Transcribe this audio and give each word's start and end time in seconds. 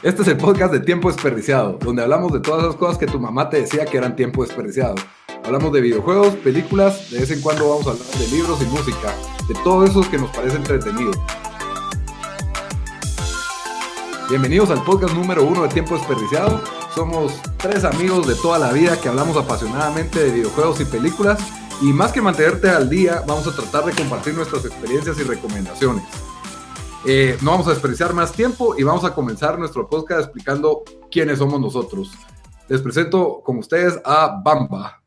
Este 0.00 0.22
es 0.22 0.28
el 0.28 0.36
podcast 0.36 0.72
de 0.72 0.78
Tiempo 0.78 1.10
Desperdiciado, 1.10 1.76
donde 1.82 2.02
hablamos 2.02 2.32
de 2.32 2.38
todas 2.38 2.62
esas 2.62 2.76
cosas 2.76 2.98
que 2.98 3.06
tu 3.06 3.18
mamá 3.18 3.50
te 3.50 3.62
decía 3.62 3.84
que 3.84 3.96
eran 3.96 4.14
tiempo 4.14 4.44
desperdiciado. 4.44 4.94
Hablamos 5.44 5.72
de 5.72 5.80
videojuegos, 5.80 6.36
películas, 6.36 7.10
de 7.10 7.18
vez 7.18 7.32
en 7.32 7.40
cuando 7.40 7.68
vamos 7.68 7.84
a 7.88 7.90
hablar 7.90 8.06
de 8.06 8.28
libros 8.28 8.62
y 8.62 8.66
música, 8.66 9.12
de 9.48 9.54
todo 9.64 9.84
eso 9.84 10.08
que 10.08 10.16
nos 10.18 10.30
parece 10.30 10.54
entretenido. 10.54 11.10
Bienvenidos 14.30 14.70
al 14.70 14.84
podcast 14.84 15.14
número 15.14 15.42
uno 15.42 15.64
de 15.64 15.68
Tiempo 15.70 15.96
Desperdiciado. 15.96 16.62
Somos 16.94 17.32
tres 17.56 17.82
amigos 17.82 18.28
de 18.28 18.36
toda 18.36 18.60
la 18.60 18.70
vida 18.72 19.00
que 19.00 19.08
hablamos 19.08 19.36
apasionadamente 19.36 20.22
de 20.22 20.30
videojuegos 20.30 20.80
y 20.80 20.84
películas. 20.84 21.40
Y 21.82 21.92
más 21.92 22.12
que 22.12 22.20
mantenerte 22.20 22.70
al 22.70 22.88
día, 22.88 23.24
vamos 23.26 23.48
a 23.48 23.52
tratar 23.52 23.84
de 23.84 23.92
compartir 23.92 24.34
nuestras 24.34 24.64
experiencias 24.64 25.18
y 25.18 25.24
recomendaciones. 25.24 26.04
Eh, 27.06 27.36
no 27.42 27.52
vamos 27.52 27.68
a 27.68 27.70
desperdiciar 27.70 28.12
más 28.12 28.32
tiempo 28.32 28.74
y 28.76 28.82
vamos 28.82 29.04
a 29.04 29.14
comenzar 29.14 29.56
nuestro 29.56 29.88
podcast 29.88 30.22
explicando 30.22 30.82
quiénes 31.10 31.38
somos 31.38 31.60
nosotros. 31.60 32.12
Les 32.68 32.82
presento 32.82 33.40
con 33.44 33.58
ustedes 33.58 34.00
a 34.04 34.40
Bamba. 34.44 35.00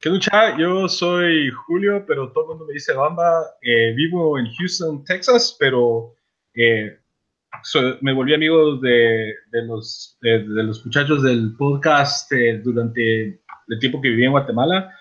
¿Qué 0.00 0.08
lucha? 0.08 0.56
Yo 0.58 0.88
soy 0.88 1.50
Julio, 1.50 2.04
pero 2.06 2.32
todo 2.32 2.44
el 2.44 2.48
mundo 2.48 2.66
me 2.66 2.72
dice 2.72 2.94
Bamba. 2.94 3.42
Eh, 3.60 3.92
vivo 3.94 4.38
en 4.38 4.46
Houston, 4.54 5.04
Texas, 5.04 5.54
pero 5.60 6.14
eh, 6.54 6.98
me 8.00 8.14
volví 8.14 8.34
amigo 8.34 8.76
de, 8.76 9.34
los, 9.52 10.16
de, 10.22 10.38
los 10.38 10.84
muchachos 10.84 11.22
del 11.22 11.54
podcast 11.56 12.32
durante 12.64 13.42
el 13.68 13.78
tiempo 13.80 14.00
que 14.00 14.08
viví 14.08 14.24
en 14.24 14.32
Guatemala. 14.32 14.92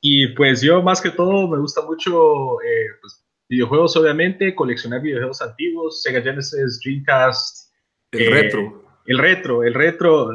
Y 0.00 0.28
pues 0.28 0.62
yo 0.62 0.80
más 0.80 1.00
que 1.00 1.10
todo 1.10 1.48
me 1.48 1.58
gusta 1.58 1.82
mucho 1.82 2.56
pues, 3.00 3.19
Videojuegos, 3.50 3.96
obviamente, 3.96 4.54
coleccionar 4.54 5.02
videojuegos 5.02 5.42
antiguos, 5.42 6.02
Sega 6.02 6.22
Genesis, 6.22 6.80
Dreamcast. 6.84 7.72
El 8.12 8.22
eh, 8.22 8.30
retro. 8.30 8.84
El 9.06 9.18
retro, 9.18 9.64
el 9.64 9.74
retro. 9.74 10.30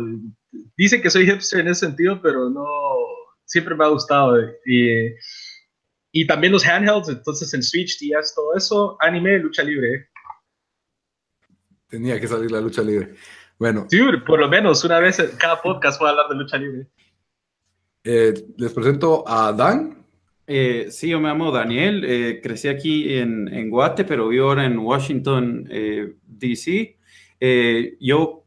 Dice 0.76 1.02
que 1.02 1.10
soy 1.10 1.26
hipster 1.26 1.62
en 1.62 1.70
ese 1.70 1.86
sentido, 1.86 2.22
pero 2.22 2.50
no, 2.50 2.66
siempre 3.46 3.74
me 3.74 3.86
ha 3.86 3.88
gustado. 3.88 4.38
Y, 4.66 5.14
y 6.12 6.28
también 6.28 6.52
los 6.52 6.66
handhelds, 6.66 7.08
entonces 7.08 7.54
el 7.54 7.64
Switch, 7.64 7.98
DS, 8.00 8.36
todo 8.36 8.54
eso, 8.54 8.98
anime, 9.00 9.40
lucha 9.40 9.64
libre. 9.64 10.10
Tenía 11.88 12.20
que 12.20 12.28
salir 12.28 12.52
la 12.52 12.60
lucha 12.60 12.82
libre. 12.82 13.16
Bueno. 13.58 13.88
Sí, 13.90 13.98
por 14.28 14.42
lo 14.42 14.50
menos 14.50 14.84
una 14.84 15.00
vez 15.00 15.20
en 15.20 15.38
cada 15.38 15.62
podcast 15.62 15.98
puedo 15.98 16.12
hablar 16.12 16.28
de 16.28 16.36
lucha 16.36 16.58
libre. 16.58 16.88
Eh, 18.04 18.34
les 18.58 18.74
presento 18.74 19.24
a 19.26 19.54
Dan. 19.54 20.05
Eh, 20.48 20.88
sí, 20.92 21.10
yo 21.10 21.20
me 21.20 21.30
llamo 21.30 21.52
Daniel, 21.52 22.04
eh, 22.06 22.40
crecí 22.42 22.68
aquí 22.68 23.18
en, 23.18 23.70
Guate, 23.70 24.06
pero 24.06 24.28
vivo 24.28 24.50
ahora 24.50 24.66
en 24.66 24.78
Washington, 24.78 25.68
eh, 25.72 26.14
D.C. 26.24 26.98
yo 28.00 28.44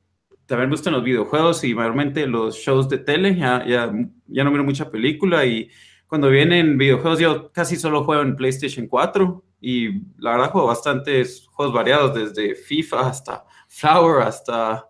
también 0.47 0.71
me 0.71 0.75
gustan 0.75 0.93
los 0.93 1.03
videojuegos 1.03 1.65
y 1.65 1.75
mayormente 1.75 2.27
los 2.27 2.57
shows 2.57 2.89
de 2.89 2.99
tele, 2.99 3.37
ya, 3.37 3.67
ya, 3.67 4.45
no 4.45 4.51
miro 4.51 4.65
mucha 4.65 4.91
película 4.91 5.45
y 5.45 5.71
cuando 6.06 6.31
vienen 6.31 6.78
videojuegos 6.78 7.19
yo 7.19 7.53
casi 7.53 7.77
solo 7.77 8.05
juego 8.05 8.22
en 8.22 8.37
PlayStation 8.37 8.87
4 8.87 9.45
y 9.61 10.01
la 10.19 10.33
verdad 10.33 10.53
juego 10.53 10.69
bastantes 10.69 11.47
juegos 11.49 11.75
variados, 11.75 12.15
desde 12.15 12.55
FIFA 12.55 13.09
hasta 13.09 13.45
Flower, 13.69 14.22
hasta 14.22 14.89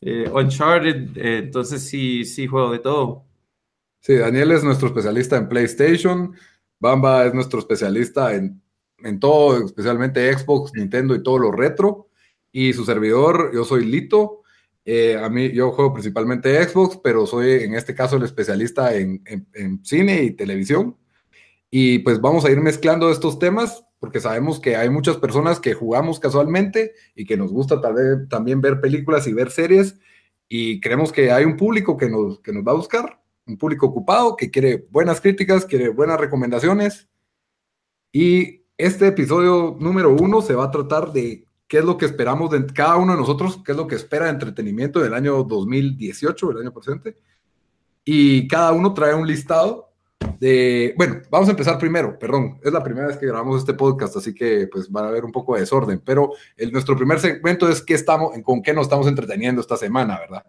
Uncharted, 0.00 1.16
entonces 1.16 1.86
sí, 1.86 2.24
sí 2.24 2.46
juego 2.46 2.72
de 2.72 2.78
todo. 2.78 3.25
Sí, 4.06 4.14
Daniel 4.14 4.52
es 4.52 4.62
nuestro 4.62 4.86
especialista 4.86 5.36
en 5.36 5.48
PlayStation, 5.48 6.32
Bamba 6.78 7.26
es 7.26 7.34
nuestro 7.34 7.58
especialista 7.58 8.36
en, 8.36 8.62
todo, 9.18 9.64
especialmente 9.64 10.32
Xbox, 10.32 10.70
Nintendo 10.76 11.12
y 11.16 11.24
todo 11.24 11.40
lo 11.40 11.50
retro. 11.50 12.08
Y 12.52 12.72
su 12.72 12.84
servidor, 12.84 13.50
yo 13.52 13.64
soy 13.64 13.84
Lito. 13.84 14.42
Eh, 14.84 15.18
a 15.20 15.28
mí, 15.28 15.50
yo 15.50 15.72
juego 15.72 15.92
principalmente 15.92 16.62
Xbox, 16.62 17.00
pero 17.02 17.26
soy 17.26 17.64
en 17.64 17.74
este 17.74 17.96
caso 17.96 18.16
el 18.16 18.22
especialista 18.22 18.94
en, 18.94 19.24
cine 19.82 20.22
y 20.22 20.30
televisión. 20.36 20.96
Y 21.68 21.98
pues 21.98 22.20
vamos 22.20 22.44
a 22.44 22.50
ir 22.52 22.60
mezclando 22.60 23.10
estos 23.10 23.40
temas 23.40 23.84
porque 23.98 24.20
sabemos 24.20 24.60
que 24.60 24.76
hay 24.76 24.88
muchas 24.88 25.16
personas 25.16 25.58
que 25.58 25.74
jugamos 25.74 26.20
casualmente 26.20 26.92
y 27.16 27.24
que 27.26 27.36
nos 27.36 27.50
gusta 27.50 27.80
también 28.30 28.60
ver 28.60 28.80
películas 28.80 29.26
y 29.26 29.32
ver 29.32 29.50
series. 29.50 29.98
Y 30.48 30.78
creemos 30.78 31.10
que 31.10 31.32
hay 31.32 31.44
un 31.44 31.56
público 31.56 31.96
que 31.96 32.08
nos, 32.08 32.38
que 32.38 32.52
nos 32.52 32.62
va 32.62 32.70
a 32.70 32.76
buscar 32.76 33.25
un 33.46 33.56
público 33.56 33.86
ocupado 33.86 34.36
que 34.36 34.50
quiere 34.50 34.86
buenas 34.90 35.20
críticas, 35.20 35.64
quiere 35.64 35.88
buenas 35.88 36.20
recomendaciones. 36.20 37.08
Y 38.12 38.64
este 38.76 39.08
episodio 39.08 39.76
número 39.78 40.10
uno 40.10 40.42
se 40.42 40.54
va 40.54 40.64
a 40.64 40.70
tratar 40.70 41.12
de 41.12 41.46
qué 41.68 41.78
es 41.78 41.84
lo 41.84 41.96
que 41.96 42.06
esperamos 42.06 42.50
de 42.50 42.66
cada 42.66 42.96
uno 42.96 43.12
de 43.12 43.18
nosotros, 43.18 43.60
qué 43.64 43.72
es 43.72 43.78
lo 43.78 43.86
que 43.86 43.94
espera 43.94 44.26
de 44.26 44.32
entretenimiento 44.32 45.00
del 45.00 45.14
año 45.14 45.42
2018, 45.44 46.50
el 46.50 46.58
año 46.58 46.72
presente. 46.72 47.18
Y 48.04 48.46
cada 48.48 48.72
uno 48.72 48.94
trae 48.94 49.14
un 49.14 49.26
listado 49.26 49.86
de, 50.38 50.94
bueno, 50.96 51.22
vamos 51.30 51.48
a 51.48 51.52
empezar 51.52 51.78
primero, 51.78 52.18
perdón, 52.18 52.58
es 52.62 52.72
la 52.72 52.82
primera 52.82 53.06
vez 53.06 53.16
que 53.16 53.26
grabamos 53.26 53.60
este 53.60 53.74
podcast, 53.74 54.16
así 54.16 54.34
que 54.34 54.68
pues 54.70 54.88
va 54.90 55.02
a 55.02 55.08
haber 55.08 55.24
un 55.24 55.32
poco 55.32 55.54
de 55.54 55.60
desorden, 55.60 56.00
pero 56.04 56.32
el, 56.56 56.72
nuestro 56.72 56.96
primer 56.96 57.20
segmento 57.20 57.68
es 57.68 57.82
qué 57.82 57.94
estamos, 57.94 58.32
con 58.42 58.62
qué 58.62 58.72
nos 58.72 58.86
estamos 58.86 59.06
entreteniendo 59.06 59.60
esta 59.60 59.76
semana, 59.76 60.18
¿verdad? 60.18 60.44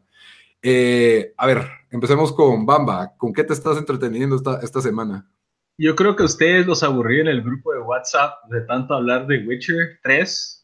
Eh, 0.70 1.34
a 1.38 1.48
ver, 1.48 1.66
empecemos 1.92 2.34
con 2.34 2.66
Bamba. 2.66 3.14
¿Con 3.16 3.32
qué 3.32 3.46
te 3.46 3.54
estás 3.54 3.78
entreteniendo 3.78 4.36
esta, 4.36 4.60
esta 4.62 4.82
semana? 4.82 5.26
Yo 5.78 5.96
creo 5.96 6.14
que 6.14 6.24
ustedes 6.24 6.68
los 6.68 6.84
aburrí 6.84 7.22
en 7.22 7.30
el 7.30 7.42
grupo 7.42 7.72
de 7.72 7.80
WhatsApp 7.80 8.34
de 8.50 8.60
tanto 8.62 8.94
hablar 8.94 9.28
de 9.28 9.48
Witcher 9.48 9.98
3, 10.04 10.64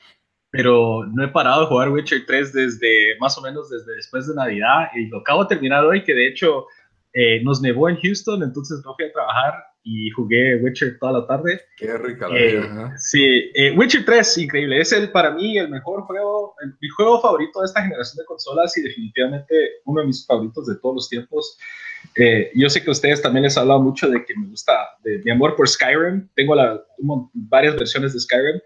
pero 0.49 1.05
no 1.05 1.23
he 1.23 1.29
parado 1.29 1.61
de 1.61 1.67
jugar 1.67 1.89
Witcher 1.89 2.25
3 2.27 2.51
desde 2.51 3.17
más 3.21 3.37
o 3.37 3.41
menos 3.41 3.69
desde 3.69 3.95
después 3.95 4.27
de 4.27 4.35
Navidad 4.35 4.89
y 4.93 5.07
lo 5.07 5.19
acabo 5.19 5.43
de 5.43 5.55
terminar 5.55 5.85
hoy, 5.85 6.03
que 6.03 6.13
de 6.13 6.27
hecho 6.27 6.65
eh, 7.13 7.41
nos 7.41 7.61
nevó 7.61 7.87
en 7.87 7.95
Houston, 7.95 8.43
entonces 8.43 8.81
no 8.83 8.95
fui 8.95 9.05
a 9.05 9.13
trabajar 9.13 9.53
y 9.83 10.09
jugué 10.11 10.55
Witcher 10.57 10.97
toda 10.97 11.19
la 11.19 11.27
tarde. 11.27 11.61
Qué 11.77 11.97
rica 11.97 12.29
la 12.29 12.39
eh, 12.39 12.61
Sí, 12.97 13.51
eh, 13.53 13.71
Witcher 13.77 14.05
3, 14.05 14.37
increíble. 14.39 14.79
Es 14.79 14.93
el, 14.93 15.11
para 15.11 15.31
mí 15.31 15.57
el 15.57 15.69
mejor 15.69 16.03
juego, 16.03 16.55
el, 16.63 16.73
mi 16.79 16.87
juego 16.89 17.21
favorito 17.21 17.59
de 17.59 17.65
esta 17.65 17.81
generación 17.81 18.17
de 18.17 18.25
consolas 18.25 18.75
y 18.77 18.81
definitivamente 18.81 19.53
uno 19.85 20.01
de 20.01 20.07
mis 20.07 20.25
favoritos 20.25 20.67
de 20.67 20.75
todos 20.75 20.95
los 20.95 21.09
tiempos. 21.09 21.57
Eh, 22.15 22.51
yo 22.55 22.69
sé 22.69 22.81
que 22.81 22.89
a 22.89 22.91
ustedes 22.91 23.21
también 23.21 23.43
les 23.43 23.57
he 23.57 23.59
hablado 23.59 23.81
mucho 23.81 24.09
de 24.09 24.23
que 24.25 24.33
me 24.37 24.47
gusta, 24.47 24.73
de 25.03 25.19
mi 25.19 25.31
amor 25.31 25.55
por 25.55 25.67
Skyrim. 25.67 26.29
Tengo 26.35 26.55
la, 26.55 26.81
varias 27.33 27.75
versiones 27.75 28.13
de 28.13 28.19
Skyrim. 28.19 28.61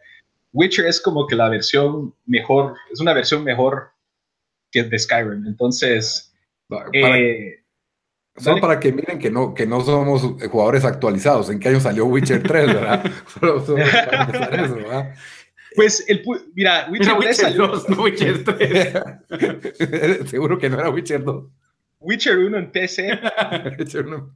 Witcher 0.53 0.85
es 0.85 1.01
como 1.01 1.25
que 1.25 1.35
la 1.35 1.49
versión 1.49 2.13
mejor, 2.25 2.75
es 2.91 2.99
una 2.99 3.13
versión 3.13 3.44
mejor 3.44 3.89
que 4.72 4.84
de 4.84 4.99
Skyrim. 4.99 5.45
Entonces, 5.47 6.34
para, 6.67 6.89
Solo 8.37 8.61
para 8.61 8.79
que 8.79 8.91
miren 8.91 9.17
que 9.17 9.31
no, 9.31 9.53
que 9.53 9.65
no 9.65 9.81
somos 9.81 10.21
jugadores 10.49 10.85
actualizados. 10.85 11.49
¿En 11.49 11.59
qué 11.59 11.69
año 11.69 11.79
salió 11.79 12.05
Witcher 12.05 12.43
3, 12.43 12.67
verdad? 12.73 13.11
Solo, 13.39 13.65
para 13.65 14.65
eso, 14.65 14.75
¿verdad? 14.75 15.15
Pues, 15.75 16.05
el, 16.07 16.23
mira, 16.53 16.87
Witcher, 16.91 17.15
3 17.19 17.37
salió... 17.37 17.67
2, 17.67 17.89
no 17.89 18.03
Witcher 18.03 18.43
3. 18.43 18.93
Seguro 20.29 20.57
que 20.57 20.69
no 20.69 20.79
era 20.79 20.89
Witcher 20.89 21.23
2. 21.23 21.45
Witcher 21.99 22.37
1 22.37 22.57
en 22.57 22.72
PC. 22.72 23.19
Witcher 23.79 24.05
1. 24.05 24.35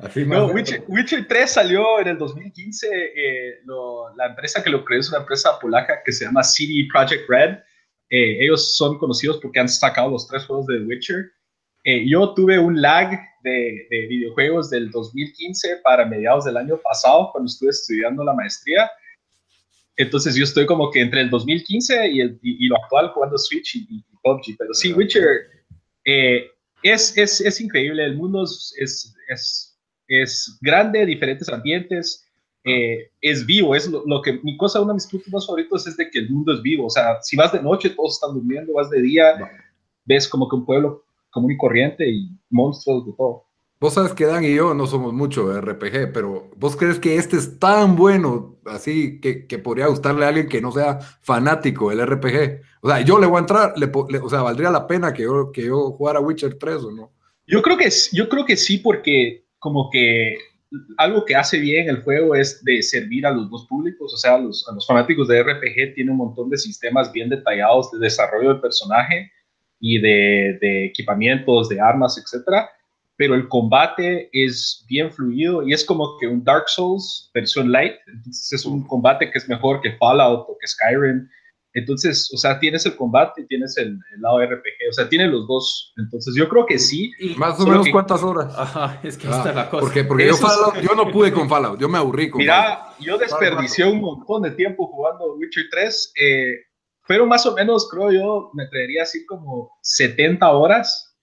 Así 0.00 0.24
no, 0.24 0.46
Witcher, 0.46 0.84
Witcher, 0.88 1.28
3 1.28 1.50
salió 1.50 2.00
en 2.00 2.08
el 2.08 2.18
2015. 2.18 2.88
Eh, 2.90 3.60
lo, 3.64 4.14
la 4.16 4.26
empresa 4.26 4.62
que 4.62 4.70
lo 4.70 4.84
creó 4.84 5.00
es 5.00 5.08
una 5.10 5.18
empresa 5.18 5.58
polaca 5.60 6.02
que 6.04 6.12
se 6.12 6.24
llama 6.24 6.42
CD 6.42 6.88
Projekt 6.90 7.28
Red. 7.28 7.58
Eh, 8.10 8.44
ellos 8.44 8.76
son 8.76 8.98
conocidos 8.98 9.38
porque 9.42 9.60
han 9.60 9.68
sacado 9.68 10.10
los 10.10 10.26
tres 10.26 10.44
juegos 10.46 10.66
de 10.66 10.80
Witcher. 10.80 11.32
Eh, 11.86 12.04
yo 12.04 12.34
tuve 12.34 12.58
un 12.58 12.82
lag 12.82 13.16
de, 13.44 13.86
videojuegos 14.08 14.70
del 14.70 14.90
2015 14.90 15.76
para 15.84 16.04
mediados 16.04 16.44
del 16.44 16.56
año 16.56 16.78
pasado, 16.78 17.30
cuando 17.30 17.46
estuve 17.46 17.70
estudiando 17.70 18.24
la 18.24 18.34
maestría. 18.34 18.90
Entonces 19.96 20.34
yo 20.34 20.42
estoy 20.42 20.66
como 20.66 20.90
que 20.90 21.00
entre 21.00 21.20
el 21.20 21.30
2015 21.30 22.08
y, 22.08 22.20
el, 22.20 22.40
y, 22.42 22.66
lo 22.66 22.76
actual 22.82 23.10
jugando 23.10 23.38
Switch 23.38 23.76
y, 23.76 24.04
PUBG. 24.20 24.56
Pero 24.58 24.74
sí, 24.74 24.92
Witcher 24.92 25.46
eh, 26.04 26.50
es, 26.82 27.16
es, 27.16 27.40
es, 27.40 27.60
increíble. 27.60 28.04
El 28.04 28.16
mundo 28.16 28.42
es, 28.42 29.14
es, 29.28 29.78
es, 30.08 30.58
grande, 30.60 31.06
diferentes 31.06 31.48
ambientes. 31.48 32.26
eh, 32.64 33.12
es 33.20 33.46
vivo, 33.46 33.76
es 33.76 33.88
lo, 33.88 34.22
que 34.22 34.40
mi 34.42 34.56
cosa, 34.56 34.80
uno 34.80 34.88
de 34.88 34.94
mis 34.94 35.06
puntos 35.06 35.32
más 35.32 35.46
favoritos 35.46 35.86
es 35.86 35.96
de 35.96 36.10
que 36.10 36.18
el 36.18 36.30
mundo 36.30 36.52
es 36.52 36.60
vivo, 36.62 36.86
o 36.86 36.90
sea, 36.90 37.22
si 37.22 37.36
vas 37.36 37.52
de 37.52 37.62
noche 37.62 37.90
todos 37.90 38.14
están 38.14 38.34
durmiendo, 38.34 38.72
vas 38.72 38.90
de 38.90 39.00
día, 39.02 39.38
ves 40.04 40.26
como 40.26 40.48
que 40.48 40.56
un 40.56 40.66
pueblo 40.66 41.05
común 41.36 41.52
y 41.52 41.56
corriente 41.58 42.08
y 42.08 42.30
monstruos 42.48 43.04
de 43.04 43.12
todo. 43.16 43.44
Vos 43.78 43.92
sabes 43.92 44.14
que 44.14 44.24
Dan 44.24 44.42
y 44.42 44.54
yo 44.54 44.72
no 44.72 44.86
somos 44.86 45.12
mucho 45.12 45.48
de 45.48 45.60
RPG, 45.60 46.10
pero 46.14 46.50
¿vos 46.56 46.76
crees 46.76 46.98
que 46.98 47.16
este 47.16 47.36
es 47.36 47.58
tan 47.58 47.94
bueno, 47.94 48.56
así 48.64 49.20
que, 49.20 49.46
que, 49.46 49.58
podría 49.58 49.88
gustarle 49.88 50.24
a 50.24 50.28
alguien 50.28 50.48
que 50.48 50.62
no 50.62 50.72
sea 50.72 50.98
fanático 51.20 51.90
del 51.90 52.06
RPG? 52.06 52.62
O 52.80 52.88
sea, 52.88 53.02
yo 53.02 53.18
le 53.18 53.26
voy 53.26 53.36
a 53.36 53.40
entrar, 53.40 53.74
le, 53.76 53.90
o 54.18 54.30
sea, 54.30 54.40
¿valdría 54.40 54.70
la 54.70 54.86
pena 54.86 55.12
que 55.12 55.24
yo, 55.24 55.52
que 55.52 55.66
yo 55.66 55.90
jugara 55.90 56.20
Witcher 56.20 56.54
3 56.54 56.76
o 56.84 56.90
no? 56.90 57.12
Yo 57.46 57.60
creo 57.60 57.76
que, 57.76 57.90
yo 58.12 58.30
creo 58.30 58.46
que 58.46 58.56
sí, 58.56 58.78
porque 58.78 59.44
como 59.58 59.90
que 59.90 60.36
algo 60.96 61.24
que 61.24 61.36
hace 61.36 61.58
bien 61.58 61.88
el 61.88 62.02
juego 62.02 62.34
es 62.34 62.64
de 62.64 62.82
servir 62.82 63.26
a 63.26 63.30
los 63.30 63.50
dos 63.50 63.66
públicos, 63.66 64.12
o 64.12 64.16
sea, 64.16 64.36
a 64.36 64.38
los, 64.38 64.64
fanáticos 64.86 65.28
de 65.28 65.42
RPG 65.42 65.94
tiene 65.94 66.10
un 66.10 66.16
montón 66.16 66.48
de 66.48 66.56
sistemas 66.56 67.12
bien 67.12 67.28
detallados 67.28 67.90
de 67.92 67.98
desarrollo 67.98 68.54
del 68.54 68.60
personaje 68.60 69.30
y 69.80 70.00
de, 70.00 70.58
de 70.60 70.86
equipamientos, 70.86 71.68
de 71.68 71.80
armas, 71.80 72.18
etcétera, 72.18 72.70
pero 73.16 73.34
el 73.34 73.48
combate 73.48 74.28
es 74.32 74.84
bien 74.88 75.10
fluido 75.10 75.66
y 75.66 75.72
es 75.72 75.84
como 75.84 76.18
que 76.18 76.26
un 76.26 76.44
Dark 76.44 76.68
Souls 76.68 77.30
versión 77.32 77.72
light, 77.72 77.94
entonces 78.06 78.52
es 78.52 78.66
un 78.66 78.86
combate 78.86 79.30
que 79.30 79.38
es 79.38 79.48
mejor 79.48 79.80
que 79.80 79.96
Fallout 79.96 80.46
o 80.48 80.56
que 80.58 80.66
Skyrim, 80.66 81.28
entonces, 81.76 82.32
o 82.32 82.38
sea, 82.38 82.58
tienes 82.58 82.86
el 82.86 82.96
combate 82.96 83.42
y 83.42 83.46
tienes 83.46 83.76
el, 83.76 83.98
lado 84.18 84.40
RPG, 84.42 84.88
o 84.88 84.92
sea, 84.94 85.10
tiene 85.10 85.26
los 85.26 85.46
dos. 85.46 85.92
Entonces, 85.98 86.34
yo 86.34 86.48
creo 86.48 86.64
que 86.64 86.78
sí. 86.78 87.12
Más 87.36 87.60
o 87.60 87.66
menos 87.66 87.86
cuántas 87.92 88.22
horas. 88.22 88.50
Ajá, 88.56 88.98
es 89.02 89.18
que 89.18 89.26
esta 89.26 89.50
es 89.50 89.54
la 89.54 89.60
ah, 89.60 89.70
cosa. 89.70 89.82
Porque, 89.82 90.02
porque 90.02 90.26
yo, 90.26 90.36
yo, 90.80 90.94
no 90.94 91.12
pude 91.12 91.30
con 91.34 91.50
Fallout, 91.50 91.78
yo 91.78 91.86
me 91.90 91.98
aburrí 91.98 92.30
con 92.30 92.38
Mira, 92.38 92.94
yo 92.98 93.18
desperdicié 93.18 93.84
un 93.84 94.00
montón 94.00 94.44
de 94.44 94.52
tiempo 94.52 94.86
jugando 94.86 95.34
Witcher 95.34 95.66
3, 95.70 96.12
eh, 96.18 96.50
pero 97.06 97.26
más 97.26 97.46
o 97.46 97.54
menos, 97.54 97.88
creo 97.90 98.12
yo, 98.12 98.50
me 98.52 98.66
traería 98.66 99.02
así 99.02 99.24
como 99.26 99.70
70 99.82 100.50
horas. 100.50 101.16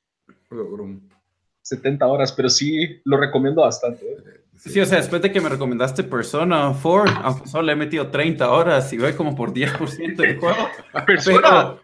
70 1.61 2.05
horas, 2.05 2.31
pero 2.31 2.49
sí 2.49 3.01
lo 3.05 3.17
recomiendo 3.17 3.61
bastante. 3.61 4.05
¿eh? 4.05 4.43
Sí, 4.55 4.79
o 4.79 4.85
sea, 4.85 4.99
después 4.99 5.21
de 5.21 5.31
que 5.31 5.41
me 5.41 5.49
recomendaste 5.49 6.03
Persona 6.03 6.73
4, 6.81 7.21
aunque 7.23 7.47
solo 7.47 7.63
le 7.63 7.73
he 7.73 7.75
metido 7.75 8.07
30 8.07 8.49
horas 8.49 8.93
y 8.93 8.97
voy 8.97 9.13
como 9.13 9.35
por 9.35 9.53
10% 9.53 10.15
del 10.15 10.39
juego. 10.39 10.69
Persona, 11.05 11.75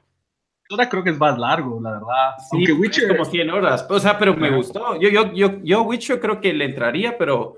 Persona 0.61 0.89
creo 0.89 1.03
que 1.03 1.09
es 1.09 1.17
más 1.17 1.37
largo, 1.37 1.81
la 1.81 1.93
verdad. 1.93 2.37
Sí, 2.49 2.57
aunque 2.57 2.73
Witcher... 2.73 3.07
como 3.09 3.25
100 3.25 3.49
horas. 3.49 3.85
O 3.89 3.99
sea, 3.99 4.17
pero 4.17 4.35
me 4.35 4.55
gustó. 4.55 4.99
Yo, 4.99 5.09
yo, 5.09 5.33
yo, 5.33 5.59
yo 5.63 5.81
Witcher 5.81 6.19
creo 6.19 6.39
que 6.39 6.53
le 6.53 6.65
entraría, 6.65 7.17
pero... 7.17 7.57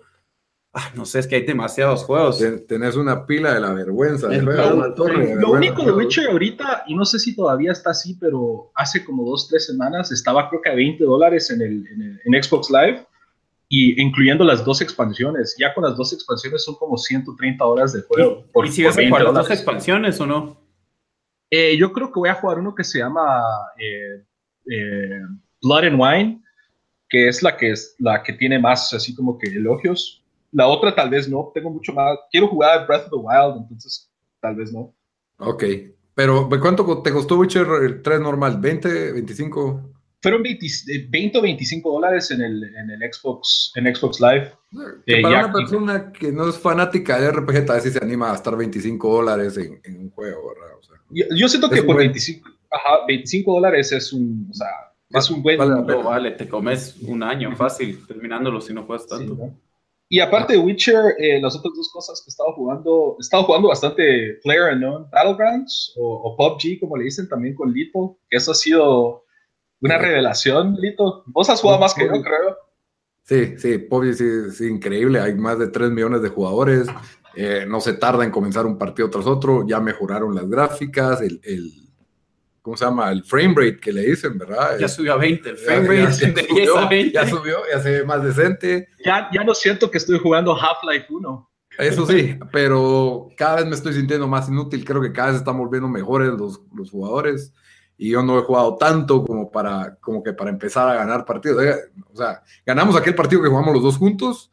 Ah, 0.73 0.89
no 0.95 1.03
sé, 1.05 1.19
es 1.19 1.27
que 1.27 1.35
hay 1.35 1.45
demasiados 1.45 2.05
juegos. 2.05 2.41
tenés 2.67 2.95
una 2.95 3.25
pila 3.25 3.53
de 3.53 3.59
la 3.59 3.73
vergüenza. 3.73 4.29
lo 4.29 5.51
único 5.51 5.83
de 5.83 5.91
Witcher 5.91 6.29
ahorita, 6.29 6.83
y 6.87 6.95
no 6.95 7.03
sé 7.03 7.19
si 7.19 7.35
todavía 7.35 7.73
está 7.73 7.89
así, 7.89 8.15
pero 8.19 8.71
hace 8.75 9.03
como 9.03 9.25
dos, 9.25 9.49
tres 9.49 9.65
semanas 9.65 10.11
estaba 10.11 10.47
creo 10.49 10.61
que 10.61 10.69
a 10.69 10.75
20 10.75 11.03
dólares 11.03 11.51
en, 11.51 11.61
el, 11.61 11.87
en, 11.87 12.01
el, 12.01 12.21
en 12.23 12.43
Xbox 12.43 12.69
Live 12.69 13.05
y 13.73 14.01
incluyendo 14.01 14.43
las 14.43 14.65
dos 14.65 14.81
expansiones. 14.81 15.55
Ya 15.57 15.73
con 15.73 15.85
las 15.85 15.95
dos 15.95 16.11
expansiones 16.11 16.63
son 16.63 16.75
como 16.75 16.97
130 16.97 17.65
horas 17.65 17.93
de 17.93 18.01
juego. 18.01 18.45
¿Y, 18.65 18.67
si 18.67 18.83
vas 18.83 18.97
a 18.97 19.07
jugar 19.07 19.23
las 19.23 19.33
dos 19.33 19.51
expansiones 19.51 20.19
o 20.19 20.27
no? 20.27 20.61
Eh, 21.49 21.77
yo 21.77 21.93
creo 21.93 22.11
que 22.11 22.19
voy 22.19 22.29
a 22.29 22.35
jugar 22.35 22.59
uno 22.59 22.75
que 22.75 22.83
se 22.83 22.99
llama 22.99 23.41
eh, 23.77 24.23
eh, 24.69 25.21
Blood 25.61 25.85
and 25.85 26.01
Wine, 26.01 26.43
que 27.09 27.29
es 27.29 27.41
la 27.41 27.55
que 27.55 27.71
es 27.71 27.95
la 27.99 28.23
que 28.23 28.33
tiene 28.33 28.59
más 28.59 28.93
así 28.93 29.15
como 29.15 29.37
que 29.37 29.47
elogios. 29.47 30.20
La 30.51 30.67
otra 30.67 30.93
tal 30.93 31.09
vez 31.09 31.29
no, 31.29 31.51
tengo 31.53 31.69
mucho 31.69 31.93
más. 31.93 32.17
Quiero 32.31 32.47
jugar 32.47 32.85
Breath 32.87 33.05
of 33.05 33.09
the 33.09 33.15
Wild, 33.15 33.61
entonces 33.63 34.11
tal 34.39 34.55
vez 34.55 34.71
no. 34.73 34.93
Ok, 35.37 35.63
pero 36.13 36.49
¿cuánto 36.61 37.01
te 37.01 37.11
costó 37.11 37.37
Witcher 37.37 38.01
3 38.03 38.19
normal? 38.19 38.61
¿20, 38.61 39.13
25? 39.13 39.91
fueron 40.21 40.43
20, 40.43 41.37
o 41.37 41.41
25 41.41 41.91
dólares 41.91 42.29
en 42.31 42.41
el, 42.41 42.63
en 42.63 42.91
el 42.91 43.11
Xbox, 43.11 43.71
en 43.75 43.93
Xbox 43.93 44.19
Live. 44.21 44.51
Eh, 45.07 45.21
para 45.21 45.45
una 45.45 45.53
persona 45.53 46.11
que 46.11 46.31
no 46.31 46.47
es 46.47 46.57
fanática 46.57 47.19
de 47.19 47.31
RPG, 47.31 47.65
tal 47.65 47.81
vez 47.81 47.93
se 47.93 47.99
anima 48.03 48.27
a 48.27 48.31
gastar 48.33 48.55
25 48.55 49.13
dólares 49.13 49.57
en, 49.57 49.81
en, 49.83 49.99
un 49.99 50.09
juego, 50.11 50.49
¿verdad? 50.49 50.77
O 50.79 50.83
sea, 50.83 50.95
yo, 51.35 51.49
siento 51.49 51.69
que 51.69 51.81
por 51.81 51.97
25, 51.97 52.47
ajá, 52.69 53.05
25 53.07 53.51
dólares 53.51 53.91
es 53.91 54.13
un, 54.13 54.47
o 54.49 54.53
sea, 54.53 54.67
es 55.09 55.29
un 55.31 55.41
buen... 55.41 55.57
Vale, 55.57 55.95
vale, 56.03 56.31
te 56.31 56.47
comes 56.47 56.97
un 57.01 57.23
año 57.23 57.55
fácil 57.55 58.05
terminándolo 58.05 58.61
si 58.61 58.73
no 58.73 58.83
juegas 58.83 59.07
tanto. 59.07 59.51
Y 60.13 60.19
aparte 60.19 60.51
de 60.51 60.59
Witcher, 60.59 61.15
eh, 61.19 61.39
las 61.39 61.55
otras 61.55 61.73
dos 61.73 61.89
cosas 61.89 62.21
que 62.21 62.27
he 62.27 62.31
estado 62.31 62.51
jugando, 62.51 63.15
he 63.17 63.21
estado 63.21 63.45
jugando 63.45 63.69
bastante 63.69 64.39
Player 64.43 64.73
Unknown 64.73 65.09
Battlegrounds 65.09 65.93
o, 65.97 66.15
o 66.23 66.35
PUBG, 66.35 66.81
como 66.81 66.97
le 66.97 67.05
dicen 67.05 67.29
también 67.29 67.55
con 67.55 67.71
Lito, 67.71 68.19
que 68.29 68.35
eso 68.35 68.51
ha 68.51 68.55
sido 68.55 69.23
una 69.79 69.97
revelación, 69.97 70.75
Lito. 70.81 71.23
Vos 71.27 71.49
has 71.49 71.61
jugado 71.61 71.79
más 71.79 71.93
que 71.93 72.07
yo, 72.07 72.21
creo. 72.21 72.57
Sí, 73.23 73.57
sí, 73.57 73.77
PUBG 73.77 74.13
sí, 74.13 74.51
sí, 74.51 74.67
increíble. 74.67 75.21
Hay 75.21 75.33
más 75.35 75.57
de 75.57 75.69
3 75.69 75.91
millones 75.91 76.21
de 76.21 76.27
jugadores. 76.27 76.89
Eh, 77.33 77.65
no 77.65 77.79
se 77.79 77.93
tarda 77.93 78.25
en 78.25 78.31
comenzar 78.31 78.65
un 78.65 78.77
partido 78.77 79.09
tras 79.09 79.25
otro. 79.25 79.65
Ya 79.65 79.79
mejoraron 79.79 80.35
las 80.35 80.49
gráficas, 80.49 81.21
el, 81.21 81.39
el 81.45 81.71
¿cómo 82.61 82.77
se 82.77 82.85
llama? 82.85 83.11
El 83.11 83.23
frame 83.23 83.53
rate 83.55 83.79
que 83.79 83.91
le 83.91 84.01
dicen, 84.01 84.37
¿verdad? 84.37 84.77
Ya 84.79 84.87
subió 84.87 85.13
a 85.13 85.17
20, 85.17 85.49
el 85.49 85.57
frame 85.57 85.87
rate 85.87 86.01
ya, 86.01 86.11
subió, 86.47 86.77
a 86.77 86.89
20. 86.89 87.13
Ya 87.13 87.27
subió, 87.27 87.57
ya 87.71 87.79
se 87.79 87.91
ve 87.91 88.05
más 88.05 88.23
decente. 88.23 88.89
Ya, 89.03 89.29
ya 89.33 89.43
no 89.43 89.53
siento 89.53 89.89
que 89.89 89.97
estoy 89.97 90.19
jugando 90.19 90.55
Half-Life 90.55 91.07
1. 91.09 91.51
Eso 91.77 92.05
sí, 92.05 92.37
pero 92.51 93.29
cada 93.37 93.57
vez 93.57 93.65
me 93.65 93.75
estoy 93.75 93.93
sintiendo 93.93 94.27
más 94.27 94.49
inútil. 94.49 94.83
Creo 94.83 95.01
que 95.01 95.13
cada 95.13 95.29
vez 95.29 95.37
están 95.37 95.57
volviendo 95.57 95.87
mejores 95.87 96.29
los, 96.29 96.61
los 96.73 96.91
jugadores 96.91 97.53
y 97.97 98.09
yo 98.09 98.23
no 98.23 98.39
he 98.39 98.41
jugado 98.41 98.77
tanto 98.77 99.23
como 99.23 99.51
para, 99.51 99.95
como 100.01 100.23
que 100.23 100.33
para 100.33 100.49
empezar 100.49 100.89
a 100.89 100.95
ganar 100.95 101.23
partidos. 101.23 101.63
O 102.11 102.17
sea, 102.17 102.41
ganamos 102.65 102.95
aquel 102.95 103.13
partido 103.13 103.43
que 103.43 103.47
jugamos 103.47 103.75
los 103.75 103.83
dos 103.83 103.97
juntos, 103.97 104.51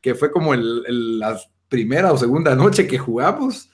que 0.00 0.14
fue 0.14 0.30
como 0.30 0.54
el, 0.54 1.18
la 1.18 1.36
primera 1.68 2.12
o 2.12 2.16
segunda 2.16 2.54
noche 2.54 2.86
que 2.86 2.96
jugamos, 2.96 3.68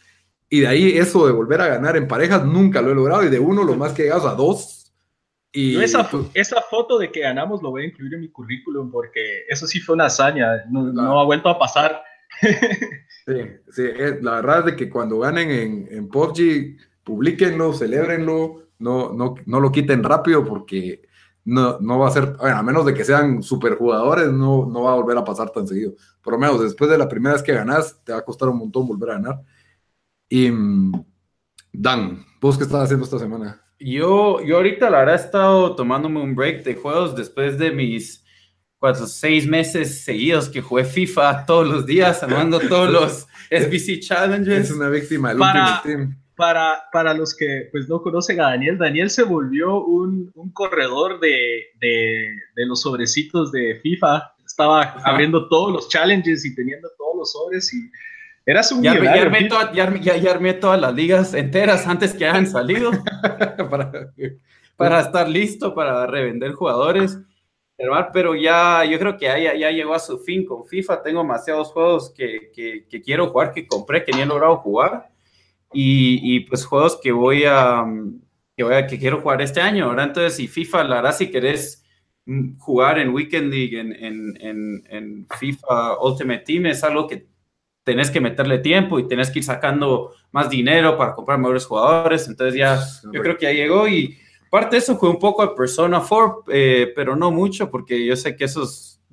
y 0.50 0.60
de 0.60 0.66
ahí 0.66 0.98
eso 0.98 1.26
de 1.26 1.32
volver 1.32 1.60
a 1.60 1.68
ganar 1.68 1.96
en 1.96 2.08
parejas 2.08 2.44
nunca 2.44 2.82
lo 2.82 2.90
he 2.90 2.94
logrado, 2.94 3.24
y 3.24 3.30
de 3.30 3.38
uno 3.38 3.64
lo 3.64 3.76
más 3.76 3.92
que 3.92 4.02
llegas 4.02 4.24
a 4.24 4.34
dos. 4.34 4.92
Y 5.52 5.80
esa, 5.80 6.08
esa 6.34 6.60
foto 6.62 6.98
de 6.98 7.10
que 7.10 7.20
ganamos 7.20 7.62
lo 7.62 7.70
voy 7.70 7.82
a 7.82 7.86
incluir 7.86 8.14
en 8.14 8.20
mi 8.20 8.30
currículum 8.30 8.90
porque 8.90 9.44
eso 9.48 9.66
sí 9.66 9.80
fue 9.80 9.94
una 9.94 10.06
hazaña, 10.06 10.64
no, 10.68 11.18
ha 11.18 11.24
vuelto 11.24 11.48
a 11.48 11.58
pasar. 11.58 12.02
Sí, 13.26 13.34
sí, 13.70 13.82
la 14.22 14.36
verdad 14.36 14.60
es 14.60 14.64
de 14.64 14.76
que 14.76 14.88
cuando 14.88 15.20
ganen 15.20 15.50
en, 15.50 15.88
en 15.90 16.08
PUBG, 16.08 16.78
publiquenlo, 17.04 17.72
celebrenlo, 17.74 18.70
no, 18.78 19.12
no, 19.12 19.34
no 19.44 19.60
lo 19.60 19.70
quiten 19.70 20.02
rápido 20.02 20.44
porque 20.44 21.02
no, 21.44 21.78
no 21.80 21.98
va 21.98 22.08
a 22.08 22.12
ser, 22.12 22.36
a 22.40 22.62
menos 22.62 22.84
de 22.86 22.94
que 22.94 23.04
sean 23.04 23.42
superjugadores, 23.42 24.32
no, 24.32 24.66
no 24.66 24.82
va 24.82 24.92
a 24.92 24.96
volver 24.96 25.16
a 25.18 25.24
pasar 25.24 25.50
tan 25.50 25.66
seguido. 25.66 25.94
Por 26.22 26.34
lo 26.34 26.38
menos 26.38 26.62
después 26.62 26.90
de 26.90 26.98
la 26.98 27.08
primera 27.08 27.34
vez 27.34 27.42
que 27.42 27.52
ganas, 27.52 28.00
te 28.04 28.12
va 28.12 28.18
a 28.18 28.24
costar 28.24 28.48
un 28.48 28.58
montón 28.58 28.86
volver 28.86 29.10
a 29.10 29.14
ganar. 29.14 29.42
Y 30.30 30.50
mm, 30.50 30.92
Dan, 31.72 32.24
¿vos 32.40 32.56
qué 32.56 32.64
estás 32.64 32.84
haciendo 32.84 33.04
esta 33.04 33.18
semana? 33.18 33.60
Yo, 33.78 34.40
yo 34.42 34.56
ahorita 34.56 34.88
la 34.88 35.00
verdad 35.00 35.16
he 35.16 35.24
estado 35.24 35.74
tomándome 35.74 36.20
un 36.20 36.34
break 36.34 36.64
de 36.64 36.76
juegos 36.76 37.14
después 37.14 37.58
de 37.58 37.70
mis 37.70 38.24
cuatro, 38.78 39.06
seis 39.06 39.46
meses 39.46 40.04
seguidos 40.04 40.48
que 40.48 40.62
jugué 40.62 40.84
FIFA 40.84 41.44
todos 41.44 41.68
los 41.68 41.84
días, 41.84 42.22
armando 42.22 42.60
todos 42.68 42.90
los 42.90 43.26
SBC 43.50 44.00
Challenges. 44.00 44.70
Es 44.70 44.76
una 44.76 44.88
víctima 44.88 45.30
del 45.30 45.38
Para... 45.38 45.82
Team 45.82 46.16
para, 46.40 46.84
para 46.90 47.12
los 47.12 47.36
que 47.36 47.68
pues, 47.70 47.86
no 47.86 48.00
conocen 48.00 48.40
a 48.40 48.44
Daniel, 48.44 48.78
Daniel 48.78 49.10
se 49.10 49.24
volvió 49.24 49.84
un, 49.84 50.32
un 50.34 50.50
corredor 50.52 51.20
de, 51.20 51.66
de, 51.78 52.34
de, 52.56 52.66
los 52.66 52.80
sobrecitos 52.80 53.52
de 53.52 53.78
FIFA. 53.82 54.32
Estaba 54.46 54.94
abriendo 55.04 55.48
todos 55.50 55.70
los 55.70 55.90
challenges 55.90 56.46
y 56.46 56.54
teniendo 56.54 56.88
todos 56.96 57.14
los 57.18 57.32
sobres 57.32 57.70
y 57.74 57.90
eras 58.50 58.72
un 58.72 58.82
ya, 58.82 58.94
ya, 58.94 59.22
armé 59.22 59.48
ya, 60.02 60.16
ya, 60.16 60.30
armé 60.30 60.54
todas 60.54 60.80
las 60.80 60.94
ligas 60.94 61.34
enteras 61.34 61.86
antes 61.86 62.14
que 62.14 62.26
hayan 62.26 62.46
salido 62.46 62.90
para, 63.70 64.12
para 64.76 65.00
estar 65.00 65.28
listo 65.28 65.74
para 65.74 66.06
revender 66.06 66.52
jugadores. 66.52 67.18
Pero 68.12 68.34
ya 68.34 68.84
yo 68.84 68.98
creo 68.98 69.16
que 69.16 69.24
ya, 69.24 69.54
ya, 69.54 69.70
llegó 69.70 69.94
a 69.94 69.98
su 69.98 70.18
fin 70.18 70.44
con 70.44 70.66
FIFA. 70.66 71.02
Tengo 71.02 71.22
demasiados 71.22 71.72
juegos 71.72 72.12
que, 72.14 72.50
que, 72.54 72.86
que 72.86 73.00
quiero 73.00 73.30
jugar, 73.30 73.52
que 73.52 73.66
compré, 73.66 74.04
que 74.04 74.12
ni 74.12 74.20
he 74.20 74.26
logrado 74.26 74.58
jugar 74.58 75.10
y, 75.72 76.40
pues 76.40 76.64
juegos 76.64 76.98
que 77.00 77.12
voy 77.12 77.44
a 77.46 77.84
que 78.56 78.64
voy 78.64 78.74
a 78.74 78.86
que 78.86 78.98
quiero 78.98 79.20
jugar 79.20 79.40
este 79.40 79.60
año, 79.60 79.88
¿verdad? 79.88 80.08
Entonces, 80.08 80.36
si 80.36 80.48
FIFA, 80.48 80.84
la 80.84 80.96
verdad, 80.96 81.16
si 81.16 81.30
querés 81.30 81.82
mm, 82.26 82.58
jugar 82.58 82.98
en 82.98 83.10
Weekend 83.10 83.50
League, 83.50 83.78
en, 83.78 83.92
en, 83.94 84.84
en, 84.90 85.26
FIFA 85.38 85.98
Ultimate 86.02 86.40
Team, 86.40 86.66
es 86.66 86.84
algo 86.84 87.06
que 87.06 87.26
tenés 87.84 88.10
que 88.10 88.20
meterle 88.20 88.58
tiempo 88.58 88.98
y 88.98 89.08
tenés 89.08 89.30
que 89.30 89.40
ir 89.40 89.44
sacando 89.44 90.12
más 90.32 90.50
dinero 90.50 90.96
para 90.96 91.14
comprar 91.14 91.38
mejores 91.38 91.66
jugadores. 91.66 92.28
Entonces, 92.28 92.54
ya 92.58 92.80
yo 93.12 93.22
creo 93.22 93.36
que 93.36 93.46
ya 93.46 93.52
llegó 93.52 93.88
y 93.88 94.18
parte 94.50 94.76
de 94.76 94.78
eso 94.78 94.96
fue 94.96 95.08
un 95.08 95.18
poco 95.18 95.42
de 95.42 95.54
Persona 95.54 96.02
4, 96.06 96.44
eh, 96.48 96.92
pero 96.94 97.16
no 97.16 97.30
mucho, 97.30 97.70
porque 97.70 98.04
yo 98.04 98.16
sé 98.16 98.36
que 98.36 98.44
eso 98.44 98.68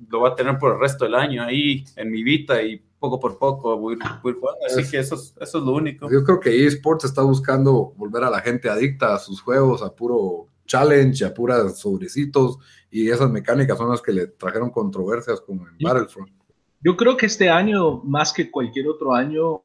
lo 0.08 0.20
va 0.20 0.30
a 0.30 0.34
tener 0.34 0.58
por 0.58 0.74
el 0.74 0.80
resto 0.80 1.04
del 1.04 1.14
año 1.14 1.42
ahí 1.42 1.84
en 1.96 2.10
mi 2.10 2.22
vida 2.22 2.62
y 2.62 2.80
poco 2.98 3.18
por 3.18 3.38
poco 3.38 3.76
voy, 3.78 3.96
jugando. 4.22 4.66
Así 4.66 4.88
que 4.88 4.98
eso 4.98 5.14
es, 5.14 5.34
eso 5.40 5.58
es 5.58 5.64
lo 5.64 5.72
único. 5.72 6.10
Yo 6.10 6.24
creo 6.24 6.40
que 6.40 6.66
eSports 6.66 7.04
está 7.04 7.22
buscando 7.22 7.92
volver 7.96 8.24
a 8.24 8.30
la 8.30 8.40
gente 8.40 8.68
adicta 8.68 9.14
a 9.14 9.18
sus 9.18 9.40
juegos, 9.40 9.82
a 9.82 9.94
puro 9.94 10.48
challenge, 10.66 11.24
a 11.24 11.32
puras 11.32 11.78
sobrecitos, 11.78 12.58
y 12.90 13.08
esas 13.08 13.30
mecánicas 13.30 13.78
son 13.78 13.90
las 13.90 14.02
que 14.02 14.12
le 14.12 14.26
trajeron 14.26 14.70
controversias 14.70 15.40
como 15.40 15.66
en 15.66 15.76
Battlefront. 15.80 16.37
Yo 16.80 16.96
creo 16.96 17.16
que 17.16 17.26
este 17.26 17.48
año, 17.48 18.02
más 18.04 18.32
que 18.32 18.50
cualquier 18.50 18.88
otro 18.88 19.14
año, 19.14 19.64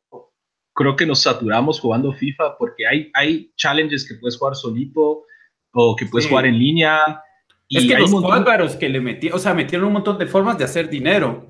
creo 0.74 0.96
que 0.96 1.06
nos 1.06 1.22
saturamos 1.22 1.80
jugando 1.80 2.12
FIFA 2.14 2.58
porque 2.58 2.88
hay, 2.88 3.12
hay 3.14 3.52
challenges 3.56 4.08
que 4.08 4.16
puedes 4.16 4.38
jugar 4.38 4.56
solito 4.56 5.26
o 5.72 5.96
que 5.96 6.06
puedes 6.06 6.28
jugar 6.28 6.46
en 6.46 6.58
línea. 6.58 7.22
Y 7.68 7.78
es 7.78 7.86
que 7.86 7.96
hay 7.96 8.58
los 8.58 8.76
que 8.76 8.90
le 8.90 9.00
metieron, 9.00 9.38
o 9.38 9.42
sea, 9.42 9.54
metieron 9.54 9.88
un 9.88 9.94
montón 9.94 10.18
de 10.18 10.26
formas 10.26 10.58
de 10.58 10.64
hacer 10.64 10.90
dinero 10.90 11.48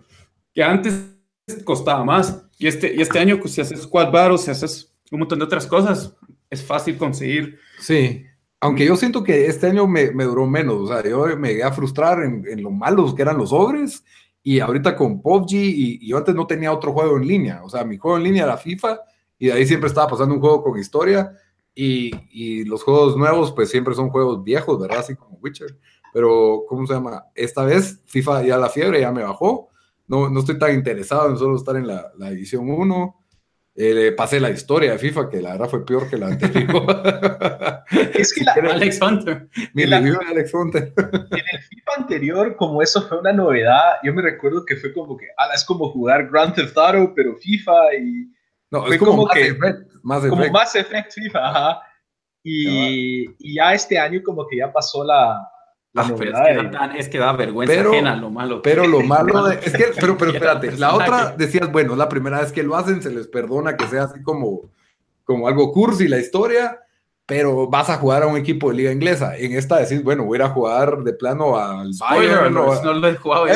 que 0.53 0.63
antes 0.63 1.17
costaba 1.63 2.03
más. 2.03 2.45
Y 2.57 2.67
este, 2.67 2.93
y 2.93 3.01
este 3.01 3.19
año, 3.19 3.39
pues, 3.39 3.53
si 3.53 3.61
haces 3.61 3.81
squad 3.81 4.11
battles, 4.11 4.41
si 4.41 4.51
haces 4.51 4.93
un 5.11 5.19
montón 5.19 5.39
de 5.39 5.45
otras 5.45 5.65
cosas, 5.65 6.15
es 6.49 6.63
fácil 6.63 6.97
conseguir. 6.97 7.59
Sí, 7.79 8.25
aunque 8.59 8.85
yo 8.85 8.95
siento 8.95 9.23
que 9.23 9.47
este 9.47 9.67
año 9.67 9.87
me, 9.87 10.11
me 10.11 10.23
duró 10.23 10.45
menos, 10.47 10.75
o 10.75 10.87
sea, 10.87 11.03
yo 11.03 11.25
me 11.37 11.49
llegué 11.49 11.63
a 11.63 11.73
frustrar 11.73 12.23
en, 12.23 12.45
en, 12.47 12.63
lo 12.63 12.71
malos 12.71 13.13
que 13.13 13.21
eran 13.21 13.37
los 13.37 13.51
ogres 13.51 14.05
y 14.43 14.59
ahorita 14.59 14.95
con 14.95 15.21
PUBG 15.21 15.53
y, 15.53 16.07
yo 16.07 16.17
antes 16.17 16.35
no 16.35 16.45
tenía 16.45 16.71
otro 16.71 16.93
juego 16.93 17.17
en 17.17 17.27
línea, 17.27 17.63
o 17.63 17.69
sea, 17.69 17.83
mi 17.83 17.97
juego 17.97 18.17
en 18.17 18.23
línea 18.23 18.43
era 18.43 18.57
FIFA 18.57 18.99
y 19.39 19.47
de 19.47 19.53
ahí 19.53 19.65
siempre 19.65 19.87
estaba 19.87 20.07
pasando 20.07 20.35
un 20.35 20.41
juego 20.41 20.63
con 20.63 20.77
historia 20.77 21.35
y, 21.73 22.11
y 22.29 22.65
los 22.65 22.83
juegos 22.83 23.17
nuevos 23.17 23.51
pues 23.53 23.69
siempre 23.69 23.95
son 23.95 24.09
juegos 24.09 24.43
viejos, 24.43 24.79
¿verdad? 24.79 24.99
Así 24.99 25.15
como 25.15 25.37
Witcher, 25.41 25.77
pero 26.13 26.65
¿cómo 26.67 26.85
se 26.85 26.93
llama? 26.93 27.25
Esta 27.33 27.63
vez 27.63 28.01
FIFA 28.05 28.43
ya 28.43 28.57
la 28.57 28.69
fiebre 28.69 29.01
ya 29.01 29.11
me 29.11 29.23
bajó 29.23 29.69
no, 30.07 30.29
no 30.29 30.39
estoy 30.39 30.57
tan 30.59 30.73
interesado 30.73 31.29
en 31.29 31.37
solo 31.37 31.55
estar 31.55 31.75
en 31.75 31.87
la, 31.87 32.11
la 32.17 32.29
edición 32.29 32.69
1. 32.69 33.22
Eh, 33.75 34.11
pasé 34.15 34.39
la 34.39 34.51
historia 34.51 34.91
de 34.91 34.99
FIFA, 34.99 35.29
que 35.29 35.41
la 35.41 35.53
verdad 35.53 35.69
fue 35.69 35.83
peor 35.83 36.07
que 36.07 36.17
la 36.17 36.27
anterior. 36.27 36.85
es 38.13 38.33
que 38.33 38.43
la, 38.43 38.53
Alex 38.53 39.01
Hunter. 39.01 39.49
Mi 39.73 39.85
review 39.85 40.19
de 40.19 40.25
Alex 40.27 40.53
Hunter. 40.53 40.93
en 40.97 41.43
el 41.51 41.61
FIFA 41.63 41.91
anterior, 41.97 42.55
como 42.55 42.83
eso 42.83 43.01
fue 43.07 43.19
una 43.19 43.33
novedad, 43.33 43.95
yo 44.03 44.13
me 44.13 44.21
recuerdo 44.21 44.63
que 44.63 44.75
fue 44.75 44.93
como 44.93 45.17
que, 45.17 45.25
ah, 45.37 45.49
es 45.55 45.65
como 45.65 45.89
jugar 45.89 46.29
Grand 46.29 46.53
Theft 46.53 46.77
Auto, 46.77 47.13
pero 47.15 47.35
FIFA 47.35 47.95
y... 47.95 48.31
No, 48.69 48.87
es 48.87 48.99
como, 48.99 49.25
más 49.25 49.33
que, 49.33 49.47
Effect, 49.47 49.91
más 50.03 50.25
Como 50.25 50.49
más 50.49 50.75
Effect 50.75 51.11
FIFA, 51.13 51.49
ajá. 51.49 51.81
Y, 52.43 53.25
y 53.39 53.55
ya 53.55 53.73
este 53.73 53.97
año 53.97 54.21
como 54.23 54.45
que 54.47 54.57
ya 54.57 54.71
pasó 54.71 55.03
la, 55.03 55.47
Ah, 55.95 56.91
es, 56.97 57.07
que 57.07 57.19
da, 57.19 57.33
vergüenza 57.33 57.81
ajena 57.81 58.15
lo 58.15 58.31
malo. 58.31 58.63
Pero 58.63 58.87
lo 58.87 59.01
malo 59.03 59.47
es 59.51 59.71
que, 59.73 59.91
pero, 59.99 60.17
pero 60.17 60.31
espérate, 60.31 60.71
la 60.77 60.95
otra 60.95 61.35
decías, 61.37 61.71
bueno, 61.71 61.95
la 61.95 62.09
primera 62.09 62.41
vez 62.41 62.51
que 62.51 62.63
lo 62.63 62.75
hacen, 62.75 63.01
se 63.01 63.11
les 63.11 63.27
perdona 63.27 63.77
que 63.77 63.85
sea 63.87 64.03
así 64.03 64.23
como, 64.23 64.71
como 65.23 65.47
algo 65.47 65.71
cursi 65.71 66.07
la 66.07 66.17
historia, 66.17 66.79
pero 67.27 67.67
vas 67.67 67.91
a 67.91 67.97
jugar 67.97 68.23
a 68.23 68.27
un 68.27 68.37
equipo 68.37 68.69
de 68.69 68.77
liga 68.77 68.91
inglesa. 68.91 69.37
En 69.37 69.53
esta 69.53 69.77
decís, 69.77 70.03
bueno, 70.03 70.25
voy 70.25 70.37
a 70.37 70.39
ir 70.39 70.43
a 70.43 70.49
jugar 70.49 71.03
de 71.03 71.13
plano 71.13 71.57
al 71.57 71.91
Bayern. 71.99 72.51
No, 72.51 72.81
no, 72.81 72.93
lo 72.93 73.07
he 73.07 73.15
jugado. 73.15 73.47
Eh, 73.47 73.53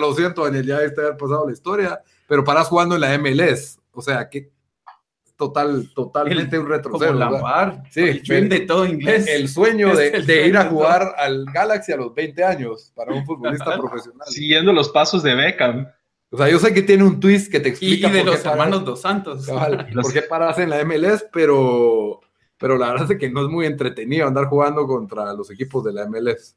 lo 0.00 0.14
siento, 0.14 0.44
Daniel, 0.44 0.66
ya 0.66 0.80
está 0.80 1.16
pasado 1.18 1.46
la 1.46 1.52
historia, 1.52 2.00
pero 2.26 2.44
paras 2.44 2.68
jugando 2.68 2.94
en 2.94 3.02
la 3.02 3.18
MLS. 3.18 3.78
O 3.92 4.00
sea, 4.00 4.30
que 4.30 4.53
total, 5.36 5.90
totalmente 5.94 6.58
un 6.58 6.68
retroceso. 6.68 7.14
sí, 7.90 8.20
de 8.26 8.60
todo 8.60 8.86
inglés. 8.86 9.26
El 9.26 9.48
sueño 9.48 9.94
de, 9.94 10.46
ir 10.46 10.56
a 10.56 10.66
jugar 10.66 11.14
al 11.16 11.44
Galaxy 11.46 11.92
a 11.92 11.96
los 11.96 12.14
20 12.14 12.44
años 12.44 12.92
para 12.94 13.12
un 13.12 13.24
futbolista 13.26 13.76
profesional. 13.78 14.26
Siguiendo 14.28 14.72
los 14.72 14.88
pasos 14.90 15.22
de 15.22 15.34
Beckham. 15.34 15.86
O 16.30 16.36
sea, 16.36 16.48
yo 16.48 16.58
sé 16.58 16.74
que 16.74 16.82
tiene 16.82 17.04
un 17.04 17.20
twist 17.20 17.50
que 17.50 17.60
te 17.60 17.68
explica. 17.68 18.08
Y 18.08 18.12
de 18.12 18.24
los 18.24 18.44
hermanos 18.44 18.84
Dos 18.84 19.00
Santos. 19.00 19.46
por 20.02 20.12
qué 20.12 20.22
paras 20.22 20.58
en 20.58 20.70
la 20.70 20.84
MLS, 20.84 21.26
pero, 21.32 22.20
pero 22.58 22.76
la 22.76 22.90
verdad 22.90 23.12
es 23.12 23.18
que 23.18 23.30
no 23.30 23.42
es 23.42 23.48
muy 23.48 23.66
entretenido 23.66 24.26
andar 24.26 24.46
jugando 24.46 24.86
contra 24.86 25.32
los 25.32 25.50
equipos 25.50 25.84
de 25.84 25.92
la 25.92 26.06
MLS. 26.06 26.56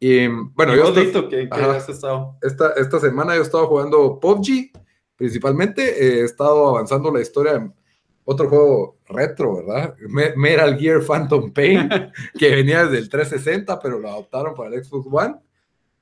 Y 0.00 0.28
bueno, 0.28 0.76
yo. 0.76 0.94
que, 1.28 1.48
has 1.50 1.88
estado? 1.88 2.36
Esta, 2.40 2.72
esta 2.74 3.00
semana 3.00 3.34
yo 3.34 3.40
he 3.40 3.44
estado 3.44 3.66
jugando 3.66 4.20
PUBG 4.20 4.70
principalmente 5.18 5.82
he 5.82 6.22
estado 6.22 6.68
avanzando 6.68 7.10
la 7.10 7.20
historia 7.20 7.54
en 7.54 7.74
otro 8.24 8.48
juego 8.48 8.98
retro, 9.08 9.56
¿verdad? 9.56 9.94
Metal 10.36 10.78
Gear 10.78 11.02
Phantom 11.02 11.52
Pain, 11.52 11.88
que 12.38 12.50
venía 12.54 12.84
desde 12.84 12.98
el 12.98 13.08
360, 13.08 13.80
pero 13.80 13.98
lo 13.98 14.08
adoptaron 14.08 14.54
para 14.54 14.74
el 14.74 14.84
Xbox 14.84 15.08
One. 15.10 15.34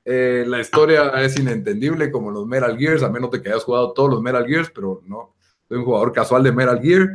Eh, 0.05 0.45
la 0.47 0.59
historia 0.61 1.09
es 1.23 1.39
inentendible 1.39 2.11
como 2.11 2.29
los 2.29 2.45
Metal 2.45 2.77
Gears, 2.77 3.01
a 3.01 3.09
menos 3.09 3.31
de 3.31 3.41
que 3.41 3.49
hayas 3.49 3.63
jugado 3.63 3.91
todos 3.93 4.11
los 4.11 4.21
Metal 4.21 4.45
Gears, 4.45 4.69
pero 4.69 5.01
no, 5.05 5.35
soy 5.67 5.79
un 5.79 5.85
jugador 5.85 6.13
casual 6.13 6.43
de 6.43 6.51
Metal 6.51 6.79
Gear. 6.79 7.09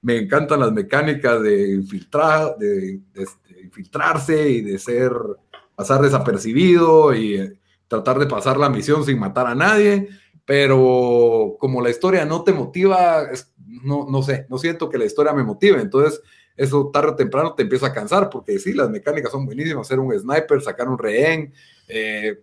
Me 0.00 0.16
encantan 0.16 0.60
las 0.60 0.72
mecánicas 0.72 1.42
de, 1.42 1.70
infiltrar, 1.72 2.56
de, 2.56 3.00
infiltrarse 3.64 4.48
y 4.48 4.60
de 4.60 4.78
ser, 4.78 5.10
pasar 5.74 6.02
desapercibido 6.02 7.14
y 7.14 7.34
eh, 7.34 7.58
tratar 7.88 8.18
de 8.18 8.26
pasar 8.26 8.58
la 8.58 8.68
misión 8.68 9.04
sin 9.04 9.18
matar 9.18 9.48
a 9.48 9.56
nadie 9.56 10.08
pero 10.48 11.58
como 11.60 11.82
la 11.82 11.90
historia 11.90 12.24
no 12.24 12.42
te 12.42 12.54
motiva, 12.54 13.26
no, 13.84 14.06
no 14.08 14.22
sé, 14.22 14.46
no 14.48 14.56
siento 14.56 14.88
que 14.88 14.96
la 14.96 15.04
historia 15.04 15.34
me 15.34 15.44
motive, 15.44 15.78
entonces 15.78 16.22
eso 16.56 16.88
tarde 16.90 17.10
o 17.10 17.14
temprano 17.14 17.52
te 17.54 17.64
empieza 17.64 17.88
a 17.88 17.92
cansar, 17.92 18.30
porque 18.30 18.58
sí, 18.58 18.72
las 18.72 18.88
mecánicas 18.88 19.30
son 19.30 19.44
buenísimas, 19.44 19.86
ser 19.86 20.00
un 20.00 20.18
sniper, 20.18 20.62
sacar 20.62 20.88
un 20.88 20.96
rehén, 20.96 21.52
eh, 21.86 22.38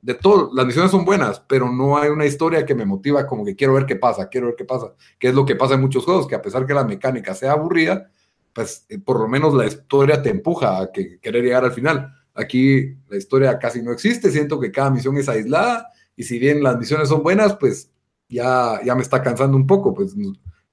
de 0.00 0.14
todo, 0.14 0.52
las 0.54 0.64
misiones 0.64 0.92
son 0.92 1.04
buenas, 1.04 1.40
pero 1.40 1.68
no 1.72 1.98
hay 1.98 2.08
una 2.08 2.24
historia 2.24 2.64
que 2.64 2.76
me 2.76 2.84
motiva 2.84 3.26
como 3.26 3.44
que 3.44 3.56
quiero 3.56 3.74
ver 3.74 3.86
qué 3.86 3.96
pasa, 3.96 4.28
quiero 4.28 4.46
ver 4.46 4.54
qué 4.54 4.64
pasa, 4.64 4.94
que 5.18 5.26
es 5.26 5.34
lo 5.34 5.44
que 5.44 5.56
pasa 5.56 5.74
en 5.74 5.80
muchos 5.80 6.04
juegos, 6.04 6.28
que 6.28 6.36
a 6.36 6.42
pesar 6.42 6.64
que 6.64 6.74
la 6.74 6.84
mecánica 6.84 7.34
sea 7.34 7.50
aburrida, 7.50 8.12
pues 8.52 8.86
eh, 8.88 9.00
por 9.00 9.18
lo 9.18 9.26
menos 9.26 9.52
la 9.54 9.66
historia 9.66 10.22
te 10.22 10.30
empuja 10.30 10.80
a 10.80 10.92
que, 10.92 11.18
querer 11.18 11.42
llegar 11.42 11.64
al 11.64 11.72
final. 11.72 12.14
Aquí 12.32 12.96
la 13.08 13.16
historia 13.16 13.58
casi 13.58 13.82
no 13.82 13.90
existe, 13.90 14.30
siento 14.30 14.60
que 14.60 14.70
cada 14.70 14.92
misión 14.92 15.16
es 15.16 15.28
aislada 15.28 15.90
y 16.16 16.22
si 16.24 16.38
bien 16.38 16.62
las 16.62 16.78
misiones 16.78 17.08
son 17.08 17.22
buenas, 17.22 17.56
pues 17.56 17.90
ya, 18.28 18.80
ya 18.84 18.94
me 18.94 19.02
está 19.02 19.22
cansando 19.22 19.56
un 19.56 19.66
poco, 19.66 19.94
pues 19.94 20.14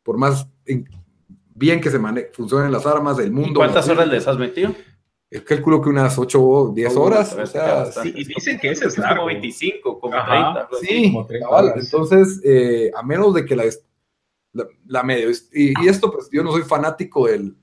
por 0.03 0.17
más 0.17 0.47
bien 1.55 1.81
que 1.81 1.91
se 1.91 1.99
funcionen 2.33 2.71
las 2.71 2.85
armas 2.85 3.17
del 3.17 3.31
mundo. 3.31 3.59
¿Cuántas 3.59 3.87
horas 3.89 4.07
les 4.07 4.27
has 4.27 4.37
metido? 4.37 4.73
El 5.29 5.45
cálculo 5.45 5.81
que 5.81 5.89
unas 5.89 6.17
8 6.17 6.43
o 6.43 6.73
10 6.73 6.95
horas. 6.97 7.33
O 7.33 7.45
sea, 7.45 7.85
y 8.03 8.25
dicen 8.25 8.59
que 8.59 8.71
ese 8.71 8.87
es 8.87 8.95
como 8.95 9.25
25, 9.27 9.99
como 9.99 10.13
30. 10.13 10.69
Sí, 10.81 11.15
entonces, 11.75 12.41
eh, 12.43 12.91
a 12.93 13.01
menos 13.01 13.33
de 13.33 13.45
que 13.45 13.55
la, 13.55 13.63
la, 14.85 15.03
medio. 15.03 15.29
Y, 15.53 15.73
y, 15.81 15.87
esto, 15.87 16.11
pues 16.11 16.29
yo 16.31 16.43
no 16.43 16.51
soy 16.51 16.63
fanático 16.63 17.27
del, 17.27 17.55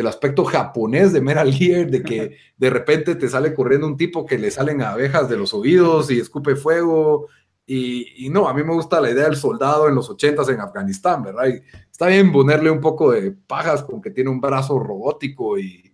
del 0.00 0.06
aspecto 0.06 0.46
japonés 0.46 1.12
de 1.12 1.20
Metal 1.20 1.52
Gear, 1.52 1.90
de 1.90 2.02
que 2.02 2.38
de 2.56 2.70
repente 2.70 3.16
te 3.16 3.28
sale 3.28 3.52
corriendo 3.52 3.86
un 3.86 3.98
tipo 3.98 4.24
que 4.24 4.38
le 4.38 4.50
salen 4.50 4.80
abejas 4.80 5.28
de 5.28 5.36
los 5.36 5.52
oídos 5.52 6.10
y 6.10 6.18
escupe 6.18 6.56
fuego. 6.56 7.28
Y, 7.66 8.28
no, 8.30 8.48
a 8.48 8.54
mí 8.54 8.64
me 8.64 8.72
gusta 8.72 8.98
la 8.98 9.10
idea 9.10 9.24
del 9.24 9.36
soldado 9.36 9.88
en 9.88 9.94
los 9.94 10.08
ochentas 10.08 10.48
en 10.48 10.58
Afganistán, 10.58 11.22
¿verdad? 11.22 11.48
Y 11.48 11.60
está 11.90 12.06
bien 12.06 12.32
ponerle 12.32 12.70
un 12.70 12.80
poco 12.80 13.12
de 13.12 13.30
pajas 13.30 13.82
con 13.82 14.00
que 14.00 14.10
tiene 14.10 14.30
un 14.30 14.40
brazo 14.40 14.78
robótico 14.78 15.58
y, 15.58 15.92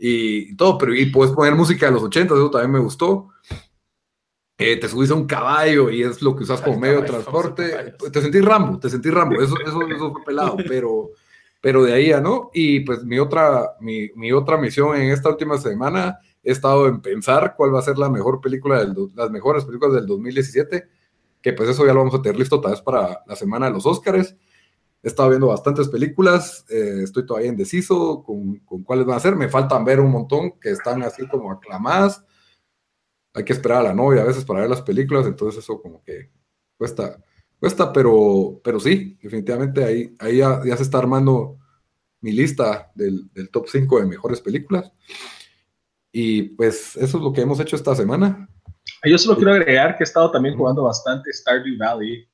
y 0.00 0.56
todo, 0.56 0.76
pero 0.76 0.92
y 0.92 1.06
puedes 1.06 1.32
poner 1.32 1.54
música 1.54 1.86
de 1.86 1.92
los 1.92 2.02
ochentas, 2.02 2.36
eso 2.36 2.50
también 2.50 2.72
me 2.72 2.80
gustó. 2.80 3.28
Eh, 4.58 4.78
te 4.78 4.88
subís 4.88 5.12
a 5.12 5.14
un 5.14 5.26
caballo 5.26 5.90
y 5.90 6.02
es 6.02 6.20
lo 6.22 6.34
que 6.34 6.42
usas 6.42 6.60
como 6.60 6.80
medio 6.80 7.02
de 7.02 7.06
transporte. 7.06 7.94
Te 8.12 8.20
sentís 8.20 8.44
Rambo, 8.44 8.80
te 8.80 8.90
sentís 8.90 9.14
Rambo, 9.14 9.40
eso, 9.40 9.54
eso, 9.64 9.80
eso 9.86 10.12
fue 10.12 10.24
pelado, 10.24 10.56
pero 10.68 11.10
pero 11.64 11.82
de 11.82 11.94
ahí 11.94 12.08
ya 12.08 12.20
no. 12.20 12.50
Y 12.52 12.80
pues 12.80 13.04
mi 13.04 13.18
otra, 13.18 13.76
mi, 13.80 14.10
mi, 14.16 14.32
otra 14.32 14.58
misión 14.58 14.94
en 14.96 15.10
esta 15.10 15.30
última 15.30 15.56
semana 15.56 16.20
he 16.42 16.52
estado 16.52 16.86
en 16.86 17.00
pensar 17.00 17.54
cuál 17.56 17.74
va 17.74 17.78
a 17.78 17.82
ser 17.82 17.96
la 17.96 18.10
mejor 18.10 18.42
película, 18.42 18.80
del, 18.80 18.94
las 19.14 19.30
mejores 19.30 19.64
películas 19.64 19.94
del 19.94 20.06
2017, 20.06 20.86
que 21.40 21.52
pues 21.54 21.70
eso 21.70 21.86
ya 21.86 21.94
lo 21.94 22.00
vamos 22.00 22.16
a 22.16 22.20
tener 22.20 22.38
listo 22.38 22.60
tal 22.60 22.72
vez 22.72 22.82
para 22.82 23.22
la 23.26 23.34
semana 23.34 23.64
de 23.64 23.72
los 23.72 23.86
Oscars. 23.86 24.36
He 25.02 25.08
estado 25.08 25.30
viendo 25.30 25.46
bastantes 25.46 25.88
películas, 25.88 26.66
eh, 26.68 27.00
estoy 27.02 27.24
todavía 27.24 27.48
indeciso 27.48 28.22
con, 28.22 28.58
con 28.58 28.82
cuáles 28.82 29.06
van 29.06 29.16
a 29.16 29.20
ser, 29.20 29.34
me 29.34 29.48
faltan 29.48 29.86
ver 29.86 30.00
un 30.00 30.10
montón 30.10 30.60
que 30.60 30.68
están 30.68 31.02
así 31.02 31.26
como 31.28 31.50
aclamadas. 31.50 32.26
Hay 33.32 33.42
que 33.42 33.54
esperar 33.54 33.78
a 33.78 33.84
la 33.84 33.94
novia 33.94 34.20
a 34.20 34.26
veces 34.26 34.44
para 34.44 34.60
ver 34.60 34.68
las 34.68 34.82
películas, 34.82 35.24
entonces 35.24 35.64
eso 35.64 35.80
como 35.80 36.02
que 36.02 36.30
cuesta, 36.76 37.24
cuesta, 37.64 37.90
pero, 37.94 38.60
pero 38.62 38.78
sí, 38.78 39.16
definitivamente 39.22 39.82
ahí, 39.82 40.14
ahí 40.18 40.36
ya, 40.36 40.76
se 40.76 40.82
está 40.82 40.98
armando 40.98 41.58
mi 42.20 42.30
lista 42.30 42.92
del, 42.94 43.30
top 43.50 43.68
5 43.70 44.00
de 44.00 44.06
mejores 44.06 44.42
películas. 44.42 44.92
Y 46.12 46.42
pues 46.42 46.94
eso 46.96 47.16
es 47.16 47.24
lo 47.24 47.32
que 47.32 47.40
hemos 47.40 47.58
hecho 47.60 47.74
esta 47.74 47.96
semana. 47.96 48.46
Yo 49.02 49.16
solo 49.16 49.36
quiero 49.36 49.54
agregar 49.54 49.96
que 49.96 50.02
he 50.02 50.04
estado 50.04 50.30
también 50.30 50.58
jugando 50.58 50.82
bastante 50.82 51.32
Stardew 51.32 51.78
Valley, 51.78 52.28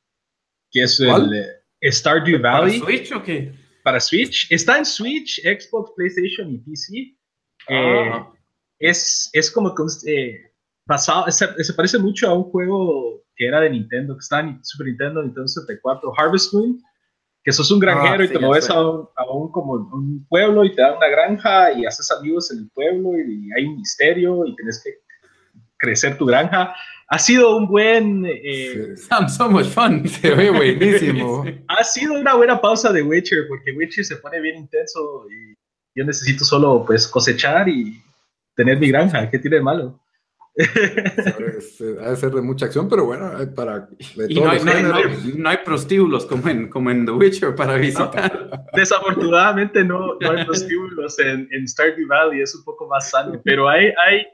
que 0.69 0.83
es 0.83 0.99
el 0.99 1.33
eh, 1.81 1.93
Stardew 1.93 2.43
Valley. 2.43 2.81
¿Para 2.81 2.91
Switch 2.91 3.13
o 3.13 3.23
qué? 3.23 3.55
Para 3.85 4.01
Switch. 4.01 4.51
Está 4.51 4.79
en 4.79 4.85
Switch, 4.85 5.41
Xbox, 5.43 5.93
PlayStation 5.95 6.51
y 6.51 6.59
PC. 6.59 7.17
Ah. 7.69 8.33
Eh, 8.33 8.91
es, 8.91 9.31
es 9.33 9.49
como 9.49 9.73
que 9.77 9.85
eh, 10.11 10.53
pasado, 10.87 11.31
se, 11.31 11.63
se, 11.63 11.75
parece 11.75 11.99
mucho 12.01 12.29
a 12.29 12.35
un 12.35 12.51
juego 12.51 13.20
que 13.40 13.47
era 13.47 13.59
de 13.59 13.70
Nintendo, 13.70 14.14
que 14.14 14.20
está 14.20 14.40
en 14.40 14.62
Super 14.62 14.88
Nintendo, 14.88 15.23
Nintendo 15.23 15.49
64, 15.49 16.12
Harvest 16.14 16.52
Moon, 16.52 16.78
que 17.42 17.52
sos 17.52 17.70
un 17.70 17.80
granjero 17.80 18.23
ah, 18.23 18.25
y 18.26 18.28
te 18.28 18.38
mueves 18.38 18.68
a 18.68 18.87
un, 18.87 19.09
a 19.16 19.32
un, 19.32 19.50
como 19.50 19.73
un 19.73 20.26
pueblo 20.28 20.62
y 20.62 20.75
te 20.75 20.82
dan 20.82 20.99
una 20.99 21.09
granja 21.09 21.73
y 21.73 21.87
haces 21.87 22.11
amigos 22.11 22.50
en 22.52 22.59
el 22.59 22.70
pueblo 22.75 23.12
y, 23.18 23.49
hay 23.56 23.64
un 23.64 23.78
misterio 23.78 24.44
y 24.44 24.54
tienes 24.56 24.82
que 24.85 24.90
crecer 25.78 26.18
tu 26.18 26.26
granja. 26.26 26.75
Ha 27.09 27.18
sido 27.18 27.56
un 27.56 27.66
buen... 27.66 28.26
Eh, 28.26 28.94
so 28.99 29.49
much 29.49 29.68
fun, 29.68 30.06
se 30.06 30.35
ve 30.35 30.50
buenísimo. 30.50 31.42
ha 31.66 31.82
sido 31.82 32.20
una 32.20 32.35
buena 32.35 32.61
pausa 32.61 32.92
de 32.92 33.00
Witcher 33.02 33.49
porque 33.49 33.73
Witcher 33.73 34.04
se 34.04 34.16
pone 34.16 34.38
bien 34.38 34.56
intenso 34.56 35.25
y 35.30 35.56
yo 35.99 36.04
necesito 36.04 36.44
solo 36.44 36.85
pues 36.87 37.09
cosechar 37.09 37.70
y 37.70 38.02
tener 38.54 38.78
mi 38.78 38.88
granja, 38.88 39.30
¿qué 39.30 39.38
tiene 39.38 39.56
de 39.56 39.62
malo? 39.62 39.99
Ha 42.02 42.11
de 42.11 42.17
ser 42.17 42.33
de 42.33 42.43
mucha 42.43 42.67
acción, 42.67 42.88
pero 42.88 43.05
bueno, 43.05 43.31
para 43.55 43.88
no, 44.29 45.49
hay, 45.49 45.59
prostíbulos 45.64 46.26
como 46.26 46.49
en, 46.49 46.69
como 46.69 46.90
en 46.90 47.07
The 47.07 47.12
Witcher 47.12 47.55
para 47.55 47.76
visitar. 47.76 48.67
desafortunadamente 48.75 49.85
no, 49.85 50.19
hay 50.21 50.45
prostíbulos 50.45 51.19
en, 51.19 51.49
en, 51.52 51.69
Stardew 51.69 52.07
Valley, 52.07 52.43
es 52.43 52.55
un 52.55 52.64
poco 52.64 52.88
más 52.88 53.11
sano, 53.11 53.40
pero 53.45 53.69
hay, 53.69 53.93
hay, 54.07 54.26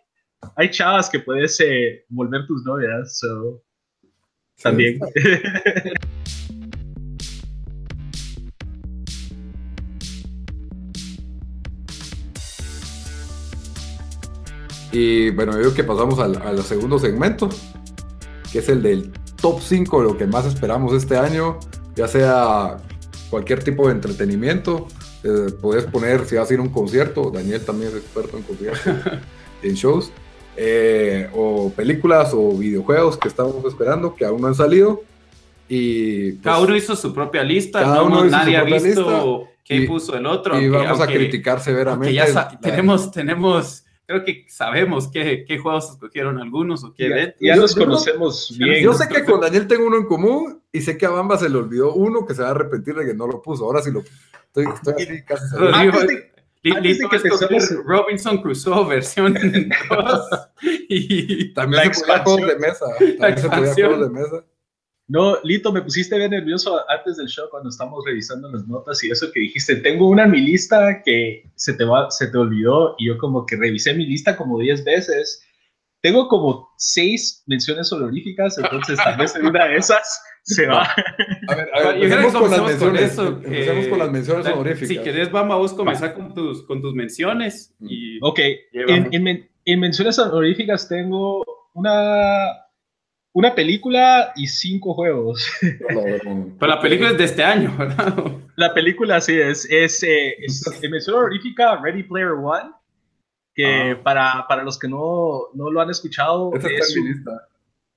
hay 0.56 0.71
chavas 0.71 1.11
que 1.11 1.21
puedes 1.21 1.59
eh, 1.61 2.04
volver 2.09 2.47
tus 2.47 2.64
novias, 2.64 3.18
so, 3.18 3.62
también. 4.62 4.99
Y 14.99 15.29
bueno, 15.29 15.53
yo 15.53 15.59
creo 15.59 15.75
que 15.75 15.85
pasamos 15.85 16.19
al, 16.21 16.41
al, 16.41 16.62
segundo 16.62 16.99
segmento, 16.99 17.50
que 18.50 18.61
es 18.61 18.69
el 18.71 18.83
del 18.83 19.12
top 19.38 19.61
5 19.61 20.00
de 20.00 20.09
lo 20.09 20.17
que 20.17 20.26
más 20.26 20.47
esperamos 20.47 20.95
este 20.95 21.19
año, 21.19 21.59
ya 21.95 22.09
sea 22.09 22.79
cualquier 23.29 23.62
tipo 23.62 23.88
de 23.88 23.93
entretenimiento. 23.93 24.88
Eh, 25.23 25.53
puedes 25.61 25.85
poner 25.85 26.25
si 26.25 26.37
vas 26.37 26.50
a 26.50 26.55
ir 26.55 26.61
a 26.61 26.62
un 26.62 26.71
concierto, 26.71 27.31
Daniel 27.31 27.61
también 27.61 27.91
es 27.91 27.99
experto 27.99 28.38
en 28.38 28.43
conciertos, 28.45 28.83
en 29.62 29.75
shows, 29.75 30.12
eh, 30.57 31.29
o 31.35 31.71
películas 31.76 32.31
o 32.33 32.57
videojuegos 32.57 33.19
que 33.19 33.29
estamos 33.29 33.62
esperando, 33.67 34.15
que 34.15 34.25
aún 34.25 34.41
no 34.41 34.47
han 34.47 34.55
salido. 34.55 35.03
Y, 35.69 36.33
pues, 36.33 36.45
cada 36.45 36.61
uno 36.61 36.75
hizo 36.75 36.97
su 36.97 37.12
propia 37.12 37.43
lista, 37.43 37.83
cada 37.83 38.03
uno 38.03 38.25
nadie 38.25 38.57
ha 38.57 38.65
visto 38.65 39.47
qué 39.62 39.83
puso 39.83 40.17
el 40.17 40.25
otro. 40.25 40.59
Y 40.59 40.71
vamos 40.71 41.03
a 41.03 41.07
criticar 41.07 41.61
severamente. 41.61 42.15
Ya 42.15 42.49
tenemos, 42.62 43.11
tenemos 43.11 43.83
creo 44.06 44.25
que 44.25 44.46
sabemos 44.48 45.08
qué, 45.08 45.44
qué 45.46 45.58
juegos 45.58 45.90
escogieron 45.90 46.38
algunos 46.38 46.84
o 46.84 46.94
qué 46.94 47.34
ya, 47.40 47.54
ya 47.54 47.56
los 47.56 47.75
conocemos 47.75 48.54
bien. 48.56 48.82
Yo 48.82 48.94
sé 48.94 49.08
que 49.08 49.25
con 49.25 49.40
Daniel 49.40 49.66
tengo 49.66 49.86
uno 49.86 49.96
en 49.96 50.06
común 50.06 50.62
y 50.72 50.80
sé 50.80 50.96
que 50.96 51.06
a 51.06 51.10
Bamba 51.10 51.36
se 51.38 51.48
le 51.48 51.58
olvidó 51.58 51.92
uno 51.94 52.25
que 52.25 52.34
se 52.34 52.42
va 52.42 52.48
a 52.48 52.50
arrepentir 52.52 52.94
de 52.94 53.06
que 53.06 53.14
no 53.14 53.26
lo 53.26 53.42
puso. 53.42 53.64
Ahora 53.64 53.82
sí 53.82 53.90
lo 53.90 54.00
estoy, 54.00 54.66
estoy 54.72 54.94
así 54.94 55.22
casi 55.25 55.48
seguro. 55.48 55.72
Listo 56.62 57.08
Robinson 57.84 58.42
Crusoe 58.42 58.88
versión 58.88 59.36
y 60.88 61.52
también 61.54 61.94
se 61.94 62.00
podía 62.00 62.25
juegos 62.25 62.46
de 62.46 62.58
mesa. 62.58 62.86
También 63.18 63.38
se 63.38 63.48
podía 63.48 63.75
juegos 63.75 64.00
de 64.00 64.10
mesa. 64.10 64.44
No, 65.08 65.38
Lito, 65.44 65.72
me 65.72 65.82
pusiste 65.82 66.18
bien 66.18 66.32
nervioso 66.32 66.80
antes 66.90 67.16
del 67.16 67.28
show 67.28 67.48
cuando 67.48 67.68
estamos 67.68 68.04
revisando 68.04 68.50
las 68.50 68.66
notas 68.66 69.02
y 69.04 69.10
eso 69.10 69.30
que 69.32 69.40
dijiste. 69.40 69.76
Tengo 69.76 70.08
una 70.08 70.25
en 70.25 70.32
mi 70.32 70.40
lista 70.40 71.00
que 71.04 71.44
se 71.54 71.75
te, 71.75 71.84
va, 71.84 72.10
se 72.10 72.26
te 72.26 72.38
olvidó 72.38 72.96
y 72.98 73.06
yo 73.06 73.18
como 73.18 73.46
que 73.46 73.56
revisé 73.56 73.94
mi 73.94 74.04
lista 74.04 74.36
como 74.36 74.58
10 74.58 74.84
veces. 74.84 75.42
Tengo 76.00 76.26
como 76.26 76.70
6 76.78 77.44
menciones 77.46 77.92
honoríficas, 77.92 78.58
entonces 78.58 78.96
tal 78.96 79.16
vez 79.16 79.34
en 79.36 79.46
una 79.46 79.66
de 79.66 79.76
esas 79.76 80.22
se 80.42 80.66
va. 80.66 80.82
A 81.48 81.54
ver, 81.54 81.68
a 81.72 81.80
ver, 81.80 82.02
empecemos 82.02 82.32
con 82.32 82.50
las 82.50 82.62
menciones. 82.62 82.78
Con 82.78 82.96
eso, 82.96 83.26
empecemos 83.44 83.86
con 83.88 83.98
las 83.98 84.10
menciones 84.10 84.46
honoríficas. 84.46 84.88
Si 84.88 84.98
querés, 84.98 85.30
vamos 85.30 85.72
a 85.72 85.76
comenzar 85.76 86.14
con 86.14 86.34
tus, 86.34 86.64
con 86.64 86.82
tus 86.82 86.94
menciones. 86.94 87.75
Y 87.80 88.18
ok, 88.22 88.40
en, 88.72 89.14
en, 89.14 89.48
en 89.64 89.80
menciones 89.80 90.19
honoríficas 90.19 90.88
tengo 90.88 91.45
una 91.75 92.66
una 93.36 93.54
película 93.54 94.32
y 94.34 94.46
cinco 94.46 94.94
juegos. 94.94 95.46
Pero 95.60 96.72
la 96.72 96.80
película 96.80 97.10
es 97.10 97.18
de 97.18 97.25
este 97.25 97.44
año, 97.44 97.70
¿verdad? 97.78 98.14
La 98.56 98.72
película 98.72 99.20
sí 99.20 99.38
es, 99.38 99.70
es, 99.70 100.02
eh, 100.04 100.36
es, 100.38 100.64
mención 100.90 101.18
honorífica 101.18 101.76
Ready 101.76 102.04
Player 102.04 102.30
One, 102.30 102.70
que 103.54 103.90
ah. 103.90 104.00
para, 104.02 104.46
para, 104.49 104.62
los 104.62 104.78
que 104.78 104.88
no, 104.88 105.49
no 105.52 105.70
lo 105.70 105.82
han 105.82 105.90
escuchado, 105.90 106.50
es, 106.54 106.96
un, 106.96 107.25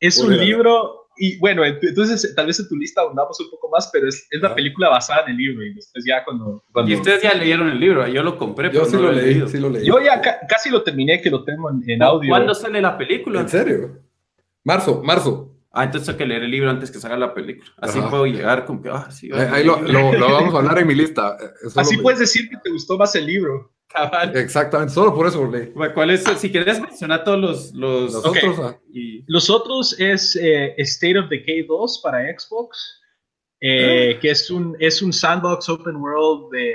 es 0.02 0.18
un 0.20 0.38
libro, 0.38 1.08
y 1.16 1.40
bueno, 1.40 1.64
entonces 1.64 2.36
tal 2.36 2.48
vez 2.48 2.60
en 2.60 2.68
tu 2.68 2.76
lista 2.76 3.00
ahondamos 3.00 3.40
un 3.40 3.50
poco 3.50 3.70
más, 3.70 3.90
pero 3.94 4.10
es, 4.10 4.28
es 4.30 4.42
la 4.42 4.54
película 4.54 4.90
basada 4.90 5.24
en 5.24 5.30
el 5.30 5.38
libro, 5.38 5.64
y 5.66 5.74
después 5.74 6.04
ya 6.06 6.26
cuando, 6.26 6.66
Y 6.86 6.96
ustedes 6.96 7.24
ya 7.24 7.34
leyeron 7.34 7.70
el 7.70 7.80
libro, 7.80 8.06
yo 8.10 8.24
lo 8.24 8.38
compré, 8.38 8.74
yo 8.74 8.84
sí, 8.84 8.98
lo, 8.98 9.10
leí, 9.14 9.42
sí 9.48 9.58
lo 9.58 9.70
leí. 9.70 9.86
Yo 9.86 10.02
ya 10.02 10.22
casi 10.50 10.70
lo 10.70 10.84
terminé, 10.84 11.22
que 11.22 11.30
lo 11.30 11.46
tengo 11.46 11.70
en, 11.72 11.90
en 11.90 12.04
audio. 12.04 12.30
¿Cuándo 12.30 12.54
sale 12.54 12.82
la 12.82 12.98
película? 12.98 13.40
¿En 13.40 13.48
serio? 13.48 14.09
Marzo, 14.64 15.02
marzo. 15.04 15.56
Ah, 15.72 15.84
entonces 15.84 16.10
hay 16.10 16.16
que 16.16 16.26
leer 16.26 16.44
el 16.44 16.52
libro 16.52 16.70
antes 16.70 16.90
que 16.90 17.00
salga 17.00 17.18
la 17.18 17.34
película. 17.34 17.72
Así 17.78 18.00
puedo 18.02 18.26
llegar 18.26 18.66
con 18.66 18.82
que, 18.82 18.90
ah, 18.90 19.10
sí. 19.12 19.30
Ahí, 19.32 19.64
lo, 19.64 19.80
lo, 19.82 20.32
vamos 20.32 20.54
a 20.56 20.58
hablar 20.58 20.80
en 20.80 20.88
mi 20.88 20.96
lista. 20.96 21.38
Así 21.76 21.98
puedes 21.98 22.20
decir 22.20 22.50
que 22.50 22.58
te 22.58 22.72
gustó 22.72 22.98
más 22.98 23.14
el 23.16 23.28
libro. 23.28 23.72
Exactamente, 24.36 24.94
solo 24.94 25.14
por 25.14 25.28
eso 25.28 25.46
leí. 25.48 25.72
¿Cuál 25.72 26.12
es? 26.12 26.24
Si 26.24 26.52
quieres 26.52 26.80
mencionar 26.80 27.24
todos 27.24 27.40
los... 27.40 27.74
Los, 27.74 28.16
otros, 28.16 28.60
ah. 28.60 28.80
los 29.28 29.50
otros 29.50 30.00
es 30.00 30.36
eh, 30.36 30.76
State 30.78 31.18
of 31.18 31.30
Decay 31.30 31.64
2 31.64 32.02
para 32.04 32.20
Xbox, 32.20 33.02
eh, 33.62 34.16
ah. 34.16 34.20
que 34.20 34.30
es 34.32 34.50
un, 34.52 34.76
es 34.80 35.02
un 35.02 35.12
sandbox 35.12 35.70
open 35.70 35.96
world 35.96 36.52
de 36.52 36.74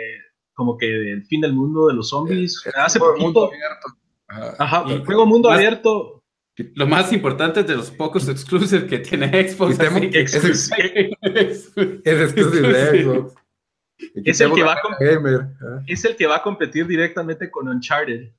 como 0.55 0.77
que 0.77 0.87
del 0.87 1.25
fin 1.27 1.41
del 1.41 1.53
mundo 1.53 1.87
de 1.89 1.95
los 1.95 2.09
zombies. 2.09 2.63
Hace 2.75 2.99
poquito... 2.99 3.25
Mundo 3.25 3.47
abierto. 3.47 4.57
Ajá, 4.59 4.85
y 4.89 5.05
juego 5.05 5.27
mundo 5.27 5.51
abierto 5.51 6.24
lo 6.57 6.87
más 6.87 7.13
importante 7.13 7.63
de 7.65 7.75
los 7.75 7.91
pocos 7.91 8.29
exclusivos 8.29 8.89
que 8.89 8.99
tiene 8.99 9.29
Xbox. 9.29 9.79
es, 9.81 10.35
exclusivo 12.05 12.69
de 12.69 13.03
Xbox. 13.03 13.35
Es 14.15 14.41
el, 14.41 14.53
que 14.53 14.63
va 14.63 14.75
a 14.75 14.79
es 15.87 16.05
el 16.05 16.17
que 16.17 16.27
va 16.27 16.37
a 16.37 16.43
competir 16.43 16.87
directamente 16.87 17.51
con 17.51 17.69
Uncharted. 17.69 18.33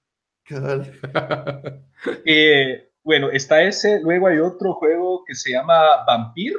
eh, 2.26 2.90
bueno, 3.04 3.30
está 3.32 3.64
ese. 3.64 4.00
Luego 4.02 4.28
hay 4.28 4.40
otro 4.40 4.74
juego 4.74 5.24
que 5.26 5.34
se 5.34 5.52
llama 5.52 6.04
Vampir, 6.06 6.54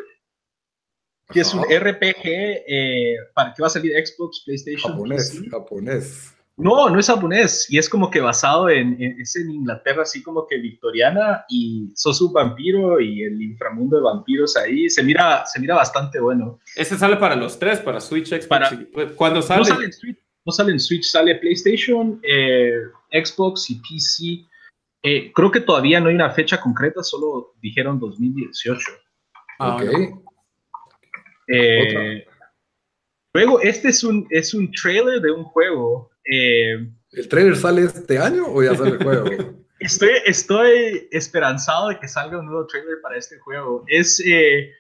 que 1.29 1.41
es 1.41 1.55
un 1.55 1.63
RPG 1.63 2.25
eh, 2.25 3.17
para 3.35 3.53
que 3.53 3.63
va 3.63 3.69
a 3.69 3.71
salir 3.71 3.93
Xbox, 3.95 4.43
PlayStation. 4.45 4.93
Japonés, 4.93 5.43
japonés. 5.51 6.36
No, 6.59 6.89
no 6.89 6.99
es 6.99 7.07
japonés 7.07 7.67
y 7.71 7.77
es 7.77 7.87
como 7.87 8.11
que 8.11 8.21
basado 8.21 8.71
en, 8.71 8.97
es 8.99 9.37
en 9.37 9.51
Inglaterra 9.51 10.03
así 10.03 10.23
como 10.23 10.47
que 10.47 10.57
victoriana 10.57 11.45
y 11.51 11.93
sos 11.95 12.23
un 12.23 12.33
vampiro 12.33 12.99
y 12.99 13.25
el 13.25 13.43
inframundo 13.43 13.99
de 13.99 14.03
vampiros 14.03 14.57
ahí 14.57 14.89
se 14.89 15.03
mira, 15.03 15.45
se 15.45 15.61
mira 15.61 15.75
bastante 15.75 16.19
bueno. 16.19 16.59
Ese 16.75 16.97
sale 16.97 17.17
para 17.17 17.37
los 17.37 17.59
tres, 17.59 17.81
para 17.81 18.01
Switch, 18.01 18.29
Xbox. 18.29 18.47
Para, 18.47 18.71
¿Cuándo 19.17 19.43
sale? 19.43 19.61
No 19.61 19.65
sale 19.67 19.85
en 19.85 19.93
Switch, 19.93 20.19
no 20.47 20.53
sale, 20.53 20.73
en 20.73 20.81
Switch, 20.81 21.05
sale 21.05 21.35
PlayStation, 21.35 22.21
eh, 22.23 22.73
Xbox 23.13 23.69
y 23.69 23.75
PC. 23.75 24.49
Eh, 25.03 25.33
creo 25.35 25.51
que 25.51 25.61
todavía 25.61 26.01
no 26.01 26.09
hay 26.09 26.15
una 26.15 26.31
fecha 26.31 26.59
concreta, 26.59 27.03
solo 27.03 27.55
dijeron 27.61 28.01
2018. 28.01 28.93
Ah, 29.59 29.77
ok. 29.77 30.23
Eh, 31.49 32.27
luego, 33.35 33.61
este 33.61 33.89
es 33.89 34.03
un, 34.03 34.27
es 34.31 34.55
un 34.55 34.71
trailer 34.73 35.21
de 35.21 35.31
un 35.31 35.45
juego 35.45 36.11
eh, 36.31 36.89
¿El 37.13 37.29
trailer 37.29 37.57
sale 37.57 37.83
este 37.83 38.19
año 38.19 38.45
o 38.47 38.63
ya 38.63 38.75
sale 38.75 38.91
el 38.91 39.03
juego? 39.03 39.27
estoy, 39.81 40.11
estoy 40.25 41.09
esperanzado 41.11 41.89
de 41.89 41.99
que 41.99 42.09
salga 42.09 42.39
un 42.39 42.47
nuevo 42.47 42.67
trailer 42.67 43.01
para 43.03 43.17
este 43.17 43.39
juego. 43.39 43.85
Es, 43.89 44.21
eh, 44.27 44.71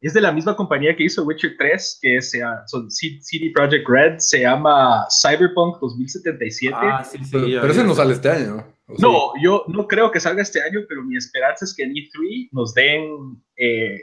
es 0.00 0.12
de 0.12 0.20
la 0.20 0.32
misma 0.32 0.56
compañía 0.56 0.94
que 0.94 1.04
hizo 1.04 1.24
Witcher 1.24 1.56
3, 1.58 1.98
que 2.02 2.16
es 2.16 2.32
son 2.66 2.90
CD 2.90 3.50
Projekt 3.54 3.88
Red, 3.88 4.18
se 4.18 4.40
llama 4.40 5.06
Cyberpunk 5.22 5.78
2077. 5.80 6.76
Ah, 6.78 7.04
sí, 7.04 7.18
sí, 7.24 7.30
pero, 7.32 7.66
ese 7.66 7.84
no 7.84 7.94
sale 7.94 8.14
este 8.14 8.30
año. 8.30 8.64
No, 8.98 9.32
yo 9.42 9.64
no 9.68 9.88
creo 9.88 10.10
que 10.10 10.20
salga 10.20 10.42
este 10.42 10.62
año, 10.62 10.80
pero 10.88 11.02
mi 11.02 11.16
esperanza 11.16 11.64
es 11.64 11.74
que 11.74 11.82
en 11.82 11.92
E3 11.92 12.50
nos 12.52 12.72
den 12.74 13.42
eh, 13.56 14.00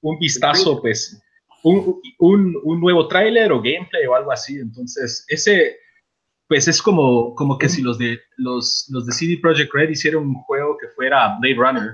un 0.00 0.18
vistazo, 0.18 0.80
pues, 0.80 1.20
un, 1.64 2.00
un, 2.18 2.60
un 2.62 2.80
nuevo 2.80 3.08
tráiler 3.08 3.50
o 3.50 3.60
gameplay 3.60 4.06
o 4.06 4.14
algo 4.14 4.30
así. 4.30 4.58
Entonces, 4.58 5.24
ese 5.28 5.76
pues 6.52 6.68
es 6.68 6.82
como, 6.82 7.34
como 7.34 7.56
que 7.56 7.66
si 7.70 7.80
los 7.80 7.96
de, 7.96 8.20
los, 8.36 8.86
los 8.90 9.06
de 9.06 9.12
CD 9.14 9.38
Projekt 9.40 9.72
Red 9.72 9.88
hicieron 9.88 10.24
un 10.26 10.34
juego 10.34 10.76
que 10.78 10.86
fuera 10.88 11.38
Blade 11.40 11.54
Runner. 11.54 11.92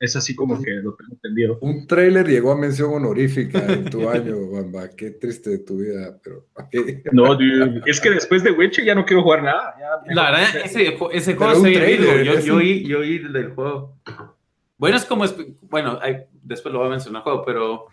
Es 0.00 0.16
así 0.16 0.34
como 0.34 0.62
que 0.62 0.70
lo 0.76 0.94
tengo 0.94 1.12
entendido. 1.12 1.58
Un 1.60 1.86
trailer 1.86 2.26
llegó 2.26 2.52
a 2.52 2.56
mención 2.56 2.90
honorífica 2.94 3.70
en 3.70 3.84
tu 3.90 4.08
año, 4.08 4.50
Bamba. 4.50 4.88
Qué 4.96 5.10
triste 5.10 5.50
de 5.50 5.58
tu 5.58 5.76
vida, 5.76 6.18
pero... 6.24 6.46
No, 7.12 7.34
dude, 7.34 7.82
es 7.84 8.00
que 8.00 8.08
después 8.08 8.42
de 8.42 8.52
Witcher 8.52 8.86
ya 8.86 8.94
no 8.94 9.04
quiero 9.04 9.22
jugar 9.22 9.42
nada. 9.42 9.74
la 10.06 10.30
verdad, 10.30 10.56
ese, 10.64 10.96
ese 11.12 11.34
juego 11.34 11.60
se 11.60 12.24
yo, 12.24 12.40
yo, 12.40 12.56
oí, 12.56 12.88
yo 12.88 13.00
oí 13.00 13.18
del 13.18 13.50
juego. 13.50 13.94
Bueno, 14.78 14.96
es 14.96 15.04
como, 15.04 15.26
bueno, 15.68 16.00
después 16.42 16.72
lo 16.72 16.78
voy 16.78 16.88
a 16.88 16.92
mencionar 16.92 17.24
juego, 17.24 17.44
pero 17.44 17.88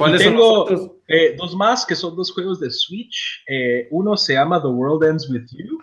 ¿cuáles 0.00 0.22
tengo, 0.22 0.66
son 0.66 0.76
los 0.76 0.90
eh, 1.08 1.34
dos 1.36 1.54
más 1.54 1.84
que 1.86 1.94
son 1.94 2.16
dos 2.16 2.32
juegos 2.32 2.60
de 2.60 2.70
Switch. 2.70 3.44
Eh, 3.48 3.88
uno 3.90 4.16
se 4.16 4.34
llama 4.34 4.60
The 4.60 4.68
World 4.68 5.04
Ends 5.04 5.28
With 5.30 5.46
You. 5.50 5.78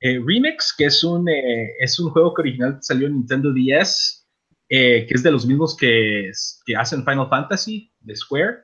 Eh, 0.00 0.20
Remix, 0.24 0.74
que 0.76 0.86
es 0.86 1.04
un, 1.04 1.26
es 1.28 1.98
un 1.98 2.10
juego 2.10 2.32
que 2.32 2.42
originalmente 2.42 2.82
salió 2.82 3.06
en 3.06 3.14
Nintendo 3.14 3.52
DS, 3.52 4.26
que 4.68 5.06
es 5.10 5.22
de 5.22 5.30
los 5.30 5.44
mismos 5.44 5.76
que, 5.76 6.30
que 6.64 6.76
hacen 6.76 7.04
Final 7.04 7.28
Fantasy 7.28 7.92
de 8.00 8.16
Square. 8.16 8.58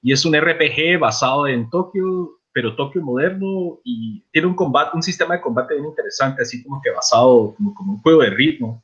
Y 0.00 0.12
es 0.12 0.24
un 0.24 0.34
RPG 0.34 0.98
basado 0.98 1.46
en 1.46 1.68
Tokio, 1.68 2.40
pero 2.52 2.76
Tokio 2.76 3.02
moderno 3.02 3.80
y 3.84 4.24
tiene 4.32 4.48
un 4.48 4.54
combate, 4.54 4.92
un 4.94 5.02
sistema 5.02 5.34
de 5.34 5.40
combate 5.40 5.74
bien 5.74 5.86
interesante, 5.86 6.42
así 6.42 6.62
como 6.62 6.80
que 6.80 6.90
basado 6.90 7.54
como, 7.56 7.74
como 7.74 7.92
un 7.94 8.00
juego 8.00 8.22
de 8.22 8.30
ritmo. 8.30 8.82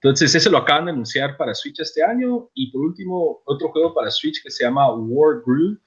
Entonces, 0.00 0.32
ese 0.34 0.50
lo 0.50 0.58
acaban 0.58 0.84
de 0.84 0.92
anunciar 0.92 1.36
para 1.36 1.54
Switch 1.54 1.80
este 1.80 2.04
año. 2.04 2.50
Y 2.54 2.70
por 2.70 2.82
último, 2.82 3.42
otro 3.44 3.70
juego 3.70 3.94
para 3.94 4.10
Switch 4.10 4.42
que 4.42 4.50
se 4.50 4.64
llama 4.64 4.94
War 4.94 5.42
Groove, 5.44 5.78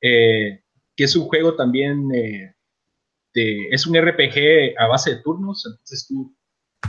eh, 0.00 0.60
que 0.96 1.04
es 1.04 1.14
un 1.14 1.26
juego 1.28 1.54
también, 1.54 2.12
eh, 2.12 2.54
de, 3.34 3.68
es 3.70 3.86
un 3.86 3.96
RPG 3.96 4.76
a 4.76 4.88
base 4.88 5.14
de 5.14 5.22
turnos. 5.22 5.64
Entonces, 5.66 6.06
tú 6.08 6.36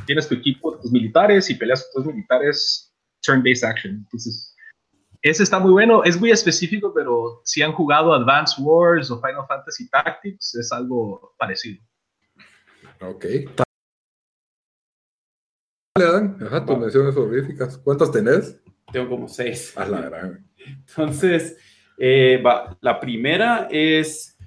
tienes 0.08 0.28
tu 0.28 0.36
equipo, 0.36 0.80
tus 0.80 0.92
militares 0.92 1.50
y 1.52 1.56
peleas 1.56 1.88
con 1.94 2.04
tus 2.04 2.14
militares, 2.14 2.96
turn-based 3.22 3.64
action. 3.64 3.96
Entonces, 3.98 4.56
ese 5.22 5.44
está 5.44 5.60
muy 5.60 5.72
bueno. 5.72 6.04
Es 6.04 6.20
muy 6.20 6.32
específico, 6.32 6.92
pero 6.96 7.42
si 7.44 7.62
han 7.62 7.74
jugado 7.74 8.12
Advance 8.12 8.60
Wars 8.60 9.12
o 9.12 9.22
Final 9.22 9.46
Fantasy 9.48 9.88
Tactics, 9.90 10.56
es 10.56 10.72
algo 10.72 11.36
parecido. 11.38 11.84
Ok. 13.02 13.26
Ajá, 15.96 16.66
tus 16.66 16.78
menciones 16.78 17.16
honoríficas. 17.16 17.78
¿Cuántas 17.78 18.12
tenés? 18.12 18.60
Tengo 18.92 19.10
como 19.10 19.28
seis. 19.28 19.74
A 19.76 19.86
la 19.86 20.02
gran. 20.02 20.46
Entonces, 20.88 21.58
eh, 21.98 22.42
la 22.82 23.00
primera 23.00 23.68
es 23.70 24.38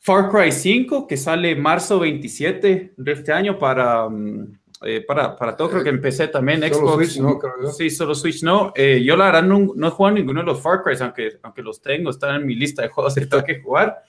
Far 0.00 0.30
Cry 0.30 0.52
5, 0.52 1.06
que 1.06 1.16
sale 1.16 1.54
marzo 1.54 2.00
27 2.00 2.94
de 2.96 3.12
este 3.12 3.32
año 3.32 3.58
para, 3.58 4.08
mm, 4.08 4.58
eh, 4.84 5.04
para, 5.06 5.36
para, 5.36 5.56
todo. 5.56 5.70
Creo 5.70 5.84
que 5.84 5.90
empecé 5.90 6.28
también 6.28 6.62
Xbox. 6.62 6.94
Switch 6.94 7.18
no, 7.20 7.38
creo. 7.38 7.70
Sí, 7.70 7.90
solo 7.90 8.14
Switch 8.14 8.42
no. 8.42 8.72
Eh, 8.74 9.02
yo 9.04 9.16
la 9.16 9.26
verdad 9.26 9.42
no, 9.42 9.72
no, 9.74 9.88
he 9.88 9.90
jugado 9.90 10.16
ninguno 10.16 10.40
de 10.40 10.46
los 10.46 10.60
Far 10.60 10.82
Cry, 10.82 10.96
aunque, 11.00 11.38
aunque 11.42 11.62
los 11.62 11.80
tengo, 11.80 12.10
están 12.10 12.36
en 12.36 12.46
mi 12.46 12.54
lista 12.54 12.82
de 12.82 12.88
juegos 12.88 13.14
que 13.14 13.26
tengo 13.26 13.44
que 13.44 13.60
jugar. 13.60 14.02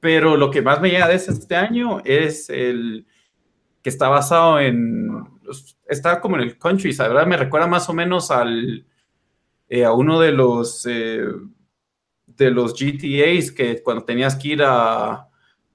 Pero 0.00 0.36
lo 0.36 0.50
que 0.50 0.62
más 0.62 0.80
me 0.80 0.90
llega 0.90 1.06
de 1.06 1.14
este 1.14 1.54
año 1.54 2.00
es 2.04 2.50
el 2.50 3.06
que 3.82 3.90
está 3.90 4.08
basado 4.08 4.60
en 4.60 5.26
está 5.88 6.20
como 6.20 6.36
en 6.36 6.42
el 6.42 6.58
country, 6.58 6.94
¿verdad? 6.96 7.26
Me 7.26 7.36
recuerda 7.36 7.66
más 7.66 7.88
o 7.88 7.92
menos 7.92 8.30
al, 8.30 8.86
eh, 9.68 9.84
a 9.84 9.92
uno 9.92 10.20
de 10.20 10.32
los, 10.32 10.86
eh, 10.86 11.24
de 12.26 12.50
los 12.50 12.74
GTAs 12.74 13.50
que 13.52 13.82
cuando 13.82 14.04
tenías 14.04 14.36
que 14.36 14.48
ir 14.48 14.62
a, 14.62 15.28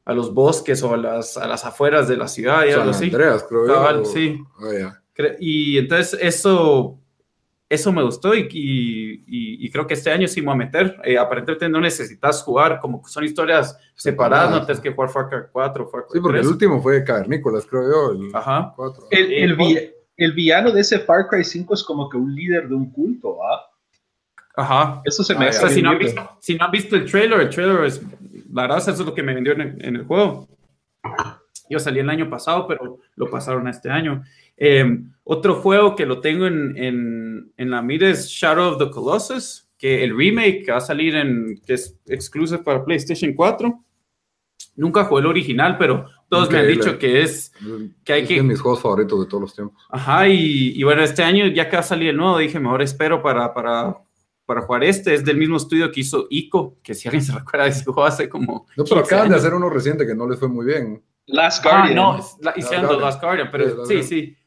a 0.06 0.14
los 0.14 0.34
bosques 0.34 0.82
o 0.84 0.94
a 0.94 0.98
las, 0.98 1.38
a 1.38 1.48
las 1.48 1.66
afueras 1.66 2.08
de 2.08 2.18
la 2.18 2.28
ciudad 2.28 2.66
y 2.66 2.72
algo 2.72 2.92
así. 2.92 3.06
Andreas, 3.06 3.46
creo 3.48 4.06
Sí. 4.06 4.40
Ah, 4.60 5.02
y 5.40 5.78
entonces 5.78 6.20
eso 6.22 7.00
eso 7.70 7.92
me 7.92 8.04
gustó 8.04 8.34
y, 8.34 8.48
y, 8.50 9.70
creo 9.72 9.86
que 9.86 9.96
este 9.96 10.10
año 10.10 10.28
sí 10.28 10.42
me 10.42 10.48
voy 10.48 10.56
a 10.56 10.58
meter. 10.58 10.98
Eh, 11.04 11.18
aparentemente 11.18 11.68
no 11.68 11.82
necesitas 11.82 12.42
jugar, 12.42 12.80
como 12.80 13.06
son 13.06 13.26
historias 13.26 13.78
separadas, 13.94 14.52
no 14.52 14.66
tienes 14.66 14.82
que 14.82 14.92
jugar 14.92 15.10
Far 15.10 15.30
Cry 15.30 15.40
4, 15.52 15.90
Far 15.90 16.02
Cry 16.04 16.14
Sí, 16.14 16.20
porque 16.22 16.40
el 16.40 16.48
último 16.48 16.82
fue 16.82 17.04
Cavernícolas, 17.04 17.66
creo 17.66 17.84
yo. 17.84 18.12
El 18.14 18.36
Ajá. 18.36 18.74
El, 19.12 19.58
el, 20.18 20.34
villano 20.34 20.72
de 20.72 20.80
ese 20.80 21.00
Far 21.00 21.28
Cry 21.28 21.44
5 21.44 21.74
es 21.74 21.84
como 21.84 22.10
que 22.10 22.16
un 22.16 22.34
líder 22.34 22.70
de 22.70 22.76
un 22.76 22.90
culto, 22.90 23.38
¿ah? 23.44 23.70
Ajá. 24.56 25.02
Eso 25.04 25.24
se 25.24 25.36
me 25.36 25.48
hace. 25.48 25.70
Si 25.70 25.82
no, 25.82 25.92
han 25.92 26.00
visto, 26.00 26.38
si 26.40 26.56
no 26.56 26.66
han 26.66 26.72
visto 26.72 26.96
el 26.96 27.06
trailer, 27.06 27.42
el 27.42 27.50
trailer 27.50 27.84
es. 27.84 28.02
La 28.52 28.64
verdad, 28.64 28.78
eso 28.78 28.92
es 28.92 29.00
lo 29.00 29.14
que 29.14 29.22
me 29.22 29.36
vendió 29.36 29.54
en 29.54 29.62
el, 29.62 29.86
en 29.86 29.96
el 29.98 30.06
juego. 30.06 30.48
Yo 31.70 31.80
salí 31.80 32.00
el 32.00 32.10
año 32.10 32.30
pasado, 32.30 32.68
pero 32.68 33.00
lo 33.16 33.30
pasaron 33.30 33.68
a 33.68 33.72
este 33.72 33.90
año. 33.90 34.24
Em, 34.56 35.12
otro 35.24 35.56
juego 35.56 35.96
que 35.96 36.06
lo 36.06 36.20
tengo 36.20 36.48
en, 36.48 36.76
en, 36.78 37.52
en, 37.58 37.70
la 37.70 37.82
mira 37.82 38.10
es 38.10 38.28
Shadow 38.28 38.74
of 38.74 38.78
the 38.80 38.90
Colossus, 38.90 39.70
que 39.78 40.04
el 40.04 40.18
remake 40.18 40.64
que 40.66 40.72
va 40.72 40.78
a 40.78 40.82
salir 40.82 41.16
en, 41.16 41.62
que 41.66 41.74
es 41.74 41.96
exclusive 42.08 42.64
para 42.64 42.84
PlayStation 42.84 43.34
4. 43.34 43.84
Nunca 44.76 45.06
jugué 45.06 45.22
el 45.22 45.28
original, 45.28 45.78
pero 45.78 46.06
todos 46.30 46.52
me 46.52 46.60
han 46.60 46.68
dicho 46.68 47.00
que 47.00 47.22
es 47.22 47.52
que 48.04 48.14
hay 48.14 48.22
es 48.24 48.28
que... 48.28 48.36
de 48.36 48.44
mis 48.44 48.60
juegos 48.60 48.82
favoritos 48.82 49.20
de 49.20 49.26
todos 49.28 49.42
los 49.42 49.56
tiempos. 49.56 49.84
Ajá, 49.90 50.28
y, 50.28 50.74
y, 50.76 50.84
bueno, 50.84 51.04
este 51.04 51.24
año 51.24 51.48
ya 51.48 51.70
que 51.70 51.78
va 51.78 51.80
a 51.82 51.84
salir 51.84 52.10
el 52.10 52.18
nuevo, 52.18 52.38
dije, 52.38 52.60
mejor 52.60 52.82
espero 52.82 53.22
para, 53.22 53.54
para, 53.54 53.98
para 54.46 54.62
jugar 54.62 54.84
este. 54.84 55.14
Es 55.14 55.26
del 55.26 55.38
mismo 55.38 55.58
estudio 55.58 55.92
que 55.92 56.02
hizo 56.02 56.28
Ico, 56.30 56.78
que 56.82 56.96
si 56.96 57.08
alguien 57.08 57.24
se 57.24 57.32
recuerda 57.38 57.66
de 57.66 57.72
ese 57.72 57.86
juego 57.86 58.06
hace 58.06 58.30
como... 58.30 58.66
No, 58.76 58.84
pero 58.84 59.02
acaban 59.02 59.30
de 59.30 59.36
hacer 59.36 59.54
uno 59.54 59.70
reciente 59.70 60.06
que 60.06 60.16
no 60.16 60.28
les 60.28 60.40
fue 60.40 60.48
muy 60.48 60.66
bien. 60.66 61.04
Last 61.28 61.64
Guardian. 61.64 62.00
Ah, 62.00 62.20
no, 62.42 62.52
hicieron 62.56 63.02
Last 63.02 63.22
Guardian, 63.22 63.50
pero 63.52 63.86
sí, 63.86 64.04
sí 64.04 64.38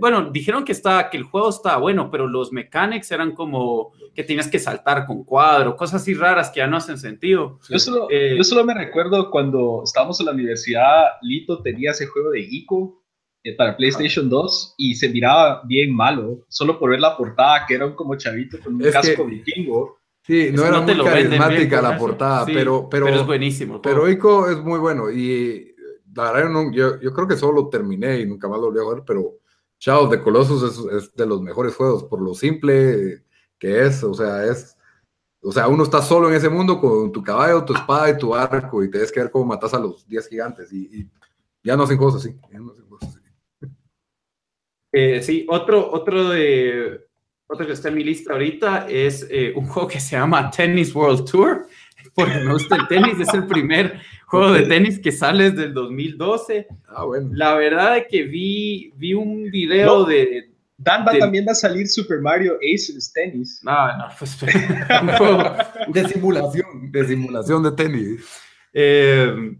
bueno, 0.00 0.30
dijeron 0.30 0.64
que, 0.64 0.72
está, 0.72 1.08
que 1.08 1.16
el 1.16 1.22
juego 1.22 1.50
estaba 1.50 1.78
bueno, 1.78 2.10
pero 2.10 2.26
los 2.26 2.52
mechanics 2.52 3.10
eran 3.12 3.32
como 3.32 3.92
que 4.14 4.24
tienes 4.24 4.48
que 4.48 4.58
saltar 4.58 5.06
con 5.06 5.24
cuadro, 5.24 5.76
cosas 5.76 6.02
así 6.02 6.14
raras 6.14 6.50
que 6.50 6.58
ya 6.58 6.66
no 6.66 6.76
hacen 6.76 6.98
sentido. 6.98 7.60
Yo 7.68 7.78
solo, 7.78 8.08
eh, 8.10 8.34
yo 8.36 8.42
solo 8.42 8.64
me 8.64 8.74
recuerdo 8.74 9.30
cuando 9.30 9.82
estábamos 9.84 10.18
en 10.18 10.26
la 10.26 10.32
universidad, 10.32 11.06
Lito 11.22 11.62
tenía 11.62 11.92
ese 11.92 12.06
juego 12.06 12.30
de 12.30 12.40
Ico 12.40 13.04
eh, 13.44 13.54
para 13.54 13.76
PlayStation 13.76 14.28
2 14.28 14.74
y 14.78 14.96
se 14.96 15.10
miraba 15.10 15.62
bien 15.64 15.94
malo, 15.94 16.44
solo 16.48 16.78
por 16.78 16.90
ver 16.90 17.00
la 17.00 17.16
portada, 17.16 17.64
que 17.66 17.74
era 17.74 17.86
un 17.86 17.94
como 17.94 18.16
chavito 18.16 18.58
con 18.58 18.74
un 18.74 18.90
casco 18.90 19.26
vikingo. 19.26 19.98
Sí, 20.22 20.50
no 20.52 20.66
era 20.66 20.80
muy 20.80 20.98
carismática 20.98 21.80
la 21.80 21.96
portada, 21.96 22.44
pero, 22.44 22.88
pero, 22.90 23.06
pero, 23.06 23.20
es 23.20 23.26
buenísimo. 23.26 23.80
Pero 23.80 24.10
Ico 24.10 24.50
es 24.50 24.58
muy 24.58 24.78
bueno 24.78 25.10
y 25.10 25.74
la 26.14 26.32
verdad 26.32 26.70
yo, 26.72 27.00
yo, 27.00 27.12
creo 27.12 27.28
que 27.28 27.36
solo 27.36 27.62
lo 27.62 27.68
terminé 27.68 28.20
y 28.20 28.26
nunca 28.26 28.48
más 28.48 28.58
lo 28.58 28.66
volví 28.66 28.80
a 28.80 28.94
ver, 28.94 29.04
pero 29.06 29.38
Shadow 29.78 30.08
de 30.08 30.22
Colossus 30.22 30.90
es, 30.92 31.14
de 31.14 31.26
los 31.26 31.40
mejores 31.40 31.74
juegos 31.74 32.04
por 32.04 32.20
lo 32.20 32.34
simple 32.34 33.24
que 33.58 33.86
es, 33.86 34.02
o 34.04 34.14
sea, 34.14 34.44
es, 34.44 34.76
o 35.42 35.52
sea, 35.52 35.68
uno 35.68 35.84
está 35.84 36.02
solo 36.02 36.28
en 36.28 36.34
ese 36.34 36.48
mundo 36.48 36.80
con 36.80 37.12
tu 37.12 37.22
caballo, 37.22 37.64
tu 37.64 37.74
espada 37.74 38.10
y 38.10 38.18
tu 38.18 38.34
arco 38.34 38.82
y 38.82 38.90
tienes 38.90 39.12
que 39.12 39.20
ver 39.20 39.30
cómo 39.30 39.46
matas 39.46 39.74
a 39.74 39.78
los 39.78 40.06
10 40.06 40.28
gigantes 40.28 40.72
y, 40.72 41.08
ya 41.62 41.76
no 41.76 41.82
hacen 41.82 41.98
cosas 41.98 42.24
así. 42.24 42.38
Eh, 44.92 45.20
sí, 45.22 45.44
otro, 45.50 45.92
otro 45.92 46.30
de 46.30 47.08
otro 47.46 47.66
que 47.66 47.72
está 47.72 47.88
en 47.88 47.94
mi 47.94 48.04
lista 48.04 48.32
ahorita 48.32 48.88
es 48.88 49.26
eh, 49.30 49.52
un 49.56 49.66
juego 49.66 49.88
que 49.88 50.00
se 50.00 50.16
llama 50.16 50.50
Tennis 50.50 50.94
World 50.94 51.28
Tour, 51.28 51.66
porque 52.14 52.34
me 52.34 52.52
gusta 52.52 52.76
el 52.76 52.88
tenis, 52.88 53.18
es 53.18 53.32
el 53.34 53.46
primer 53.46 54.00
juego 54.28 54.52
de 54.52 54.62
tenis 54.64 54.98
que 54.98 55.10
sale 55.10 55.50
desde 55.50 55.64
el 55.64 55.74
2012. 55.74 56.66
Ah, 56.88 57.04
bueno. 57.04 57.30
La 57.32 57.54
verdad 57.54 57.96
es 57.96 58.06
que 58.10 58.24
vi, 58.24 58.92
vi 58.96 59.14
un 59.14 59.50
video 59.50 60.04
de... 60.04 60.50
Dan 60.76 61.04
va, 61.04 61.18
también 61.18 61.44
va 61.46 61.52
a 61.52 61.56
salir 61.56 61.88
Super 61.88 62.20
Mario 62.20 62.56
Aces 62.62 63.12
Tennis. 63.12 63.60
No, 63.64 63.96
no, 63.96 64.04
pues... 64.16 64.38
de 65.88 66.08
simulación, 66.08 66.92
de 66.92 67.04
simulación 67.06 67.62
de 67.64 67.72
tenis. 67.72 68.20
Eh, 68.72 69.56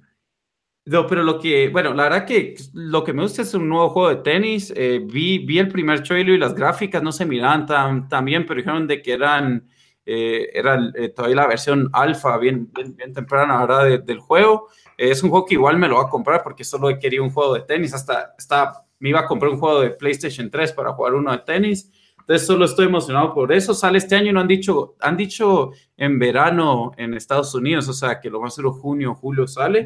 no, 0.85 1.07
pero 1.07 1.23
lo 1.23 1.41
que, 1.41 1.71
bueno, 1.71 1.93
la 1.95 2.05
verdad 2.05 2.25
que 2.27 2.55
lo 2.73 3.03
que 3.03 3.13
me 3.13 3.23
gusta 3.23 3.43
es 3.43 3.53
un 3.55 3.69
nuevo 3.69 3.89
juego 3.89 4.11
de 4.11 4.17
tenis. 4.17 4.73
Eh, 4.77 5.01
vi, 5.03 5.39
vi 5.39 5.59
el 5.59 5.69
primer 5.69 6.03
trailer 6.03 6.35
y 6.35 6.39
las 6.39 6.55
gráficas 6.55 7.03
no 7.03 7.11
se 7.11 7.25
miraban 7.25 7.67
tan, 7.67 8.09
tan 8.09 8.25
bien, 8.25 8.47
pero 8.47 8.59
dijeron 8.59 8.87
de 8.87 9.03
que 9.03 9.13
eran 9.13 9.67
eh, 10.11 10.49
era 10.55 10.91
eh, 10.95 11.11
todavía 11.11 11.37
la 11.37 11.47
versión 11.47 11.91
alfa, 11.93 12.39
bien, 12.39 12.73
bien, 12.73 13.13
temprana, 13.13 13.59
¿verdad? 13.59 14.01
del 14.03 14.21
juego. 14.21 14.69
Eh, 14.97 15.11
es 15.11 15.23
un 15.23 15.29
juego 15.29 15.45
que 15.45 15.53
igual 15.53 15.77
me 15.77 15.87
lo 15.87 15.97
va 15.97 16.05
a 16.05 16.09
comprar 16.09 16.43
porque 16.43 16.65
solo 16.65 16.89
he 16.89 16.99
querido 16.99 17.25
un 17.25 17.31
juego 17.31 17.53
de 17.53 17.61
tenis. 17.61 17.93
Hasta, 17.93 18.35
hasta 18.39 18.87
me 19.01 19.11
iba 19.11 19.21
a 19.21 19.27
comprar 19.27 19.53
un 19.53 19.59
juego 19.59 19.83
de 19.83 19.91
PlayStation 19.91 20.51
3 20.51 20.73
para 20.73 20.95
jugar 20.95 21.13
uno 21.13 21.31
de 21.31 21.39
tenis. 21.41 21.93
Entonces 22.21 22.47
solo 22.47 22.65
estoy 22.65 22.87
emocionado 22.87 23.35
por 23.35 23.53
eso. 23.53 23.75
Sale 23.75 23.99
este 23.99 24.17
año, 24.17 24.33
no 24.33 24.41
han 24.41 24.49
dicho, 24.49 24.97
han 24.99 25.19
dicho 25.19 25.73
en 25.99 26.19
verano 26.19 26.93
en 26.97 27.13
Estados 27.13 27.55
Unidos, 27.55 27.87
o 27.89 27.93
sea 27.93 28.19
que 28.19 28.31
lo 28.31 28.41
más 28.41 28.55
seguro 28.55 28.73
junio, 28.73 29.15
julio 29.15 29.47
sale. 29.47 29.85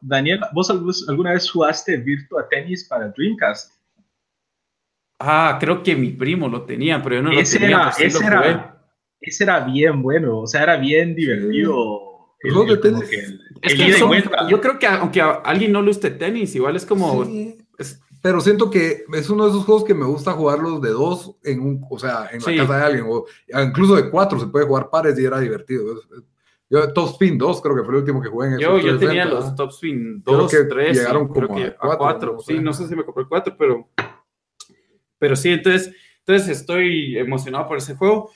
Daniel, 0.00 0.40
¿vos 0.54 0.70
alguna 1.06 1.34
vez 1.34 1.50
jugaste 1.50 1.98
Virtua 1.98 2.48
Tennis 2.48 2.88
para 2.88 3.08
Dreamcast? 3.08 3.74
Ah, 5.18 5.58
creo 5.60 5.82
que 5.82 5.94
mi 5.94 6.12
primo 6.12 6.48
lo 6.48 6.62
tenía, 6.62 7.02
pero 7.02 7.16
yo 7.16 7.22
no 7.22 7.30
lo 7.30 7.42
tenía. 7.42 7.92
Pues 7.94 8.14
ese 8.14 8.24
era, 8.24 8.77
ese 9.20 9.44
era 9.44 9.60
bien 9.60 10.02
bueno, 10.02 10.40
o 10.40 10.46
sea, 10.46 10.62
era 10.62 10.76
bien 10.76 11.14
divertido. 11.14 12.36
yo 14.48 14.60
creo 14.60 14.78
que 14.78 14.86
aunque 14.86 15.20
a 15.20 15.30
alguien 15.30 15.72
no 15.72 15.82
le 15.82 15.88
guste 15.88 16.10
tenis, 16.10 16.54
igual 16.54 16.76
es 16.76 16.86
como... 16.86 17.26
pero 18.22 18.40
siento 18.40 18.70
que 18.70 19.04
es 19.12 19.30
uno 19.30 19.44
de 19.44 19.50
esos 19.50 19.64
juegos 19.64 19.84
que 19.84 19.94
me 19.94 20.04
gusta 20.04 20.32
jugarlos 20.32 20.80
de 20.80 20.90
dos 20.90 21.36
en 21.42 21.60
un, 21.60 21.84
o 21.88 21.98
sea, 21.98 22.28
en 22.32 22.40
la 22.40 22.62
casa 22.62 22.78
de 22.78 22.84
alguien, 22.84 23.06
o 23.08 23.26
incluso 23.62 23.96
de 23.96 24.10
cuatro 24.10 24.38
se 24.38 24.46
puede 24.46 24.66
jugar 24.66 24.90
pares 24.90 25.18
y 25.18 25.24
era 25.24 25.40
divertido. 25.40 26.00
Yo, 26.70 26.92
Top 26.92 27.12
Spin 27.12 27.38
2 27.38 27.62
creo 27.62 27.76
que 27.76 27.82
fue 27.82 27.94
el 27.94 28.00
último 28.00 28.20
que 28.20 28.28
jugué 28.28 28.48
en 28.48 28.58
Yo, 28.58 28.78
yo 28.78 28.98
tenía 28.98 29.24
los 29.24 29.54
Top 29.54 29.70
Spin 29.70 30.22
2, 30.22 30.52
3, 30.68 30.96
llegaron 30.96 31.26
como 31.26 31.56
a, 31.56 31.96
4, 31.96 32.38
sí, 32.40 32.58
no 32.60 32.72
sé 32.74 32.86
si 32.86 32.94
me 32.94 33.04
compré 33.04 33.24
4, 33.26 33.56
pero, 33.58 33.88
pero 35.18 35.34
sí, 35.34 35.48
entonces 35.48 35.94
Entonces 36.26 36.60
estoy 36.60 37.16
emocionado 37.16 37.66
por 37.66 37.78
ese 37.78 37.96
juego. 37.96 38.30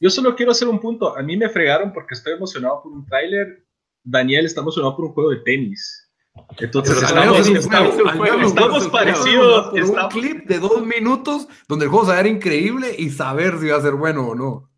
Yo 0.00 0.08
solo 0.08 0.34
quiero 0.34 0.52
hacer 0.52 0.66
un 0.66 0.80
punto. 0.80 1.16
A 1.16 1.22
mí 1.22 1.36
me 1.36 1.50
fregaron 1.50 1.92
porque 1.92 2.14
estoy 2.14 2.32
emocionado 2.32 2.82
por 2.82 2.92
un 2.92 3.04
tráiler. 3.04 3.66
Daniel 4.02 4.46
está 4.46 4.62
emocionado 4.62 4.96
por 4.96 5.04
un 5.04 5.12
juego 5.12 5.30
de 5.30 5.40
tenis. 5.40 6.10
Entonces 6.58 7.02
estamos, 7.02 7.48
estamos, 7.48 8.88
parecidos. 8.88 9.72
un 9.72 10.08
clip 10.08 10.46
de 10.46 10.58
dos 10.58 10.86
minutos 10.86 11.48
donde 11.68 11.84
el 11.84 11.90
juego 11.90 12.06
se 12.06 12.12
va 12.12 12.18
a 12.18 12.22
ver 12.22 12.32
increíble 12.32 12.94
y 12.96 13.10
saber 13.10 13.58
si 13.58 13.68
va 13.68 13.76
a 13.76 13.82
ser 13.82 13.94
bueno 13.94 14.28
o 14.28 14.34
no. 14.34 14.70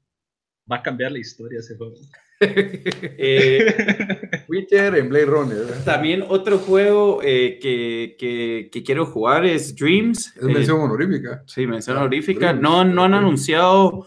Va 0.71 0.77
a 0.77 0.83
cambiar 0.83 1.13
la 1.13 1.19
historia 1.19 1.61
ese 1.61 1.77
juego. 1.77 1.95
eh, 2.41 4.45
Witcher 4.49 4.97
en 4.97 5.09
Blade 5.09 5.27
Runner. 5.27 5.85
También 5.85 6.25
otro 6.29 6.59
juego 6.59 7.21
eh, 7.23 7.61
que, 7.61 8.17
que, 8.19 8.69
que, 8.73 8.83
quiero 8.83 9.07
jugar 9.07 9.45
es 9.45 9.77
Dreams. 9.77 10.37
Es 10.37 10.43
mención 10.43 10.81
eh, 10.81 10.85
honorífica. 10.85 11.45
Sí, 11.47 11.67
mención 11.69 11.99
honorífica. 11.99 12.53
no, 12.53 12.85
no 12.85 13.05
han 13.05 13.15
anunciado 13.15 14.07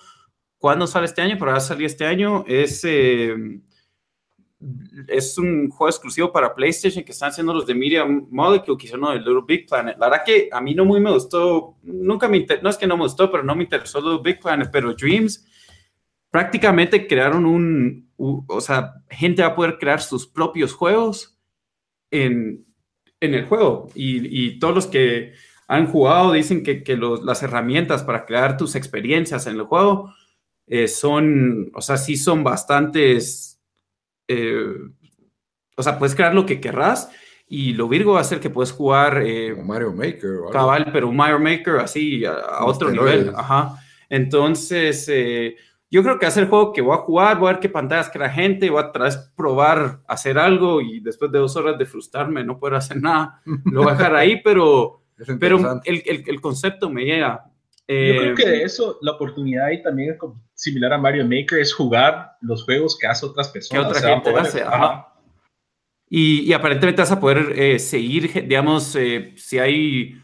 cuándo 0.66 0.88
sale 0.88 1.06
este 1.06 1.22
año, 1.22 1.36
pero 1.38 1.52
va 1.52 1.58
a 1.58 1.60
salir 1.60 1.86
este 1.86 2.08
año. 2.08 2.44
Es, 2.48 2.84
eh, 2.86 3.36
es 5.08 5.38
un 5.38 5.70
juego 5.70 5.90
exclusivo 5.90 6.32
para 6.32 6.56
PlayStation 6.56 7.04
que 7.04 7.12
están 7.12 7.30
haciendo 7.30 7.54
los 7.54 7.68
de 7.68 7.76
Media 7.76 8.04
Molecule, 8.04 8.76
que 8.76 8.88
hicieron 8.88 9.16
el 9.16 9.20
Little 9.20 9.44
Big 9.48 9.68
Planet. 9.68 9.96
La 10.00 10.10
verdad 10.10 10.26
que 10.26 10.50
a 10.52 10.60
mí 10.62 10.74
no 10.74 10.84
muy 10.84 11.00
me 11.00 11.12
gustó, 11.12 11.78
nunca 11.84 12.28
me 12.28 12.48
no 12.64 12.70
es 12.72 12.78
que 12.78 12.88
no 12.88 12.98
me 12.98 13.04
gustó, 13.04 13.30
pero 13.30 13.44
no 13.44 13.54
me 13.54 13.66
interesó 13.66 14.02
Little 14.02 14.22
Big 14.24 14.42
Planet, 14.42 14.68
pero 14.72 14.96
Dreams 14.96 15.46
prácticamente 16.32 17.06
crearon 17.06 17.46
un, 17.46 18.10
o 18.18 18.60
sea, 18.60 18.96
gente 19.08 19.44
va 19.44 19.50
a 19.50 19.56
poder 19.56 19.78
crear 19.78 20.02
sus 20.02 20.26
propios 20.26 20.74
juegos 20.74 21.38
en, 22.10 22.66
en 23.20 23.36
el 23.36 23.46
juego. 23.46 23.90
Y, 23.94 24.48
y, 24.48 24.58
todos 24.58 24.74
los 24.74 24.88
que 24.88 25.34
han 25.68 25.86
jugado 25.86 26.32
dicen 26.32 26.64
que, 26.64 26.82
que 26.82 26.98
los, 26.98 27.24
las 27.24 27.44
herramientas 27.44 28.02
para 28.02 28.26
crear 28.26 28.58
tus 28.58 28.74
experiencias 28.74 29.46
en 29.46 29.58
el 29.58 29.62
juego 29.66 30.12
eh, 30.68 30.88
son, 30.88 31.72
o 31.74 31.82
sea, 31.82 31.98
sí 31.98 32.18
son 32.18 32.44
bastantes, 32.44 33.62
eh, 34.28 34.76
o 35.76 35.84
sea, 35.84 36.00
puedes 36.00 36.16
crear 36.16 36.34
lo 36.34 36.46
que 36.46 36.60
querrás. 36.60 37.12
Y 37.48 37.74
lo 37.74 37.88
Virgo 37.88 38.14
va 38.14 38.22
a 38.22 38.24
ser 38.24 38.40
que 38.40 38.50
puedes 38.50 38.72
jugar 38.72 39.22
eh, 39.24 39.56
Mario 39.56 39.94
Maker. 39.94 40.40
Cabal, 40.52 40.90
pero 40.92 41.12
Mario 41.12 41.40
Maker 41.40 41.76
así 41.76 42.26
a, 42.26 42.34
a 42.34 42.66
otro 42.66 42.90
nivel. 42.90 43.32
Ajá. 43.36 43.80
Entonces, 44.10 45.08
eh, 45.12 45.56
yo 45.90 46.04
creo 46.04 46.20
que 46.20 46.26
hacer 46.26 46.44
el 46.44 46.50
juego 46.50 46.74
que 46.74 46.82
voy 46.82 46.96
a 46.96 47.02
jugar, 47.02 47.40
voy 47.40 47.50
a 47.50 47.52
ver 47.54 47.62
qué 47.62 47.70
pantallas 47.70 48.10
crea 48.10 48.30
gente, 48.30 48.70
voy 48.70 48.84
a 48.84 48.92
través 48.92 49.18
probar 49.36 50.02
hacer 50.08 50.38
algo 50.38 50.82
y 50.82 51.00
después 51.00 51.32
de 51.32 51.40
dos 51.40 51.56
horas 51.56 51.78
de 51.78 51.86
frustrarme 51.86 52.44
no 52.44 52.60
poder 52.60 52.76
hacer 52.76 53.02
nada, 53.02 53.42
lo 53.66 53.84
voy 53.84 53.92
a 53.92 53.96
dejar 53.96 54.16
ahí, 54.16 54.42
pero, 54.44 55.04
pero 55.40 55.82
el, 55.86 56.04
el, 56.06 56.24
el, 56.28 56.42
concepto 56.42 56.90
me 56.90 57.06
llega. 57.06 57.46
Eh, 57.88 58.14
yo 58.14 58.22
creo 58.22 58.36
que 58.36 58.50
de 58.50 58.64
eso 58.64 58.98
la 59.02 59.12
oportunidad 59.14 59.68
ahí 59.68 59.82
también 59.82 60.14
es 60.14 60.20
similar 60.56 60.94
a 60.94 60.98
Mario 60.98 61.26
Maker, 61.26 61.60
es 61.60 61.74
jugar 61.74 62.32
los 62.42 62.64
juegos 62.64 62.98
que 62.98 63.08
hace 63.08 63.26
otras 63.26 63.50
personas. 63.50 63.86
Otra 63.86 64.02
gente 64.02 64.30
hace, 64.32 64.62
ajá. 64.64 65.14
Y, 66.10 66.42
y, 66.42 66.54
aparentemente 66.54 67.02
vas 67.02 67.12
a 67.12 67.20
poder 67.20 67.54
eh, 67.60 67.80
seguir, 67.80 68.48
digamos, 68.48 68.96
eh, 68.96 69.34
si 69.38 69.60
hay 69.60 70.22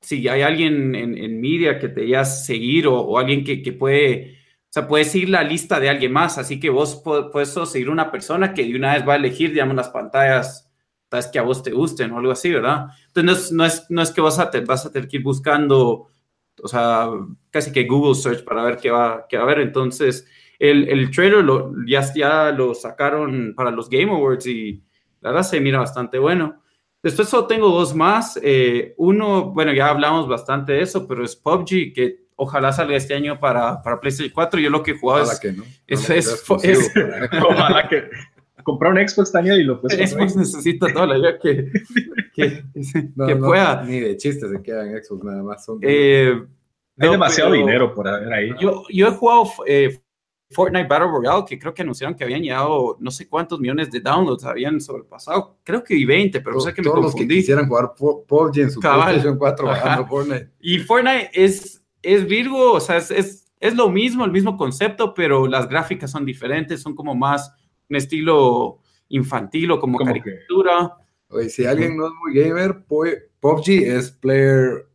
si 0.00 0.26
hay 0.26 0.42
alguien 0.42 0.94
en, 0.96 1.16
en 1.16 1.40
media 1.40 1.78
que 1.78 1.88
te 1.88 2.16
a 2.16 2.24
seguir 2.24 2.88
o, 2.88 2.98
o 2.98 3.18
alguien 3.18 3.44
que, 3.44 3.62
que 3.62 3.72
puede 3.72 4.42
o 4.62 4.72
sea, 4.72 4.88
puedes 4.88 5.14
ir 5.14 5.28
la 5.28 5.42
lista 5.42 5.78
de 5.78 5.90
alguien 5.90 6.12
más, 6.12 6.38
así 6.38 6.58
que 6.58 6.70
vos 6.70 7.02
puedes 7.04 7.52
seguir 7.70 7.90
una 7.90 8.10
persona 8.10 8.54
que 8.54 8.64
de 8.64 8.74
una 8.74 8.94
vez 8.94 9.06
va 9.06 9.12
a 9.12 9.16
elegir, 9.16 9.50
digamos, 9.50 9.76
las 9.76 9.90
pantallas 9.90 10.72
tal 11.10 11.30
que 11.30 11.38
a 11.38 11.42
vos 11.42 11.62
te 11.62 11.72
gusten 11.72 12.10
o 12.10 12.18
algo 12.18 12.32
así, 12.32 12.50
¿verdad? 12.50 12.86
Entonces, 13.08 13.52
no 13.52 13.66
es, 13.66 13.84
no 13.90 14.00
es, 14.00 14.10
que 14.12 14.22
vas 14.22 14.38
a, 14.38 14.50
vas 14.66 14.86
a 14.86 14.90
tener 14.90 15.08
que 15.08 15.18
ir 15.18 15.22
buscando, 15.22 16.08
o 16.62 16.68
sea, 16.68 17.10
casi 17.50 17.72
que 17.72 17.84
Google 17.84 18.14
Search 18.14 18.44
para 18.44 18.62
ver 18.64 18.76
qué 18.78 18.90
va, 18.90 19.26
qué 19.28 19.36
va 19.36 19.44
a 19.44 19.46
haber. 19.46 19.60
Entonces, 19.60 20.26
el, 20.58 20.88
el 20.88 21.10
trailer 21.10 21.44
lo, 21.44 21.72
ya, 21.86 22.02
ya 22.14 22.50
lo 22.50 22.74
sacaron 22.74 23.54
para 23.56 23.70
los 23.70 23.88
Game 23.88 24.12
Awards 24.12 24.46
y 24.46 24.82
la 25.20 25.30
verdad 25.30 25.44
se 25.44 25.60
mira 25.60 25.78
bastante 25.78 26.18
bueno. 26.18 26.62
Después 27.02 27.28
solo 27.28 27.46
tengo 27.46 27.68
dos 27.68 27.94
más. 27.94 28.38
Eh, 28.42 28.94
uno, 28.96 29.52
bueno, 29.52 29.72
ya 29.72 29.88
hablamos 29.88 30.28
bastante 30.28 30.72
de 30.72 30.82
eso, 30.82 31.06
pero 31.06 31.24
es 31.24 31.36
PUBG, 31.36 31.92
que 31.94 32.22
Ojalá 32.44 32.72
salga 32.72 32.96
este 32.96 33.14
año 33.14 33.38
para, 33.38 33.80
para 33.82 34.00
PlayStation 34.00 34.32
4. 34.34 34.58
Yo 34.58 34.68
lo 34.68 34.82
que 34.82 34.92
he 34.92 34.98
jugado 34.98 35.30
es, 35.30 35.38
que 35.38 35.52
no. 35.52 35.62
es, 35.86 36.10
es, 36.10 36.44
Ojalá 37.48 37.88
que 37.88 38.08
comprar 38.62 38.92
un 38.92 38.98
Xbox 38.98 39.34
este 39.34 39.54
y 39.56 39.64
lo 39.64 39.80
puedes 39.80 40.10
Xbox 40.10 40.36
necesita 40.36 40.92
toda 40.92 41.06
la 41.06 41.16
vida 41.16 41.38
que, 41.38 41.70
que, 42.34 42.64
que 43.26 43.36
pueda. 43.36 43.82
Ni 43.84 44.00
de 44.00 44.16
chistes 44.16 44.50
se 44.50 44.62
queda 44.62 44.84
en 44.86 45.02
Xbox, 45.02 45.24
nada 45.24 45.42
más. 45.42 45.64
Son 45.64 45.78
eh, 45.82 46.42
hay 46.98 47.10
demasiado 47.10 47.52
dinero 47.52 47.94
por 47.94 48.08
haber 48.08 48.32
ahí. 48.32 48.50
Yo, 48.60 48.84
yo 48.90 49.08
he 49.08 49.10
jugado 49.12 49.44
eh, 49.66 49.98
Fortnite 50.50 50.86
Battle 50.86 51.08
Royale, 51.08 51.44
que 51.46 51.58
creo 51.58 51.72
que 51.74 51.82
anunciaron 51.82 52.14
que 52.14 52.24
habían 52.24 52.42
llegado 52.42 52.96
no 53.00 53.10
sé 53.10 53.28
cuántos 53.28 53.58
millones 53.58 53.90
de 53.90 54.00
downloads, 54.00 54.44
habían 54.44 54.80
sobrepasado, 54.80 55.56
creo 55.64 55.82
que 55.82 56.04
20, 56.04 56.40
pero 56.40 56.60
sé 56.60 56.74
que 56.74 56.82
me 56.82 56.88
confundí. 56.88 57.02
Todos 57.02 57.04
los 57.04 57.14
que 57.14 57.28
quisieran 57.28 57.68
jugar 57.68 57.94
PUBG 57.96 58.58
en 58.58 58.70
su 58.70 58.80
PlayStation 58.80 59.38
4 59.38 59.66
bajando 59.66 60.06
Fortnite. 60.06 60.50
Y 60.60 60.78
Fortnite 60.78 61.30
es 61.32 61.82
es 62.02 62.26
Virgo, 62.26 62.72
o 62.72 62.80
sea, 62.80 62.96
es, 62.96 63.50
es, 63.60 63.74
lo 63.74 63.88
mismo, 63.88 64.24
el 64.24 64.32
mismo 64.32 64.56
concepto, 64.56 65.14
pero 65.14 65.46
las 65.46 65.68
gráficas 65.68 66.10
son 66.10 66.24
diferentes, 66.24 66.82
son 66.82 66.94
como 66.94 67.14
más 67.14 67.54
un 67.92 67.96
estilo 67.96 68.78
infantil 69.08 69.70
o 69.72 69.78
como, 69.78 69.98
caricatura. 69.98 70.96
oye, 71.28 71.50
si 71.50 71.66
alguien 71.66 71.96
no 71.96 72.06
es 72.06 72.12
muy 72.22 72.34
gamer, 72.34 72.84
PUBG 72.86 73.68
es 73.84 74.10
Player 74.10 74.88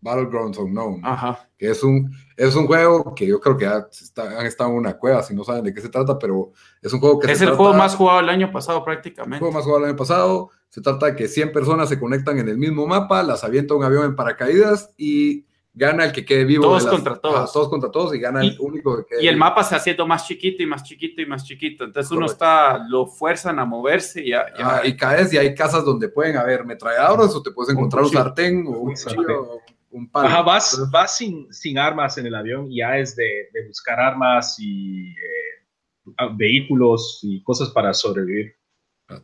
Battlegrounds 0.00 0.58
Unknown, 0.58 1.00
Ajá. 1.04 1.48
que 1.56 1.70
es 1.70 1.82
un, 1.84 2.12
es 2.36 2.54
un 2.56 2.66
juego 2.66 3.14
que 3.14 3.26
yo 3.26 3.40
creo 3.40 3.56
que 3.56 3.66
han 3.66 4.46
estado 4.46 4.70
en 4.70 4.76
una 4.76 4.98
cueva, 4.98 5.22
si 5.22 5.34
no 5.34 5.44
saben 5.44 5.64
de 5.64 5.72
qué 5.72 5.80
se 5.80 5.88
trata, 5.88 6.18
pero 6.18 6.52
es 6.82 6.92
un 6.92 6.98
juego 6.98 7.20
que... 7.20 7.30
Es 7.30 7.40
el 7.40 7.54
juego 7.54 7.74
más 7.74 7.94
jugado 7.94 8.20
el 8.20 8.28
año 8.28 8.50
pasado 8.50 8.84
prácticamente. 8.84 9.36
El 9.36 9.40
juego 9.40 9.54
más 9.54 9.64
jugado 9.64 9.84
el 9.84 9.90
año 9.90 9.96
pasado, 9.96 10.50
se 10.68 10.80
trata 10.80 11.06
de 11.06 11.16
que 11.16 11.28
100 11.28 11.52
personas 11.52 11.88
se 11.88 11.98
conectan 11.98 12.38
en 12.38 12.48
el 12.48 12.58
mismo 12.58 12.86
mapa, 12.86 13.22
las 13.22 13.44
avienta 13.44 13.74
un 13.74 13.84
avión 13.84 14.04
en 14.04 14.16
paracaídas 14.16 14.92
y 14.96 15.46
gana 15.78 16.04
el 16.04 16.12
que 16.12 16.24
quede 16.24 16.44
vivo. 16.44 16.64
Todos 16.64 16.86
contra 16.86 17.16
todos. 17.16 17.52
todos 17.52 17.68
contra 17.68 17.90
todos 17.90 18.14
y 18.14 18.18
gana 18.18 18.42
el 18.42 18.56
único 18.58 18.96
que 18.98 19.04
quede 19.04 19.24
Y 19.24 19.28
el 19.28 19.36
mapa 19.36 19.62
se 19.62 19.76
haciendo 19.76 20.06
más 20.06 20.26
chiquito 20.26 20.62
y 20.62 20.66
más 20.66 20.82
chiquito 20.82 21.22
y 21.22 21.26
más 21.26 21.44
chiquito. 21.44 21.84
Entonces 21.84 22.10
uno 22.10 22.26
está, 22.26 22.78
lo 22.88 23.06
fuerzan 23.06 23.58
a 23.60 23.64
moverse 23.64 24.20
y, 24.22 24.30
ya, 24.30 24.46
y 24.84 24.96
caes 24.96 25.32
y 25.32 25.38
hay 25.38 25.54
casas 25.54 25.84
donde 25.84 26.08
pueden 26.08 26.36
haber 26.36 26.64
metralladoras 26.64 27.34
o 27.34 27.42
te 27.42 27.52
puedes 27.52 27.72
encontrar 27.72 28.02
un, 28.02 28.10
sartén 28.10 28.66
o 28.66 28.70
un 28.70 28.94
cuchillo. 28.94 29.60
Un 29.90 30.10
palo. 30.10 30.28
Ajá, 30.28 30.42
vas, 30.42 30.90
vas 30.90 31.16
sin, 31.16 31.50
sin, 31.52 31.78
armas 31.78 32.18
en 32.18 32.26
el 32.26 32.34
avión 32.34 32.70
y 32.70 32.78
ya 32.78 32.98
es 32.98 33.16
de, 33.16 33.48
de 33.54 33.66
buscar 33.68 33.98
armas 33.98 34.56
y 34.58 35.12
eh, 35.12 36.28
vehículos 36.34 37.20
y 37.22 37.42
cosas 37.42 37.70
para 37.70 37.94
sobrevivir. 37.94 38.58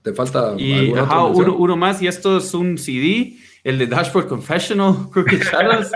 Te 0.03 0.15
falta. 0.15 0.55
Y 0.57 0.95
ajá, 0.95 1.25
uno, 1.25 1.57
uno, 1.57 1.77
más, 1.77 2.01
y 2.01 2.07
esto 2.07 2.39
es 2.39 2.55
un 2.55 2.79
CD, 2.79 3.37
el 3.63 3.79
de 3.79 3.87
Dashboard 3.87 4.29
Confessional, 4.29 4.95
Crooked 5.13 5.43
Shadows. 5.43 5.93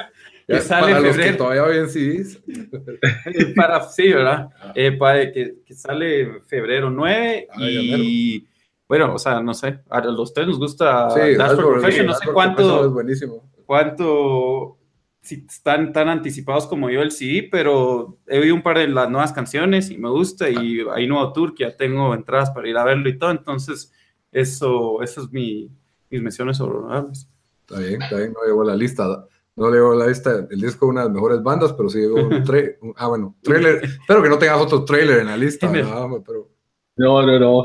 Que 0.48 0.60
sale 0.60 0.92
para 0.92 1.02
febrero. 1.02 1.16
Los 1.16 1.26
que 1.26 1.32
todavía 1.32 1.62
ven 1.62 1.88
CDs. 1.88 2.42
para, 3.56 3.82
sí, 3.82 4.12
¿verdad? 4.12 4.48
Ah. 4.58 4.72
Eh, 4.74 4.92
para, 4.92 5.30
que, 5.30 5.56
que, 5.64 5.74
sale 5.74 6.40
febrero 6.46 6.90
9 6.90 7.48
y 7.58 8.46
bueno, 8.88 9.14
o 9.14 9.18
sea, 9.18 9.42
no 9.42 9.52
sé, 9.52 9.80
a 9.90 10.00
los 10.00 10.32
tres 10.32 10.46
nos 10.46 10.58
gusta 10.58 11.10
sí, 11.10 11.36
Dashboard 11.36 11.80
Profession, 11.80 12.06
no 12.06 12.14
sé 12.14 12.26
cuánto, 12.32 12.86
es 12.86 12.90
buenísimo. 12.90 13.50
cuánto, 13.66 14.78
si 15.20 15.44
están 15.46 15.92
tan 15.92 16.08
anticipados 16.08 16.66
como 16.66 16.88
yo 16.88 17.02
el 17.02 17.10
CD, 17.10 17.46
pero 17.52 18.16
he 18.26 18.38
oído 18.38 18.54
un 18.54 18.62
par 18.62 18.78
de 18.78 18.88
las 18.88 19.10
nuevas 19.10 19.32
canciones 19.32 19.90
y 19.90 19.98
me 19.98 20.08
gusta 20.08 20.48
y 20.48 20.80
hay 20.90 21.06
nuevo 21.06 21.34
tour 21.34 21.54
que 21.54 21.64
ya 21.64 21.76
tengo 21.76 22.14
entradas 22.14 22.50
para 22.50 22.66
ir 22.66 22.78
a 22.78 22.84
verlo 22.84 23.10
y 23.10 23.18
todo, 23.18 23.30
entonces 23.30 23.92
eso, 24.32 25.02
eso 25.02 25.22
es 25.22 25.30
mi, 25.30 25.70
mis 26.08 26.22
menciones 26.22 26.56
sobre 26.56 26.78
Está 27.10 27.80
bien, 27.80 28.00
está 28.00 28.16
bien, 28.16 28.32
no 28.32 28.46
llevo 28.46 28.64
la 28.64 28.74
lista 28.74 29.26
no 29.58 29.70
leo 29.70 29.94
la 29.94 30.06
lista, 30.06 30.46
el 30.48 30.60
disco 30.60 30.86
de 30.86 30.90
una 30.90 31.00
de 31.00 31.06
las 31.08 31.14
mejores 31.14 31.42
bandas, 31.42 31.72
pero 31.72 31.88
sí 31.88 31.98
llegó 31.98 32.14
un, 32.14 32.42
trailer. 32.44 32.78
ah, 32.96 33.08
bueno, 33.08 33.36
trailer. 33.42 33.82
Espero 33.82 34.22
que 34.22 34.28
no 34.28 34.38
tengas 34.38 34.60
otro 34.60 34.84
trailer 34.84 35.18
en 35.18 35.26
la 35.26 35.36
lista, 35.36 35.66
no, 35.66 36.22
pero... 36.24 36.48
No, 36.96 37.22
no, 37.22 37.38
no. 37.38 37.64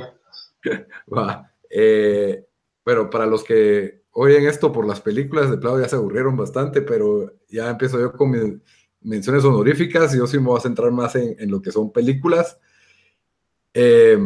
Va. 1.15 1.51
Eh, 1.69 2.45
pero 2.84 3.10
para 3.10 3.25
los 3.27 3.43
que 3.43 4.03
oyen 4.12 4.47
esto 4.47 4.71
por 4.71 4.88
las 4.88 5.01
películas, 5.01 5.51
de 5.51 5.58
plano 5.58 5.79
ya 5.79 5.88
se 5.88 5.95
aburrieron 5.95 6.36
bastante, 6.36 6.82
pero 6.82 7.32
ya 7.47 7.69
empiezo 7.69 7.99
yo 7.99 8.12
con 8.12 8.32
mis 8.32 8.60
menciones 9.01 9.43
honoríficas 9.43 10.13
y 10.13 10.17
yo 10.17 10.27
sí 10.27 10.38
me 10.39 10.45
voy 10.45 10.58
a 10.58 10.62
centrar 10.62 10.91
más 10.91 11.15
en, 11.15 11.36
en 11.38 11.51
lo 11.51 11.62
que 11.62 11.71
son 11.71 11.91
películas. 11.91 12.58
Eh, 13.73 14.17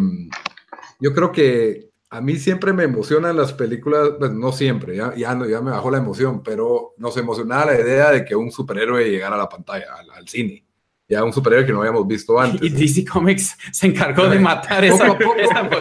yo 1.00 1.14
creo 1.14 1.32
que 1.32 1.87
a 2.10 2.22
mí 2.22 2.38
siempre 2.38 2.72
me 2.72 2.84
emocionan 2.84 3.36
las 3.36 3.54
películas, 3.54 4.12
pues 4.18 4.32
no 4.32 4.52
siempre, 4.52 4.96
ya, 4.96 5.14
ya, 5.16 5.38
ya 5.48 5.62
me 5.62 5.72
bajó 5.72 5.92
la 5.92 5.98
emoción, 5.98 6.42
pero 6.42 6.94
nos 6.98 7.18
emocionaba 7.18 7.74
la 7.74 7.82
idea 7.82 8.12
de 8.12 8.24
que 8.24 8.36
un 8.36 8.50
superhéroe 8.52 9.10
llegara 9.10 9.36
a 9.36 9.40
la 9.40 9.50
pantalla, 9.50 9.88
al, 10.16 10.26
cine. 10.26 10.66
ya 11.10 11.22
un 11.26 11.34
superhéroe 11.34 11.66
que 11.66 11.74
no 11.74 11.80
habíamos 11.80 12.08
visto 12.08 12.40
antes. 12.40 12.62
Y 12.62 12.70
DC 12.70 13.04
Comics 13.06 13.58
se 13.74 13.88
encargó 13.88 14.30
de 14.30 14.40
matar 14.40 14.86
esa, 14.86 15.18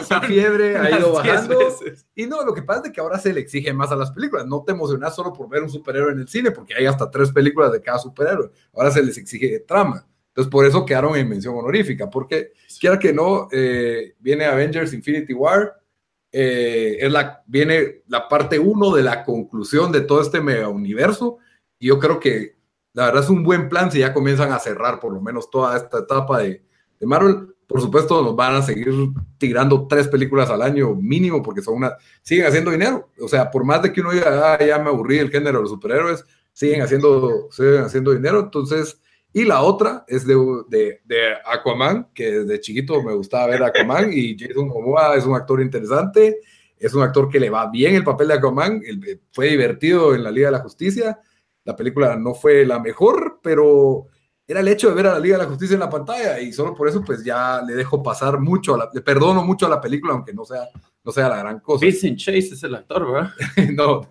esa, 0.00 0.20
fiebre, 0.22 0.76
ha 0.76 0.98
ido 0.98 1.12
bajando. 1.12 1.58
Y 2.16 2.26
no, 2.26 2.44
lo 2.44 2.52
que 2.52 2.62
pasa 2.62 2.82
es 2.86 2.92
que 2.92 3.00
ahora 3.00 3.18
se 3.18 3.32
le 3.32 3.40
exige 3.40 3.72
más 3.72 3.92
a 3.92 3.96
las 3.96 4.10
películas. 4.10 4.46
No 4.46 4.64
te 4.64 4.72
emocionas 4.72 5.14
solo 5.14 5.32
por 5.32 5.48
ver 5.48 5.62
un 5.62 5.70
superhéroe 5.70 6.10
en 6.10 6.20
el 6.20 6.28
cine, 6.28 6.50
porque 6.50 6.74
hay 6.74 6.86
hasta 6.86 7.08
tres 7.08 7.30
películas 7.30 7.70
de 7.70 7.80
cada 7.80 8.00
superhéroe. 8.00 8.50
Ahora 8.74 8.90
se 8.90 9.02
les 9.02 9.16
exige 9.16 9.60
trama. 9.60 10.04
Entonces, 10.28 10.50
por 10.50 10.66
eso 10.66 10.84
quedaron 10.84 11.16
en 11.16 11.28
mención 11.28 11.54
honorífica, 11.56 12.10
porque 12.10 12.52
quiera 12.78 12.98
que 12.98 13.12
no, 13.12 13.48
eh, 13.52 14.14
viene 14.18 14.44
Avengers 14.44 14.92
Infinity 14.92 15.32
War, 15.32 15.72
eh, 16.38 16.98
es 17.00 17.10
la, 17.10 17.42
viene 17.46 18.02
la 18.08 18.28
parte 18.28 18.58
uno 18.58 18.94
de 18.94 19.02
la 19.02 19.24
conclusión 19.24 19.90
de 19.90 20.02
todo 20.02 20.20
este 20.20 20.42
mega 20.42 20.68
universo, 20.68 21.38
y 21.78 21.86
yo 21.86 21.98
creo 21.98 22.20
que 22.20 22.56
la 22.92 23.06
verdad 23.06 23.22
es 23.24 23.30
un 23.30 23.42
buen 23.42 23.70
plan 23.70 23.90
si 23.90 24.00
ya 24.00 24.12
comienzan 24.12 24.52
a 24.52 24.58
cerrar 24.58 25.00
por 25.00 25.14
lo 25.14 25.22
menos 25.22 25.48
toda 25.50 25.74
esta 25.78 26.00
etapa 26.00 26.40
de, 26.40 26.62
de 27.00 27.06
Marvel. 27.06 27.54
Por 27.66 27.80
supuesto, 27.80 28.22
nos 28.22 28.36
van 28.36 28.54
a 28.54 28.62
seguir 28.62 28.92
tirando 29.38 29.86
tres 29.88 30.08
películas 30.08 30.50
al 30.50 30.60
año 30.60 30.94
mínimo 30.94 31.42
porque 31.42 31.62
son 31.62 31.76
una, 31.76 31.96
siguen 32.22 32.46
haciendo 32.46 32.70
dinero. 32.70 33.08
O 33.18 33.28
sea, 33.28 33.50
por 33.50 33.64
más 33.64 33.80
de 33.82 33.92
que 33.92 34.02
uno 34.02 34.12
diga, 34.12 34.54
ah, 34.54 34.64
ya 34.64 34.78
me 34.78 34.90
aburrí 34.90 35.18
el 35.18 35.30
género 35.30 35.58
de 35.58 35.62
los 35.62 35.70
superhéroes, 35.70 36.22
siguen 36.52 36.82
haciendo, 36.82 37.48
siguen 37.50 37.84
haciendo 37.84 38.12
dinero. 38.12 38.40
Entonces, 38.40 39.00
y 39.40 39.44
la 39.44 39.62
otra 39.62 40.04
es 40.08 40.26
de, 40.26 40.34
de, 40.68 41.00
de, 41.04 41.34
Aquaman, 41.44 42.08
que 42.14 42.40
desde 42.40 42.60
chiquito 42.60 43.02
me 43.02 43.14
gustaba 43.14 43.46
ver 43.46 43.62
a 43.62 43.66
Aquaman 43.66 44.10
y 44.12 44.36
Jason 44.38 44.68
Momoa 44.68 45.16
es 45.16 45.24
un 45.26 45.34
actor 45.34 45.60
interesante, 45.60 46.40
es 46.78 46.94
un 46.94 47.02
actor 47.02 47.28
que 47.28 47.40
le 47.40 47.50
va 47.50 47.70
bien 47.70 47.94
el 47.94 48.04
papel 48.04 48.28
de 48.28 48.34
Aquaman, 48.34 48.82
fue 49.32 49.48
divertido 49.48 50.14
en 50.14 50.24
la 50.24 50.30
Liga 50.30 50.48
de 50.48 50.52
la 50.52 50.62
Justicia 50.62 51.20
la 51.66 51.74
película 51.74 52.16
no 52.16 52.32
fue 52.32 52.64
la 52.64 52.78
mejor, 52.78 53.40
pero 53.42 54.06
era 54.46 54.60
el 54.60 54.68
hecho 54.68 54.88
de 54.88 54.94
ver 54.94 55.08
a 55.08 55.14
la 55.14 55.18
Liga 55.18 55.36
de 55.36 55.42
la 55.42 55.48
Justicia 55.48 55.74
en 55.74 55.80
la 55.80 55.90
pantalla 55.90 56.40
y 56.40 56.52
solo 56.52 56.74
por 56.76 56.88
eso 56.88 57.02
pues 57.04 57.24
ya 57.24 57.60
le 57.60 57.74
dejo 57.74 58.02
pasar 58.04 58.38
mucho, 58.38 58.78
le 58.94 59.00
perdono 59.00 59.42
mucho 59.42 59.66
a 59.66 59.70
la 59.70 59.80
película, 59.80 60.14
aunque 60.14 60.32
no 60.32 60.44
sea, 60.44 60.68
no 61.02 61.10
sea 61.10 61.28
la 61.28 61.38
gran 61.38 61.58
cosa. 61.58 61.84
Vincent 61.84 62.18
Chase 62.18 62.54
es 62.54 62.62
el 62.62 62.76
actor, 62.76 63.12
¿verdad? 63.12 63.30
no, 63.74 64.08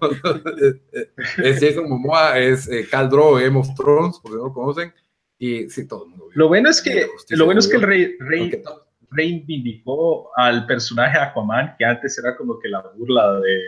es 1.38 1.60
Jason 1.62 1.90
Momoa, 1.90 2.38
es 2.40 2.68
eh, 2.68 2.86
Khal 2.92 3.10
Drogo, 3.10 3.36
Game 3.36 3.58
of 3.58 3.74
Thrones, 3.74 4.20
porque 4.22 4.38
no 4.38 4.48
lo 4.48 4.54
conocen, 4.54 4.94
y 5.38 5.70
sí, 5.70 5.88
todo 5.88 6.06
el 6.06 6.10
mundo. 6.12 6.28
Lo 6.34 6.48
bueno 6.48 6.70
es 6.70 6.82
que, 6.82 7.08
lo 7.30 7.46
bueno 7.46 7.60
es 7.60 7.68
que 7.68 7.78
el 7.78 7.82
rey, 7.82 8.16
rey 8.20 8.64
reivindicó 9.12 10.30
al 10.36 10.66
personaje 10.66 11.18
Aquaman, 11.18 11.76
que 11.78 11.86
antes 11.86 12.18
era 12.18 12.36
como 12.36 12.60
que 12.60 12.70
la 12.70 12.84
burla 12.96 13.40
de, 13.40 13.60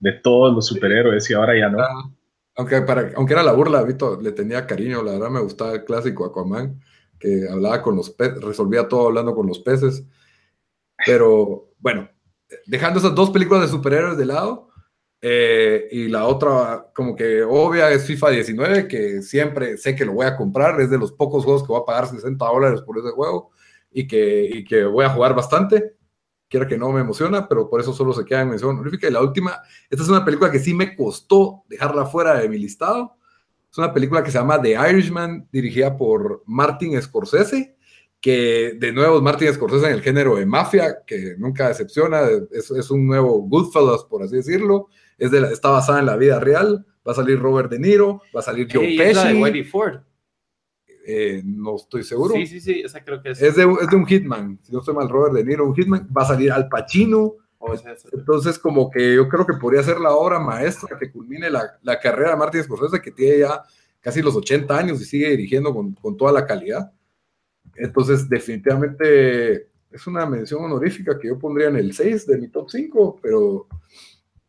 de 0.00 0.12
todos 0.12 0.54
los 0.54 0.66
superhéroes 0.66 1.28
y 1.30 1.34
ahora 1.34 1.58
ya 1.58 1.68
no. 1.68 1.78
Aunque, 2.56 2.82
para, 2.82 3.12
aunque 3.16 3.32
era 3.32 3.42
la 3.42 3.52
burla, 3.52 3.82
Vito 3.82 4.20
le 4.20 4.32
tenía 4.32 4.66
cariño, 4.66 5.02
la 5.02 5.12
verdad 5.12 5.30
me 5.30 5.40
gustaba 5.40 5.72
el 5.74 5.84
clásico 5.84 6.24
Aquaman, 6.24 6.80
que 7.18 7.46
hablaba 7.50 7.82
con 7.82 7.96
los 7.96 8.10
peces, 8.10 8.40
resolvía 8.42 8.88
todo 8.88 9.08
hablando 9.08 9.34
con 9.34 9.46
los 9.46 9.60
peces. 9.60 10.04
Pero 11.06 11.70
bueno, 11.78 12.10
dejando 12.66 12.98
esas 12.98 13.14
dos 13.14 13.30
películas 13.30 13.62
de 13.62 13.68
superhéroes 13.68 14.18
de 14.18 14.26
lado, 14.26 14.69
eh, 15.22 15.88
y 15.90 16.08
la 16.08 16.26
otra, 16.26 16.90
como 16.94 17.14
que 17.14 17.42
obvia, 17.42 17.90
es 17.90 18.06
FIFA 18.06 18.30
19, 18.30 18.88
que 18.88 19.22
siempre 19.22 19.76
sé 19.76 19.94
que 19.94 20.04
lo 20.04 20.12
voy 20.14 20.26
a 20.26 20.36
comprar, 20.36 20.80
es 20.80 20.90
de 20.90 20.98
los 20.98 21.12
pocos 21.12 21.44
juegos 21.44 21.62
que 21.62 21.68
voy 21.68 21.80
a 21.82 21.84
pagar 21.84 22.08
60 22.08 22.44
dólares 22.44 22.80
por 22.82 22.98
ese 22.98 23.10
juego 23.10 23.50
y 23.90 24.06
que, 24.06 24.44
y 24.44 24.64
que 24.64 24.84
voy 24.84 25.04
a 25.04 25.10
jugar 25.10 25.34
bastante 25.34 25.96
quiera 26.50 26.66
que 26.66 26.76
no 26.76 26.90
me 26.90 27.00
emociona, 27.00 27.48
pero 27.48 27.70
por 27.70 27.80
eso 27.80 27.94
solo 27.94 28.12
se 28.12 28.24
queda 28.24 28.42
en 28.42 28.50
mención 28.50 28.70
honorífica. 28.70 29.08
Y 29.08 29.12
la 29.12 29.22
última, 29.22 29.62
esta 29.88 30.02
es 30.02 30.10
una 30.10 30.24
película 30.24 30.50
que 30.50 30.58
sí 30.58 30.74
me 30.74 30.96
costó 30.96 31.62
dejarla 31.68 32.04
fuera 32.06 32.34
de 32.40 32.48
mi 32.48 32.58
listado. 32.58 33.16
Es 33.70 33.78
una 33.78 33.94
película 33.94 34.24
que 34.24 34.32
se 34.32 34.38
llama 34.38 34.60
The 34.60 34.76
Irishman, 34.90 35.48
dirigida 35.52 35.96
por 35.96 36.42
Martin 36.46 37.00
Scorsese, 37.00 37.76
que 38.20 38.76
de 38.76 38.92
nuevo 38.92 39.18
es 39.18 39.22
Martin 39.22 39.54
Scorsese 39.54 39.86
en 39.86 39.92
el 39.92 40.02
género 40.02 40.34
de 40.34 40.44
mafia, 40.44 41.04
que 41.06 41.36
nunca 41.38 41.68
decepciona, 41.68 42.22
es, 42.50 42.68
es 42.72 42.90
un 42.90 43.06
nuevo 43.06 43.42
Goodfellas, 43.42 44.04
por 44.04 44.24
así 44.24 44.34
decirlo. 44.34 44.88
Es 45.20 45.30
de 45.30 45.40
está 45.52 45.68
basada 45.68 46.00
en 46.00 46.06
la 46.06 46.16
vida 46.16 46.40
real. 46.40 46.84
Va 47.06 47.12
a 47.12 47.14
salir 47.14 47.38
Robert 47.38 47.70
De 47.70 47.78
Niro, 47.78 48.22
va 48.34 48.40
a 48.40 48.42
salir 48.42 48.66
Joe 48.70 48.96
Pesci. 48.96 49.64
Ford. 49.64 50.00
Eh, 51.06 51.42
no 51.44 51.76
estoy 51.76 52.02
seguro. 52.02 52.34
Sí, 52.34 52.46
sí, 52.46 52.60
sí, 52.60 52.80
esa 52.84 53.04
creo 53.04 53.22
que 53.22 53.30
es. 53.30 53.42
Es 53.42 53.56
de, 53.56 53.62
es 53.80 53.88
de, 53.88 53.96
un 53.96 54.06
Hitman, 54.06 54.58
si 54.62 54.72
no 54.72 54.80
estoy 54.80 54.94
mal, 54.94 55.08
Robert 55.08 55.34
De 55.34 55.44
Niro, 55.44 55.66
un 55.66 55.74
Hitman, 55.74 56.08
va 56.16 56.22
a 56.22 56.26
salir 56.26 56.52
Al 56.52 56.68
Pacino. 56.68 57.34
Oh, 57.58 57.74
Entonces, 58.12 58.58
como 58.58 58.90
que 58.90 59.14
yo 59.14 59.28
creo 59.28 59.46
que 59.46 59.54
podría 59.54 59.82
ser 59.82 60.00
la 60.00 60.12
obra 60.12 60.38
maestra 60.38 60.98
que 60.98 61.10
culmine 61.10 61.50
la, 61.50 61.78
la 61.82 62.00
carrera 62.00 62.30
de 62.30 62.36
Martin 62.36 62.62
Scorsese, 62.62 63.02
que 63.02 63.10
tiene 63.10 63.40
ya 63.40 63.62
casi 64.00 64.22
los 64.22 64.34
80 64.34 64.74
años 64.76 65.00
y 65.02 65.04
sigue 65.04 65.28
dirigiendo 65.28 65.74
con, 65.74 65.92
con 65.94 66.16
toda 66.16 66.32
la 66.32 66.46
calidad. 66.46 66.90
Entonces, 67.76 68.28
definitivamente 68.28 69.68
es 69.90 70.06
una 70.06 70.24
mención 70.26 70.64
honorífica 70.64 71.18
que 71.18 71.28
yo 71.28 71.38
pondría 71.38 71.68
en 71.68 71.76
el 71.76 71.92
6 71.92 72.26
de 72.26 72.38
mi 72.38 72.48
top 72.48 72.70
5, 72.70 73.18
pero. 73.22 73.66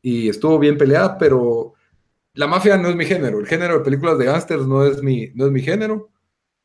Y 0.01 0.29
estuvo 0.29 0.57
bien 0.59 0.77
peleada, 0.77 1.17
pero 1.17 1.73
la 2.33 2.47
mafia 2.47 2.77
no 2.77 2.89
es 2.89 2.95
mi 2.95 3.05
género. 3.05 3.39
El 3.39 3.47
género 3.47 3.75
de 3.79 3.83
películas 3.83 4.17
de 4.17 4.25
gángsters 4.25 4.65
no, 4.65 4.85
es 4.85 5.03
mi, 5.03 5.31
no 5.35 5.45
es 5.45 5.51
mi 5.51 5.61
género. 5.61 6.09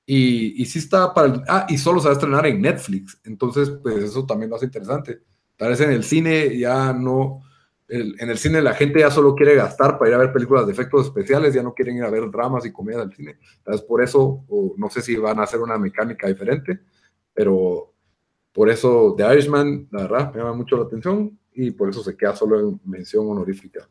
Y, 0.06 0.62
y 0.62 0.66
sí 0.66 0.78
está 0.78 1.12
para 1.12 1.42
Ah, 1.48 1.66
y 1.68 1.78
solo 1.78 2.00
se 2.00 2.06
va 2.06 2.12
a 2.12 2.14
estrenar 2.14 2.46
en 2.46 2.62
Netflix. 2.62 3.20
Entonces, 3.24 3.70
pues 3.82 3.96
eso 4.04 4.24
también 4.24 4.50
lo 4.50 4.56
hace 4.56 4.66
interesante. 4.66 5.22
Tal 5.56 5.70
vez 5.70 5.80
en 5.80 5.90
el 5.90 6.04
cine 6.04 6.56
ya 6.58 6.92
no... 6.92 7.42
en 7.88 8.30
el 8.30 8.38
cine 8.38 8.62
la 8.62 8.74
gente 8.74 9.00
ya 9.00 9.10
solo 9.10 9.34
quiere 9.34 9.54
gastar 9.54 9.98
para 9.98 10.10
ir 10.10 10.14
a 10.14 10.18
ver 10.18 10.32
películas 10.32 10.66
de 10.66 10.72
efectos 10.72 11.06
especiales, 11.06 11.54
ya 11.54 11.62
no 11.62 11.74
quieren 11.74 11.96
ir 11.96 12.04
a 12.04 12.10
ver 12.10 12.30
dramas 12.30 12.66
y 12.66 12.72
comedias 12.72 13.02
al 13.02 13.14
cine. 13.14 13.38
Entonces, 13.58 13.82
por 13.86 14.02
eso, 14.02 14.44
o 14.48 14.74
no 14.76 14.90
sé 14.90 15.02
si 15.02 15.16
van 15.16 15.40
a 15.40 15.44
hacer 15.44 15.60
una 15.60 15.78
mecánica 15.78 16.28
diferente, 16.28 16.80
pero 17.34 17.92
por 18.52 18.70
eso 18.70 19.14
The 19.16 19.24
Irishman, 19.32 19.88
la 19.90 20.02
verdad, 20.02 20.32
me 20.32 20.40
llama 20.40 20.54
mucho 20.54 20.76
la 20.76 20.84
atención 20.84 21.38
y 21.56 21.70
por 21.70 21.88
eso 21.88 22.02
se 22.02 22.16
queda 22.16 22.36
solo 22.36 22.60
en 22.60 22.80
mención 22.84 23.28
honorífica. 23.28 23.88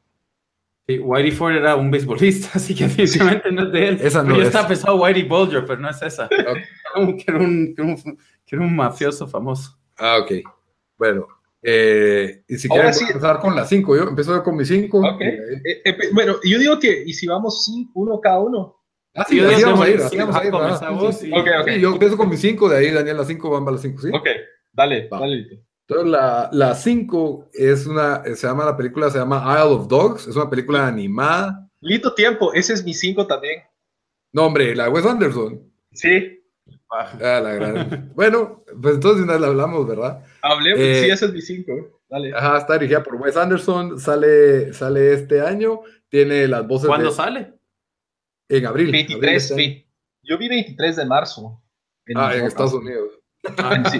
Sí, 0.87 0.99
Whitey 0.99 1.31
Ford 1.31 1.55
era 1.55 1.75
un 1.75 1.89
beisbolista, 1.89 2.49
así 2.53 2.75
que 2.75 2.83
definitivamente 2.83 3.51
no 3.51 3.63
es 3.63 3.71
de 3.71 3.87
él. 3.87 3.99
Esa 4.01 4.23
no 4.23 4.35
yo 4.37 4.43
estaba 4.43 4.67
pensando 4.67 5.01
Whitey 5.01 5.23
Bulger, 5.23 5.65
pero 5.65 5.81
no 5.81 5.89
es 5.89 6.01
esa. 6.01 6.29
Como 6.93 7.17
que, 7.17 7.23
era 7.27 7.39
un, 7.39 7.73
que, 7.75 8.55
era 8.55 8.61
un, 8.61 8.75
mafioso 8.75 9.27
famoso. 9.27 9.77
Ah, 9.97 10.19
ok. 10.19 10.31
Bueno, 10.97 11.27
eh, 11.61 12.43
y 12.47 12.57
si 12.57 12.69
quieres 12.69 13.01
empezar 13.01 13.39
con 13.39 13.55
las 13.55 13.67
cinco, 13.67 13.95
yo 13.95 14.03
empiezo 14.03 14.43
con 14.43 14.55
mis 14.55 14.67
cinco. 14.67 14.99
Okay. 15.15 15.27
Eh, 15.27 15.81
eh, 15.83 15.97
bueno, 16.13 16.35
yo 16.43 16.59
digo 16.59 16.79
que, 16.79 17.03
¿y 17.05 17.13
si 17.13 17.25
vamos 17.25 17.65
cinco, 17.65 17.91
uno 17.95 18.21
cada 18.21 18.39
uno? 18.39 18.75
Ah, 19.15 19.25
sí, 19.27 19.39
así 19.39 19.63
vamos 19.63 19.81
a 19.81 19.89
ir, 19.89 20.01
así 20.01 20.17
vamos 20.17 20.35
a 20.35 20.45
ir. 20.45 21.13
Sí, 21.13 21.31
okay, 21.33 21.53
okay. 21.61 21.79
yo 21.79 21.93
empiezo 21.93 22.17
con 22.17 22.29
mis 22.29 22.41
cinco, 22.41 22.69
de 22.69 22.77
ahí 22.77 22.91
Daniel 22.91 23.17
las 23.17 23.27
cinco, 23.27 23.49
van 23.49 23.67
a 23.67 23.71
las 23.71 23.81
cinco, 23.81 24.01
¿sí? 24.01 24.09
Ok, 24.13 24.27
dale, 24.71 25.07
dale. 25.09 25.64
Entonces, 25.87 26.11
la 26.51 26.75
5 26.75 27.49
es 27.53 27.85
una, 27.85 28.23
se 28.23 28.47
llama, 28.47 28.65
la 28.65 28.75
película 28.75 29.09
se 29.11 29.19
llama 29.19 29.55
Isle 29.59 29.75
of 29.75 29.87
Dogs, 29.87 30.27
es 30.27 30.35
una 30.35 30.49
película 30.49 30.87
animada. 30.87 31.69
Lito 31.79 32.13
tiempo, 32.15 32.51
ese 32.53 32.73
es 32.73 32.83
mi 32.83 32.93
5 32.93 33.27
también. 33.27 33.61
No, 34.33 34.47
hombre, 34.47 34.75
la 34.75 34.85
de 34.85 34.89
Wes 34.89 35.05
Anderson. 35.05 35.61
Sí. 35.93 36.43
Ah, 36.89 37.39
la 37.41 37.53
gran. 37.53 38.11
bueno, 38.15 38.63
pues 38.81 38.95
entonces 38.95 39.23
una 39.23 39.33
vez 39.33 39.41
la 39.41 39.47
hablamos, 39.47 39.87
¿verdad? 39.87 40.23
Hablemos, 40.41 40.79
eh, 40.79 41.03
sí, 41.03 41.09
ese 41.11 41.25
es 41.25 41.33
mi 41.33 41.41
5. 41.41 42.01
Dale. 42.09 42.33
Ajá, 42.35 42.57
está 42.57 42.73
dirigida 42.73 43.03
por 43.03 43.15
Wes 43.15 43.37
Anderson, 43.37 43.99
sale, 43.99 44.73
sale 44.73 45.13
este 45.13 45.41
año, 45.41 45.81
tiene 46.09 46.47
las 46.47 46.67
voces. 46.67 46.87
¿Cuándo 46.87 47.11
sale? 47.11 47.53
En 48.49 48.65
abril. 48.65 48.91
23, 48.91 49.51
abril 49.51 49.67
este 49.67 49.87
Yo 50.23 50.37
vi 50.37 50.49
23 50.49 50.95
de 50.95 51.05
marzo. 51.05 51.61
ah, 52.15 52.35
en 52.35 52.45
Estados 52.45 52.73
Unidos. 52.73 53.19
Ah, 53.57 53.89
sí. 53.91 53.99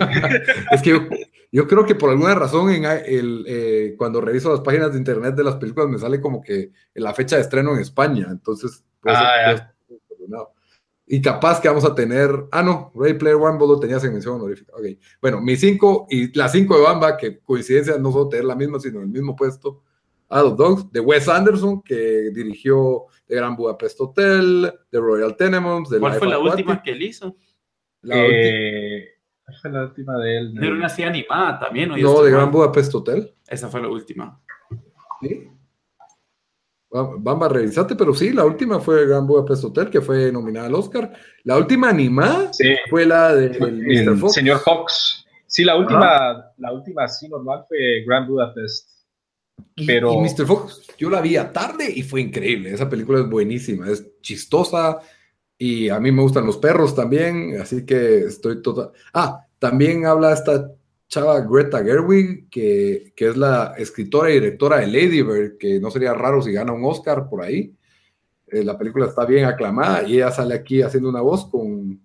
es 0.72 0.82
que 0.82 0.90
yo, 0.92 1.08
yo 1.52 1.68
creo 1.68 1.86
que 1.86 1.96
por 1.96 2.10
alguna 2.10 2.36
razón 2.36 2.70
en 2.70 2.86
el, 2.86 3.46
eh, 3.48 3.96
cuando 3.98 4.22
reviso 4.22 4.52
las 4.52 4.62
páginas 4.62 4.92
de 4.92 4.98
internet 4.98 5.36
de 5.36 5.44
las 5.44 5.56
películas 5.56 5.90
me 5.90 6.00
sale 6.00 6.20
como 6.20 6.42
que 6.42 6.72
la 6.94 7.14
fecha 7.14 7.36
de 7.36 7.44
estreno 7.44 7.74
en 7.74 7.80
España, 7.80 8.28
entonces 8.30 8.84
pues, 9.00 9.16
ah, 9.18 9.72
y 11.08 11.22
capaz 11.22 11.62
que 11.62 11.68
vamos 11.68 11.86
a 11.86 11.94
tener, 11.94 12.30
ah 12.52 12.64
no, 12.64 12.92
Ray 12.96 13.14
Player 13.14 13.38
One 13.38 13.60
vos 13.60 13.70
lo 13.70 13.80
tenías 13.80 14.04
en 14.04 14.14
mención 14.14 14.36
honorífica, 14.36 14.74
ok, 14.76 14.86
bueno, 15.22 15.40
mi 15.40 15.56
5 15.56 16.08
y 16.10 16.38
la 16.38 16.50
5 16.50 16.76
de 16.76 16.84
Bamba, 16.84 17.18
que 17.18 17.40
coincidencia 17.40 17.98
no 18.00 18.12
solo 18.12 18.30
tener 18.30 18.46
la 18.46 18.56
misma, 18.56 18.80
sino 18.80 19.02
el 19.02 19.08
mismo 19.08 19.36
puesto, 19.36 19.84
Adult 20.30 20.58
Dogs, 20.58 20.92
de 20.92 21.00
Wes 21.00 21.30
Anderson, 21.30 21.82
que 21.84 22.32
dirigió 22.34 23.06
The 23.28 23.36
Gran 23.36 23.56
Budapest 23.56 24.02
Hotel, 24.02 24.74
The 24.90 24.98
Royal 24.98 25.38
Tenenbaums, 25.38 25.90
¿Cuál 26.00 26.14
fue 26.16 26.28
la 26.28 26.40
última 26.40 26.82
que 26.82 26.92
él 26.92 27.04
hizo? 27.04 27.38
La 28.02 28.16
eh, 28.18 29.15
fue 29.62 29.72
la 29.72 29.84
última 29.84 30.18
de 30.18 30.38
él. 30.38 30.54
Era 30.62 30.74
una 30.74 30.90
serie 30.90 31.10
animada 31.10 31.60
también. 31.60 31.90
¿no? 31.90 31.98
No, 31.98 32.24
de 32.24 32.32
Gran 32.32 32.52
Budapest 32.52 32.94
Hotel. 32.96 33.34
Esa 33.48 33.70
fue 33.70 33.82
la 33.82 33.90
última. 33.90 34.42
Sí. 35.22 35.50
Vamos 36.90 37.46
a 37.46 37.54
revisarte, 37.54 37.96
pero 37.96 38.14
sí, 38.14 38.32
la 38.32 38.46
última 38.46 38.80
fue 38.80 39.06
Gran 39.06 39.28
Budapest 39.28 39.66
Hotel, 39.66 39.90
que 39.90 40.00
fue 40.00 40.32
nominada 40.32 40.68
al 40.68 40.76
Oscar. 40.76 41.12
La 41.44 41.58
última 41.58 41.90
animada 41.90 42.52
fue 42.90 43.06
la 43.06 43.36
de 43.36 43.50
Mr. 43.60 44.18
Fox. 44.18 44.34
Señor 44.34 44.60
Fox. 44.60 45.26
Sí, 45.46 45.64
la 45.66 45.76
última, 45.76 46.52
la 46.58 46.72
última 46.72 47.08
sí 47.08 47.28
normal 47.28 47.66
fue 47.68 48.04
Gran 48.06 48.28
Budapest. 48.28 48.90
Pero... 49.86 50.14
Y, 50.14 50.18
Mr. 50.20 50.46
Fox, 50.46 50.88
yo 50.98 51.10
la 51.10 51.22
vi 51.22 51.36
a 51.36 51.52
tarde 51.52 51.92
y 51.94 52.02
fue 52.02 52.22
increíble. 52.22 52.74
Esa 52.74 52.90
película 52.90 53.20
es 53.20 53.30
buenísima, 53.30 53.90
es 53.90 54.22
chistosa, 54.22 55.00
Y 55.58 55.90
a 55.90 56.00
mí 56.00 56.12
me 56.12 56.22
gustan 56.22 56.46
los 56.46 56.58
perros 56.58 56.96
también, 56.96 57.58
así 57.62 57.86
que 57.86 58.20
estoy 58.20 58.62
total. 58.62 58.92
Ah, 59.14 59.46
también 59.58 60.06
habla 60.06 60.34
esta 60.34 60.72
chava 61.08 61.40
Greta 61.42 61.84
Gerwig, 61.84 62.50
que, 62.50 63.14
que, 63.16 63.30
es 63.30 63.38
la 63.38 63.74
escritora 63.78 64.32
y 64.32 64.34
directora 64.34 64.80
de 64.80 64.88
Lady 64.88 65.22
Bird, 65.22 65.58
que 65.58 65.80
no 65.80 65.90
sería 65.92 66.14
raro 66.14 66.42
si 66.42 66.52
gana 66.52 66.74
un 66.74 66.84
Oscar 66.84 67.30
por 67.30 67.42
ahí. 67.42 67.74
Eh, 68.48 68.64
la 68.64 68.78
película 68.78 69.06
está 69.06 69.26
bien 69.26 69.46
aclamada 69.46 70.04
y 70.08 70.16
ella 70.16 70.32
sale 70.32 70.54
aquí 70.54 70.82
haciendo 70.82 71.10
una 71.10 71.22
voz 71.22 71.50
con 71.50 72.00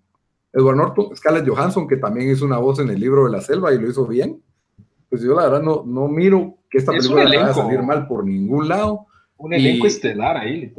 Edward 0.53 0.77
Norton, 0.77 1.17
Scarlett 1.17 1.49
Johansson, 1.49 1.87
que 1.87 1.97
también 1.97 2.31
hizo 2.31 2.45
una 2.45 2.59
voz 2.59 2.79
en 2.81 2.89
el 2.89 2.99
libro 2.99 3.25
de 3.25 3.31
la 3.31 3.41
selva 3.41 3.73
y 3.73 3.79
lo 3.79 3.89
hizo 3.89 4.07
bien. 4.07 4.43
Pues 5.09 5.23
yo 5.23 5.35
la 5.35 5.45
verdad 5.45 5.63
no, 5.63 5.83
no 5.85 6.09
miro 6.09 6.59
que 6.71 6.79
esta 6.79 6.93
película 6.93 7.25
vaya 7.25 7.47
a 7.49 7.55
salir 7.55 7.83
mal 7.83 8.07
por 8.07 8.25
ningún 8.25 8.69
lado. 8.69 9.07
Un 9.37 9.55
elenco 9.55 9.87
estelar 9.87 10.37
ahí, 10.37 10.73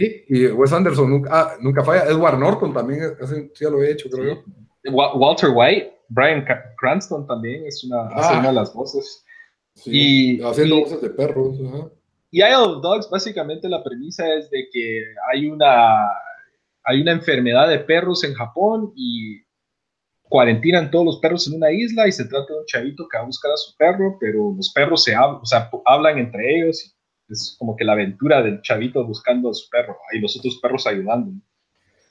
Sí, 0.00 0.24
y 0.28 0.46
Wes 0.46 0.72
Anderson 0.72 1.10
nunca, 1.10 1.28
ah, 1.30 1.56
nunca 1.60 1.84
falla. 1.84 2.04
Edward 2.04 2.38
Norton 2.38 2.72
también, 2.72 3.00
ya 3.60 3.68
lo 3.68 3.82
he 3.82 3.90
hecho, 3.90 4.08
creo 4.08 4.34
yo. 4.34 4.92
Walter 4.94 5.50
White, 5.52 5.92
Brian 6.08 6.42
Cranston 6.78 7.26
también 7.26 7.66
es 7.66 7.84
una, 7.84 8.08
ah. 8.08 8.38
una 8.38 8.48
de 8.48 8.54
las 8.54 8.72
voces. 8.72 9.22
y, 9.84 10.40
haciendo 10.40 10.80
voces 10.80 11.02
de 11.02 11.10
perros. 11.10 11.58
Y 12.30 12.38
Isle 12.38 12.56
of 12.56 12.82
Dogs, 12.82 13.10
básicamente 13.10 13.68
la 13.68 13.84
premisa 13.84 14.26
es 14.36 14.48
de 14.48 14.68
que 14.72 15.04
hay 15.30 15.50
una, 15.50 16.08
hay 16.84 17.02
una 17.02 17.12
enfermedad 17.12 17.68
de 17.68 17.80
perros 17.80 18.24
en 18.24 18.32
Japón 18.32 18.94
y 18.96 19.42
cuarentinan 20.22 20.90
todos 20.90 21.04
los 21.04 21.18
perros 21.18 21.46
en 21.46 21.56
una 21.56 21.70
isla 21.72 22.08
y 22.08 22.12
se 22.12 22.24
trata 22.24 22.54
de 22.54 22.60
un 22.60 22.64
chavito 22.64 23.06
que 23.06 23.18
va 23.18 23.24
a 23.24 23.26
buscar 23.26 23.52
a 23.52 23.56
su 23.58 23.76
perro, 23.76 24.16
pero 24.18 24.54
los 24.56 24.72
perros 24.72 25.04
se 25.04 25.14
hablan, 25.14 25.42
o 25.42 25.44
sea, 25.44 25.68
hablan 25.84 26.16
entre 26.16 26.56
ellos. 26.56 26.82
Y 26.86 26.99
es 27.30 27.56
como 27.58 27.76
que 27.76 27.84
la 27.84 27.92
aventura 27.92 28.42
del 28.42 28.60
chavito 28.62 29.06
buscando 29.06 29.50
a 29.50 29.54
su 29.54 29.68
perro 29.70 29.96
y 30.12 30.18
los 30.18 30.36
otros 30.38 30.58
perros 30.60 30.86
ayudando. 30.86 31.32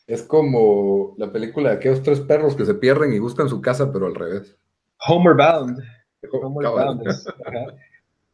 Es 0.08 0.24
como 0.24 1.14
la 1.18 1.32
película 1.32 1.70
de 1.70 1.76
aquellos 1.76 2.02
tres 2.02 2.20
perros 2.20 2.56
que 2.56 2.66
se 2.66 2.74
pierden 2.74 3.14
y 3.14 3.20
buscan 3.20 3.48
su 3.48 3.62
casa, 3.62 3.92
pero 3.92 4.08
al 4.08 4.16
revés. 4.16 4.58
Homer 5.08 5.36
Bound. 5.36 5.80
Homer 6.32 6.70
Bound. 6.70 7.04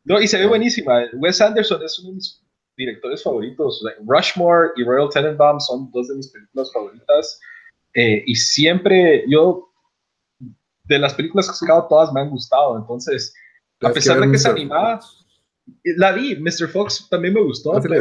no, 0.06 0.22
y 0.22 0.28
se 0.28 0.38
ve 0.38 0.48
buenísima. 0.48 1.02
Wes 1.14 1.42
Anderson 1.42 1.84
es 1.84 2.00
uno 2.00 2.10
de 2.10 2.16
mis 2.16 2.42
directores 2.78 3.24
favoritos. 3.24 3.84
Rushmore 4.06 4.70
y 4.78 4.84
Royal 4.84 5.10
Tenenbaum 5.10 5.60
son 5.60 5.92
dos 5.92 6.08
de 6.08 6.16
mis 6.16 6.30
películas 6.30 6.72
favoritas. 6.72 7.40
Eh, 7.94 8.24
y 8.26 8.36
siempre 8.36 9.26
yo 9.28 9.70
de 10.86 11.00
las 11.00 11.14
películas 11.14 11.48
que 11.48 11.54
he 11.54 11.56
sacado, 11.56 11.88
todas 11.88 12.14
me 12.14 12.22
han 12.22 12.30
gustado. 12.30 12.78
Entonces, 12.78 13.34
a 13.82 13.92
pesar 13.92 14.20
de 14.20 14.30
que 14.30 14.38
es 14.38 14.46
animada, 14.46 15.00
la 15.84 16.11
vi, 16.11 16.36
Mr. 16.36 16.68
Fox 16.68 17.07
también 17.09 17.34
me 17.34 17.41
gustó, 17.41 17.76
ah, 17.76 17.80
pero 17.82 17.95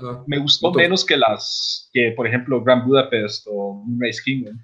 ah, 0.00 0.24
me 0.26 0.38
gustó 0.38 0.72
menos 0.72 1.04
que 1.04 1.16
las, 1.16 1.88
que 1.92 2.12
por 2.16 2.26
ejemplo 2.26 2.62
Grand 2.62 2.84
Budapest 2.84 3.46
o 3.50 3.82
Moonrise 3.86 4.22
Kingdom. 4.22 4.58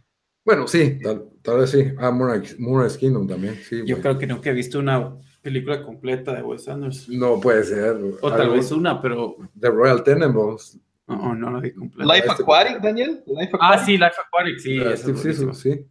Bueno, 0.44 0.66
sí, 0.66 0.98
tal, 1.42 1.58
vez 1.58 1.70
sí. 1.70 1.92
Ah, 1.98 2.10
Moonrise, 2.10 2.98
Kingdom 2.98 3.28
también, 3.28 3.56
sí. 3.56 3.82
Yo 3.86 4.00
creo 4.00 4.18
que 4.18 4.26
nunca 4.26 4.50
he 4.50 4.54
visto 4.54 4.78
una 4.78 5.16
película 5.42 5.82
completa 5.82 6.34
de 6.34 6.42
Wes 6.42 6.66
Anderson. 6.68 7.18
No 7.18 7.40
puede 7.40 7.64
ser. 7.64 7.96
O 8.20 8.30
tal 8.30 8.50
vez 8.50 8.72
una, 8.72 9.00
pero... 9.00 9.36
The 9.58 9.68
Royal 9.68 10.02
Tenenbaums. 10.02 10.78
No, 11.06 11.34
no 11.34 11.50
la 11.50 11.60
vi 11.60 11.72
completa. 11.72 12.14
Life 12.14 12.28
Aquatic, 12.30 12.80
Daniel. 12.80 13.22
Ah, 13.60 13.78
sí, 13.84 13.92
Life 13.92 14.16
Aquatic, 14.26 14.58
sí. 14.58 14.78
sí, 14.96 15.34
sí, 15.34 15.46
sí. 15.52 15.86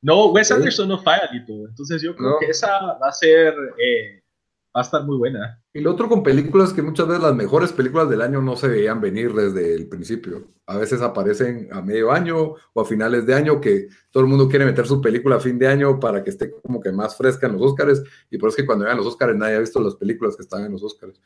No, 0.00 0.30
Wes 0.30 0.50
Anderson 0.50 0.88
no 0.88 0.98
falla, 1.02 1.28
Lito. 1.32 1.68
Entonces 1.68 2.00
yo 2.02 2.14
creo 2.14 2.38
que 2.38 2.46
esa 2.46 2.94
va 2.94 3.08
a 3.08 3.12
ser, 3.12 3.54
eh, 3.78 4.17
va 4.76 4.80
a 4.80 4.84
estar 4.84 5.04
muy 5.04 5.16
buena. 5.16 5.60
Y 5.72 5.80
lo 5.80 5.92
otro 5.92 6.08
con 6.08 6.22
películas 6.22 6.72
que 6.72 6.82
muchas 6.82 7.08
veces 7.08 7.22
las 7.22 7.34
mejores 7.34 7.72
películas 7.72 8.08
del 8.08 8.22
año 8.22 8.42
no 8.42 8.56
se 8.56 8.68
veían 8.68 9.00
venir 9.00 9.32
desde 9.32 9.74
el 9.74 9.88
principio. 9.88 10.48
A 10.66 10.76
veces 10.76 11.00
aparecen 11.00 11.68
a 11.72 11.82
medio 11.82 12.12
año 12.12 12.54
o 12.72 12.80
a 12.80 12.84
finales 12.84 13.26
de 13.26 13.34
año 13.34 13.60
que 13.60 13.88
todo 14.10 14.22
el 14.22 14.28
mundo 14.28 14.48
quiere 14.48 14.64
meter 14.64 14.86
su 14.86 15.00
película 15.00 15.36
a 15.36 15.40
fin 15.40 15.58
de 15.58 15.68
año 15.68 15.98
para 15.98 16.22
que 16.22 16.30
esté 16.30 16.50
como 16.50 16.80
que 16.80 16.92
más 16.92 17.16
fresca 17.16 17.46
en 17.46 17.54
los 17.54 17.62
Oscars. 17.62 18.02
Y 18.30 18.38
por 18.38 18.48
eso 18.48 18.56
es 18.56 18.62
que 18.62 18.66
cuando 18.66 18.84
vean 18.84 18.98
los 18.98 19.06
Oscars 19.06 19.36
nadie 19.36 19.56
ha 19.56 19.60
visto 19.60 19.80
las 19.80 19.96
películas 19.96 20.36
que 20.36 20.42
están 20.42 20.64
en 20.64 20.72
los 20.72 20.82
Oscars. 20.82 21.20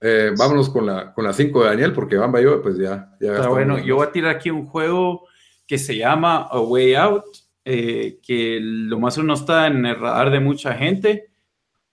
Eh, 0.00 0.32
vámonos 0.36 0.70
con 0.70 0.86
la 0.86 1.12
con 1.12 1.24
la 1.24 1.32
5 1.32 1.60
de 1.60 1.68
Daniel, 1.70 1.92
porque 1.92 2.16
Bamba 2.16 2.40
yo, 2.40 2.62
pues 2.62 2.78
ya. 2.78 3.16
ya 3.20 3.48
bueno, 3.48 3.78
yo 3.78 3.96
voy 3.96 4.06
a 4.06 4.12
tirar 4.12 4.36
aquí 4.36 4.48
un 4.50 4.64
juego 4.64 5.26
que 5.66 5.76
se 5.76 5.96
llama 5.96 6.48
A 6.50 6.60
Way 6.60 6.94
Out, 6.94 7.24
eh, 7.64 8.20
que 8.22 8.58
lo 8.60 9.00
más 9.00 9.18
uno 9.18 9.34
está 9.34 9.66
en 9.66 9.84
el 9.84 9.96
radar 9.96 10.30
de 10.30 10.40
mucha 10.40 10.74
gente. 10.74 11.30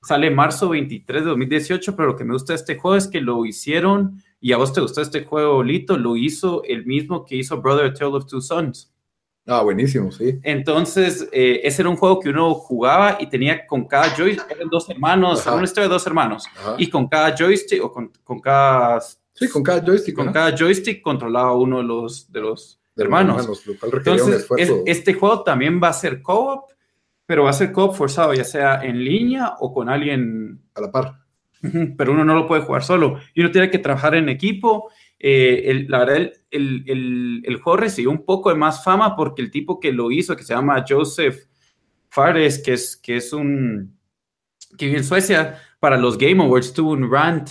Sale 0.05 0.29
marzo 0.29 0.69
23 0.69 1.23
de 1.23 1.29
2018, 1.29 1.95
pero 1.95 2.09
lo 2.09 2.15
que 2.15 2.23
me 2.23 2.33
gusta 2.33 2.53
de 2.53 2.57
este 2.57 2.75
juego 2.75 2.95
es 2.95 3.07
que 3.07 3.21
lo 3.21 3.43
hicieron, 3.43 4.21
y 4.39 4.51
a 4.51 4.57
vos 4.57 4.71
te 4.71 4.79
gustó 4.79 5.01
este 5.01 5.23
juego, 5.23 5.63
Lito, 5.63 5.97
lo 5.97 6.15
hizo 6.15 6.63
el 6.63 6.85
mismo 6.85 7.25
que 7.25 7.37
hizo 7.37 7.59
Brother 7.59 7.91
Tale 7.91 8.11
of 8.11 8.27
Two 8.27 8.39
Sons. 8.39 8.93
Ah, 9.47 9.63
buenísimo, 9.63 10.11
sí. 10.11 10.39
Entonces, 10.43 11.27
eh, 11.31 11.61
ese 11.63 11.81
era 11.81 11.89
un 11.89 11.95
juego 11.95 12.19
que 12.19 12.29
uno 12.29 12.53
jugaba 12.53 13.17
y 13.19 13.27
tenía 13.27 13.65
con 13.65 13.87
cada 13.87 14.15
joystick, 14.15 14.51
eran 14.51 14.69
dos 14.69 14.87
hermanos, 14.89 15.43
una 15.47 15.63
historia 15.63 15.87
de 15.87 15.93
dos 15.93 16.05
hermanos, 16.05 16.45
y 16.77 16.87
con 16.87 17.07
cada 17.07 17.35
joystick, 17.35 17.83
o 17.83 17.91
con, 17.91 18.11
con, 18.23 18.39
cada... 18.39 19.01
Sí, 19.33 19.49
con 19.49 19.63
cada 19.63 19.83
joystick. 19.83 20.15
Con 20.15 20.31
cada 20.31 20.55
joystick 20.55 21.01
controlaba 21.01 21.55
uno 21.55 21.77
de 21.77 21.83
los, 21.83 22.31
de 22.31 22.41
los 22.41 22.79
hermanos. 22.95 23.67
Entonces, 23.81 24.47
este 24.85 25.15
juego 25.15 25.41
también 25.41 25.81
va 25.81 25.89
a 25.89 25.93
ser 25.93 26.21
co-op, 26.21 26.69
pero 27.25 27.43
va 27.43 27.49
a 27.49 27.53
ser 27.53 27.71
co-op 27.71 27.95
forzado, 27.95 28.33
ya 28.33 28.43
sea 28.43 28.83
en 28.83 29.03
línea 29.03 29.55
o 29.59 29.73
con 29.73 29.89
alguien 29.89 30.61
a 30.75 30.81
la 30.81 30.91
par. 30.91 31.19
Pero 31.97 32.11
uno 32.11 32.23
no 32.23 32.35
lo 32.35 32.47
puede 32.47 32.61
jugar 32.61 32.83
solo 32.83 33.19
y 33.33 33.41
uno 33.41 33.51
tiene 33.51 33.69
que 33.69 33.79
trabajar 33.79 34.15
en 34.15 34.29
equipo. 34.29 34.91
Eh, 35.19 35.85
la 35.87 35.99
verdad, 35.99 36.31
el, 36.51 36.83
el, 36.85 37.41
el, 37.45 37.55
juego 37.57 37.77
recibió 37.77 38.11
un 38.11 38.25
poco 38.25 38.49
de 38.49 38.55
más 38.55 38.83
fama 38.83 39.15
porque 39.15 39.41
el 39.41 39.49
tipo 39.49 39.79
que 39.79 39.91
lo 39.91 40.11
hizo, 40.11 40.35
que 40.35 40.43
se 40.43 40.53
llama 40.53 40.85
Joseph 40.87 41.47
Fares, 42.09 42.61
que 42.61 42.73
es, 42.73 42.97
que 42.97 43.17
es 43.17 43.33
un 43.33 43.97
que 44.77 44.85
vive 44.85 44.97
en 44.99 45.03
Suecia, 45.03 45.59
para 45.79 45.97
los 45.97 46.17
Game 46.17 46.43
Awards 46.43 46.73
tuvo 46.73 46.91
un 46.91 47.09
rant 47.09 47.49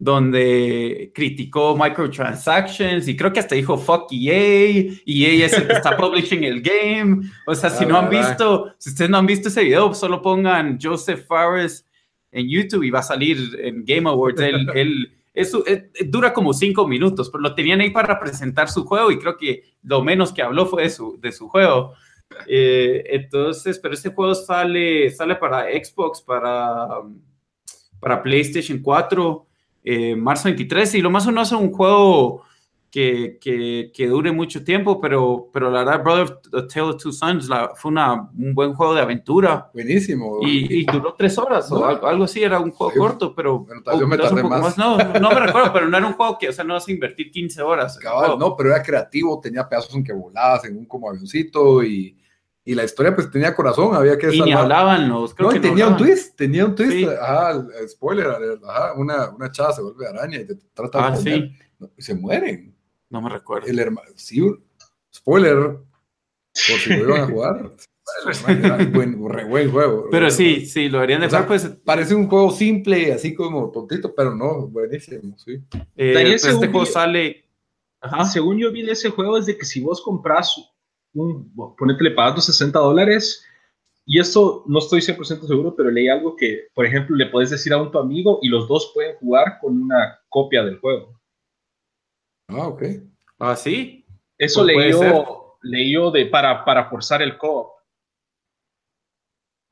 donde 0.00 1.12
criticó 1.14 1.76
microtransactions 1.76 3.06
y 3.06 3.14
creo 3.14 3.34
que 3.34 3.40
hasta 3.40 3.54
dijo 3.54 3.76
fuck 3.76 4.10
EA, 4.10 4.94
EA 5.04 5.44
es 5.44 5.52
el 5.52 5.66
que 5.66 5.74
está 5.74 5.94
publishing 5.98 6.42
el 6.42 6.62
game. 6.62 7.20
O 7.46 7.54
sea, 7.54 7.68
si 7.68 7.84
no 7.84 7.98
han 7.98 8.08
visto, 8.08 8.74
si 8.78 8.88
ustedes 8.88 9.10
no 9.10 9.18
han 9.18 9.26
visto 9.26 9.48
ese 9.48 9.62
video, 9.62 9.92
solo 9.92 10.22
pongan 10.22 10.78
Joseph 10.80 11.26
Fares 11.26 11.86
en 12.32 12.48
YouTube 12.48 12.84
y 12.84 12.90
va 12.90 13.00
a 13.00 13.02
salir 13.02 13.60
en 13.60 13.84
Game 13.84 14.08
Awards. 14.08 14.40
Él, 14.40 14.70
él 14.74 15.12
eso, 15.34 15.62
dura 16.06 16.32
como 16.32 16.54
cinco 16.54 16.88
minutos, 16.88 17.28
pero 17.28 17.42
lo 17.42 17.54
tenían 17.54 17.82
ahí 17.82 17.90
para 17.90 18.18
presentar 18.18 18.70
su 18.70 18.86
juego 18.86 19.10
y 19.10 19.18
creo 19.18 19.36
que 19.36 19.64
lo 19.82 20.02
menos 20.02 20.32
que 20.32 20.40
habló 20.40 20.64
fue 20.64 20.84
de 20.84 20.90
su, 20.90 21.20
de 21.20 21.30
su 21.30 21.46
juego. 21.46 21.92
Eh, 22.46 23.04
entonces, 23.06 23.78
pero 23.78 23.92
este 23.92 24.14
juego 24.14 24.34
sale, 24.34 25.10
sale 25.10 25.36
para 25.36 25.64
Xbox, 25.64 26.22
para, 26.22 27.02
para 28.00 28.22
PlayStation 28.22 28.78
4 28.78 29.46
eh, 29.84 30.14
marzo 30.16 30.44
23 30.44 30.96
y 30.96 31.00
lo 31.00 31.10
más 31.10 31.26
o 31.26 31.30
menos 31.30 31.48
es 31.48 31.58
un 31.58 31.72
juego 31.72 32.44
que, 32.90 33.38
que, 33.40 33.92
que, 33.94 34.06
dure 34.08 34.32
mucho 34.32 34.64
tiempo, 34.64 35.00
pero, 35.00 35.48
pero 35.52 35.70
la 35.70 35.84
verdad, 35.84 36.02
Brother 36.02 36.40
The 36.50 36.62
Tale 36.62 36.90
of 36.90 37.02
Two 37.02 37.12
Sons 37.12 37.48
fue 37.76 37.90
una, 37.90 38.28
un 38.36 38.52
buen 38.52 38.74
juego 38.74 38.94
de 38.94 39.00
aventura. 39.00 39.70
Buenísimo. 39.72 40.40
Y, 40.42 40.84
duró 40.86 41.14
tres 41.14 41.38
horas 41.38 41.70
o 41.70 41.84
algo, 41.86 42.24
así, 42.24 42.42
era 42.42 42.58
un 42.58 42.72
juego 42.72 42.92
corto, 42.96 43.34
pero... 43.34 43.64
yo 43.98 44.08
me 44.08 44.18
tardé 44.18 44.42
más. 44.42 44.76
No, 44.76 44.98
no 44.98 45.30
me 45.30 45.40
recuerdo, 45.46 45.72
pero 45.72 45.88
no 45.88 45.96
era 45.96 46.06
un 46.06 46.14
juego 46.14 46.36
que, 46.36 46.48
o 46.48 46.52
sea, 46.52 46.64
no 46.64 46.74
vas 46.74 46.88
a 46.88 46.92
invertir 46.92 47.30
15 47.30 47.62
horas. 47.62 47.98
no, 48.38 48.56
pero 48.56 48.70
era 48.70 48.82
creativo, 48.82 49.38
tenía 49.40 49.68
pedazos 49.68 49.94
en 49.94 50.02
que 50.02 50.12
volabas 50.12 50.64
en 50.64 50.76
un 50.76 50.86
como 50.86 51.08
avioncito 51.08 51.84
y 51.84 52.16
y 52.64 52.74
la 52.74 52.84
historia 52.84 53.14
pues 53.14 53.30
tenía 53.30 53.54
corazón, 53.54 53.94
había 53.94 54.18
que 54.18 54.34
y 54.34 54.40
ni 54.42 54.52
hablaban 54.52 55.08
los, 55.08 55.34
creo 55.34 55.48
no, 55.48 55.54
que 55.54 55.60
tenía 55.60 55.88
un 55.88 55.96
twist, 55.96 56.36
tenía 56.36 56.66
un 56.66 56.74
twist, 56.74 57.08
ajá, 57.08 57.66
spoiler, 57.88 58.26
ajá, 58.66 58.94
una, 58.94 59.30
una 59.30 59.50
chava 59.50 59.72
se 59.72 59.82
vuelve 59.82 60.06
araña 60.06 60.40
y 60.40 60.46
te 60.46 60.54
trata 60.74 61.06
ah, 61.06 61.10
de 61.12 61.16
sí. 61.18 61.52
y 61.96 62.02
se 62.02 62.14
mueren. 62.14 62.76
No 63.08 63.22
me 63.22 63.30
recuerdo. 63.30 63.66
El 63.66 63.78
hermano, 63.78 64.10
sí, 64.14 64.42
spoiler, 65.12 65.56
por 65.56 66.78
si 66.78 66.90
lo 66.90 67.08
iban 67.08 67.20
a 67.22 67.26
jugar. 67.26 67.72
buen, 68.92 69.20
buen 69.20 69.70
juego. 69.70 70.08
Pero 70.10 70.30
sí, 70.30 70.66
sí, 70.66 70.88
lo 70.88 71.00
harían 71.00 71.20
de 71.20 71.34
o 71.34 71.46
pues. 71.46 71.66
Parece 71.84 72.14
un 72.14 72.28
juego 72.28 72.50
simple, 72.50 73.12
así 73.12 73.34
como 73.34 73.70
tontito, 73.70 74.14
pero 74.14 74.34
no, 74.34 74.66
buenísimo, 74.66 75.36
sí. 75.38 75.62
Eh, 75.96 76.12
pues, 76.12 76.44
este 76.44 76.68
juego 76.68 76.86
sale. 76.86 77.44
Ajá. 78.00 78.24
Según 78.24 78.58
yo 78.58 78.72
vi 78.72 78.88
ese 78.88 79.10
juego, 79.10 79.38
es 79.38 79.46
de 79.46 79.56
que 79.56 79.64
si 79.64 79.80
vos 79.80 80.02
compras 80.02 80.69
un, 81.14 81.52
ponete, 81.76 82.04
le 82.04 82.10
pagas 82.12 82.44
60 82.46 82.78
dólares. 82.78 83.44
Y 84.06 84.18
esto 84.18 84.64
no 84.66 84.78
estoy 84.78 85.00
100% 85.00 85.46
seguro, 85.46 85.74
pero 85.76 85.90
leí 85.90 86.08
algo 86.08 86.34
que, 86.34 86.68
por 86.74 86.84
ejemplo, 86.84 87.14
le 87.14 87.26
puedes 87.26 87.50
decir 87.50 87.72
a 87.72 87.80
un 87.80 87.92
tu 87.92 87.98
amigo 87.98 88.38
y 88.42 88.48
los 88.48 88.66
dos 88.66 88.90
pueden 88.94 89.16
jugar 89.16 89.58
con 89.60 89.80
una 89.80 90.18
copia 90.28 90.64
del 90.64 90.78
juego. 90.78 91.20
Ah, 92.48 92.68
ok. 92.68 92.82
Ah, 93.38 93.54
sí. 93.54 94.04
Eso 94.36 94.62
pues 94.62 94.76
leí 95.62 95.92
yo, 95.92 96.10
de, 96.10 96.26
para, 96.26 96.64
para 96.64 96.88
forzar 96.88 97.22
el 97.22 97.36
co 97.38 97.74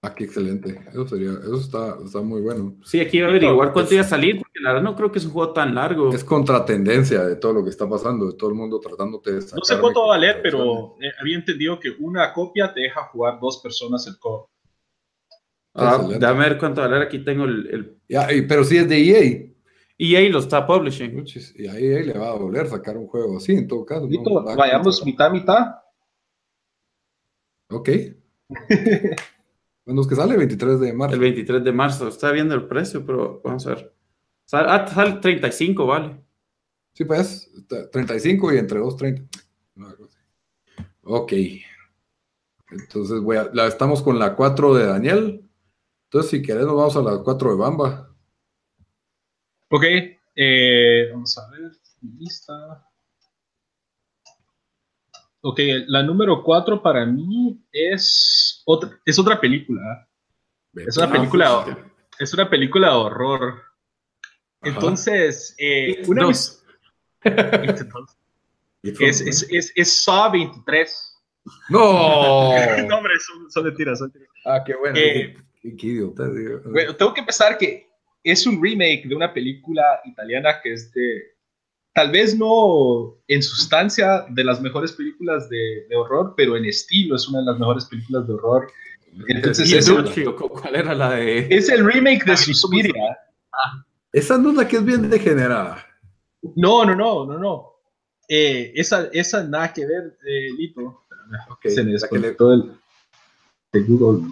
Ah, 0.00 0.14
qué 0.14 0.24
excelente. 0.24 0.80
Eso 0.90 1.08
sería, 1.08 1.32
eso 1.32 1.56
está, 1.56 1.96
está 2.04 2.20
muy 2.20 2.40
bueno. 2.40 2.76
Sí, 2.84 3.00
aquí 3.00 3.18
voy 3.18 3.26
a 3.26 3.30
averiguar 3.30 3.72
cuánto 3.72 3.94
iba 3.94 4.04
a 4.04 4.06
salir, 4.06 4.38
porque 4.38 4.60
la 4.60 4.70
verdad 4.72 4.84
no 4.84 4.94
creo 4.94 5.10
que 5.10 5.18
es 5.18 5.24
un 5.24 5.32
juego 5.32 5.52
tan 5.52 5.74
largo. 5.74 6.12
Es 6.12 6.22
contratendencia 6.22 7.24
de 7.24 7.34
todo 7.34 7.54
lo 7.54 7.64
que 7.64 7.70
está 7.70 7.88
pasando, 7.88 8.26
de 8.26 8.36
todo 8.36 8.50
el 8.50 8.56
mundo 8.56 8.78
tratándote 8.78 9.32
de 9.32 9.40
No 9.56 9.64
sé 9.64 9.80
cuánto 9.80 10.02
va 10.02 10.06
a 10.06 10.18
valer, 10.18 10.40
pero 10.40 10.96
eh, 11.00 11.10
había 11.20 11.36
entendido 11.36 11.80
que 11.80 11.90
una 11.98 12.32
copia 12.32 12.72
te 12.72 12.82
deja 12.82 13.06
jugar 13.06 13.40
dos 13.40 13.58
personas 13.60 14.06
el 14.06 14.18
co 14.20 14.50
Ah, 15.74 16.00
déjame 16.08 16.48
ver 16.48 16.58
cuánto 16.58 16.80
valer. 16.80 17.02
Aquí 17.02 17.18
tengo 17.24 17.44
el. 17.44 17.98
el... 18.08 18.46
pero 18.46 18.62
si 18.62 18.76
es 18.76 18.88
de 18.88 18.98
EA. 18.98 19.48
EA 19.98 20.30
lo 20.30 20.38
está 20.38 20.64
publishing. 20.64 21.24
y 21.56 21.66
a 21.66 21.76
EA 21.76 22.04
le 22.04 22.12
va 22.16 22.28
a 22.28 22.38
doler 22.38 22.68
sacar 22.68 22.96
un 22.96 23.08
juego 23.08 23.38
así, 23.38 23.52
en 23.52 23.66
todo 23.66 23.84
caso. 23.84 24.08
vayamos 24.56 25.04
mitad, 25.04 25.30
mitad. 25.32 25.74
Ok. 27.70 27.88
Bueno, 29.88 30.02
es 30.02 30.06
que 30.06 30.16
sale 30.16 30.32
el 30.32 30.38
23 30.40 30.80
de 30.80 30.92
marzo. 30.92 31.14
El 31.14 31.20
23 31.20 31.64
de 31.64 31.72
marzo. 31.72 32.08
Está 32.08 32.30
viendo 32.30 32.54
el 32.54 32.68
precio, 32.68 33.06
pero 33.06 33.40
vamos 33.42 33.66
a 33.66 33.70
ver. 33.70 33.94
Sale, 34.44 34.68
ah, 34.68 34.86
sale 34.86 35.12
35, 35.14 35.86
vale. 35.86 36.22
Sí, 36.92 37.06
pues, 37.06 37.50
35 37.90 38.52
y 38.52 38.58
entre 38.58 38.80
2, 38.80 38.96
30. 38.98 39.22
Ok. 41.04 41.32
Entonces, 42.70 43.18
voy 43.22 43.38
a, 43.38 43.48
la, 43.54 43.66
estamos 43.66 44.02
con 44.02 44.18
la 44.18 44.36
4 44.36 44.74
de 44.74 44.86
Daniel. 44.88 45.48
Entonces, 46.04 46.32
si 46.32 46.42
querés, 46.42 46.66
nos 46.66 46.76
vamos 46.76 46.94
a 46.94 47.00
la 47.00 47.22
4 47.22 47.50
de 47.50 47.56
Bamba. 47.56 48.14
Ok. 49.70 49.84
Eh, 50.36 51.08
vamos 51.10 51.38
a 51.38 51.48
ver. 51.48 51.72
Lista. 52.18 52.86
Ok, 55.40 55.60
la 55.86 56.02
número 56.02 56.42
4 56.42 56.82
para 56.82 57.06
mí 57.06 57.58
es 57.72 58.47
otra, 58.70 59.00
es 59.06 59.18
otra 59.18 59.40
película. 59.40 60.06
Es 60.74 60.98
una 60.98 61.10
película, 61.10 61.78
es 62.18 62.34
una 62.34 62.50
película 62.50 62.88
de 62.88 62.94
horror. 62.94 63.62
Entonces, 64.62 65.54
eh, 65.56 66.02
una 66.06 66.28
es, 66.30 66.62
es, 68.82 69.46
es, 69.50 69.72
es, 69.74 70.02
Saw 70.04 70.32
23. 70.32 71.18
No. 71.70 71.78
no, 72.88 72.96
hombre, 72.98 73.14
son, 73.48 73.64
mentiras, 73.64 74.00
son 74.00 74.08
mentiras. 74.12 74.28
Ah, 74.44 74.62
qué 74.64 74.74
bueno. 74.76 74.98
Eh, 74.98 75.34
qué, 75.62 75.86
idiota. 75.86 76.28
Bueno, 76.66 76.94
tengo 76.94 77.14
que 77.14 77.20
empezar 77.20 77.56
que 77.56 77.88
es 78.22 78.46
un 78.46 78.62
remake 78.62 79.08
de 79.08 79.14
una 79.14 79.32
película 79.32 80.02
italiana 80.04 80.60
que 80.62 80.74
es 80.74 80.92
de 80.92 81.37
tal 81.98 82.12
vez 82.12 82.38
no 82.38 83.16
en 83.26 83.42
sustancia 83.42 84.24
de 84.30 84.44
las 84.44 84.60
mejores 84.60 84.92
películas 84.92 85.48
de, 85.48 85.84
horror, 85.96 86.34
pero 86.36 86.56
en 86.56 86.64
estilo 86.64 87.16
es 87.16 87.26
una 87.26 87.40
de 87.40 87.46
las 87.46 87.58
mejores 87.58 87.86
películas 87.86 88.24
de 88.28 88.34
horror. 88.34 88.70
Entonces, 89.26 89.72
es, 89.72 89.88
el, 89.88 90.32
¿cuál 90.32 90.76
era 90.76 90.94
la 90.94 91.10
de...? 91.10 91.48
Es 91.50 91.68
el 91.68 91.84
remake 91.84 92.24
de 92.24 92.36
Suspiria. 92.36 93.18
Ah, 93.52 93.84
esa 94.12 94.38
no 94.38 94.50
es 94.50 94.56
la 94.58 94.68
que 94.68 94.76
es 94.76 94.84
bien 94.84 95.10
degenerada. 95.10 95.84
No, 96.54 96.84
no, 96.84 96.94
no, 96.94 97.26
no, 97.26 97.36
no. 97.36 97.72
Eh, 98.28 98.70
esa, 98.76 99.08
esa 99.12 99.42
nada 99.42 99.72
que 99.72 99.84
ver, 99.84 100.16
eh, 100.24 100.52
Lito. 100.56 101.02
se 101.64 101.82
me 101.82 101.92
desconectó 101.92 102.52
el, 102.52 102.78
de 103.72 103.80
Google 103.80 104.22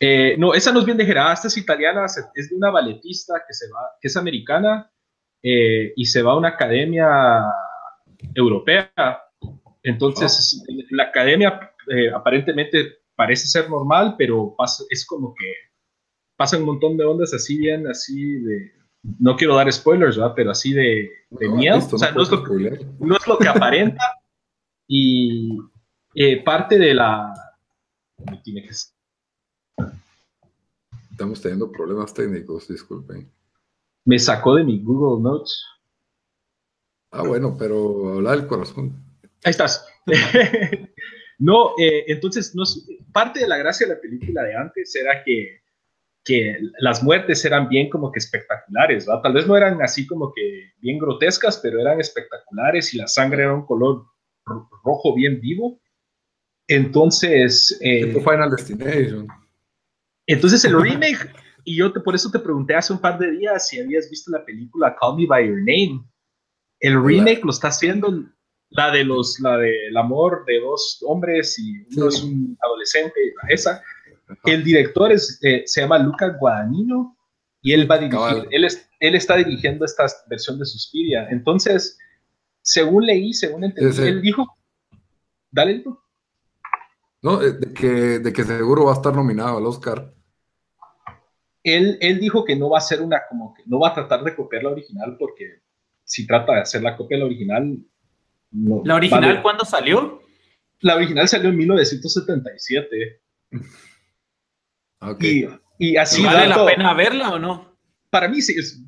eh, 0.00 0.36
no, 0.38 0.52
esa 0.52 0.70
no 0.70 0.80
es 0.80 0.84
bien 0.84 0.98
degenerada, 0.98 1.32
esta 1.32 1.48
es 1.48 1.56
italiana, 1.56 2.04
es 2.34 2.50
de 2.50 2.54
una 2.54 2.70
balletista 2.70 3.42
que 3.46 3.54
se 3.54 3.70
va, 3.70 3.80
que 4.02 4.08
es 4.08 4.16
americana, 4.18 4.92
eh, 5.42 5.92
y 5.94 6.04
se 6.06 6.22
va 6.22 6.32
a 6.32 6.36
una 6.36 6.48
academia 6.48 7.44
europea. 8.34 8.92
Entonces, 9.82 10.64
la 10.90 11.04
academia 11.04 11.72
eh, 11.88 12.10
aparentemente 12.10 12.98
parece 13.14 13.46
ser 13.46 13.70
normal, 13.70 14.16
pero 14.18 14.54
es 14.90 15.06
como 15.06 15.34
que 15.34 15.52
pasa 16.36 16.58
un 16.58 16.64
montón 16.64 16.96
de 16.96 17.04
ondas 17.04 17.32
así 17.34 17.58
bien, 17.58 17.86
así 17.86 18.40
de... 18.40 18.72
No 19.20 19.36
quiero 19.36 19.54
dar 19.54 19.72
spoilers, 19.72 20.16
¿verdad? 20.16 20.32
Pero 20.34 20.50
así 20.50 20.72
de, 20.72 21.08
miedo. 21.30 21.78
o 21.78 21.98
sea, 21.98 22.10
no, 22.10 22.22
es 22.22 22.30
lo, 22.30 23.38
que 23.38 23.48
aparenta. 23.48 24.04
y 24.88 25.56
eh, 26.14 26.42
parte 26.42 26.78
de 26.78 26.94
la... 26.94 27.32
Tiene 28.42 28.62
que 28.62 28.70
Estamos 31.12 31.40
teniendo 31.40 31.70
problemas 31.70 32.12
técnicos, 32.12 32.66
disculpen 32.68 33.30
me 34.08 34.18
sacó 34.18 34.54
de 34.54 34.64
mi 34.64 34.82
Google 34.82 35.22
Notes. 35.22 35.62
Ah, 37.10 37.24
bueno, 37.24 37.54
pero 37.58 38.14
habla 38.14 38.30
del 38.30 38.46
corazón. 38.46 39.04
Ahí 39.44 39.50
estás. 39.50 39.86
no, 41.38 41.72
eh, 41.78 42.04
entonces, 42.06 42.54
no, 42.54 42.64
parte 43.12 43.40
de 43.40 43.48
la 43.48 43.58
gracia 43.58 43.86
de 43.86 43.94
la 43.94 44.00
película 44.00 44.44
de 44.44 44.54
antes 44.56 44.96
era 44.96 45.22
que, 45.22 45.60
que 46.24 46.58
las 46.78 47.02
muertes 47.02 47.44
eran 47.44 47.68
bien 47.68 47.90
como 47.90 48.10
que 48.10 48.20
espectaculares, 48.20 49.04
¿verdad? 49.04 49.20
Tal 49.24 49.34
vez 49.34 49.46
no 49.46 49.58
eran 49.58 49.82
así 49.82 50.06
como 50.06 50.32
que 50.32 50.72
bien 50.78 50.98
grotescas, 50.98 51.58
pero 51.62 51.78
eran 51.78 52.00
espectaculares 52.00 52.94
y 52.94 52.96
la 52.96 53.08
sangre 53.08 53.42
era 53.42 53.54
un 53.54 53.66
color 53.66 54.06
rojo 54.84 55.14
bien 55.14 55.38
vivo. 55.38 55.78
Entonces... 56.66 57.78
Eh, 57.82 58.10
Final 58.24 58.50
Destination. 58.52 59.28
Entonces 60.26 60.64
el 60.64 60.80
remake 60.80 61.30
y 61.68 61.76
yo 61.76 61.92
te, 61.92 62.00
por 62.00 62.14
eso 62.14 62.30
te 62.30 62.38
pregunté 62.38 62.74
hace 62.74 62.94
un 62.94 62.98
par 62.98 63.18
de 63.18 63.30
días 63.30 63.68
si 63.68 63.78
habías 63.78 64.08
visto 64.08 64.30
la 64.30 64.42
película 64.42 64.96
Call 64.98 65.16
Me 65.16 65.26
By 65.26 65.46
Your 65.46 65.58
Name. 65.58 66.02
El 66.80 67.04
remake 67.04 67.44
lo 67.44 67.50
está 67.50 67.68
haciendo 67.68 68.24
la 68.70 68.90
de 68.90 69.04
los, 69.04 69.38
la 69.40 69.58
del 69.58 69.94
amor 69.94 70.46
de 70.46 70.60
dos 70.60 71.04
hombres 71.06 71.58
y 71.58 71.86
uno 71.94 72.08
es 72.08 72.22
un 72.22 72.56
adolescente, 72.64 73.34
esa. 73.50 73.82
El 74.44 74.64
director 74.64 75.12
es, 75.12 75.38
eh, 75.42 75.62
se 75.66 75.82
llama 75.82 75.98
Luca 75.98 76.38
Guadagnino 76.40 77.14
y 77.60 77.74
él 77.74 77.90
va 77.90 77.96
a 77.96 77.98
dirigir, 77.98 78.48
él, 78.50 78.66
él, 79.00 79.14
está 79.14 79.36
dirigiendo 79.36 79.84
esta 79.84 80.06
versión 80.30 80.58
de 80.58 80.64
Suspiria. 80.64 81.28
Entonces, 81.28 81.98
según 82.62 83.04
leí, 83.04 83.34
según 83.34 83.64
entendí, 83.64 84.02
él 84.04 84.22
dijo, 84.22 84.46
dale. 85.50 85.84
No, 87.20 87.36
de 87.36 87.74
que, 87.74 88.20
de 88.20 88.32
que 88.32 88.44
seguro 88.44 88.86
va 88.86 88.92
a 88.92 88.96
estar 88.96 89.14
nominado 89.14 89.58
al 89.58 89.66
Oscar 89.66 90.14
él, 91.62 91.98
él 92.00 92.20
dijo 92.20 92.44
que 92.44 92.56
no 92.56 92.70
va 92.70 92.78
a 92.78 92.82
ser 92.82 93.02
una, 93.02 93.20
como 93.28 93.54
que 93.54 93.62
no 93.66 93.80
va 93.80 93.88
a 93.88 93.94
tratar 93.94 94.22
de 94.24 94.34
copiar 94.34 94.62
la 94.64 94.70
original 94.70 95.16
porque 95.18 95.62
si 96.04 96.26
trata 96.26 96.54
de 96.54 96.60
hacer 96.60 96.82
la 96.82 96.96
copia 96.96 97.16
de 97.16 97.20
la 97.20 97.26
original... 97.26 97.78
¿La 98.84 98.94
original 98.94 99.42
cuándo 99.42 99.64
salió? 99.64 100.22
La 100.80 100.96
original 100.96 101.28
salió 101.28 101.50
en 101.50 101.56
1977. 101.56 103.20
Okay. 105.00 105.48
Y, 105.78 105.90
y, 105.90 105.96
así... 105.96 106.24
¿Vale 106.24 106.48
la 106.48 106.64
pena 106.64 106.94
verla 106.94 107.34
o 107.34 107.38
no? 107.38 107.76
Para 108.10 108.28
mí 108.28 108.40
sí, 108.40 108.54
es, 108.58 108.82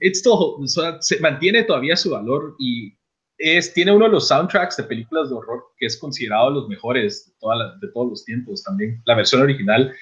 esto 0.00 0.58
se 1.00 1.20
mantiene 1.20 1.64
todavía 1.64 1.96
su 1.96 2.10
valor 2.10 2.56
y 2.58 2.96
es, 3.38 3.72
tiene 3.74 3.92
uno 3.92 4.06
de 4.06 4.12
los 4.12 4.28
soundtracks 4.28 4.76
de 4.76 4.84
películas 4.84 5.28
de 5.28 5.36
horror 5.36 5.64
que 5.76 5.86
es 5.86 5.98
considerado 5.98 6.50
los 6.50 6.68
mejores 6.68 7.26
de, 7.26 7.32
toda 7.40 7.76
de 7.78 7.88
todos 7.92 8.08
los 8.08 8.24
tiempos 8.24 8.62
también, 8.62 9.02
la 9.04 9.16
versión 9.16 9.42
original. 9.42 9.94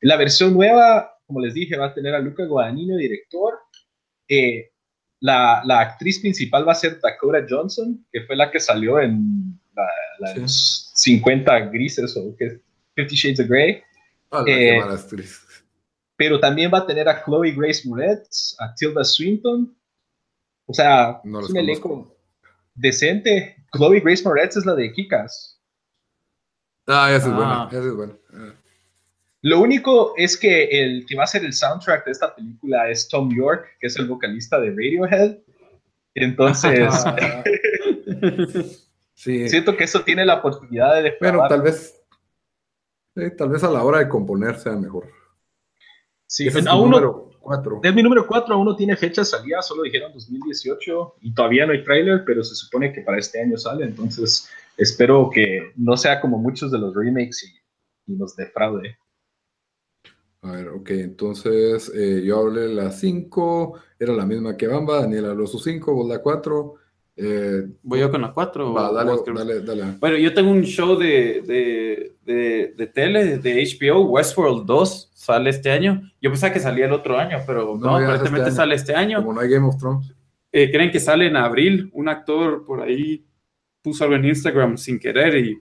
La 0.00 0.16
versión 0.16 0.54
nueva 0.54 1.17
como 1.28 1.40
les 1.40 1.52
dije, 1.52 1.76
va 1.76 1.86
a 1.86 1.94
tener 1.94 2.14
a 2.14 2.20
Luca 2.20 2.44
Guadagnino, 2.46 2.96
director. 2.96 3.54
Eh, 4.26 4.70
la, 5.20 5.62
la, 5.64 5.80
actriz 5.80 6.20
principal 6.20 6.66
va 6.66 6.72
a 6.72 6.74
ser 6.74 6.98
Dakota 7.00 7.44
Johnson, 7.46 8.04
que 8.10 8.22
fue 8.22 8.34
la 8.34 8.50
que 8.50 8.58
salió 8.58 8.98
en 8.98 9.60
la, 9.74 10.46
50 10.46 11.60
grises 11.66 12.16
o 12.16 12.34
que 12.34 12.60
50 12.96 13.14
Shades 13.14 13.40
of 13.40 13.46
Grey. 13.46 13.82
Ah, 14.30 14.42
eh, 14.46 14.80
actriz. 14.80 15.42
Pero 16.16 16.40
también 16.40 16.70
va 16.72 16.78
a 16.78 16.86
tener 16.86 17.08
a 17.08 17.22
Chloe 17.22 17.52
Grace 17.52 17.86
Moretz, 17.86 18.56
a 18.58 18.74
Tilda 18.74 19.04
Swinton. 19.04 19.76
O 20.66 20.72
sea, 20.72 21.20
es 21.22 21.50
un 21.50 21.56
elenco 21.58 22.16
decente. 22.74 23.56
Chloe 23.72 24.00
Grace 24.00 24.24
Moretz 24.24 24.56
es 24.56 24.64
la 24.64 24.74
de 24.74 24.90
Kikas. 24.92 25.60
Ah, 26.86 27.12
esa 27.12 27.28
es 27.28 27.34
buena, 27.34 27.62
ah. 27.64 27.68
esa 27.70 27.86
es 27.86 27.94
buena. 27.94 28.14
Ah. 29.38 29.42
Lo 29.42 29.60
único 29.60 30.14
es 30.16 30.36
que 30.36 30.64
el 30.64 31.06
que 31.06 31.16
va 31.16 31.24
a 31.24 31.28
ser 31.28 31.44
el 31.44 31.52
soundtrack 31.52 32.04
de 32.04 32.12
esta 32.12 32.34
película 32.34 32.90
es 32.90 33.08
Tom 33.08 33.30
York, 33.34 33.66
que 33.80 33.86
es 33.86 33.96
el 33.98 34.06
vocalista 34.06 34.60
de 34.60 34.70
Radiohead. 34.70 35.38
Entonces, 36.14 36.92
siento 39.14 39.76
que 39.76 39.84
eso 39.84 40.02
tiene 40.02 40.24
la 40.24 40.36
oportunidad 40.36 41.02
de 41.02 41.14
Bueno, 41.20 41.46
tal 41.48 41.62
vez, 41.62 42.02
tal 43.36 43.50
vez 43.50 43.62
a 43.62 43.70
la 43.70 43.84
hora 43.84 43.98
de 43.98 44.08
componer 44.08 44.56
sea 44.56 44.72
mejor. 44.72 45.08
Sí, 46.26 46.48
es, 46.48 46.64
número 46.64 47.30
4. 47.40 47.80
Es 47.84 47.94
mi 47.94 48.02
número 48.02 48.26
4, 48.26 48.54
aún 48.54 48.66
no 48.66 48.76
tiene 48.76 48.96
fecha 48.96 49.22
de 49.22 49.26
salida, 49.26 49.62
solo 49.62 49.84
dijeron 49.84 50.12
2018 50.12 51.14
y 51.22 51.32
todavía 51.32 51.64
no 51.64 51.72
hay 51.72 51.84
trailer, 51.84 52.24
pero 52.26 52.42
se 52.42 52.54
supone 52.54 52.92
que 52.92 53.00
para 53.00 53.18
este 53.18 53.40
año 53.40 53.56
sale, 53.56 53.84
entonces 53.84 54.50
espero 54.76 55.30
que 55.32 55.72
no 55.76 55.96
sea 55.96 56.20
como 56.20 56.36
muchos 56.38 56.70
de 56.70 56.78
los 56.78 56.94
remakes 56.94 57.44
y, 57.44 58.12
y 58.12 58.16
nos 58.16 58.36
defraude. 58.36 58.98
A 60.42 60.52
ver, 60.52 60.68
ok, 60.68 60.90
entonces 60.90 61.92
eh, 61.94 62.22
yo 62.24 62.38
hablé 62.38 62.68
la 62.68 62.92
5, 62.92 63.74
era 63.98 64.12
la 64.12 64.24
misma 64.24 64.56
que 64.56 64.68
Bamba, 64.68 65.00
Daniel 65.00 65.26
habló 65.26 65.46
su 65.46 65.58
5, 65.58 65.92
vos 65.92 66.08
la 66.08 66.20
4. 66.20 66.74
Eh, 67.16 67.66
¿Voy 67.82 67.98
yo 67.98 68.10
con 68.10 68.22
la 68.22 68.32
4? 68.32 68.72
dale, 69.34 69.60
dale, 69.62 69.96
Bueno, 69.98 70.16
yo 70.16 70.32
tengo 70.32 70.52
un 70.52 70.62
show 70.62 70.96
de, 70.96 71.42
de, 71.44 72.16
de, 72.24 72.74
de, 72.76 72.86
tele, 72.86 73.38
de 73.38 73.64
HBO, 73.64 74.02
Westworld 74.02 74.64
2, 74.64 75.10
sale 75.12 75.50
este 75.50 75.72
año. 75.72 76.08
Yo 76.20 76.30
pensaba 76.30 76.52
que 76.52 76.60
salía 76.60 76.86
el 76.86 76.92
otro 76.92 77.18
año, 77.18 77.38
pero 77.44 77.76
no, 77.76 77.96
aparentemente 77.96 78.50
este 78.50 78.56
sale 78.56 78.76
este 78.76 78.94
año. 78.94 79.18
Como 79.18 79.32
no 79.32 79.40
hay 79.40 79.50
Game 79.50 79.66
of 79.66 79.76
Thrones. 79.76 80.14
Eh, 80.52 80.70
creen 80.70 80.92
que 80.92 81.00
sale 81.00 81.26
en 81.26 81.36
abril. 81.36 81.90
Un 81.92 82.08
actor 82.08 82.64
por 82.64 82.80
ahí 82.80 83.26
puso 83.82 84.04
algo 84.04 84.16
en 84.16 84.24
Instagram 84.24 84.78
sin 84.78 85.00
querer 85.00 85.36
y 85.36 85.60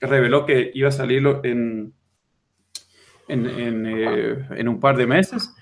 reveló 0.00 0.44
que 0.44 0.72
iba 0.74 0.88
a 0.88 0.92
salirlo 0.92 1.40
en, 1.44 1.94
en, 3.28 3.46
en, 3.46 3.86
eh, 3.86 4.46
en 4.56 4.68
un 4.68 4.80
par 4.80 4.96
de 4.96 5.06
meses. 5.06 5.54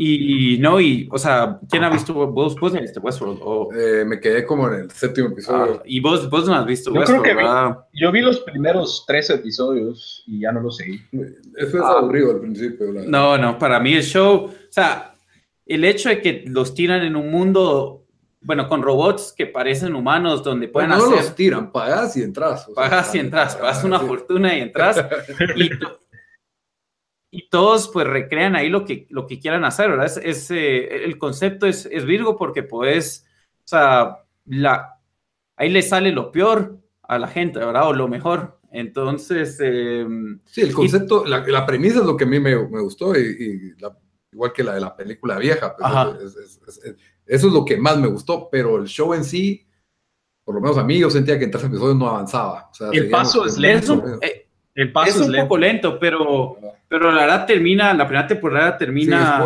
Y, 0.00 0.58
no, 0.60 0.80
y, 0.80 1.08
o 1.10 1.18
sea, 1.18 1.58
¿quién 1.68 1.82
ha 1.82 1.90
visto 1.90 2.14
vos? 2.14 2.54
¿Vos 2.54 2.72
has 2.72 2.82
visto 2.82 3.00
Westworld? 3.00 3.40
O... 3.42 3.68
Eh, 3.74 4.04
me 4.04 4.20
quedé 4.20 4.46
como 4.46 4.68
en 4.68 4.82
el 4.82 4.90
séptimo 4.92 5.26
episodio. 5.30 5.80
Ah, 5.80 5.82
y 5.84 5.98
vos, 5.98 6.30
vos 6.30 6.46
no 6.46 6.54
has 6.54 6.64
visto 6.64 6.94
yo 6.94 7.00
Westworld, 7.00 7.24
creo 7.24 7.36
que 7.36 7.42
vi, 7.42 8.00
Yo 8.00 8.12
vi 8.12 8.20
los 8.20 8.38
primeros 8.38 9.04
tres 9.08 9.28
episodios 9.30 10.22
y 10.28 10.38
ya 10.38 10.52
no 10.52 10.60
los 10.60 10.76
seguí. 10.76 11.00
Eso 11.56 11.78
es 11.78 11.82
ah. 11.82 11.96
aburrido 11.98 12.30
al 12.30 12.40
principio. 12.40 12.92
no, 12.92 13.36
no, 13.38 13.58
para 13.58 13.80
mí 13.80 13.94
el 13.94 14.04
show, 14.04 14.44
o 14.44 14.52
sea, 14.70 15.16
el 15.66 15.84
hecho 15.84 16.10
de 16.10 16.22
que 16.22 16.44
los 16.46 16.74
tiran 16.74 17.02
en 17.02 17.16
un 17.16 17.32
mundo, 17.32 18.06
bueno, 18.40 18.68
con 18.68 18.82
robots 18.82 19.34
que 19.36 19.46
parecen 19.46 19.96
humanos, 19.96 20.44
donde 20.44 20.68
pueden 20.68 20.92
hacer... 20.92 21.10
No 21.10 21.16
los 21.16 21.34
tiran, 21.34 21.72
pagas 21.72 22.16
y 22.16 22.22
entras. 22.22 22.68
pagas 22.72 23.12
y 23.16 23.18
entras, 23.18 23.56
pagas 23.56 23.82
una 23.82 23.98
fortuna 23.98 24.56
y 24.56 24.60
entras. 24.60 25.04
y 25.56 25.70
y 27.30 27.48
todos 27.48 27.88
pues 27.88 28.06
recrean 28.06 28.56
ahí 28.56 28.68
lo 28.68 28.84
que, 28.84 29.06
lo 29.10 29.26
que 29.26 29.38
quieran 29.38 29.64
hacer, 29.64 29.90
¿verdad? 29.90 30.10
Es, 30.22 30.50
eh, 30.50 31.04
el 31.04 31.18
concepto 31.18 31.66
es, 31.66 31.86
es, 31.86 32.04
Virgo 32.04 32.36
porque 32.36 32.62
pues, 32.62 33.26
o 33.58 33.68
sea, 33.68 34.24
la, 34.46 34.98
ahí 35.56 35.68
le 35.70 35.82
sale 35.82 36.12
lo 36.12 36.32
peor 36.32 36.78
a 37.02 37.18
la 37.18 37.28
gente, 37.28 37.58
¿verdad? 37.58 37.88
O 37.88 37.92
lo 37.92 38.08
mejor. 38.08 38.60
Entonces... 38.70 39.58
Em, 39.60 40.40
sí, 40.44 40.62
el 40.62 40.72
concepto, 40.72 41.24
la, 41.24 41.46
la, 41.46 41.66
premisa 41.66 42.00
es 42.00 42.06
lo 42.06 42.16
que 42.16 42.24
a 42.24 42.26
mí 42.28 42.38
me, 42.40 42.56
me 42.68 42.80
gustó, 42.80 43.18
y, 43.18 43.74
igual 44.32 44.52
que 44.52 44.62
la 44.62 44.74
de 44.74 44.80
la 44.80 44.96
película 44.96 45.38
vieja, 45.38 45.74
pues, 45.76 46.36
eso 47.26 47.46
es 47.46 47.52
lo 47.52 47.64
que 47.64 47.76
más 47.76 47.98
me 47.98 48.08
gustó, 48.08 48.48
pero 48.50 48.78
el 48.78 48.86
show 48.86 49.14
en 49.14 49.24
sí, 49.24 49.66
por 50.44 50.54
lo 50.54 50.60
menos 50.60 50.78
a 50.78 50.84
mí 50.84 50.98
yo 50.98 51.10
sentía 51.10 51.38
que 51.38 51.44
en 51.44 51.50
tres 51.50 51.64
episodios 51.64 51.96
no 51.96 52.08
avanzaba. 52.08 52.70
el 52.92 53.10
paso 53.10 53.44
es 53.44 53.58
lento. 53.58 54.02
El 54.74 54.92
paso 54.92 55.22
es, 55.22 55.28
un 55.28 55.36
poco 55.36 55.58
lento, 55.58 55.98
pero, 55.98 56.56
pero 56.88 57.12
la 57.12 57.22
verdad 57.22 57.46
termina, 57.46 57.92
la 57.92 58.06
primera 58.06 58.26
temporada 58.26 58.78
termina. 58.78 59.38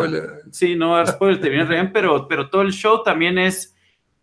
Sí, 0.50 0.76
no, 0.76 1.04
spoiler, 1.06 1.40
termina 1.40 1.64
bien, 1.64 1.92
pero, 1.92 2.28
pero 2.28 2.48
todo 2.48 2.62
el 2.62 2.72
show 2.72 3.02
también 3.02 3.36
es, 3.36 3.76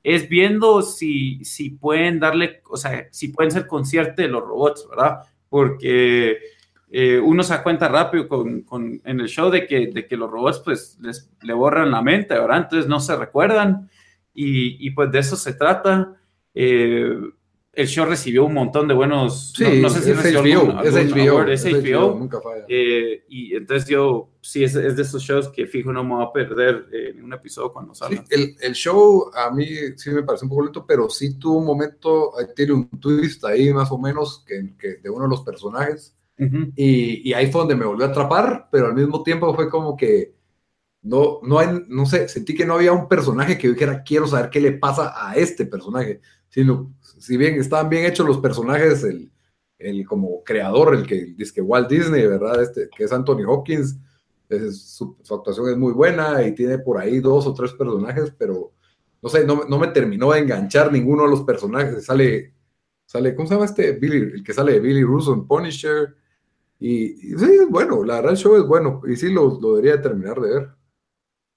es 0.03 0.27
viendo 0.29 0.81
si, 0.81 1.43
si 1.43 1.71
pueden 1.71 2.19
darle, 2.19 2.61
o 2.69 2.77
sea, 2.77 3.07
si 3.11 3.27
pueden 3.27 3.51
ser 3.51 3.67
conscientes 3.67 4.15
de 4.15 4.29
los 4.29 4.41
robots, 4.41 4.87
¿verdad? 4.89 5.19
Porque 5.49 6.39
eh, 6.91 7.19
uno 7.19 7.43
se 7.43 7.53
da 7.53 7.61
cuenta 7.61 7.89
rápido 7.89 8.27
con, 8.27 8.61
con, 8.61 9.01
en 9.03 9.19
el 9.19 9.27
show 9.27 9.51
de 9.51 9.67
que, 9.67 9.87
de 9.87 10.07
que 10.07 10.17
los 10.17 10.31
robots 10.31 10.61
pues 10.63 10.97
les 11.01 11.29
le 11.41 11.53
borran 11.53 11.91
la 11.91 12.01
mente, 12.01 12.33
¿verdad? 12.33 12.59
Entonces 12.59 12.87
no 12.87 12.99
se 12.99 13.15
recuerdan 13.17 13.89
y, 14.33 14.87
y 14.87 14.91
pues 14.91 15.11
de 15.11 15.19
eso 15.19 15.35
se 15.35 15.53
trata. 15.53 16.15
Eh, 16.53 17.15
el 17.81 17.87
show 17.87 18.05
recibió 18.05 18.43
un 18.43 18.53
montón 18.53 18.87
de 18.87 18.93
buenos. 18.93 19.53
Sí, 19.55 19.79
no, 19.81 19.89
sé 19.89 20.01
si 20.01 20.11
es 20.11 20.17
HBO, 20.17 20.81
es 20.83 20.93
HBO, 20.93 21.43
es 21.43 21.65
HBO, 21.65 22.15
nunca 22.19 22.41
falla. 22.41 22.65
Eh, 22.67 23.23
y 23.29 23.55
entonces 23.55 23.87
yo, 23.87 24.31
sí, 24.41 24.65
es, 24.65 24.75
es, 24.75 24.97
de 24.97 25.01
esos 25.01 25.23
shows 25.23 25.47
que 25.47 25.65
fijo 25.65 25.93
no 25.93 26.03
me 26.03 26.15
va 26.15 26.25
a 26.25 26.33
perder 26.33 26.87
eh, 26.91 27.13
en 27.15 27.23
un 27.23 27.31
episodio 27.31 27.71
cuando 27.71 27.95
salga. 27.95 28.23
el, 28.29 28.55
el, 28.59 28.73
show 28.73 29.31
a 29.33 29.49
mí 29.51 29.65
sí 29.95 30.09
me 30.09 30.23
parece 30.23 30.43
un 30.43 30.49
poco 30.49 30.63
lento, 30.63 30.85
pero 30.85 31.09
sí 31.09 31.39
tuvo 31.39 31.59
un 31.59 31.65
momento, 31.65 32.33
tiene 32.53 32.73
un 32.73 32.89
twist 32.99 33.45
ahí 33.45 33.73
más 33.73 33.89
o 33.91 33.97
menos 33.97 34.43
que, 34.45 34.75
que 34.77 34.97
de 34.97 35.09
uno 35.09 35.23
de 35.23 35.29
los 35.29 35.41
personajes. 35.41 36.15
y, 36.75 37.29
y, 37.29 37.33
ahí 37.33 37.49
fue 37.49 37.61
donde 37.61 37.75
me 37.75 37.85
volvió 37.85 38.05
a 38.05 38.09
atrapar, 38.09 38.67
pero 38.71 38.87
al 38.87 38.93
mismo 38.93 39.23
tiempo 39.23 39.53
fue 39.55 39.69
como 39.69 39.95
que 39.95 40.33
no, 41.01 41.39
no 41.43 41.59
hay, 41.59 41.85
no 41.87 42.05
sé, 42.05 42.27
sentí 42.27 42.53
que 42.53 42.65
no 42.65 42.73
había 42.73 42.91
un 42.91 43.07
personaje 43.07 43.57
que 43.57 43.67
yo 43.67 43.73
dijera, 43.73 44.03
quiero 44.03 44.27
saber 44.27 44.49
qué 44.49 44.59
le 44.59 44.73
pasa 44.73 45.13
a 45.15 45.35
este 45.35 45.65
personaje, 45.65 46.19
sino 46.49 46.93
si 47.19 47.37
bien 47.37 47.59
estaban 47.59 47.89
bien 47.89 48.05
hechos 48.05 48.25
los 48.25 48.39
personajes, 48.39 49.03
el, 49.03 49.31
el 49.77 50.05
como 50.05 50.43
creador, 50.43 50.95
el 50.95 51.05
que 51.05 51.33
dice 51.37 51.53
que 51.53 51.61
Walt 51.61 51.89
Disney, 51.89 52.25
¿verdad? 52.27 52.61
Este, 52.61 52.89
que 52.95 53.05
es 53.05 53.11
Anthony 53.11 53.43
Hopkins, 53.47 53.97
su, 54.71 55.15
actuación 55.29 55.69
es 55.69 55.77
muy 55.77 55.93
buena 55.93 56.43
y 56.45 56.53
tiene 56.53 56.79
por 56.79 56.97
ahí 56.97 57.19
dos 57.19 57.45
o 57.45 57.53
tres 57.53 57.73
personajes, 57.73 58.33
pero 58.37 58.73
no 59.21 59.29
sé, 59.29 59.45
no, 59.45 59.65
no, 59.65 59.77
me 59.77 59.87
terminó 59.87 60.31
de 60.31 60.39
enganchar 60.39 60.91
ninguno 60.91 61.23
de 61.23 61.29
los 61.29 61.43
personajes. 61.43 62.05
Sale, 62.05 62.53
sale, 63.05 63.35
¿cómo 63.35 63.47
se 63.47 63.53
llama 63.53 63.65
este? 63.65 63.91
Billy, 63.93 64.17
el 64.17 64.43
que 64.43 64.53
sale 64.53 64.73
de 64.73 64.79
Billy 64.79 65.03
Russo 65.03 65.33
en 65.33 65.45
Punisher. 65.45 66.15
Y, 66.79 67.09
sí, 67.37 67.45
es 67.61 67.69
bueno, 67.69 68.03
la 68.03 68.15
verdad 68.15 68.31
el 68.31 68.37
show 68.37 68.55
es 68.55 68.65
bueno 68.65 69.01
y 69.05 69.15
sí 69.17 69.31
lo, 69.31 69.59
lo 69.59 69.75
debería 69.75 70.01
terminar 70.01 70.39
de 70.39 70.49
ver. 70.49 70.69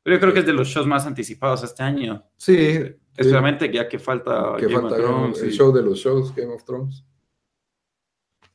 Pero 0.03 0.17
yo 0.17 0.21
creo 0.21 0.33
que 0.35 0.41
es 0.41 0.47
de 0.47 0.53
los 0.53 0.69
shows 0.69 0.87
más 0.87 1.07
anticipados 1.07 1.63
este 1.63 1.83
año. 1.83 2.25
Sí, 2.37 2.81
Especialmente 3.17 3.71
ya 3.71 3.89
que 3.89 3.99
falta 3.99 4.55
que 4.59 4.67
Game 4.67 4.87
of 4.87 4.95
Thrones, 4.95 5.43
el 5.43 5.53
show 5.53 5.73
de 5.73 5.83
los 5.83 5.99
shows, 5.99 6.35
Game 6.35 6.53
of 6.53 6.65
Thrones. 6.65 7.05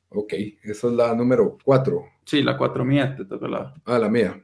Ok, 0.10 0.34
esa 0.64 0.88
es 0.88 0.94
la 0.94 1.14
número 1.14 1.58
4. 1.64 2.04
Sí, 2.26 2.42
la 2.42 2.58
4 2.58 2.84
mía, 2.84 3.16
te 3.16 3.26
toca 3.26 3.48
la. 3.48 3.74
Ah, 3.86 4.00
la 4.00 4.10
mía. 4.10 4.44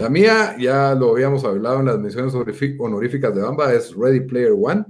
La 0.00 0.08
mía, 0.08 0.56
ya 0.58 0.94
lo 0.94 1.10
habíamos 1.12 1.44
hablado 1.44 1.80
en 1.80 1.86
las 1.86 1.98
menciones 1.98 2.34
honoríficas 2.34 3.34
de 3.34 3.42
Bamba, 3.42 3.72
es 3.72 3.94
Ready 3.94 4.20
Player 4.20 4.52
One. 4.58 4.84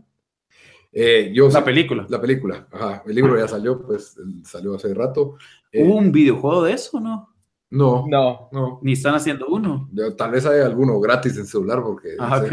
Eh, 0.92 1.32
yo, 1.34 1.48
la 1.48 1.64
película. 1.64 2.06
La 2.08 2.20
película, 2.20 2.68
ajá. 2.70 3.02
El 3.06 3.14
libro 3.14 3.36
ya 3.38 3.48
salió, 3.48 3.82
pues 3.82 4.16
salió 4.44 4.74
hace 4.74 4.92
rato. 4.94 5.36
¿Hubo 5.74 5.96
un 5.96 6.12
videojuego 6.12 6.64
de 6.64 6.74
eso, 6.74 7.00
no? 7.00 7.31
No, 7.72 8.04
no, 8.06 8.50
no. 8.52 8.80
Ni 8.82 8.92
están 8.92 9.14
haciendo 9.14 9.46
uno. 9.48 9.88
Tal 10.18 10.30
vez 10.30 10.44
hay 10.44 10.60
alguno 10.60 11.00
gratis 11.00 11.38
en 11.38 11.46
celular 11.46 11.82
porque 11.82 12.16
ah, 12.18 12.44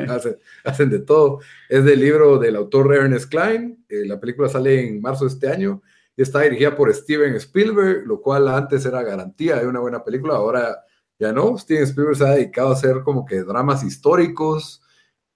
hacen, 0.64 0.90
de 0.90 1.00
todo. 1.00 1.40
Es 1.68 1.84
del 1.84 2.00
libro 2.00 2.38
del 2.38 2.56
autor 2.56 2.96
Ernest 2.96 3.30
Klein. 3.30 3.84
Eh, 3.90 4.06
la 4.06 4.18
película 4.18 4.48
sale 4.48 4.88
en 4.88 5.02
marzo 5.02 5.26
de 5.26 5.32
este 5.32 5.50
año 5.50 5.82
y 6.16 6.22
está 6.22 6.40
dirigida 6.40 6.74
por 6.74 6.94
Steven 6.94 7.36
Spielberg, 7.36 8.08
lo 8.08 8.22
cual 8.22 8.48
antes 8.48 8.86
era 8.86 9.04
garantía 9.04 9.58
de 9.58 9.68
una 9.68 9.82
buena 9.82 10.02
película. 10.06 10.36
Ahora 10.36 10.86
ya 11.20 11.34
no. 11.34 11.58
Steven 11.58 11.84
Spielberg 11.84 12.16
se 12.16 12.24
ha 12.24 12.36
dedicado 12.36 12.70
a 12.70 12.74
hacer 12.74 13.02
como 13.04 13.26
que 13.26 13.44
dramas 13.44 13.84
históricos 13.84 14.82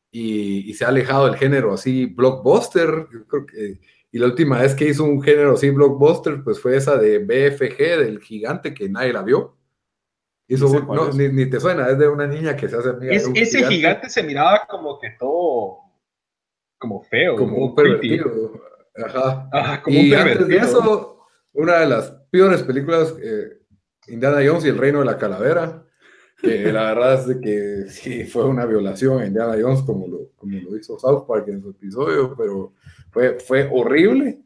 y, 0.09 0.73
se 0.75 0.85
ha 0.85 0.87
alejado 0.87 1.25
del 1.25 1.35
género 1.35 1.73
así 1.73 2.05
blockbuster. 2.05 3.09
y 4.13 4.17
la 4.17 4.27
última 4.27 4.61
vez 4.61 4.75
que 4.75 4.87
hizo 4.87 5.03
un 5.03 5.21
género 5.21 5.55
así 5.55 5.71
blockbuster, 5.71 6.41
pues 6.41 6.61
fue 6.61 6.77
esa 6.77 6.95
de 6.95 7.19
BFG, 7.19 7.99
del 7.99 8.21
gigante 8.21 8.73
que 8.73 8.87
nadie 8.87 9.11
la 9.11 9.23
vio 9.23 9.57
no, 10.49 11.11
ni, 11.13 11.49
te 11.49 11.59
suena, 11.59 11.89
es 11.89 11.97
de 11.97 12.07
una 12.07 12.27
niña 12.27 12.55
que 12.55 12.67
se 12.67 12.77
hace 12.77 12.89
amiga. 12.89 13.13
ese 13.13 13.65
gigante. 13.67 14.09
se 14.09 14.23
miraba 14.23 14.65
como 14.69 14.99
que 14.99 15.11
todo 15.19 15.79
como 16.77 17.01
feo, 17.03 17.37
como 17.37 17.57
un 17.57 17.75
pervertido. 17.75 18.61
Ajá. 18.95 19.81
como 19.81 19.97
y 19.97 20.13
antes 20.13 20.47
de 20.47 20.57
eso, 20.57 21.25
una 21.53 21.79
de 21.79 21.87
las 21.87 22.11
peores 22.29 22.61
películas, 22.63 23.15
eh, 23.21 23.61
Indiana 24.07 24.41
Jones 24.45 24.65
y 24.65 24.69
el 24.69 24.77
Reino 24.77 24.99
de 24.99 25.05
la 25.05 25.17
Calavera, 25.17 25.85
que 26.41 26.73
la 26.73 26.93
verdad 26.93 27.13
es 27.13 27.27
de 27.27 27.39
que 27.39 27.89
sí 27.89 28.25
fue 28.25 28.45
una 28.45 28.65
violación 28.65 29.21
a 29.21 29.25
Indiana 29.25 29.55
Jones 29.59 29.81
como 29.83 30.07
lo, 30.07 30.31
como 30.35 30.59
lo 30.59 30.75
hizo 30.75 30.99
South 30.99 31.25
Park 31.25 31.47
en 31.47 31.61
su 31.61 31.69
episodio, 31.69 32.35
pero 32.37 32.73
fue, 33.11 33.39
fue 33.39 33.69
horrible. 33.71 34.42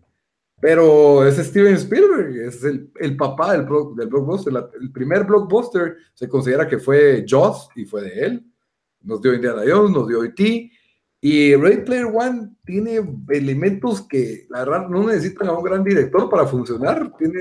Pero 0.59 1.25
es 1.25 1.37
Steven 1.37 1.75
Spielberg, 1.75 2.35
es 2.47 2.63
el, 2.63 2.91
el 2.99 3.15
papá 3.15 3.53
del, 3.53 3.67
del 3.95 4.07
blockbuster. 4.07 4.53
el 4.81 4.91
primer 4.91 5.23
blockbuster 5.23 5.97
se 6.13 6.27
considera 6.27 6.67
que 6.67 6.79
fue 6.79 7.23
Jaws 7.27 7.69
y 7.75 7.85
fue 7.85 8.01
de 8.03 8.25
él. 8.25 8.45
Nos 9.01 9.21
dio 9.21 9.33
Indiana 9.33 9.61
Jones, 9.67 9.91
nos 9.91 10.07
dio 10.07 10.23
E.T. 10.23 10.71
Y 11.21 11.55
Ready 11.55 11.83
Player 11.83 12.05
One 12.05 12.55
tiene 12.65 12.99
elementos 13.29 14.01
que 14.07 14.45
la 14.49 14.59
verdad 14.59 14.87
no 14.87 15.05
necesitan 15.05 15.49
a 15.49 15.53
un 15.53 15.63
gran 15.63 15.83
director 15.83 16.29
para 16.29 16.47
funcionar. 16.47 17.11
Tiene 17.17 17.39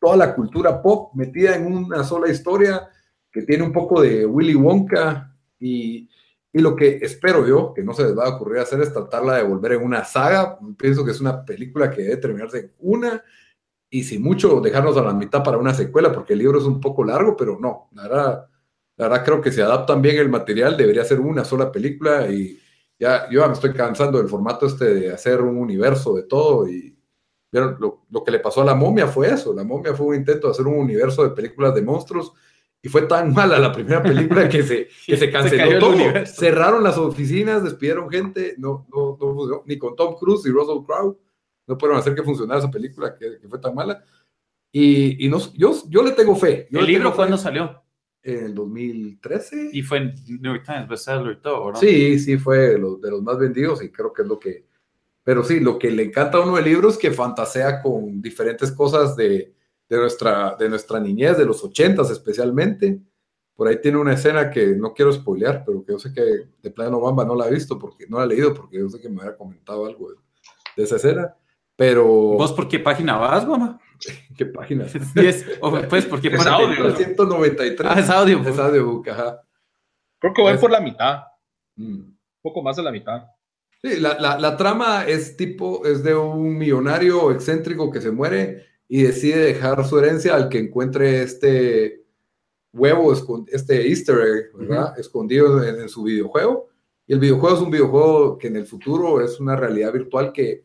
toda 0.00 0.16
la 0.16 0.34
cultura 0.34 0.82
pop 0.82 1.14
metida 1.14 1.56
en 1.56 1.72
una 1.72 2.02
sola 2.02 2.30
historia 2.30 2.88
que 3.30 3.42
tiene 3.42 3.64
un 3.64 3.72
poco 3.72 4.00
de 4.02 4.26
Willy 4.26 4.54
Wonka 4.54 5.34
y 5.60 6.08
y 6.52 6.60
lo 6.60 6.74
que 6.74 6.98
espero 7.02 7.46
yo, 7.46 7.74
que 7.74 7.82
no 7.82 7.92
se 7.92 8.04
les 8.04 8.16
va 8.16 8.24
a 8.24 8.36
ocurrir 8.36 8.60
hacer, 8.60 8.80
es 8.80 8.92
tratarla 8.92 9.36
de 9.36 9.42
volver 9.42 9.72
en 9.72 9.82
una 9.82 10.04
saga. 10.04 10.58
Pienso 10.78 11.04
que 11.04 11.10
es 11.10 11.20
una 11.20 11.44
película 11.44 11.90
que 11.90 12.02
debe 12.02 12.16
terminarse 12.16 12.58
en 12.58 12.72
una, 12.78 13.22
y 13.90 14.04
si 14.04 14.18
mucho, 14.18 14.60
dejarnos 14.60 14.96
a 14.96 15.02
la 15.02 15.14
mitad 15.14 15.42
para 15.42 15.58
una 15.58 15.74
secuela, 15.74 16.12
porque 16.12 16.34
el 16.34 16.40
libro 16.40 16.58
es 16.58 16.64
un 16.64 16.80
poco 16.80 17.04
largo, 17.04 17.36
pero 17.36 17.58
no, 17.58 17.88
la 17.92 18.48
verdad, 18.96 19.24
creo 19.24 19.40
que 19.40 19.52
si 19.52 19.60
adaptan 19.60 20.02
bien 20.02 20.16
el 20.16 20.28
material, 20.28 20.76
debería 20.76 21.04
ser 21.04 21.20
una 21.20 21.44
sola 21.44 21.72
película, 21.72 22.30
y 22.30 22.58
ya 22.98 23.28
yo 23.30 23.46
me 23.46 23.54
estoy 23.54 23.72
cansando 23.72 24.18
del 24.18 24.28
formato 24.28 24.66
este 24.66 24.94
de 24.94 25.12
hacer 25.12 25.40
un 25.40 25.56
universo 25.56 26.14
de 26.14 26.24
todo, 26.24 26.68
y 26.68 26.98
lo, 27.50 28.04
lo 28.10 28.24
que 28.24 28.30
le 28.30 28.40
pasó 28.40 28.60
a 28.60 28.66
la 28.66 28.74
momia 28.74 29.06
fue 29.06 29.30
eso, 29.30 29.54
la 29.54 29.64
momia 29.64 29.94
fue 29.94 30.06
un 30.06 30.16
intento 30.16 30.48
de 30.48 30.50
hacer 30.50 30.66
un 30.66 30.78
universo 30.78 31.22
de 31.24 31.30
películas 31.30 31.74
de 31.74 31.82
monstruos, 31.82 32.32
Y 32.80 32.88
fue 32.88 33.02
tan 33.02 33.32
mala 33.32 33.58
la 33.58 33.72
primera 33.72 34.02
película 34.02 34.48
que 34.48 34.62
se, 34.62 34.88
que 35.06 35.16
se 35.16 35.30
canceló 35.30 35.78
todo. 35.78 35.96
Cerraron 36.26 36.82
las 36.84 36.96
oficinas, 36.96 37.64
despidieron 37.64 38.08
gente, 38.08 38.54
no, 38.58 38.86
no, 38.92 39.16
no, 39.20 39.62
ni 39.66 39.76
con 39.78 39.96
Tom 39.96 40.14
Cruise 40.16 40.46
y 40.46 40.50
Russell 40.50 40.84
Crowe 40.86 41.18
no 41.66 41.76
pudieron 41.76 41.98
hacer 41.98 42.14
que 42.14 42.22
funcionara 42.22 42.60
esa 42.60 42.70
película 42.70 43.14
que, 43.14 43.38
fue 43.48 43.58
tan 43.58 43.74
mala. 43.74 44.02
Y, 44.72 45.26
y 45.26 45.28
no, 45.28 45.38
yo, 45.54 45.74
yo 45.88 46.02
le 46.02 46.12
tengo 46.12 46.34
fe. 46.34 46.66
¿El 46.70 46.86
libro 46.86 47.14
cuándo 47.14 47.36
salió? 47.36 47.82
En 48.22 48.46
el 48.46 48.54
2013. 48.54 49.70
Y 49.72 49.82
fue 49.82 49.98
en 49.98 50.14
New 50.40 50.54
York 50.54 50.64
Times 50.64 50.88
bestseller 50.88 51.32
y 51.32 51.42
todo, 51.42 51.72
¿no? 51.72 51.78
Sí, 51.78 52.18
sí, 52.18 52.38
fue 52.38 52.58
de 52.70 52.78
los, 52.78 53.00
de 53.00 53.10
los 53.10 53.22
más 53.22 53.38
vendidos 53.38 53.82
y 53.82 53.90
creo 53.90 54.12
que 54.12 54.22
es 54.22 54.28
lo 54.28 54.38
que... 54.38 54.66
Pero 55.22 55.44
sí, 55.44 55.60
lo 55.60 55.78
que 55.78 55.90
le 55.90 56.04
encanta 56.04 56.38
a 56.38 56.40
uno 56.40 56.56
del 56.56 56.64
libro 56.64 56.88
es 56.88 56.96
que 56.96 57.10
fantasea 57.10 57.82
con 57.82 58.22
diferentes 58.22 58.72
cosas 58.72 59.14
de, 59.14 59.54
de 59.88 59.96
nuestra, 59.96 60.54
de 60.58 60.68
nuestra 60.68 61.00
niñez, 61.00 61.38
de 61.38 61.46
los 61.46 61.64
ochentas 61.64 62.10
especialmente. 62.10 63.00
Por 63.54 63.68
ahí 63.68 63.80
tiene 63.80 63.98
una 63.98 64.12
escena 64.12 64.50
que 64.50 64.76
no 64.76 64.92
quiero 64.94 65.12
spoilear, 65.12 65.64
pero 65.64 65.84
que 65.84 65.92
yo 65.92 65.98
sé 65.98 66.12
que 66.12 66.22
de 66.62 66.70
plano 66.70 67.00
Bamba 67.00 67.24
no 67.24 67.34
la 67.34 67.46
ha 67.46 67.50
visto, 67.50 67.78
porque 67.78 68.06
no 68.06 68.18
la 68.18 68.24
ha 68.24 68.26
leído, 68.26 68.54
porque 68.54 68.78
yo 68.78 68.88
sé 68.88 69.00
que 69.00 69.08
me 69.08 69.16
hubiera 69.16 69.36
comentado 69.36 69.86
algo 69.86 70.10
de, 70.76 70.84
esa 70.84 70.96
escena. 70.96 71.34
Pero. 71.74 72.04
¿Vos 72.04 72.52
por 72.52 72.68
qué 72.68 72.78
página 72.78 73.16
vas, 73.16 73.46
mamá? 73.46 73.80
¿Qué 74.36 74.46
página? 74.46 74.84
Es, 75.16 75.44
pues, 75.88 76.06
¿por 76.06 76.20
qué 76.20 76.28
es 76.28 76.46
audio. 76.46 76.94
193. 76.94 77.90
Ah, 77.90 77.98
es 77.98 78.10
audio. 78.10 78.40
Es 78.46 78.58
audiobook, 78.58 79.08
ajá. 79.08 79.42
Creo 80.20 80.34
que 80.34 80.42
voy 80.42 80.56
por 80.58 80.70
la 80.70 80.80
mitad. 80.80 81.22
Mm. 81.76 82.00
Un 82.00 82.18
poco 82.42 82.62
más 82.62 82.76
de 82.76 82.82
la 82.82 82.92
mitad. 82.92 83.24
Sí, 83.82 84.00
la, 84.00 84.18
la, 84.18 84.38
la, 84.38 84.56
trama 84.56 85.04
es 85.04 85.36
tipo, 85.36 85.86
es 85.86 86.02
de 86.02 86.14
un 86.14 86.58
millonario 86.58 87.30
excéntrico 87.30 87.92
que 87.92 88.00
se 88.00 88.10
muere 88.10 88.66
y 88.88 89.02
decide 89.02 89.38
dejar 89.38 89.86
su 89.86 89.98
herencia 89.98 90.34
al 90.34 90.48
que 90.48 90.58
encuentre 90.58 91.22
este 91.22 92.04
huevo, 92.72 93.12
este 93.48 93.88
easter 93.88 94.18
egg, 94.18 94.56
¿verdad? 94.56 94.98
Escondido 94.98 95.62
en, 95.62 95.88
su 95.88 96.02
videojuego. 96.02 96.68
Y 97.06 97.12
el 97.12 97.20
videojuego 97.20 97.56
es 97.56 97.62
un 97.62 97.70
videojuego 97.70 98.38
que 98.38 98.48
en 98.48 98.56
el 98.56 98.66
futuro 98.66 99.20
es 99.20 99.38
una 99.40 99.56
realidad 99.56 99.92
virtual 99.92 100.32
que 100.32 100.64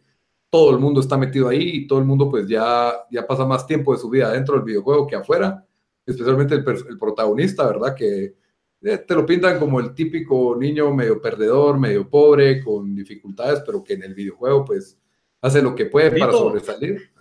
todo 0.50 0.72
el 0.72 0.80
mundo 0.80 1.02
está 1.02 1.18
metido 1.18 1.50
ahí 1.50 1.70
y 1.74 1.88
todo 1.88 2.00
el 2.00 2.06
mundo 2.06 2.30
pues 2.30 2.48
ya, 2.48 2.94
ya 3.12 3.26
pasa 3.26 3.46
más 3.46 3.66
tiempo 3.66 3.94
de 3.94 4.00
su 4.00 4.10
vida 4.10 4.32
dentro 4.32 4.56
del 4.56 4.64
videojuego 4.64 5.08
que 5.08 5.16
afuera, 5.16 5.66
especialmente 6.06 6.56
el, 6.56 6.66
el 6.90 6.98
protagonista, 7.00 7.68
¿verdad? 7.68 7.96
Que 7.96 8.36
eh, 8.84 8.98
te 8.98 9.16
lo 9.16 9.26
pintan 9.26 9.60
como 9.60 9.80
el 9.80 9.94
típico 9.96 10.56
niño 10.58 10.94
medio 10.94 11.22
perdedor, 11.22 11.80
medio 11.80 12.10
pobre, 12.10 12.62
con 12.62 12.94
dificultades, 12.94 13.64
pero 13.66 13.84
que 13.84 13.94
en 13.94 14.04
el 14.04 14.14
videojuego 14.14 14.66
pues 14.66 14.98
hace 15.42 15.62
lo 15.62 15.74
que 15.74 15.86
puede 15.86 16.18
para 16.18 16.32
sobresalir. 16.34 17.12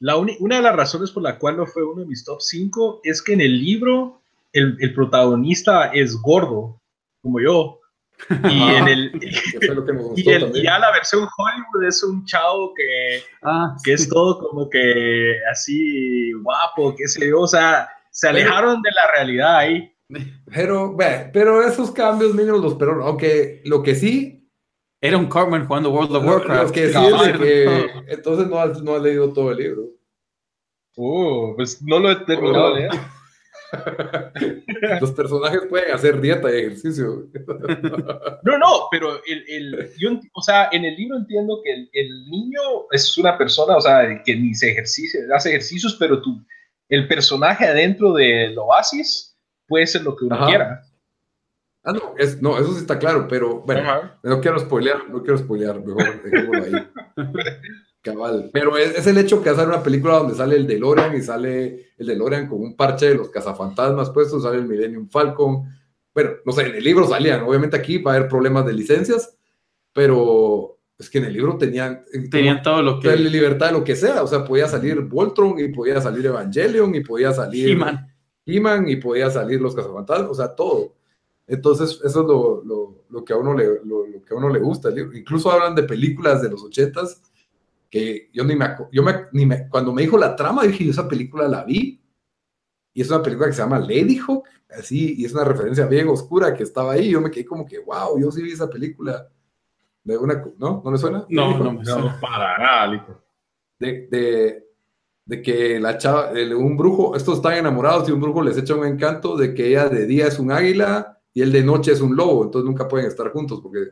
Una 0.00 0.56
de 0.56 0.62
las 0.62 0.76
razones 0.76 1.10
por 1.10 1.22
la 1.22 1.38
cual 1.38 1.56
no 1.56 1.66
fue 1.66 1.84
uno 1.84 2.02
de 2.02 2.06
mis 2.06 2.24
top 2.24 2.40
5 2.40 3.00
es 3.02 3.22
que 3.22 3.32
en 3.32 3.40
el 3.40 3.58
libro 3.58 4.20
el, 4.52 4.76
el 4.80 4.94
protagonista 4.94 5.86
es 5.86 6.16
gordo, 6.20 6.80
como 7.22 7.40
yo. 7.40 7.80
Y 8.50 8.62
en 8.62 8.88
el, 8.88 9.12
y, 10.16 10.30
el 10.30 10.52
ya 10.62 10.78
la 10.78 10.90
versión 10.92 11.28
Hollywood 11.36 11.86
es 11.86 12.02
un 12.02 12.24
chavo 12.24 12.72
que, 12.74 13.22
ah, 13.42 13.76
que 13.84 13.92
es 13.92 14.08
todo 14.08 14.38
como 14.38 14.70
que 14.70 15.34
así 15.50 16.32
guapo, 16.32 16.94
qué 16.96 17.06
sé 17.08 17.28
yo, 17.28 17.40
o 17.40 17.46
sea, 17.46 17.88
se 18.10 18.28
alejaron 18.28 18.80
de 18.80 18.90
la 18.92 19.12
realidad 19.12 19.56
ahí. 19.58 19.92
Pero, 20.54 20.96
pero 21.32 21.62
esos 21.62 21.90
cambios, 21.90 22.34
niños, 22.34 22.60
los 22.60 22.74
pero 22.76 23.04
aunque 23.04 23.60
lo 23.64 23.82
que 23.82 23.94
sí 23.94 24.35
era 25.06 25.18
un 25.18 25.26
Cartman 25.26 25.66
jugando 25.66 25.90
World 25.90 26.16
of 26.16 26.24
Warcraft. 26.24 26.74
que 26.74 27.90
entonces 28.08 28.48
no 28.48 28.58
has, 28.58 28.82
no 28.82 28.98
leído 28.98 29.32
todo 29.32 29.50
el 29.52 29.58
libro. 29.58 29.82
Uh, 30.96 31.54
pues 31.56 31.82
no 31.82 31.98
lo 31.98 32.10
he 32.10 32.16
terminado 32.16 32.74
de 32.74 32.80
leer. 32.80 32.92
Los 35.00 35.10
personajes 35.12 35.62
pueden 35.68 35.92
hacer 35.92 36.20
dieta 36.20 36.50
y 36.50 36.58
ejercicio. 36.60 37.28
No, 38.42 38.58
no, 38.58 38.88
pero 38.90 39.20
el, 39.26 39.44
el, 39.48 39.90
yo, 39.98 40.18
o 40.32 40.42
sea, 40.42 40.68
en 40.72 40.84
el 40.84 40.96
libro 40.96 41.18
entiendo 41.18 41.60
que 41.62 41.72
el, 41.72 41.90
el, 41.92 42.30
niño 42.30 42.60
es 42.92 43.18
una 43.18 43.36
persona, 43.36 43.76
o 43.76 43.80
sea, 43.80 44.22
que 44.24 44.36
ni 44.36 44.54
se 44.54 44.70
ejercicia, 44.70 45.20
hace 45.34 45.50
ejercicios, 45.50 45.96
pero 45.98 46.22
tú, 46.22 46.40
el 46.88 47.08
personaje 47.08 47.66
adentro 47.66 48.12
del 48.12 48.56
oasis 48.58 49.36
puede 49.66 49.86
ser 49.86 50.02
lo 50.02 50.16
que 50.16 50.26
uno 50.26 50.46
quiera. 50.46 50.82
Ah, 51.86 51.92
no, 51.92 52.14
es, 52.18 52.42
no, 52.42 52.58
eso 52.58 52.72
sí 52.72 52.80
está 52.80 52.98
claro, 52.98 53.28
pero 53.28 53.60
bueno, 53.60 54.10
no 54.24 54.40
quiero 54.40 54.58
spoilear, 54.58 55.08
no 55.08 55.22
quiero 55.22 55.38
spoilear, 55.38 55.78
mejor 55.86 56.20
dejémoslo 56.20 56.64
ahí. 56.64 56.88
Cabal. 58.02 58.50
Pero 58.52 58.76
es, 58.76 59.06
el 59.06 59.18
hecho 59.18 59.40
que 59.40 59.50
hacer 59.50 59.68
una 59.68 59.84
película 59.84 60.14
donde 60.14 60.34
sale 60.34 60.56
el 60.56 60.66
DeLorean 60.66 61.16
y 61.16 61.22
sale 61.22 61.92
el 61.96 62.06
DeLorean 62.08 62.48
con 62.48 62.60
un 62.60 62.74
parche 62.74 63.10
de 63.10 63.14
los 63.14 63.30
cazafantasmas 63.30 64.10
puestos, 64.10 64.42
sale 64.42 64.56
el 64.56 64.66
Millennium 64.66 65.08
Falcon. 65.08 65.62
Bueno, 66.12 66.30
no 66.44 66.50
sé, 66.50 66.66
en 66.66 66.74
el 66.74 66.82
libro 66.82 67.06
salían, 67.06 67.42
obviamente 67.42 67.76
aquí 67.76 67.98
va 67.98 68.12
a 68.12 68.16
haber 68.16 68.28
problemas 68.28 68.66
de 68.66 68.72
licencias, 68.72 69.38
pero 69.92 70.80
es 70.98 71.08
que 71.08 71.18
en 71.18 71.26
el 71.26 71.34
libro 71.34 71.56
tenían, 71.56 72.02
tenían 72.32 72.62
todo 72.62 72.82
lo 72.82 72.98
que... 72.98 73.14
Libertad 73.14 73.66
de 73.66 73.72
lo 73.74 73.84
que 73.84 73.94
sea, 73.94 74.24
o 74.24 74.26
sea, 74.26 74.44
podía 74.44 74.66
salir 74.66 75.02
Voltron 75.02 75.56
y 75.60 75.68
podía 75.68 76.00
salir 76.00 76.26
Evangelion 76.26 76.92
y 76.96 77.00
podía 77.00 77.32
salir... 77.32 77.68
He-Man. 77.70 78.12
He-Man 78.44 78.88
y 78.88 78.96
podía 78.96 79.30
salir 79.30 79.60
los 79.60 79.74
cazafantasmas, 79.76 80.30
o 80.30 80.34
sea, 80.34 80.48
todo. 80.48 80.95
Entonces, 81.46 82.00
eso 82.04 82.20
es 82.20 82.26
lo, 82.26 82.64
lo, 82.64 83.04
lo 83.08 83.24
que, 83.24 83.32
a 83.32 83.36
uno 83.36 83.54
le, 83.54 83.80
lo, 83.84 84.04
que 84.24 84.34
a 84.34 84.36
uno 84.36 84.48
le 84.48 84.58
gusta. 84.58 84.90
Incluso 84.90 85.50
hablan 85.50 85.74
de 85.74 85.84
películas 85.84 86.42
de 86.42 86.50
los 86.50 86.62
ochentas 86.64 87.22
que 87.88 88.30
yo 88.32 88.44
ni 88.44 88.56
me, 88.56 88.66
yo 88.90 89.02
me, 89.02 89.26
ni 89.32 89.46
me, 89.46 89.68
cuando 89.68 89.92
me 89.92 90.02
dijo 90.02 90.18
la 90.18 90.34
trama, 90.34 90.64
dije, 90.64 90.84
yo 90.84 90.90
esa 90.90 91.08
película 91.08 91.46
la 91.46 91.64
vi. 91.64 92.00
Y 92.92 93.02
es 93.02 93.10
una 93.10 93.22
película 93.22 93.46
que 93.46 93.52
se 93.52 93.62
llama 93.62 93.78
Lady 93.78 94.18
Hawk, 94.18 94.48
así, 94.70 95.16
y 95.18 95.26
es 95.26 95.34
una 95.34 95.44
referencia 95.44 95.86
bien 95.86 96.08
oscura 96.08 96.54
que 96.54 96.62
estaba 96.62 96.92
ahí. 96.92 97.10
Yo 97.10 97.20
me 97.20 97.30
quedé 97.30 97.44
como 97.44 97.66
que, 97.66 97.78
wow, 97.78 98.18
yo 98.18 98.30
sí 98.32 98.42
vi 98.42 98.52
esa 98.52 98.68
película. 98.68 99.28
De 100.02 100.16
una, 100.16 100.42
¿No? 100.56 100.82
¿No 100.84 100.90
le 100.90 100.98
suena? 100.98 101.26
No, 101.28 101.58
no, 101.58 101.72
no, 101.72 102.20
para 102.20 102.58
nada, 102.58 103.06
De, 103.78 104.08
de, 104.08 104.64
de 105.24 105.42
que 105.42 105.78
la 105.78 105.98
chava, 105.98 106.30
un 106.56 106.76
brujo, 106.76 107.14
estos 107.16 107.36
están 107.36 107.54
enamorados 107.54 108.08
y 108.08 108.12
un 108.12 108.20
brujo 108.20 108.40
les 108.40 108.56
echa 108.56 108.74
un 108.74 108.86
encanto 108.86 109.36
de 109.36 109.52
que 109.52 109.68
ella 109.68 109.88
de 109.88 110.06
día 110.06 110.28
es 110.28 110.38
un 110.38 110.50
águila 110.50 111.15
y 111.36 111.42
el 111.42 111.52
de 111.52 111.62
noche 111.62 111.92
es 111.92 112.00
un 112.00 112.16
lobo, 112.16 112.44
entonces 112.44 112.66
nunca 112.66 112.88
pueden 112.88 113.08
estar 113.08 113.30
juntos 113.30 113.60
porque 113.62 113.90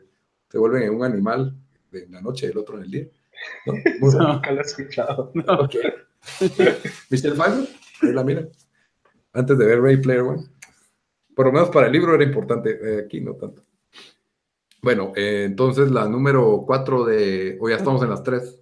se 0.49 0.57
vuelven 0.57 0.89
un 0.89 1.03
animal 1.03 1.55
en 1.91 2.11
la 2.11 2.19
noche 2.19 2.47
y 2.47 2.49
el 2.49 2.57
otro 2.57 2.75
en 2.75 2.85
el 2.85 2.89
día. 2.89 3.07
¿No? 3.67 3.73
nunca 4.33 4.51
lo 4.51 4.61
he 4.61 4.63
escuchado. 4.63 5.31
Okay. 5.63 5.81
Michelle 7.11 7.35
Pfeiffer, 7.35 7.69
ahí 8.01 8.13
la 8.13 8.23
mira. 8.23 8.47
Antes 9.31 9.59
de 9.59 9.63
ver 9.63 9.79
Ray 9.79 9.97
Player 9.97 10.23
One. 10.23 10.43
Por 11.35 11.45
lo 11.45 11.51
menos 11.51 11.69
para 11.69 11.85
el 11.85 11.93
libro 11.93 12.15
era 12.15 12.23
importante, 12.23 12.79
eh, 12.81 13.03
aquí 13.05 13.21
no 13.21 13.35
tanto. 13.35 13.61
Bueno, 14.81 15.13
eh, 15.15 15.43
entonces 15.45 15.91
la 15.91 16.09
número 16.09 16.63
4 16.65 17.05
de. 17.05 17.59
O 17.61 17.69
ya 17.69 17.75
estamos 17.75 18.01
en 18.01 18.09
las 18.09 18.23
3. 18.23 18.59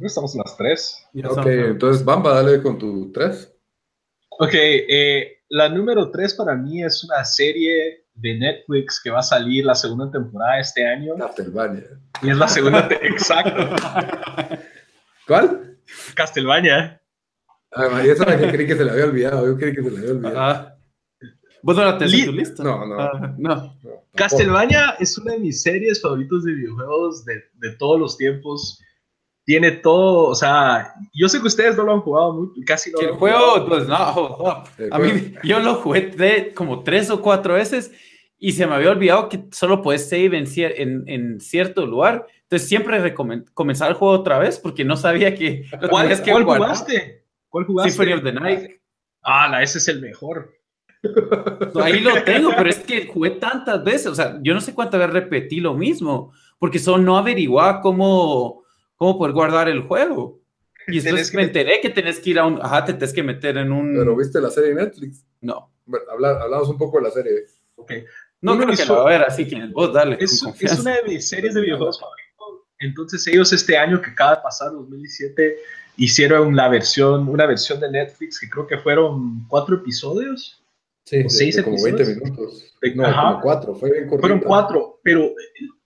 Estamos 0.00 0.34
en 0.34 0.42
las 0.44 0.56
3. 0.56 1.08
Ok, 1.30 1.46
entonces 1.46 2.04
Bamba, 2.04 2.34
dale 2.34 2.60
con 2.60 2.76
tu 2.76 3.12
3. 3.12 3.54
Ok, 4.30 4.54
eh, 4.54 5.39
la 5.50 5.68
número 5.68 6.10
3 6.10 6.34
para 6.34 6.54
mí 6.54 6.82
es 6.82 7.04
una 7.04 7.24
serie 7.24 8.06
de 8.14 8.38
Netflix 8.38 9.00
que 9.02 9.10
va 9.10 9.18
a 9.18 9.22
salir 9.22 9.64
la 9.64 9.74
segunda 9.74 10.10
temporada 10.10 10.60
este 10.60 10.86
año. 10.86 11.16
Castlevania. 11.16 11.84
Y 12.22 12.30
es 12.30 12.36
la 12.36 12.48
segunda, 12.48 12.88
exacto. 13.02 13.74
¿Cuál? 15.26 15.78
Castlevania. 16.14 17.02
Ah, 17.72 18.02
esa 18.04 18.24
era 18.24 18.38
que 18.38 18.52
creí 18.52 18.66
que 18.66 18.76
se 18.76 18.84
la 18.84 18.92
había 18.92 19.04
olvidado. 19.04 19.46
Yo 19.46 19.56
creí 19.56 19.74
que 19.74 19.82
se 19.82 19.90
la 19.90 19.98
había 19.98 20.10
olvidado. 20.12 20.40
Ah. 20.40 20.76
¿Vos 21.62 21.76
no 21.76 21.84
la 21.84 21.98
tenés 21.98 22.14
en 22.14 22.24
tu 22.26 22.32
lista? 22.32 22.62
No, 22.62 22.86
no. 22.86 23.00
Ah, 23.00 23.34
no. 23.36 23.76
Castlevania 24.14 24.96
es 25.00 25.18
una 25.18 25.32
de 25.32 25.40
mis 25.40 25.62
series 25.62 26.00
favoritas 26.00 26.44
de 26.44 26.52
videojuegos 26.52 27.24
de, 27.24 27.42
de 27.54 27.76
todos 27.76 27.98
los 27.98 28.16
tiempos 28.16 28.80
tiene 29.44 29.72
todo, 29.72 30.28
o 30.28 30.34
sea, 30.34 30.94
yo 31.12 31.28
sé 31.28 31.40
que 31.40 31.46
ustedes 31.46 31.76
no 31.76 31.84
lo 31.84 31.94
han 31.94 32.00
jugado 32.00 32.34
muy, 32.34 32.64
casi 32.64 32.90
no. 32.92 33.00
El 33.00 33.12
juego, 33.12 33.66
pues 33.66 33.88
no, 33.88 34.64
a 34.90 34.98
mí, 34.98 35.34
yo 35.42 35.60
lo 35.60 35.76
jugué 35.76 36.52
como 36.54 36.82
tres 36.82 37.10
o 37.10 37.20
cuatro 37.20 37.54
veces 37.54 37.90
y 38.38 38.52
se 38.52 38.66
me 38.66 38.74
había 38.74 38.90
olvidado 38.90 39.28
que 39.28 39.44
solo 39.52 39.82
puedes 39.82 40.08
save 40.08 40.38
en, 40.38 41.04
en, 41.06 41.40
cierto 41.40 41.86
lugar. 41.86 42.26
Entonces 42.42 42.68
siempre 42.68 43.14
comenzar 43.52 43.90
el 43.90 43.94
juego 43.94 44.14
otra 44.14 44.38
vez 44.38 44.58
porque 44.58 44.84
no 44.84 44.96
sabía 44.96 45.34
que... 45.34 45.66
¿Cuál, 45.90 46.08
que 46.22 46.32
¿cuál 46.32 46.44
jugaste? 46.44 47.26
¿Cuál 47.48 47.64
jugaste? 47.66 47.90
Symphony 47.90 48.12
of 48.14 48.22
the 48.22 48.32
Night. 48.32 48.70
Ah, 49.22 49.48
la, 49.48 49.62
ese 49.62 49.76
es 49.78 49.88
el 49.88 50.00
mejor. 50.00 50.54
Ahí 51.82 52.00
lo 52.00 52.22
tengo, 52.24 52.52
pero 52.56 52.70
es 52.70 52.78
que 52.78 53.06
jugué 53.06 53.30
tantas 53.32 53.84
veces, 53.84 54.06
o 54.06 54.14
sea, 54.14 54.38
yo 54.42 54.54
no 54.54 54.60
sé 54.60 54.74
cuántas 54.74 55.00
veces 55.00 55.14
repetí 55.14 55.60
lo 55.60 55.74
mismo, 55.74 56.32
porque 56.58 56.78
solo 56.78 57.02
no 57.02 57.18
averiguaba 57.18 57.80
cómo 57.80 58.59
cómo 59.00 59.16
poder 59.16 59.32
guardar 59.32 59.68
el 59.70 59.80
juego. 59.80 60.38
Y 60.86 61.00
después 61.00 61.32
me 61.32 61.44
enteré 61.44 61.80
que 61.80 61.88
tenés 61.88 62.20
que 62.20 62.30
ir 62.30 62.38
a 62.38 62.44
un. 62.44 62.60
Ajá, 62.60 62.84
te 62.84 62.92
tenés 62.92 63.14
que 63.14 63.22
meter 63.22 63.56
en 63.56 63.72
un. 63.72 63.96
Pero 63.96 64.14
viste 64.14 64.40
la 64.40 64.50
serie 64.50 64.74
de 64.74 64.84
Netflix. 64.84 65.24
No. 65.40 65.72
Bueno, 65.86 66.04
hablamos 66.10 66.68
un 66.68 66.76
poco 66.76 66.98
de 66.98 67.04
la 67.04 67.10
serie. 67.10 67.32
Ok. 67.76 67.92
No 68.42 68.58
creo 68.58 68.76
que 68.76 68.84
lo 68.84 68.96
va 68.96 69.02
a 69.02 69.04
ver, 69.04 69.22
así 69.22 69.48
que 69.48 69.66
vos 69.72 69.92
dale. 69.92 70.18
Es, 70.20 70.42
es 70.60 70.80
una 70.80 70.96
de 70.96 71.02
mis 71.04 71.28
series 71.28 71.54
de 71.54 71.62
videojuegos 71.62 71.98
favoritos. 71.98 72.68
Entonces, 72.78 73.26
ellos 73.26 73.52
este 73.52 73.76
año 73.76 74.00
que 74.02 74.10
acaba 74.10 74.36
de 74.36 74.42
pasar, 74.42 74.72
2017, 74.72 75.56
hicieron 75.96 76.54
la 76.54 76.68
versión, 76.68 77.28
una 77.28 77.46
versión 77.46 77.80
de 77.80 77.90
Netflix 77.90 78.40
que 78.40 78.50
creo 78.50 78.66
que 78.66 78.78
fueron 78.78 79.46
cuatro 79.48 79.76
episodios. 79.76 80.62
Sí, 81.04 81.24
seis 81.28 81.60
como 81.62 81.82
20 81.82 82.04
minutos. 82.04 82.74
No, 82.94 83.04
como 83.04 83.40
cuatro, 83.40 83.74
fue 83.74 83.92
bien 83.92 84.08
Fueron 84.08 84.40
cuatro, 84.40 85.00
pero 85.02 85.34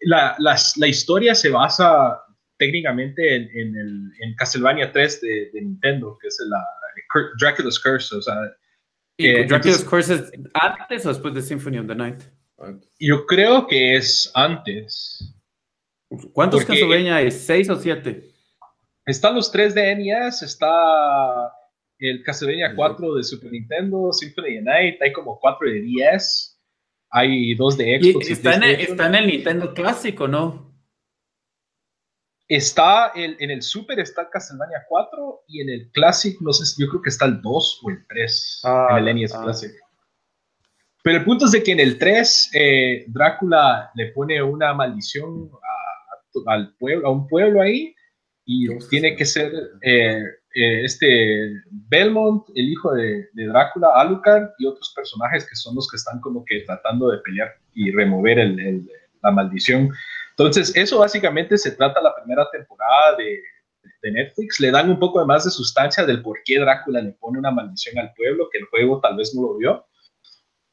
la, 0.00 0.36
la, 0.38 0.86
historia 0.86 1.34
se 1.34 1.50
basa 1.50 2.23
técnicamente 2.64 3.36
en, 3.36 3.42
en, 3.42 3.76
el, 3.76 4.12
en 4.20 4.34
Castlevania 4.36 4.90
3 4.90 5.20
de, 5.20 5.50
de, 5.52 5.60
Nintendo, 5.60 6.16
que 6.20 6.28
es 6.28 6.38
la 6.48 6.64
Dracula's 7.38 7.78
Curse, 7.78 8.16
o 8.16 8.22
sea... 8.22 8.34
¿Y 9.18 9.28
eh, 9.28 9.44
Dracula's 9.44 9.84
Curse 9.84 10.14
es 10.14 10.32
antes 10.54 11.04
o 11.04 11.10
después 11.10 11.34
de 11.34 11.42
Symphony 11.42 11.78
of 11.78 11.86
the 11.86 11.94
Night? 11.94 12.22
Yo 12.98 13.26
creo 13.26 13.66
que 13.66 13.96
es 13.96 14.30
antes. 14.34 15.34
¿Cuántos 16.32 16.64
Castlevania 16.64 17.16
hay? 17.16 17.30
¿Seis 17.30 17.68
o 17.68 17.76
siete? 17.76 18.30
Están 19.04 19.34
los 19.34 19.52
tres 19.52 19.74
de 19.74 19.94
NES, 19.94 20.42
está 20.42 21.52
el 21.98 22.22
Castlevania 22.22 22.74
4 22.74 23.14
de 23.14 23.22
Super 23.22 23.52
Nintendo, 23.52 24.10
Symphony 24.12 24.58
of 24.58 24.64
the 24.64 24.70
Night, 24.70 25.02
hay 25.02 25.12
como 25.12 25.38
cuatro 25.38 25.68
de 25.68 25.82
10, 25.82 26.60
hay 27.10 27.54
dos 27.54 27.76
de 27.76 28.00
Xbox. 28.00 28.30
está, 28.30 28.54
en 28.54 28.62
el, 28.62 28.80
está, 28.80 29.06
en 29.06 29.14
el, 29.16 29.26
Nintendo 29.26 29.74
clásico, 29.74 30.26
¿no? 30.26 30.63
Está 32.48 33.12
el, 33.14 33.36
en 33.40 33.50
el 33.50 33.62
Super 33.62 33.98
está 33.98 34.28
Castlevania 34.28 34.84
4 34.88 35.44
y 35.48 35.62
en 35.62 35.70
el 35.70 35.90
Classic, 35.92 36.36
no 36.40 36.52
sé 36.52 36.66
si 36.66 36.82
yo 36.82 36.88
creo 36.88 37.02
que 37.02 37.08
está 37.08 37.24
el 37.24 37.40
2 37.40 37.80
o 37.82 37.90
el 37.90 38.06
3 38.06 38.60
ah, 38.64 38.88
en 38.90 39.08
el 39.08 39.14
NES 39.16 39.34
ah. 39.34 39.42
Classic. 39.44 39.72
Pero 41.02 41.18
el 41.18 41.24
punto 41.24 41.46
es 41.46 41.52
de 41.52 41.62
que 41.62 41.72
en 41.72 41.80
el 41.80 41.98
3 41.98 42.50
eh, 42.54 43.04
Drácula 43.08 43.90
le 43.94 44.12
pone 44.12 44.42
una 44.42 44.72
maldición 44.74 45.50
a, 45.52 46.52
al 46.52 46.74
pueblo, 46.76 47.06
a 47.06 47.10
un 47.10 47.26
pueblo 47.28 47.60
ahí 47.60 47.94
y 48.46 48.68
tiene 48.88 49.16
que 49.16 49.24
ser 49.24 49.52
eh, 49.82 50.22
eh, 50.54 50.84
este 50.84 51.50
Belmont, 51.70 52.46
el 52.54 52.68
hijo 52.68 52.92
de, 52.92 53.28
Drácula, 53.34 53.88
Alucard 53.94 54.50
y 54.58 54.66
otros 54.66 54.92
personajes 54.94 55.48
que 55.48 55.56
son 55.56 55.74
los 55.74 55.90
que 55.90 55.96
están 55.96 56.20
como 56.20 56.44
que 56.44 56.60
tratando 56.60 57.10
de 57.10 57.18
pelear 57.18 57.54
y 57.74 57.90
remover 57.90 58.38
el, 58.38 58.88
la 59.22 59.30
maldición. 59.30 59.90
Entonces, 60.36 60.74
eso 60.74 60.98
básicamente 60.98 61.56
se 61.56 61.72
trata 61.72 62.02
la 62.02 62.14
primera 62.14 62.48
temporada 62.50 63.16
de, 63.16 63.40
de, 64.02 64.10
Netflix. 64.10 64.58
Le 64.58 64.72
dan 64.72 64.90
un 64.90 64.98
poco 64.98 65.20
de 65.20 65.26
más 65.26 65.44
de 65.44 65.50
sustancia 65.50 66.04
del 66.04 66.22
por 66.22 66.38
qué 66.44 66.58
Drácula 66.58 67.00
le 67.00 67.12
pone 67.12 67.38
una 67.38 67.52
maldición 67.52 67.98
al 67.98 68.12
pueblo, 68.14 68.48
que 68.50 68.58
el 68.58 68.64
juego 68.64 69.00
tal 69.00 69.16
vez 69.16 69.32
no 69.34 69.42
lo 69.42 69.56
vio. 69.56 69.86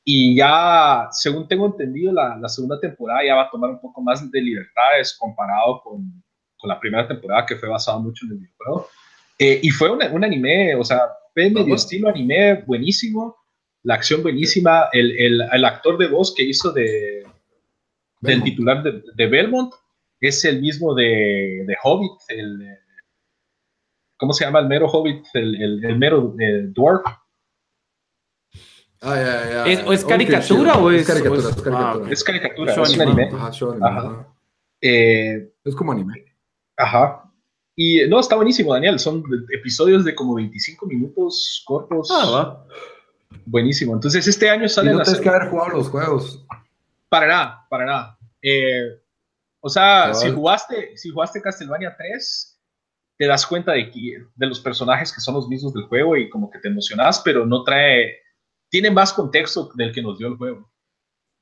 Y 0.04 0.36
ya, 0.36 1.08
según 1.12 1.48
tengo 1.48 1.68
entendido, 1.68 2.12
la, 2.12 2.36
la 2.38 2.50
segunda 2.50 2.80
temporada 2.80 3.24
ya 3.24 3.36
va 3.36 3.44
a 3.44 3.50
tomar 3.52 3.70
un 3.70 3.80
poco 3.80 4.02
más 4.02 4.30
de 4.32 4.42
libertades 4.42 5.16
comparado 5.20 5.82
con, 5.84 6.24
con 6.58 6.68
la 6.68 6.80
primera 6.80 7.08
temporada 7.08 7.46
que 7.46 7.56
fue 7.56 7.70
basado 7.70 8.00
mucho 8.00 8.26
en 8.26 8.32
el 8.32 8.38
videojuego. 8.40 8.90
Eh, 9.38 9.60
y 9.62 9.70
fue 9.70 9.92
un, 9.92 10.02
un, 10.12 10.24
anime, 10.24 10.74
o 10.76 10.84
sea, 10.84 11.02
fue 11.34 11.52
medio 11.52 11.76
estilo 11.76 12.10
anime 12.10 12.64
buenísimo, 12.66 13.36
la 13.84 13.96
acción 13.96 14.24
buenísima, 14.24 14.90
el, 14.92 15.12
el, 15.18 15.42
el 15.52 15.66
actor 15.66 15.98
de 15.98 16.08
voz 16.08 16.34
que 16.36 16.44
hizo 16.44 16.72
de, 16.72 17.24
del 18.22 18.44
titular 18.44 18.84
de, 18.84 19.04
de, 19.16 19.28
Belmont 19.28 19.74
es 20.20 20.46
el 20.46 20.62
mismo 20.62 20.94
de, 20.94 21.64
de 21.66 21.76
Hobbit, 21.84 22.12
el, 22.30 22.78
¿cómo 24.18 24.34
se 24.34 24.46
llama 24.46 24.60
el 24.60 24.68
mero 24.68 24.88
Hobbit? 24.88 25.26
El, 25.34 25.84
el, 25.84 25.98
mero 25.98 26.36
eh, 26.40 26.68
Dwarf. 26.68 27.02
Ah, 29.02 29.16
ya, 29.16 29.50
ya. 29.50 29.66
¿Es, 29.66 29.80
¿Es, 29.80 30.06
caricatura 30.06 30.78
o 30.78 30.92
es, 30.92 31.02
es 31.02 31.08
caricatura? 31.08 31.50
Es 31.50 31.56
caricatura, 31.56 32.12
es, 32.12 32.24
caricatura, 32.24 32.74
es 32.74 32.96
un 32.96 33.02
anime. 33.02 33.30
Ajá, 33.34 34.28
Eh, 34.80 35.54
es 35.64 35.76
como 35.76 35.92
anime. 35.92 36.26
Ajá. 36.78 37.32
Y 37.76 38.08
no, 38.08 38.20
está 38.20 38.36
buenísimo, 38.36 38.74
Daniel. 38.74 39.00
Son 39.00 39.24
episodios 39.52 40.06
de 40.06 40.14
como 40.14 40.36
25 40.36 40.86
minutos 40.86 41.64
cortos. 41.66 42.10
Ah, 42.12 42.30
va. 42.30 42.68
Buenísimo. 43.46 43.96
Entonces, 43.96 44.28
este 44.28 44.52
año 44.52 44.70
sale. 44.70 44.92
Y 44.92 44.94
no 44.94 45.02
tienes 45.02 45.22
que 45.22 45.30
haber 45.30 45.50
jugado 45.50 45.70
los 45.78 45.90
juegos. 45.90 46.46
Para 47.12 47.28
nada, 47.28 47.68
para 47.70 47.86
nada. 47.86 48.18
Eh, 48.42 49.02
o 49.60 49.70
sea, 49.70 50.14
si 50.14 50.32
jugaste, 50.32 50.96
si 50.96 51.10
jugaste 51.10 51.42
Castlevania 51.42 51.94
3, 51.98 52.60
te 53.18 53.28
das 53.28 53.46
cuenta 53.46 53.74
de, 53.74 53.92
que, 53.92 54.26
de 54.34 54.48
los 54.48 54.62
personajes 54.62 55.12
que 55.14 55.20
son 55.20 55.36
los 55.36 55.50
mismos 55.50 55.74
del 55.74 55.84
juego 55.84 56.16
y 56.16 56.30
como 56.30 56.50
que 56.50 56.60
te 56.60 56.70
emocionas, 56.70 57.22
pero 57.24 57.46
no 57.46 57.64
trae. 57.64 58.16
Tiene 58.70 58.90
más 58.90 59.12
contexto 59.12 59.70
del 59.76 59.92
que 59.92 60.02
nos 60.02 60.18
dio 60.18 60.28
el 60.28 60.38
juego. 60.38 60.72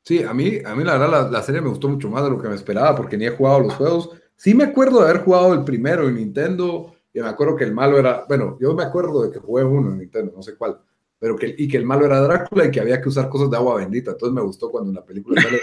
Sí, 0.03 0.23
a 0.23 0.33
mí, 0.33 0.57
a 0.65 0.73
mí 0.73 0.83
la 0.83 0.97
verdad 0.97 1.25
la, 1.25 1.29
la 1.29 1.43
serie 1.43 1.61
me 1.61 1.69
gustó 1.69 1.87
mucho 1.87 2.09
más 2.09 2.23
de 2.23 2.31
lo 2.31 2.41
que 2.41 2.47
me 2.47 2.55
esperaba 2.55 2.95
porque 2.95 3.15
ni 3.15 3.25
he 3.25 3.29
jugado 3.29 3.59
los 3.59 3.75
juegos 3.75 4.09
Sí 4.39 4.55
me 4.55 4.63
acuerdo 4.63 4.99
de 4.99 5.09
haber 5.09 5.23
jugado 5.23 5.53
el 5.53 5.65
primero 5.65 6.07
en 6.07 6.15
Nintendo, 6.15 6.95
y 7.13 7.19
me 7.19 7.27
acuerdo 7.27 7.57
que 7.57 7.65
el 7.65 7.73
malo 7.73 7.99
era, 7.99 8.23
bueno, 8.25 8.57
yo 8.61 8.73
me 8.73 8.83
acuerdo 8.83 9.23
de 9.23 9.31
que 9.31 9.39
jugué 9.39 9.65
uno 9.65 9.91
en 9.91 9.97
Nintendo, 9.97 10.31
no 10.33 10.41
sé 10.41 10.55
cuál, 10.55 10.79
pero 11.19 11.35
que, 11.35 11.53
y 11.57 11.67
que 11.67 11.77
el 11.77 11.85
malo 11.85 12.05
era 12.05 12.21
Drácula 12.21 12.65
y 12.65 12.71
que 12.71 12.79
había 12.79 13.01
que 13.01 13.09
usar 13.09 13.27
cosas 13.29 13.51
de 13.51 13.57
agua 13.57 13.75
bendita. 13.75 14.11
Entonces 14.11 14.33
me 14.33 14.41
gustó 14.41 14.71
cuando 14.71 14.89
en 14.89 14.95
la 14.95 15.05
película 15.05 15.41
sale 15.41 15.59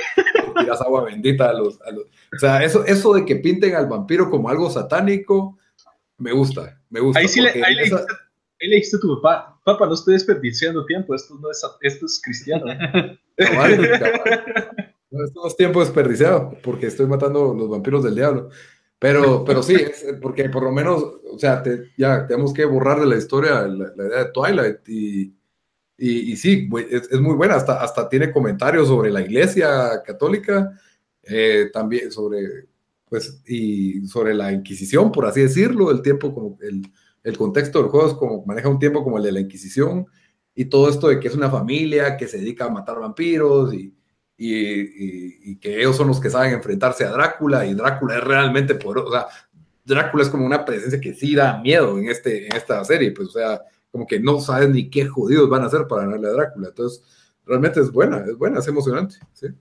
tiras 0.61 0.81
agua 0.83 1.05
bendita 1.05 1.49
a 1.49 1.55
los, 1.55 1.77
O 1.77 2.39
sea, 2.39 2.63
eso, 2.63 2.85
eso 2.85 3.15
de 3.15 3.25
que 3.25 3.37
pinten 3.37 3.75
al 3.75 3.87
vampiro 3.87 4.31
como 4.31 4.49
algo 4.49 4.71
satánico, 4.71 5.59
me 6.19 6.33
gusta, 6.33 6.81
me 6.91 7.01
gusta. 7.01 7.21
Ahí 7.21 7.29
sí 7.29 7.41
le, 7.41 7.51
ahí, 7.51 7.75
le 7.75 8.77
dijiste, 8.77 8.97
a 8.97 9.01
tu 9.01 9.21
papá, 9.21 9.59
papá, 9.65 9.87
no 9.87 9.95
estoy 9.95 10.15
desperdiciando 10.15 10.85
tiempo, 10.87 11.15
esto, 11.15 11.35
no 11.41 11.51
es, 11.51 11.63
esto 11.81 12.07
es 12.07 12.21
cristiano. 12.23 12.67
No, 15.09 15.25
esto 15.25 15.47
es 15.47 15.57
tiempo 15.57 15.81
desperdiciado 15.81 16.57
porque 16.65 16.89
estoy 16.89 17.07
matando 17.07 17.55
los 17.55 17.69
vampiros 17.69 18.03
del 18.03 18.17
diablo. 18.17 18.51
Pero, 18.99 19.45
pero 19.45 19.63
sí, 19.63 19.77
porque 20.23 20.49
por 20.49 20.63
lo 20.63 20.73
menos, 20.73 21.03
o 21.31 21.39
sea, 21.39 21.63
ya 21.97 22.27
tenemos 22.27 22.55
que 22.55 22.65
borrar 22.65 22.99
de 23.01 23.07
la 23.07 23.17
historia 23.17 23.63
la, 23.69 23.93
idea 23.95 24.25
de 24.25 24.33
Twilight 24.33 24.89
y, 24.89 25.36
y, 25.99 26.37
sí, 26.37 26.69
es, 26.91 27.09
es, 27.11 27.21
muy 27.21 27.35
buena, 27.35 27.55
hasta, 27.55 27.83
hasta 27.83 28.09
tiene 28.09 28.31
comentarios 28.31 28.89
sobre 28.89 29.11
la 29.11 29.23
iglesia 29.23 30.03
católica, 30.05 30.79
eh, 31.23 31.71
también 31.73 32.13
sobre, 32.13 32.67
pues, 33.09 33.43
y 33.47 34.07
sobre 34.07 34.35
la 34.35 34.53
Inquisición, 34.53 35.11
por 35.11 35.27
así 35.27 35.41
decirlo, 35.41 35.91
el 35.91 36.03
tiempo 36.03 36.35
como, 36.35 36.59
el, 36.61 36.83
el 37.23 37.39
contexto 37.39 37.81
del 37.81 37.91
juego 37.91 38.09
es 38.09 38.15
como, 38.15 38.45
maneja 38.45 38.69
un 38.69 38.79
tiempo 38.79 39.03
como 39.03 39.19
el 39.19 39.25
de 39.25 39.33
la 39.33 39.41
Inquisición 39.41 40.07
y 40.55 40.67
todo 40.67 40.89
esto 40.89 41.09
de 41.09 41.19
que 41.19 41.29
es 41.29 41.35
una 41.35 41.51
familia 41.51 42.17
que 42.17 42.29
se 42.29 42.39
dedica 42.39 42.67
a 42.67 42.71
matar 42.71 43.01
vampiros 43.01 43.73
y, 43.75 43.95
y, 44.37 45.57
que 45.57 45.79
ellos 45.79 45.97
son 45.97 46.09
los 46.09 46.21
que 46.21 46.31
saben 46.31 46.53
enfrentarse 46.53 47.05
a 47.05 47.11
Drácula 47.11 47.67
y 47.67 47.75
Drácula 47.75 48.17
es 48.19 48.25
realmente 48.25 48.75
poderoso, 48.75 49.09
o 49.09 49.13
sea, 49.13 49.27
Drácula 49.85 50.25
es 50.25 50.29
como 50.29 50.45
una 50.45 50.65
presencia 50.65 51.01
que 51.01 51.15
sí 51.15 51.35
da 51.35 51.59
miedo 51.61 51.99
en, 51.99 52.09
este, 52.09 52.47
en 52.47 52.57
esta 52.57 52.85
serie, 52.85 53.13
pues 53.13 53.29
o 53.29 53.33
sea, 53.33 53.63
como 53.97 54.07
que 54.07 54.21
no 54.21 54.41
sabes 54.41 54.69
ni 54.69 54.91
qué 54.91 55.07
jodidos 55.07 55.49
van 55.49 55.63
a 55.63 55.67
hacer 55.67 55.87
para 55.89 56.03
ganarle 56.03 56.29
a 56.29 56.33
Drácula, 56.33 56.69
entonces 56.69 57.03
realmente 57.47 57.81
es 57.81 57.91
buena, 57.91 58.19
es 58.19 58.37
buena, 58.37 58.59
es 58.59 58.69
emocionante. 58.69 59.17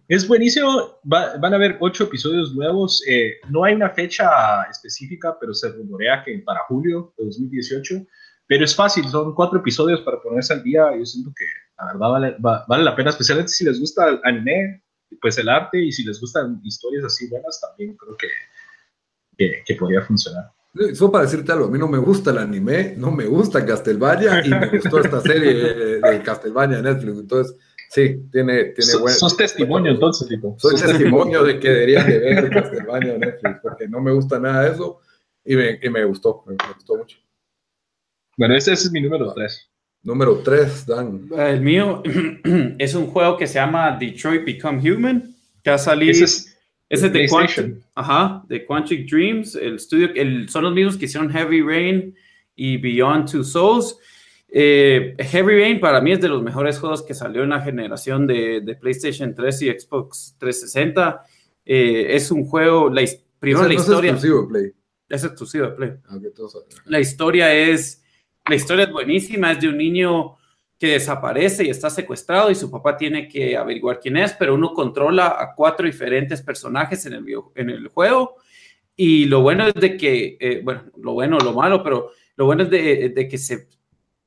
Es 0.10 0.28
buenísimo, 0.28 1.00
van 1.04 1.54
a 1.54 1.56
haber 1.56 1.78
ocho 1.80 2.04
episodios 2.04 2.54
nuevos, 2.54 3.02
eh, 3.08 3.36
no 3.50 3.64
hay 3.64 3.76
una 3.76 3.92
fecha 3.92 4.64
específica, 4.70 5.38
pero 5.40 5.54
se 5.54 5.70
rumorea 5.70 6.22
que 6.26 6.38
para 6.40 6.66
julio 6.68 7.14
de 7.18 7.26
2018, 7.26 8.06
pero 8.46 8.66
es 8.66 8.76
fácil, 8.76 9.08
son 9.08 9.34
cuatro 9.34 9.60
episodios 9.60 10.02
para 10.02 10.22
ponerse 10.22 10.52
al 10.52 10.64
día, 10.64 10.86
yo 10.98 11.06
siento 11.06 11.32
que 11.34 11.46
la 11.78 11.94
verdad 11.94 12.36
vale, 12.40 12.66
vale 12.68 12.84
la 12.84 12.96
pena, 12.96 13.12
especialmente 13.12 13.54
si 13.54 13.64
les 13.64 13.80
gusta 13.80 14.10
el 14.10 14.20
anime, 14.26 14.84
pues 15.22 15.38
el 15.38 15.48
arte 15.48 15.82
y 15.82 15.94
si 15.94 16.04
les 16.04 16.20
gustan 16.20 16.60
historias 16.62 17.06
así 17.06 17.30
buenas, 17.30 17.62
también 17.62 17.96
creo 17.96 18.18
que, 18.18 19.64
que, 19.66 19.76
podría 19.76 20.02
funcionar. 20.02 20.52
Solo 20.94 21.12
para 21.12 21.24
decirte 21.24 21.54
algo, 21.54 21.66
a 21.66 21.70
mí 21.70 21.80
no 21.80 21.88
me 21.88 21.98
gusta 21.98 22.32
el 22.32 22.38
anime, 22.38 22.96
no 22.98 23.10
me 23.10 23.26
gusta 23.26 23.66
Castlevania 23.66 24.46
y 24.46 24.50
me 24.50 24.68
gustó 24.68 25.00
esta 25.00 25.22
serie 25.22 25.54
de 25.54 26.22
Castlevania 26.22 26.82
Netflix, 26.82 27.18
entonces 27.18 27.58
sí, 27.90 28.28
tiene, 28.30 28.66
tiene 28.66 28.92
so, 28.92 29.00
buen... 29.00 29.14
Sos 29.14 29.38
testimonio 29.38 29.94
entonces, 29.94 30.28
tipo. 30.28 30.58
Soy 30.60 30.76
testimonio 30.76 31.44
de 31.44 31.60
que 31.60 31.70
deberían 31.70 32.06
de 32.06 32.20
ver 32.20 32.50
Castlevania 32.50 33.18
Netflix, 33.18 33.60
porque 33.64 33.88
no 33.88 34.02
me 34.02 34.12
gusta 34.12 34.38
nada 34.38 34.66
de 34.66 34.72
eso 34.74 35.00
y 35.46 35.56
me, 35.56 35.80
y 35.82 35.90
me 35.90 36.04
gustó, 36.04 36.44
me, 36.46 36.58
gustó 36.76 36.98
mucho. 36.98 37.20
Bueno, 38.38 38.56
ese, 38.56 38.74
ese 38.74 38.88
es 38.88 38.92
mi 38.92 39.00
número 39.00 39.34
3. 39.34 39.70
Número 40.04 40.40
3, 40.40 40.86
Dan. 40.86 41.30
El 41.38 41.62
mío 41.62 42.04
es 42.80 42.96
un 42.96 43.08
juego 43.08 43.38
que 43.38 43.48
se 43.48 43.56
llama 43.56 43.98
Detroit 43.98 44.44
Become 44.44 44.92
Human, 44.92 45.36
que 45.64 45.70
ha 45.70 45.78
salido. 45.78 46.28
Ese 46.88 47.08
es, 47.08 47.14
de 47.14 47.28
Quantic, 47.28 47.78
ajá, 47.96 48.44
de 48.48 48.66
Quantic 48.66 49.10
Dreams. 49.10 49.56
El 49.56 49.76
estudio, 49.76 50.10
el, 50.16 50.50
son 50.50 50.64
los 50.64 50.74
mismos 50.74 50.98
que 50.98 51.06
hicieron 51.06 51.30
Heavy 51.30 51.62
Rain 51.62 52.16
y 52.56 52.78
Beyond 52.78 53.32
Two 53.32 53.44
Souls. 53.44 53.98
Eh, 54.48 55.16
Heavy 55.18 55.56
Rain 55.56 55.80
para 55.80 56.00
mí 56.00 56.12
es 56.12 56.22
de 56.22 56.30
los 56.30 56.44
mejores 56.44 56.80
juegos 56.80 57.02
que 57.02 57.14
salió 57.14 57.44
en 57.44 57.50
la 57.50 57.62
generación 57.62 58.28
de, 58.28 58.62
de 58.62 58.76
PlayStation 58.76 59.34
3 59.34 59.62
y 59.64 59.70
Xbox 59.72 60.36
360. 60.40 61.24
Eh, 61.66 62.08
es 62.10 62.32
un 62.32 62.46
juego, 62.46 62.90
la, 62.90 63.02
primero 63.40 63.68
la 63.68 63.74
historia. 63.74 64.12
Es 64.12 64.18
exclusivo 64.18 64.42
de 64.42 64.48
Play. 64.48 64.72
Es 65.10 65.24
exclusivo 65.24 65.66
de 65.66 65.72
Play. 65.72 65.92
Ah, 66.08 66.20
la 66.86 67.00
historia 67.00 67.54
es 67.54 68.04
la 68.48 68.56
historia 68.56 68.86
es 68.86 68.92
buenísima, 68.92 69.52
es 69.52 69.62
de 69.62 69.70
un 69.70 69.78
niño 69.78 70.35
que 70.78 70.88
desaparece 70.88 71.64
y 71.64 71.70
está 71.70 71.90
secuestrado 71.90 72.52
y 72.52 72.56
su 72.56 72.70
papá 72.70 72.98
tiene 72.98 73.28
que 73.28 73.56
averiguar 73.56 74.00
quién 74.00 74.18
es, 74.18 74.34
pero 74.34 74.56
uno 74.56 74.74
controla 74.74 75.38
a 75.40 75.54
cuatro 75.56 75.86
diferentes 75.86 76.42
personajes 76.42 77.06
en 77.06 77.14
el, 77.14 77.26
en 77.56 77.70
el 77.70 77.88
juego. 77.88 78.36
Y 78.96 79.26
lo 79.26 79.42
bueno 79.42 79.68
es 79.68 79.74
de 79.74 79.98
que, 79.98 80.38
eh, 80.40 80.62
bueno, 80.64 80.84
lo 80.98 81.14
bueno, 81.14 81.38
lo 81.40 81.54
malo, 81.54 81.84
pero 81.84 82.12
lo 82.36 82.46
bueno 82.46 82.64
es 82.64 82.70
de, 82.70 83.28
que 83.30 83.38
se, 83.38 83.68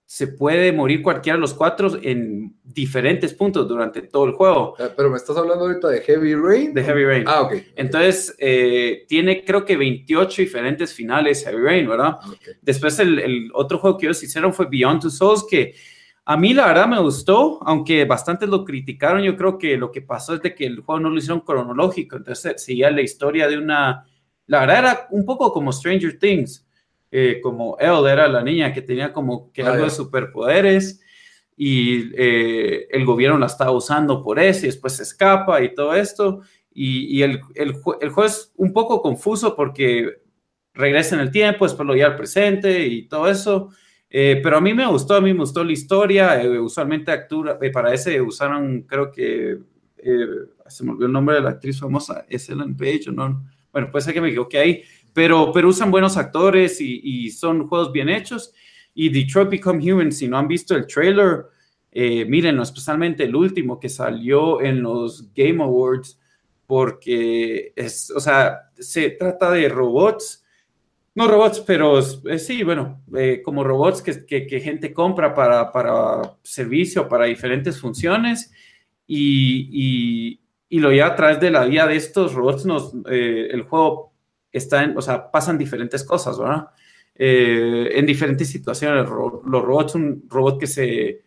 se 0.06 0.28
puede 0.28 0.72
morir 0.72 1.02
cualquiera 1.02 1.36
de 1.36 1.40
los 1.40 1.52
cuatro 1.52 1.98
en 2.02 2.54
diferentes 2.62 3.34
puntos 3.34 3.68
durante 3.68 4.02
todo 4.02 4.24
el 4.24 4.32
juego. 4.32 4.74
Ah, 4.78 4.90
pero 4.94 5.10
me 5.10 5.16
estás 5.16 5.36
hablando 5.36 5.66
ahorita 5.66 5.88
de 5.88 6.00
Heavy 6.00 6.34
Rain. 6.34 6.72
De 6.72 6.82
Heavy 6.82 7.04
Rain. 7.04 7.24
Ah, 7.26 7.42
ok. 7.42 7.54
Entonces, 7.76 8.34
eh, 8.38 9.04
tiene 9.06 9.44
creo 9.44 9.64
que 9.66 9.76
28 9.76 10.42
diferentes 10.42 10.94
finales 10.94 11.44
Heavy 11.44 11.62
Rain, 11.62 11.88
¿verdad? 11.88 12.18
Okay. 12.26 12.54
Después 12.62 12.98
el, 13.00 13.18
el, 13.18 13.50
otro 13.52 13.78
juego 13.78 13.98
que 13.98 14.06
ellos 14.06 14.22
hicieron 14.22 14.54
fue 14.54 14.66
Beyond 14.70 15.02
Two 15.02 15.10
Souls, 15.10 15.46
que 15.48 15.74
a 16.30 16.36
mí 16.36 16.52
la 16.52 16.66
verdad 16.66 16.86
me 16.86 17.00
gustó, 17.00 17.58
aunque 17.62 18.04
bastantes 18.04 18.50
lo 18.50 18.62
criticaron, 18.62 19.22
yo 19.22 19.34
creo 19.34 19.56
que 19.56 19.78
lo 19.78 19.90
que 19.90 20.02
pasó 20.02 20.34
es 20.34 20.42
de 20.42 20.54
que 20.54 20.66
el 20.66 20.80
juego 20.80 21.00
no 21.00 21.08
lo 21.08 21.16
hicieron 21.16 21.40
cronológico, 21.40 22.16
entonces 22.16 22.62
seguía 22.62 22.90
la 22.90 23.00
historia 23.00 23.48
de 23.48 23.56
una... 23.56 24.06
La 24.46 24.60
verdad 24.60 24.78
era 24.78 25.06
un 25.10 25.24
poco 25.24 25.50
como 25.50 25.72
Stranger 25.72 26.18
Things 26.18 26.68
eh, 27.10 27.40
como 27.42 27.78
Elle 27.78 28.12
era 28.12 28.28
la 28.28 28.42
niña 28.42 28.74
que 28.74 28.82
tenía 28.82 29.10
como 29.10 29.50
que 29.52 29.62
algo 29.62 29.84
de 29.84 29.90
superpoderes 29.90 31.00
y 31.56 32.12
eh, 32.14 32.86
el 32.90 33.06
gobierno 33.06 33.38
la 33.38 33.46
estaba 33.46 33.70
usando 33.70 34.22
por 34.22 34.38
eso 34.38 34.66
y 34.66 34.68
después 34.68 34.96
se 34.96 35.04
escapa 35.04 35.62
y 35.62 35.74
todo 35.74 35.94
esto. 35.94 36.42
Y, 36.74 37.22
el, 37.22 37.40
el, 37.54 37.74
el, 38.00 38.10
juego 38.10 38.24
es 38.24 38.52
un 38.56 38.74
poco 38.74 39.00
confuso 39.00 39.56
porque 39.56 40.20
regresa 40.74 41.16
en 41.16 41.22
el 41.22 41.30
tiempo, 41.30 41.64
después 41.64 41.86
lo 41.86 41.94
lleva 41.94 42.10
al 42.10 42.16
presente 42.16 42.86
y 42.86 43.08
todo 43.08 43.28
eso. 43.28 43.70
Eh, 44.10 44.40
pero 44.42 44.56
a 44.56 44.60
mí 44.60 44.72
me 44.72 44.86
gustó, 44.86 45.16
a 45.16 45.20
mí 45.20 45.32
me 45.32 45.40
gustó 45.40 45.62
la 45.62 45.72
historia. 45.72 46.40
usualmente 46.60 47.10
actura, 47.10 47.58
para 47.72 47.92
ese 47.92 48.20
usaron, 48.20 48.82
creo 48.82 49.10
que, 49.12 49.58
se 50.68 50.84
me 50.84 50.92
olvidó 50.92 51.06
el 51.06 51.12
nombre 51.12 51.36
de 51.36 51.42
la 51.42 51.50
actriz 51.50 51.80
famosa, 51.80 52.24
es 52.28 52.48
Ellen 52.48 52.76
Page, 52.76 53.10
¿no? 53.12 53.44
Bueno, 53.72 53.90
puede 53.90 54.04
ser 54.04 54.14
que 54.14 54.20
me 54.20 54.28
equivoqué 54.28 54.58
ahí 54.58 54.82
pero, 55.18 55.50
pero 55.52 55.68
usan 55.68 55.90
buenos 55.90 56.16
actores 56.16 56.80
y, 56.80 57.28
son 57.32 57.66
juegos 57.66 57.90
bien 57.90 58.08
hechos. 58.08 58.52
Y 58.94 59.08
Detroit 59.08 59.50
Become 59.50 59.92
Human, 59.92 60.12
si 60.12 60.28
no 60.28 60.38
han 60.38 60.46
visto 60.46 60.76
el 60.76 60.86
trailer, 60.86 61.46
eh, 61.90 62.24
mírenlo, 62.24 62.62
especialmente 62.62 63.24
el 63.24 63.34
último 63.34 63.80
que 63.80 63.88
salió 63.88 64.60
en 64.60 64.80
los 64.80 65.32
Game 65.34 65.60
Awards, 65.60 66.20
porque 66.68 67.72
es, 67.74 68.12
o 68.12 68.20
sea, 68.20 68.70
se 68.78 69.10
trata 69.10 69.50
de 69.50 69.68
robots, 69.68 70.44
no 71.18 71.28
robots, 71.28 71.60
pero 71.60 71.98
eh, 71.98 72.38
sí, 72.38 72.62
bueno, 72.62 73.02
eh, 73.16 73.42
como 73.44 73.64
robots 73.64 74.02
que, 74.02 74.24
que, 74.26 74.60
gente 74.60 74.92
compra 74.92 75.34
para, 75.34 75.72
para 75.72 76.36
servicio, 76.42 77.08
para 77.08 77.26
diferentes 77.26 77.80
funciones, 77.80 78.52
y, 79.06 79.68
y, 79.72 80.40
y, 80.68 80.80
lo 80.80 80.90
lleva 80.90 81.08
a 81.08 81.16
través 81.16 81.40
de 81.40 81.50
la 81.50 81.64
vida 81.64 81.86
de 81.86 81.96
estos 81.96 82.34
robots, 82.34 82.66
nos, 82.66 82.94
el 83.06 83.62
juego 83.62 84.12
están, 84.52 84.96
o 84.96 85.02
sea, 85.02 85.30
pasan 85.30 85.58
diferentes 85.58 86.04
cosas, 86.04 86.38
¿verdad? 86.38 86.68
Eh, 87.20 87.98
en 87.98 88.06
diferentes 88.06 88.48
situaciones. 88.48 89.08
Los 89.08 89.62
robots, 89.64 89.96
un 89.96 90.24
robot 90.28 90.60
que 90.60 90.68
se, 90.68 91.22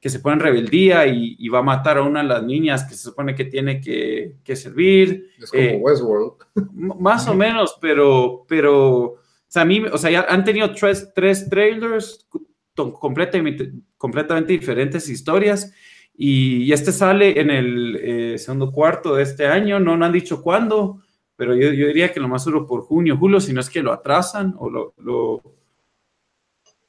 que 0.00 0.10
se 0.10 0.18
pone 0.18 0.34
en 0.34 0.40
rebeldía 0.40 1.06
y, 1.06 1.48
va 1.48 1.60
a 1.60 1.62
matar 1.62 1.98
a 1.98 2.02
una 2.02 2.22
de 2.22 2.28
las 2.28 2.42
niñas 2.42 2.84
que 2.84 2.94
se 2.94 3.02
supone 3.02 3.34
que 3.34 3.44
tiene 3.44 3.80
que, 3.80 4.36
que 4.42 4.56
servir. 4.56 5.30
Es 5.38 5.50
como 5.50 5.62
eh, 5.62 5.78
Westworld. 5.80 6.32
Más 6.72 7.28
o 7.28 7.34
menos, 7.34 7.78
pero, 7.80 8.44
pero, 8.48 9.18
sea, 9.56 9.62
a 9.62 9.66
mí, 9.66 9.80
o 9.80 9.98
sea, 9.98 10.10
ya 10.10 10.26
han 10.28 10.44
tenido 10.44 10.72
tres, 10.72 11.12
tres 11.14 11.48
trailers 11.48 12.28
completamente, 12.74 13.72
completamente 13.96 14.52
diferentes 14.52 15.08
historias. 15.08 15.72
Y, 16.14 16.72
este 16.72 16.92
sale 16.92 17.40
en 17.40 17.50
el 17.50 17.96
eh, 17.96 18.38
segundo 18.38 18.70
cuarto 18.72 19.14
de 19.14 19.22
este 19.22 19.46
año, 19.46 19.80
no, 19.80 19.96
no 19.96 20.04
han 20.04 20.12
dicho 20.12 20.42
cuándo, 20.42 21.00
pero 21.36 21.54
yo, 21.54 21.72
yo, 21.72 21.86
diría 21.88 22.12
que 22.12 22.20
lo 22.20 22.28
más 22.28 22.44
duro 22.44 22.66
por 22.66 22.82
junio, 22.82 23.16
julio, 23.18 23.40
si 23.40 23.52
no 23.52 23.60
es 23.60 23.68
que 23.68 23.82
lo 23.82 23.92
atrasan 23.92 24.54
o 24.58 24.70
lo, 24.70 24.94
lo, 24.98 25.42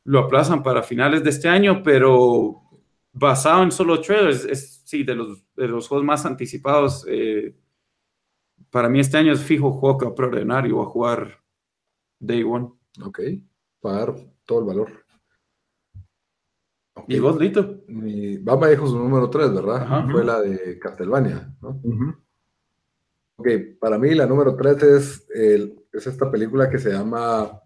lo, 0.05 0.19
aplazan 0.19 0.63
para 0.63 0.83
finales 0.83 1.23
de 1.23 1.29
este 1.29 1.49
año, 1.49 1.83
pero 1.83 2.61
basado 3.11 3.63
en 3.63 3.71
solo 3.71 3.99
trailers, 3.99 4.45
es, 4.45 4.81
sí, 4.85 5.03
de 5.03 5.15
los, 5.15 5.43
de 5.55 5.67
los 5.67 5.87
juegos 5.87 6.05
más 6.05 6.25
anticipados. 6.25 7.05
Eh, 7.09 7.53
para 8.69 8.87
mí 8.89 8.99
este 8.99 9.17
año 9.17 9.33
es 9.33 9.41
fijo 9.41 9.71
juego 9.71 9.97
que 9.97 10.05
va 10.05 10.11
a 10.11 10.15
preordenar 10.15 10.65
y 10.67 10.71
voy 10.71 10.85
a 10.85 10.89
jugar 10.89 11.46
Day 12.19 12.43
One. 12.43 12.69
Ok, 13.03 13.19
pagar 13.79 14.15
todo 14.45 14.59
el 14.59 14.65
valor. 14.65 15.07
¿Y 17.07 17.19
vos, 17.19 17.39
Lito? 17.39 17.83
Mi 17.87 18.37
Bamba 18.37 18.69
dijo 18.69 18.87
su 18.87 18.97
número 18.97 19.29
3, 19.29 19.53
¿verdad? 19.53 20.07
Fue 20.09 20.25
la 20.25 20.41
de 20.41 20.79
Castlevania, 20.79 21.53
¿no? 21.61 21.79
Ok, 23.35 23.47
para 23.79 23.99
mí 23.99 24.15
la 24.15 24.25
número 24.25 24.55
3 24.55 24.83
es, 24.83 25.27
es 25.29 26.07
esta 26.07 26.31
película 26.31 26.69
que 26.69 26.79
se 26.79 26.91
llama, 26.91 27.61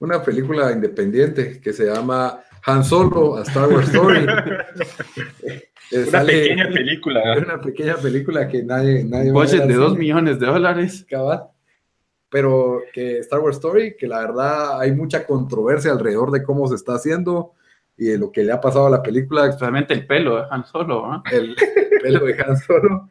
una 0.00 0.22
película 0.22 0.72
independiente 0.72 1.60
que 1.60 1.72
se 1.72 1.86
llama 1.86 2.40
Han 2.66 2.84
Solo, 2.84 3.36
a 3.36 3.42
Star 3.42 3.68
Wars 3.68 3.88
Story. 3.88 4.26
una 6.08 6.24
pequeña 6.24 6.68
película. 6.68 7.34
Es 7.34 7.42
una 7.44 7.60
pequeña 7.60 7.96
película 7.96 8.48
que 8.48 8.64
nadie... 8.64 9.04
nadie 9.04 9.30
Budget 9.30 9.66
de 9.66 9.74
2 9.74 9.96
millones 9.96 10.40
de 10.40 10.46
dólares. 10.46 11.06
Cabal. 11.08 11.53
Pero 12.34 12.82
que 12.92 13.18
Star 13.20 13.38
Wars 13.38 13.58
Story, 13.58 13.94
que 13.96 14.08
la 14.08 14.18
verdad 14.18 14.80
hay 14.80 14.90
mucha 14.90 15.24
controversia 15.24 15.92
alrededor 15.92 16.32
de 16.32 16.42
cómo 16.42 16.66
se 16.66 16.74
está 16.74 16.96
haciendo 16.96 17.52
y 17.96 18.06
de 18.06 18.18
lo 18.18 18.32
que 18.32 18.42
le 18.42 18.50
ha 18.50 18.60
pasado 18.60 18.88
a 18.88 18.90
la 18.90 19.04
película. 19.04 19.46
Especialmente 19.46 19.94
el 19.94 20.04
pelo 20.04 20.38
de 20.38 20.42
Han 20.50 20.66
Solo. 20.66 21.06
¿no? 21.06 21.22
El 21.30 21.54
pelo 22.02 22.26
de 22.26 22.42
Han 22.42 22.56
Solo. 22.56 23.08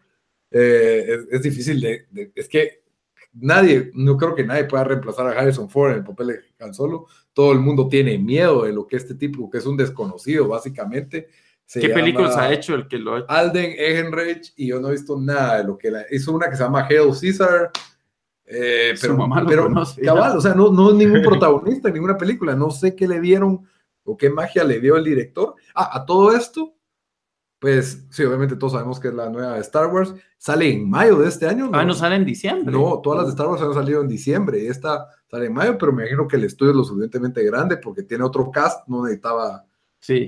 Eh, 0.52 1.20
es, 1.32 1.42
difícil 1.42 1.80
de, 1.80 2.34
Es 2.36 2.50
que 2.50 2.84
nadie, 3.32 3.92
no 3.94 4.18
creo 4.18 4.36
que 4.36 4.44
nadie 4.44 4.66
pueda 4.66 4.84
reemplazar 4.84 5.28
a 5.28 5.40
Harrison 5.40 5.70
Ford 5.70 5.92
en 5.92 6.00
el 6.00 6.04
papel 6.04 6.28
de 6.28 6.42
Han 6.60 6.74
Solo. 6.74 7.08
Todo 7.32 7.54
el 7.54 7.60
mundo 7.60 7.88
tiene 7.88 8.18
miedo 8.18 8.66
de 8.66 8.74
lo 8.74 8.86
que 8.86 8.98
este 8.98 9.16
tipo, 9.16 9.50
que 9.50 9.60
es 9.60 9.66
un 9.66 9.78
desconocido, 9.78 10.50
básicamente. 10.50 11.30
¿Qué 11.74 11.88
películas 11.88 12.36
ha 12.36 12.52
hecho 12.52 12.76
el 12.76 12.90
que 12.90 12.98
lo 12.98 13.16
ha 13.16 13.20
hecho? 13.20 13.32
Alden 13.32 13.74
Ehrenreich, 13.78 14.52
y 14.58 14.68
yo 14.68 14.82
no 14.82 14.90
he 14.90 14.92
visto 14.92 15.18
nada 15.18 15.60
de 15.60 15.64
lo 15.64 15.78
que 15.78 15.90
la, 15.90 16.04
hizo 16.12 16.34
una 16.34 16.50
que 16.50 16.58
se 16.58 16.64
llama 16.64 16.86
Hail 16.90 17.14
Caesar. 17.18 17.72
Eh, 18.46 18.94
pero, 19.00 19.18
pero 19.48 19.72
cabal, 20.04 20.38
o 20.38 20.42
sea, 20.42 20.54
no, 20.54 20.72
no 20.72 20.90
es 20.90 20.96
ningún 20.96 21.22
protagonista 21.24 21.88
en 21.88 21.96
ninguna 21.96 22.18
película. 22.18 22.56
No 22.56 22.72
sé 22.72 22.96
qué 22.96 23.08
le 23.08 23.20
dieron 23.20 23.66
o 24.04 24.18
qué 24.18 24.30
magia 24.30 24.64
le 24.64 24.80
dio 24.80 24.96
el 24.96 25.04
director. 25.04 25.56
Ah, 25.74 25.98
a 25.98 26.06
todo 26.06 26.36
esto, 26.36 26.76
pues 27.60 28.06
sí, 28.10 28.24
obviamente 28.24 28.58
todos 28.58 28.74
sabemos 28.74 29.00
que 29.00 29.08
es 29.08 29.14
la 29.14 29.30
nueva 29.30 29.54
de 29.54 29.62
Star 29.62 29.88
Wars. 29.88 30.14
Sale 30.38 30.70
en 30.70 30.90
mayo 30.90 31.20
de 31.20 31.30
este 31.30 31.48
año. 31.48 31.70
¿no? 31.70 31.78
Ah, 31.78 31.86
no 31.86 31.94
sale 31.94 32.16
en 32.18 32.26
diciembre. 32.26 32.72
No, 32.72 33.00
todas 33.00 33.20
las 33.20 33.28
de 33.28 33.32
Star 33.32 33.48
Wars 33.48 33.62
han 33.62 33.74
salido 33.74 34.02
en 34.02 34.08
diciembre. 34.10 34.68
Esta 34.68 35.08
sale 35.32 35.46
en 35.46 35.54
mayo, 35.54 35.78
pero 35.78 35.94
me 35.94 36.04
imagino 36.04 36.28
que 36.28 36.36
el 36.36 36.44
estudio 36.44 36.72
es 36.72 36.78
lo 36.78 36.84
suficientemente 36.84 37.44
grande 37.44 37.78
porque 37.78 38.04
tiene 38.04 38.26
otro 38.26 38.52
cast, 38.52 38.88
no 38.88 39.04
necesitaba 39.04 39.66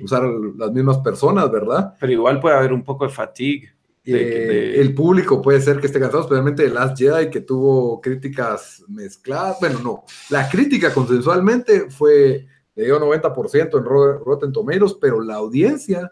usar 0.01 0.23
las 0.55 0.71
mismas 0.71 0.99
personas, 0.99 1.51
¿verdad? 1.51 1.93
Pero 1.99 2.13
igual 2.13 2.39
puede 2.39 2.55
haber 2.55 2.71
un 2.71 2.83
poco 2.83 3.05
de 3.05 3.11
fatigue. 3.11 3.74
Eh, 4.05 4.79
el 4.79 4.93
público 4.93 5.41
puede 5.41 5.61
ser 5.61 5.79
que 5.79 5.87
esté 5.87 5.99
cansado, 5.99 6.23
especialmente 6.23 6.63
de 6.63 6.69
Last 6.69 6.97
Jedi, 6.97 7.29
que 7.29 7.41
tuvo 7.41 7.99
críticas 7.99 8.83
mezcladas. 8.87 9.57
Bueno, 9.59 9.79
no, 9.79 10.03
la 10.29 10.47
crítica 10.47 10.93
consensualmente 10.93 11.89
fue, 11.89 12.45
le 12.75 12.85
dio 12.85 12.99
90% 12.99 13.77
en 13.77 13.83
Rotten 14.23 14.51
Tomatoes, 14.51 14.95
pero 15.01 15.21
la 15.21 15.35
audiencia 15.35 16.11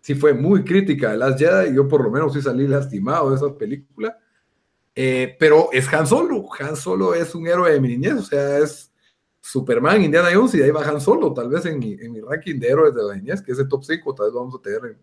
sí 0.00 0.14
fue 0.14 0.32
muy 0.32 0.64
crítica 0.64 1.10
de 1.10 1.18
Last 1.18 1.38
Jedi, 1.38 1.74
yo 1.74 1.86
por 1.88 2.02
lo 2.02 2.10
menos 2.10 2.32
sí 2.32 2.40
salí 2.40 2.66
lastimado 2.66 3.30
de 3.30 3.36
esa 3.36 3.56
película, 3.56 4.18
eh, 4.94 5.36
pero 5.38 5.68
es 5.72 5.92
Han 5.92 6.06
Solo, 6.06 6.46
Han 6.60 6.76
Solo 6.76 7.14
es 7.14 7.34
un 7.34 7.46
héroe 7.46 7.72
de 7.72 7.80
mi 7.80 7.88
niñez, 7.88 8.14
o 8.14 8.22
sea, 8.22 8.58
es 8.58 8.92
Superman, 9.40 10.02
Indiana 10.02 10.28
Jones, 10.32 10.54
y 10.54 10.58
de 10.58 10.64
ahí 10.64 10.70
va 10.70 10.86
Han 10.86 11.00
Solo, 11.00 11.32
tal 11.34 11.48
vez 11.48 11.66
en 11.66 11.78
mi, 11.78 11.92
en 11.94 12.12
mi 12.12 12.20
ranking 12.20 12.58
de 12.58 12.68
héroes 12.68 12.94
de 12.94 13.02
la 13.02 13.14
niñez, 13.16 13.42
que 13.42 13.52
es 13.52 13.58
el 13.58 13.68
top 13.68 13.82
5, 13.82 14.14
tal 14.14 14.26
vez 14.26 14.34
lo 14.34 14.40
vamos 14.40 14.54
a 14.54 14.62
tener 14.62 14.84
en, 14.84 14.98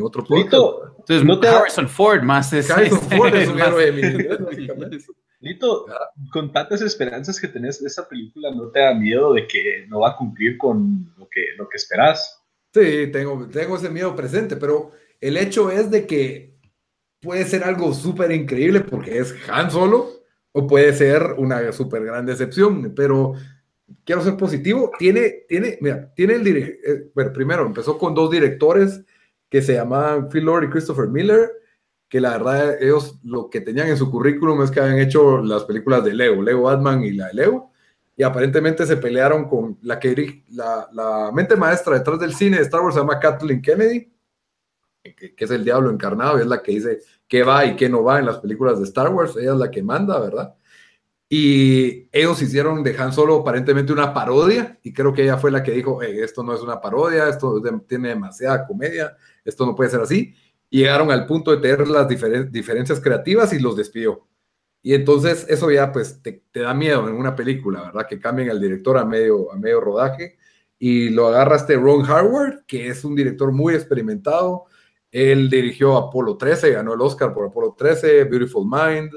otro 0.00 0.24
podcast. 0.24 0.94
Entonces, 0.98 1.24
no 1.24 1.38
te 1.38 1.48
Harrison 1.48 1.88
Ford 1.88 2.22
más 2.22 2.52
es... 2.52 2.70
Harrison 2.70 3.00
Ford 3.00 3.34
es 3.34 3.48
un 3.48 3.60
héroe 3.60 3.86
de 3.86 3.92
mi 3.92 4.02
niñez, 4.02 5.06
Lito, 5.40 5.84
con 6.32 6.50
tantas 6.52 6.80
esperanzas 6.80 7.38
que 7.38 7.48
tenés 7.48 7.80
de 7.82 7.88
esa 7.88 8.08
película, 8.08 8.50
¿no 8.50 8.68
te 8.68 8.80
da 8.80 8.94
miedo 8.94 9.34
de 9.34 9.46
que 9.46 9.86
no 9.88 10.00
va 10.00 10.10
a 10.10 10.16
cumplir 10.16 10.56
con 10.56 11.12
lo 11.18 11.28
que, 11.28 11.48
lo 11.58 11.68
que 11.68 11.76
esperás? 11.76 12.42
Sí, 12.72 13.08
tengo, 13.12 13.46
tengo 13.48 13.76
ese 13.76 13.90
miedo 13.90 14.16
presente, 14.16 14.56
pero 14.56 14.92
el 15.20 15.36
hecho 15.36 15.70
es 15.70 15.90
de 15.90 16.06
que 16.06 16.54
puede 17.20 17.44
ser 17.44 17.62
algo 17.64 17.92
súper 17.92 18.32
increíble 18.32 18.80
porque 18.80 19.18
es 19.18 19.34
Han 19.50 19.70
Solo 19.70 20.24
o 20.52 20.66
puede 20.66 20.92
ser 20.94 21.34
una 21.36 21.72
súper 21.72 22.04
gran 22.04 22.24
decepción, 22.24 22.94
pero 22.94 23.34
quiero 24.04 24.22
ser 24.22 24.36
positivo. 24.36 24.92
Tiene, 24.98 25.44
tiene, 25.48 25.78
mira, 25.80 26.12
tiene 26.14 26.34
el 26.34 26.46
eh, 26.46 27.10
bueno, 27.14 27.32
primero 27.32 27.66
empezó 27.66 27.98
con 27.98 28.14
dos 28.14 28.30
directores 28.30 29.02
que 29.54 29.62
se 29.62 29.74
llamaban 29.74 30.28
Phil 30.28 30.42
Lord 30.42 30.64
y 30.64 30.68
Christopher 30.68 31.06
Miller, 31.06 31.48
que 32.08 32.20
la 32.20 32.30
verdad 32.30 32.82
ellos 32.82 33.20
lo 33.22 33.48
que 33.48 33.60
tenían 33.60 33.86
en 33.86 33.96
su 33.96 34.10
currículum 34.10 34.60
es 34.64 34.70
que 34.72 34.80
habían 34.80 34.98
hecho 34.98 35.38
las 35.38 35.62
películas 35.62 36.02
de 36.02 36.12
Leo, 36.12 36.42
Leo 36.42 36.62
Batman 36.62 37.04
y 37.04 37.12
la 37.12 37.28
de 37.28 37.34
Leo, 37.34 37.70
y 38.16 38.24
aparentemente 38.24 38.84
se 38.84 38.96
pelearon 38.96 39.48
con 39.48 39.78
la 39.82 40.00
que 40.00 40.42
la, 40.50 40.88
la 40.92 41.30
mente 41.32 41.54
maestra 41.54 41.96
detrás 41.96 42.18
del 42.18 42.34
cine 42.34 42.56
de 42.56 42.64
Star 42.64 42.80
Wars 42.80 42.96
se 42.96 43.00
llama 43.00 43.20
Kathleen 43.20 43.62
Kennedy, 43.62 44.12
que, 45.04 45.34
es 45.38 45.50
el 45.52 45.62
diablo 45.62 45.88
encarnado, 45.92 46.38
y 46.38 46.40
es 46.40 46.48
la 46.48 46.60
que 46.60 46.72
dice 46.72 46.98
qué 47.28 47.44
va 47.44 47.64
y 47.64 47.76
qué 47.76 47.88
no 47.88 48.02
va 48.02 48.18
en 48.18 48.26
las 48.26 48.38
películas 48.38 48.80
de 48.80 48.86
Star 48.86 49.10
Wars, 49.10 49.36
ella 49.36 49.52
es 49.52 49.58
la 49.58 49.70
que 49.70 49.84
manda, 49.84 50.18
¿verdad? 50.18 50.52
Y 51.28 52.08
ellos 52.10 52.42
hicieron 52.42 52.82
de 52.82 52.98
Han 52.98 53.12
Solo 53.12 53.36
aparentemente 53.36 53.92
una 53.92 54.12
parodia, 54.12 54.80
y 54.82 54.92
creo 54.92 55.14
que 55.14 55.22
ella 55.22 55.38
fue 55.38 55.52
la 55.52 55.62
que 55.62 55.70
dijo, 55.70 56.02
esto 56.02 56.42
no 56.42 56.56
es 56.56 56.60
una 56.60 56.80
parodia, 56.80 57.28
esto 57.28 57.62
tiene 57.86 58.08
demasiada 58.08 58.66
comedia, 58.66 59.16
esto 59.44 59.66
no 59.66 59.74
puede 59.74 59.90
ser 59.90 60.00
así. 60.00 60.34
Llegaron 60.70 61.10
al 61.10 61.26
punto 61.26 61.50
de 61.50 61.58
tener 61.58 61.86
las 61.88 62.08
diferencias 62.08 63.00
creativas 63.00 63.52
y 63.52 63.58
los 63.58 63.76
despidió. 63.76 64.26
Y 64.82 64.94
entonces 64.94 65.46
eso 65.48 65.70
ya 65.70 65.92
pues 65.92 66.20
te, 66.22 66.42
da 66.52 66.74
miedo 66.74 67.08
en 67.08 67.14
una 67.14 67.34
película, 67.34 67.82
¿verdad? 67.82 68.06
Que 68.06 68.20
cambien 68.20 68.50
al 68.50 68.60
director 68.60 68.98
a 68.98 69.04
medio, 69.04 69.52
a 69.52 69.56
medio 69.56 69.80
rodaje. 69.80 70.36
Y 70.78 71.10
lo 71.10 71.28
agarra 71.28 71.56
este 71.56 71.76
Ron 71.76 72.08
Howard, 72.10 72.64
que 72.66 72.88
es 72.88 73.04
un 73.04 73.14
director 73.14 73.52
muy 73.52 73.74
experimentado. 73.74 74.64
Él 75.10 75.48
dirigió 75.48 75.96
Apolo 75.96 76.36
13, 76.36 76.72
ganó 76.72 76.94
el 76.94 77.00
Oscar 77.00 77.32
por 77.32 77.46
Apolo 77.46 77.74
13, 77.78 78.24
Beautiful 78.24 78.66
Mind, 78.66 79.12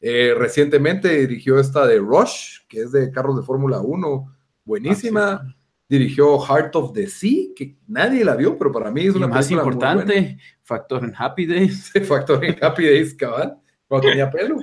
eh, 0.00 0.34
recientemente 0.36 1.16
dirigió 1.16 1.60
esta 1.60 1.86
de 1.86 1.98
Rush, 1.98 2.60
que 2.68 2.82
es 2.82 2.90
de 2.90 3.12
carros 3.12 3.36
de 3.36 3.44
Fórmula 3.44 3.80
1, 3.80 4.36
buenísima. 4.64 5.44
Ah, 5.44 5.56
dirigió 5.92 6.38
Heart 6.38 6.74
of 6.74 6.92
the 6.94 7.06
Sea, 7.06 7.48
que 7.54 7.76
nadie 7.86 8.24
la 8.24 8.34
vio, 8.34 8.56
pero 8.56 8.72
para 8.72 8.90
mí 8.90 9.06
es 9.06 9.14
una 9.14 9.28
más 9.28 9.50
importante, 9.50 10.38
Factor 10.62 11.04
en 11.04 11.12
Happy 11.14 11.44
Days. 11.44 11.92
Factor 12.08 12.42
en 12.42 12.56
Happy 12.64 12.86
Days, 12.86 13.14
cabal, 13.14 13.58
cuando 13.86 14.08
tenía 14.08 14.30
pelo. 14.30 14.56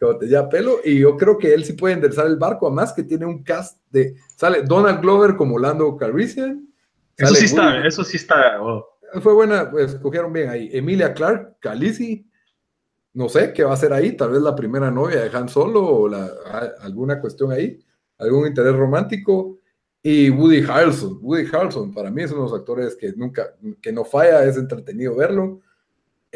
Cuando 0.00 0.18
tenía 0.18 0.48
pelo, 0.48 0.80
y 0.84 0.98
yo 0.98 1.16
creo 1.16 1.38
que 1.38 1.54
él 1.54 1.64
sí 1.64 1.74
puede 1.74 1.94
enderezar 1.94 2.26
el 2.26 2.36
barco, 2.36 2.66
además 2.66 2.92
que 2.92 3.04
tiene 3.04 3.26
un 3.26 3.44
cast 3.44 3.78
de. 3.90 4.16
Sale 4.34 4.62
Donald 4.62 5.00
Glover 5.00 5.36
como 5.36 5.56
Lando 5.56 5.96
Calrissian. 5.96 6.68
Eso 7.16 7.34
sí 7.36 7.44
está, 7.44 7.86
eso 7.86 8.02
sí 8.02 8.16
está. 8.16 8.60
Oh. 8.60 8.84
Fue 9.20 9.32
buena, 9.34 9.70
pues 9.70 9.94
escogieron 9.94 10.32
bien 10.32 10.48
ahí. 10.48 10.68
Emilia 10.72 11.14
Clark, 11.14 11.58
Khaleesi, 11.60 12.26
no 13.12 13.28
sé 13.28 13.52
qué 13.52 13.62
va 13.62 13.70
a 13.70 13.74
hacer 13.74 13.92
ahí, 13.92 14.16
tal 14.16 14.30
vez 14.30 14.42
la 14.42 14.56
primera 14.56 14.90
novia 14.90 15.22
de 15.22 15.36
Han 15.36 15.48
Solo 15.48 15.86
o 15.86 16.08
la, 16.08 16.28
alguna 16.80 17.20
cuestión 17.20 17.52
ahí, 17.52 17.78
algún 18.18 18.48
interés 18.48 18.74
romántico. 18.74 19.58
Y 20.02 20.30
Woody 20.30 20.62
Harrelson, 20.68 21.18
Woody 21.22 21.46
Harrelson 21.52 21.92
para 21.92 22.10
mí 22.10 22.22
es 22.22 22.32
uno 22.32 22.44
de 22.44 22.50
los 22.50 22.58
actores 22.58 22.96
que 22.96 23.12
nunca, 23.12 23.54
que 23.80 23.92
no 23.92 24.04
falla, 24.04 24.44
es 24.44 24.56
entretenido 24.56 25.14
verlo. 25.14 25.60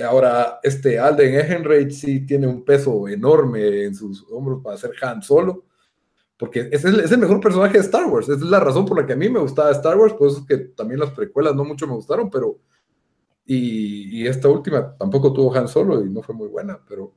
Ahora, 0.05 0.61
este 0.63 0.99
Alden 0.99 1.35
Ehrenreich 1.35 1.91
sí 1.91 2.27
tiene 2.27 2.47
un 2.47 2.65
peso 2.65 3.09
enorme 3.09 3.85
en 3.85 3.95
sus 3.95 4.25
hombros 4.31 4.63
para 4.63 4.77
ser 4.77 4.93
Han 5.03 5.23
Solo, 5.23 5.65
porque 6.37 6.69
es 6.71 6.85
el, 6.85 7.01
es 7.01 7.11
el 7.11 7.19
mejor 7.19 7.41
personaje 7.41 7.75
de 7.75 7.85
Star 7.85 8.07
Wars. 8.07 8.29
Es 8.29 8.41
la 8.43 8.61
razón 8.61 8.85
por 8.85 9.01
la 9.01 9.07
que 9.07 9.15
a 9.15 9.17
mí 9.17 9.29
me 9.29 9.41
gustaba 9.41 9.71
Star 9.73 9.97
Wars, 9.97 10.13
por 10.15 10.29
eso 10.29 10.41
es 10.41 10.47
que 10.47 10.59
también 10.75 11.01
las 11.01 11.11
precuelas 11.11 11.55
no 11.55 11.65
mucho 11.65 11.87
me 11.87 11.95
gustaron, 11.95 12.31
pero 12.31 12.59
y, 13.47 14.27
esta 14.27 14.49
última 14.49 14.97
tampoco 14.97 15.33
tuvo 15.33 15.55
Han 15.55 15.69
Solo 15.69 16.05
y 16.05 16.11
no 16.11 16.23
fue 16.23 16.35
muy 16.35 16.49
buena, 16.49 16.79
pero 16.89 17.15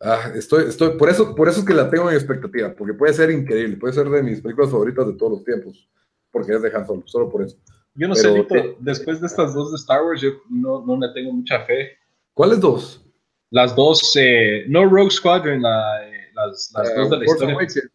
ah, 0.00 0.32
estoy, 0.34 0.64
estoy, 0.68 0.96
por 0.96 1.08
eso, 1.08 1.34
por 1.34 1.48
eso 1.48 1.60
es 1.60 1.66
que 1.66 1.74
la 1.74 1.88
tengo 1.90 2.10
en 2.10 2.16
expectativa, 2.16 2.74
porque 2.74 2.94
puede 2.94 3.12
ser 3.12 3.30
increíble, 3.30 3.76
puede 3.76 3.94
ser 3.94 4.08
de 4.08 4.22
mis 4.22 4.40
películas 4.40 4.70
favoritas 4.70 5.06
de 5.06 5.14
todos 5.14 5.32
los 5.32 5.44
tiempos, 5.44 5.88
porque 6.30 6.54
es 6.54 6.62
de 6.62 6.74
Han 6.74 6.86
Solo, 6.86 7.02
solo 7.06 7.28
por 7.28 7.42
eso. 7.42 7.56
Yo 7.94 8.08
no 8.08 8.14
sé, 8.14 8.30
Lito, 8.30 8.54
después 8.80 9.20
de 9.20 9.26
estas 9.26 9.54
dos 9.54 9.72
de 9.72 9.76
Star 9.76 10.02
Wars, 10.04 10.20
yo 10.20 10.30
no, 10.50 10.84
no 10.84 10.98
le 10.98 11.12
tengo 11.14 11.32
mucha 11.32 11.64
fe. 11.64 11.92
¿Cuáles 12.34 12.60
dos? 12.60 13.02
Las 13.50 13.74
dos, 13.74 14.14
eh, 14.16 14.64
no 14.68 14.84
Rogue 14.84 15.10
Squadron, 15.10 15.62
la, 15.62 16.06
eh, 16.06 16.28
las, 16.34 16.70
las 16.74 16.94
dos 16.94 17.10
de 17.10 17.16
la 17.16 17.24
Force 17.24 17.32
historia. 17.32 17.54
Awakens. 17.54 17.90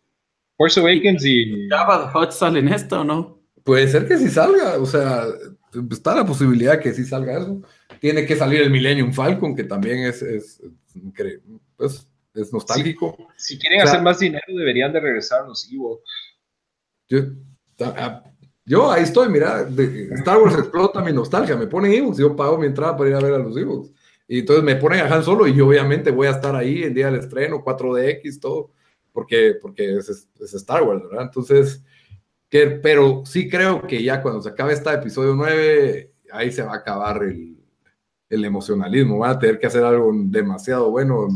Force 0.57 0.79
Awakens 0.79 1.25
y... 1.25 1.69
¿Java 1.69 2.09
Hot 2.11 2.31
sale 2.31 2.59
en 2.59 2.69
esto 2.69 3.01
o 3.01 3.03
no? 3.03 3.39
Puede 3.63 3.87
ser 3.87 4.07
que 4.07 4.17
sí 4.17 4.29
salga, 4.29 4.79
o 4.79 4.85
sea, 4.87 5.25
está 5.91 6.15
la 6.15 6.25
posibilidad 6.25 6.79
que 6.79 6.93
sí 6.93 7.03
salga 7.03 7.37
eso. 7.37 7.61
Tiene 7.99 8.25
que 8.25 8.35
salir 8.35 8.61
el 8.61 8.71
Millennium 8.71 9.13
Falcon, 9.13 9.55
que 9.55 9.65
también 9.65 9.99
es, 9.99 10.23
es, 10.23 10.63
pues, 11.15 11.39
es 11.86 12.53
nostálgico. 12.53 13.17
Si, 13.38 13.57
quieren 13.57 13.82
hacer 13.82 14.01
más 14.01 14.19
dinero, 14.19 14.43
deberían 14.47 14.93
de 14.93 14.99
regresar 14.99 15.47
los 15.47 15.69
Ewoks. 15.71 16.03
Yo, 18.65 18.91
ahí 18.91 19.03
estoy, 19.03 19.27
mira, 19.29 19.67
Star 20.11 20.38
Wars 20.38 20.55
explota 20.57 21.01
mi 21.01 21.11
nostalgia, 21.11 21.57
me 21.57 21.67
ponen 21.67 21.93
Ewoks, 21.93 22.17
yo 22.17 22.36
pago 22.36 22.57
mi 22.57 22.67
entrada 22.67 22.95
para 22.95 23.09
ir 23.09 23.15
a 23.15 23.19
ver 23.19 23.34
a 23.34 23.39
los 23.39 23.57
Ewoks. 23.57 23.91
Y 24.27 24.39
entonces 24.39 24.63
me 24.63 24.77
ponen 24.77 25.01
a 25.01 25.13
Han 25.13 25.23
Solo 25.23 25.45
y 25.45 25.53
yo 25.53 25.67
obviamente 25.67 26.11
voy 26.11 26.27
a 26.27 26.32
estar 26.32 26.55
ahí 26.55 26.84
el 26.84 26.93
día 26.93 27.07
del 27.07 27.19
estreno, 27.19 27.63
4DX, 27.65 28.39
todo, 28.39 28.71
porque, 29.11 29.55
porque 29.61 29.97
es, 29.97 30.09
es 30.09 30.53
Star 30.53 30.84
Wars, 30.84 31.03
¿verdad? 31.03 31.25
Entonces, 31.25 31.84
pero 32.49 33.23
sí 33.25 33.49
creo 33.49 33.82
que 33.86 34.01
ya 34.01 34.21
cuando 34.21 34.41
se 34.41 34.49
acabe 34.49 34.73
este 34.73 34.93
episodio 34.93 35.36
9, 35.36 36.13
ahí 36.32 36.51
se 36.51 36.63
va 36.63 36.73
a 36.73 36.77
acabar 36.77 37.23
el, 37.23 37.57
el 38.29 38.45
emocionalismo. 38.45 39.19
Van 39.19 39.32
a 39.32 39.39
tener 39.39 39.59
que 39.59 39.67
hacer 39.67 39.84
algo 39.84 40.11
demasiado 40.13 40.91
bueno, 40.91 41.27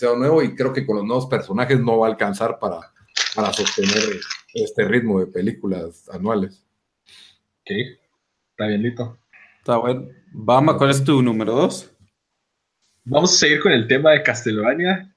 demasiado 0.00 0.16
nuevo, 0.16 0.42
y 0.42 0.54
creo 0.54 0.72
que 0.72 0.86
con 0.86 0.96
los 0.96 1.04
nuevos 1.04 1.26
personajes 1.26 1.78
no 1.80 1.98
va 1.98 2.06
a 2.06 2.10
alcanzar 2.10 2.58
para, 2.58 2.80
para 3.34 3.52
sostener 3.52 4.20
este 4.54 4.84
ritmo 4.84 5.20
de 5.20 5.26
películas 5.26 6.08
anuales. 6.10 6.64
Ok, 7.60 7.70
está 8.50 8.66
bien, 8.66 8.82
Lito. 8.82 9.18
Está 9.58 9.76
bueno. 9.76 10.08
Vamos, 10.32 10.76
¿cuál 10.76 10.90
es 10.90 11.04
tu 11.04 11.22
número 11.22 11.54
2? 11.54 11.90
Vamos 13.04 13.34
a 13.34 13.36
seguir 13.36 13.60
con 13.60 13.72
el 13.72 13.86
tema 13.86 14.12
de 14.12 14.22
Castlevania. 14.22 15.14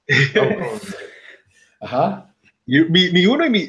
Ajá. 1.80 2.34
mi, 2.66 3.10
mi, 3.10 3.26
uno 3.26 3.46
y 3.46 3.50
mi, 3.50 3.68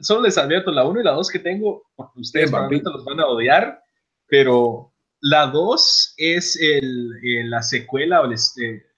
solo 0.00 0.22
les 0.22 0.38
advierto, 0.38 0.70
la 0.70 0.84
1 0.84 1.00
y 1.00 1.04
la 1.04 1.12
2 1.12 1.28
que 1.28 1.38
tengo, 1.38 1.84
ustedes 2.16 2.50
probablemente 2.50 2.90
los 2.90 3.04
van 3.04 3.20
a 3.20 3.26
odiar, 3.26 3.82
pero 4.26 4.92
la 5.20 5.46
2 5.46 6.14
es 6.16 6.60
el, 6.60 7.50
la 7.50 7.62
secuela, 7.62 8.20
o 8.20 8.32
este, 8.32 8.91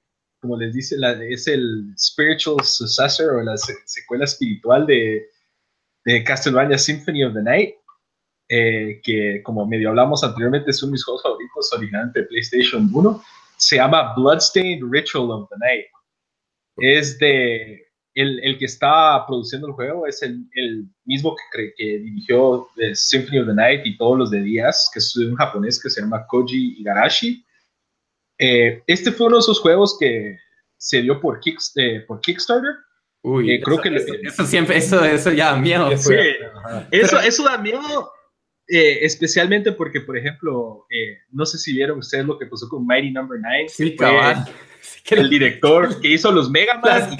como 0.44 0.58
les 0.58 0.74
dice, 0.74 0.98
la, 0.98 1.12
es 1.24 1.48
el 1.48 1.94
spiritual 1.96 2.62
successor 2.62 3.36
o 3.36 3.42
la 3.42 3.56
secuela 3.56 4.24
espiritual 4.24 4.86
de, 4.86 5.26
de 6.04 6.22
Castlevania 6.22 6.76
Symphony 6.76 7.24
of 7.24 7.32
the 7.32 7.42
Night. 7.42 7.74
Eh, 8.50 9.00
que 9.02 9.42
como 9.42 9.66
medio 9.66 9.88
hablamos 9.88 10.22
anteriormente 10.22 10.70
es 10.70 10.82
uno 10.82 10.90
de 10.90 10.92
mis 10.92 11.04
juegos 11.04 11.22
favoritos 11.22 11.72
originalmente 11.72 12.20
de 12.20 12.26
PlayStation 12.26 12.90
1, 12.92 13.22
se 13.56 13.76
llama 13.76 14.12
Bloodstained 14.14 14.82
Ritual 14.90 15.30
of 15.30 15.48
the 15.48 15.56
Night. 15.60 15.86
Es 16.76 17.18
de 17.18 17.86
el, 18.14 18.38
el, 18.44 18.58
que 18.58 18.66
está 18.66 19.24
produciendo 19.26 19.68
el 19.68 19.72
juego 19.72 20.06
es 20.06 20.22
el, 20.22 20.44
el 20.56 20.86
mismo 21.06 21.34
que, 21.54 21.72
que 21.74 21.98
dirigió 22.00 22.68
The 22.76 22.94
Symphony 22.94 23.38
of 23.38 23.46
the 23.46 23.54
Night 23.54 23.86
y 23.86 23.96
todos 23.96 24.18
los 24.18 24.30
de 24.30 24.42
Díaz, 24.42 24.90
que 24.92 24.98
es 24.98 25.16
un 25.16 25.36
japonés 25.36 25.82
que 25.82 25.88
se 25.88 26.02
llama 26.02 26.26
Koji 26.26 26.80
Igarashi. 26.80 27.42
Eh, 28.44 28.82
este 28.86 29.12
fue 29.12 29.26
uno 29.26 29.36
de 29.36 29.40
esos 29.40 29.60
juegos 29.60 29.96
que 29.98 30.38
se 30.76 31.02
dio 31.02 31.20
por, 31.20 31.40
eh, 31.76 32.04
por 32.06 32.20
Kickstarter. 32.20 32.72
Uy, 33.22 33.52
eh, 33.52 33.60
creo 33.62 33.80
que 33.80 33.88
eso, 34.22 34.44
siempre, 34.44 34.76
eso, 34.76 35.02
eso 35.02 35.32
ya 35.32 35.52
da 35.52 35.56
miedo. 35.56 35.96
Sí, 35.96 36.14
eso, 36.90 37.18
eso 37.20 37.44
da 37.44 37.56
miedo, 37.56 38.12
especialmente 38.66 39.72
porque, 39.72 40.02
por 40.02 40.18
ejemplo, 40.18 40.86
no 41.30 41.46
sé 41.46 41.56
si 41.56 41.72
vieron 41.72 41.98
ustedes 42.00 42.26
lo 42.26 42.38
que 42.38 42.46
pasó 42.46 42.68
con 42.68 42.86
Mighty 42.86 43.12
Number 43.12 43.40
no. 43.40 43.48
9. 43.48 43.68
Sí, 43.68 43.96
cabal 43.96 44.44
que 45.04 45.14
el 45.16 45.28
director 45.28 46.00
que 46.00 46.08
hizo 46.08 46.32
los 46.32 46.50
Mega 46.50 46.80
Man 46.80 47.12
y 47.12 47.16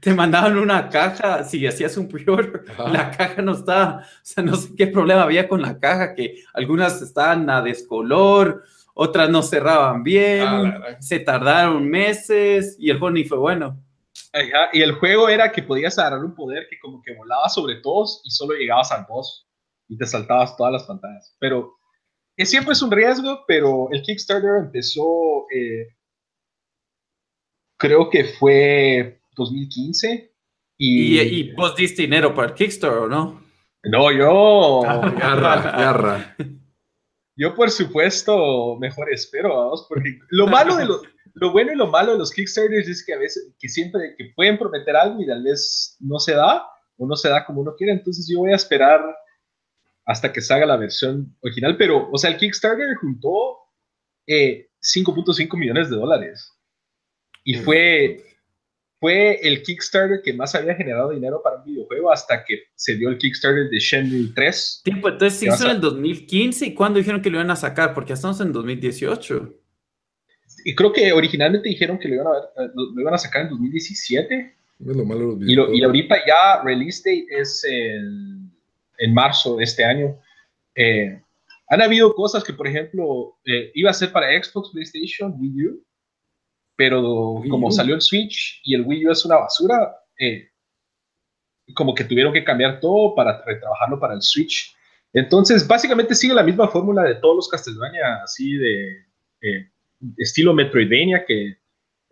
te 0.00 0.14
mandaban 0.14 0.58
una 0.58 0.88
caja 0.88 1.44
si 1.44 1.66
hacías 1.66 1.96
un 1.96 2.08
prior 2.08 2.64
la 2.92 3.10
caja 3.10 3.40
no 3.40 3.52
estaba 3.52 4.00
o 4.00 4.20
sea 4.22 4.42
no 4.42 4.56
sé 4.56 4.70
qué 4.76 4.88
problema 4.88 5.22
había 5.22 5.48
con 5.48 5.62
la 5.62 5.78
caja 5.78 6.14
que 6.14 6.42
algunas 6.52 7.00
estaban 7.02 7.48
a 7.50 7.62
descolor 7.62 8.64
otras 8.94 9.30
no 9.30 9.42
cerraban 9.42 10.02
bien 10.02 10.46
ah, 10.46 10.96
se 11.00 11.20
tardaron 11.20 11.88
meses 11.88 12.76
y 12.78 12.90
el 12.90 12.98
juego 12.98 13.12
ni 13.12 13.24
fue 13.24 13.38
bueno 13.38 13.82
y 14.72 14.82
el 14.82 14.92
juego 14.92 15.28
era 15.28 15.50
que 15.50 15.62
podías 15.62 15.98
agarrar 15.98 16.24
un 16.24 16.34
poder 16.34 16.66
que 16.68 16.78
como 16.78 17.02
que 17.02 17.14
volaba 17.14 17.48
sobre 17.48 17.76
todos 17.76 18.22
y 18.24 18.30
solo 18.30 18.54
llegabas 18.54 18.92
al 18.92 19.06
boss 19.08 19.48
y 19.88 19.96
te 19.96 20.06
saltabas 20.06 20.56
todas 20.56 20.72
las 20.72 20.84
pantallas 20.84 21.36
pero 21.38 21.76
siempre 22.36 22.72
es 22.72 22.82
un 22.82 22.90
riesgo 22.90 23.44
pero 23.46 23.88
el 23.90 24.02
Kickstarter 24.02 24.56
empezó 24.64 25.46
eh, 25.54 25.88
creo 27.80 28.10
que 28.10 28.24
fue 28.24 29.20
2015. 29.34 30.32
Y, 30.76 31.18
y, 31.18 31.52
vos 31.52 31.74
diste 31.76 32.02
dinero 32.02 32.34
para 32.34 32.48
el 32.48 32.54
Kickstarter, 32.54 33.08
¿no? 33.08 33.42
No, 33.84 34.12
yo. 34.12 34.82
garra, 35.18 36.36
Yo, 37.40 37.54
por 37.54 37.70
supuesto, 37.70 38.76
mejor 38.78 39.10
espero, 39.10 39.56
vamos, 39.56 39.86
porque 39.88 40.18
lo 40.28 40.46
malo 40.46 40.76
de 40.76 40.84
lo, 40.84 41.00
lo 41.32 41.52
bueno 41.52 41.72
y 41.72 41.76
lo 41.76 41.86
malo 41.86 42.12
de 42.12 42.18
los 42.18 42.32
Kickstarters 42.32 42.86
es 42.86 43.02
que 43.02 43.14
a 43.14 43.18
veces, 43.18 43.54
que 43.58 43.66
siempre 43.66 44.14
que 44.18 44.32
pueden 44.36 44.58
prometer 44.58 44.94
algo 44.94 45.22
y 45.22 45.26
tal 45.26 45.42
vez 45.42 45.96
no 46.00 46.18
se 46.18 46.34
da, 46.34 46.66
o 46.98 47.06
no 47.06 47.16
se 47.16 47.30
da 47.30 47.46
como 47.46 47.62
uno 47.62 47.74
quiere, 47.78 47.94
entonces 47.94 48.28
yo 48.30 48.40
voy 48.40 48.52
a 48.52 48.56
esperar 48.56 49.00
hasta 50.04 50.30
que 50.30 50.42
salga 50.42 50.66
la 50.66 50.76
versión 50.76 51.34
original, 51.40 51.78
pero, 51.78 52.10
o 52.12 52.18
sea, 52.18 52.28
el 52.28 52.36
Kickstarter 52.36 52.94
juntó 53.00 53.56
5.5 54.28 55.54
eh, 55.54 55.58
millones 55.58 55.88
de 55.88 55.96
dólares. 55.96 56.52
Y 57.42 57.54
fue, 57.54 58.22
fue 59.00 59.40
el 59.42 59.62
Kickstarter 59.62 60.20
que 60.22 60.32
más 60.32 60.54
había 60.54 60.74
generado 60.74 61.10
dinero 61.10 61.40
para 61.42 61.56
un 61.56 61.64
videojuego 61.64 62.12
hasta 62.12 62.44
que 62.44 62.64
se 62.74 62.96
dio 62.96 63.08
el 63.08 63.18
Kickstarter 63.18 63.68
de 63.68 63.78
Shenmue 63.78 64.32
3. 64.34 64.82
Tiempo, 64.84 65.08
entonces 65.08 65.38
se 65.38 65.46
hizo 65.46 65.64
en 65.64 65.76
el 65.76 65.80
2015 65.80 66.66
y 66.66 66.74
cuándo 66.74 66.98
dijeron 66.98 67.22
que 67.22 67.30
lo 67.30 67.38
iban 67.38 67.50
a 67.50 67.56
sacar, 67.56 67.94
porque 67.94 68.12
estamos 68.12 68.40
en 68.40 68.52
2018. 68.52 69.54
Y 70.66 70.74
creo 70.74 70.92
que 70.92 71.12
originalmente 71.12 71.68
dijeron 71.68 71.98
que 71.98 72.08
lo 72.08 72.16
iban 72.16 72.26
a, 72.26 72.62
eh, 72.62 72.68
lo, 72.74 73.00
iban 73.00 73.14
a 73.14 73.18
sacar 73.18 73.42
en 73.42 73.48
2017. 73.48 74.56
y, 74.80 75.54
y, 75.54 75.82
ahorita 75.82 76.16
ya 76.26 76.62
release 76.62 77.02
date 77.04 77.26
es 77.40 77.64
en 79.00 79.14
marzo 79.14 79.56
de 79.56 79.64
este 79.64 79.84
año. 79.84 80.16
Eh, 80.76 81.20
han 81.68 81.82
habido 81.82 82.14
cosas 82.14 82.44
que, 82.44 82.52
por 82.52 82.66
ejemplo, 82.66 83.38
eh, 83.44 83.70
iba 83.74 83.90
a 83.90 83.94
ser 83.94 84.12
para 84.12 84.30
Xbox, 84.42 84.70
PlayStation, 84.72 85.34
Wii 85.38 85.66
U, 85.66 85.84
pero 86.80 87.42
como 87.50 87.70
salió 87.70 87.94
el 87.94 88.00
Switch 88.00 88.62
y 88.64 88.74
el 88.74 88.86
Wii 88.86 89.06
U 89.06 89.12
es 89.12 89.26
una 89.26 89.36
basura, 89.36 89.94
como 91.74 91.94
que 91.94 92.04
tuvieron 92.04 92.32
que 92.32 92.42
cambiar 92.42 92.80
todo 92.80 93.14
para 93.14 93.44
retrabajarlo 93.44 94.00
para 94.00 94.14
el 94.14 94.22
Switch. 94.22 94.74
Entonces, 95.12 95.68
básicamente 95.68 96.14
sigue 96.14 96.32
la 96.32 96.42
misma 96.42 96.68
fórmula 96.68 97.02
de 97.02 97.16
todos 97.16 97.36
los 97.36 97.48
Castlevania, 97.50 98.22
así 98.24 98.56
de 98.56 99.04
estilo 100.16 100.54
Metroidvania, 100.54 101.22
que 101.26 101.58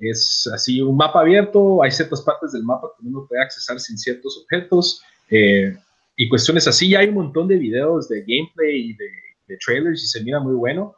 es 0.01 0.47
así 0.53 0.83
un 0.83 0.99
mapa 0.99 1.21
abierto, 1.21 1.83
hay 1.83 1.91
ciertas 1.91 2.21
partes 2.21 2.53
del 2.53 2.63
mapa 2.63 2.89
que 3.01 3.07
uno 3.07 3.25
puede 3.27 3.41
accesar 3.41 3.81
sin 3.81 3.97
ciertos 3.97 4.37
objetos, 4.43 5.03
eh, 5.31 5.75
y 6.15 6.29
cuestiones 6.29 6.69
así. 6.69 6.95
Hay 6.95 7.09
un 7.09 7.15
montón 7.15 7.49
de 7.49 7.57
videos 7.57 8.07
de 8.07 8.21
gameplay 8.21 8.91
y 8.91 8.93
de, 8.93 9.57
trailers 9.65 10.03
y 10.03 10.07
se 10.09 10.23
mira 10.23 10.41
muy 10.41 10.55
bueno. 10.55 10.95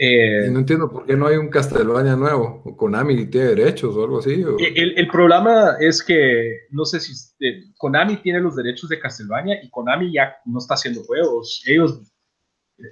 Eh, 0.00 0.48
no 0.48 0.60
entiendo 0.60 0.88
por 0.88 1.04
qué 1.06 1.16
no 1.16 1.26
hay 1.26 1.36
un 1.36 1.48
Castlevania 1.48 2.14
nuevo, 2.14 2.62
o 2.64 2.76
Konami 2.76 3.26
tiene 3.26 3.48
derechos 3.48 3.96
o 3.96 4.04
algo 4.04 4.20
así. 4.20 4.44
El, 4.76 4.96
el, 4.96 5.08
problema 5.08 5.76
es 5.80 6.04
que 6.04 6.68
no 6.70 6.84
sé 6.84 7.00
si 7.00 7.12
eh, 7.44 7.64
Konami 7.76 8.18
tiene 8.18 8.38
los 8.38 8.54
derechos 8.54 8.88
de 8.90 9.00
Castlevania 9.00 9.60
y 9.60 9.68
Konami 9.70 10.12
ya 10.12 10.36
no 10.44 10.58
está 10.58 10.74
haciendo 10.74 11.02
juegos. 11.02 11.64
Ellos 11.66 12.00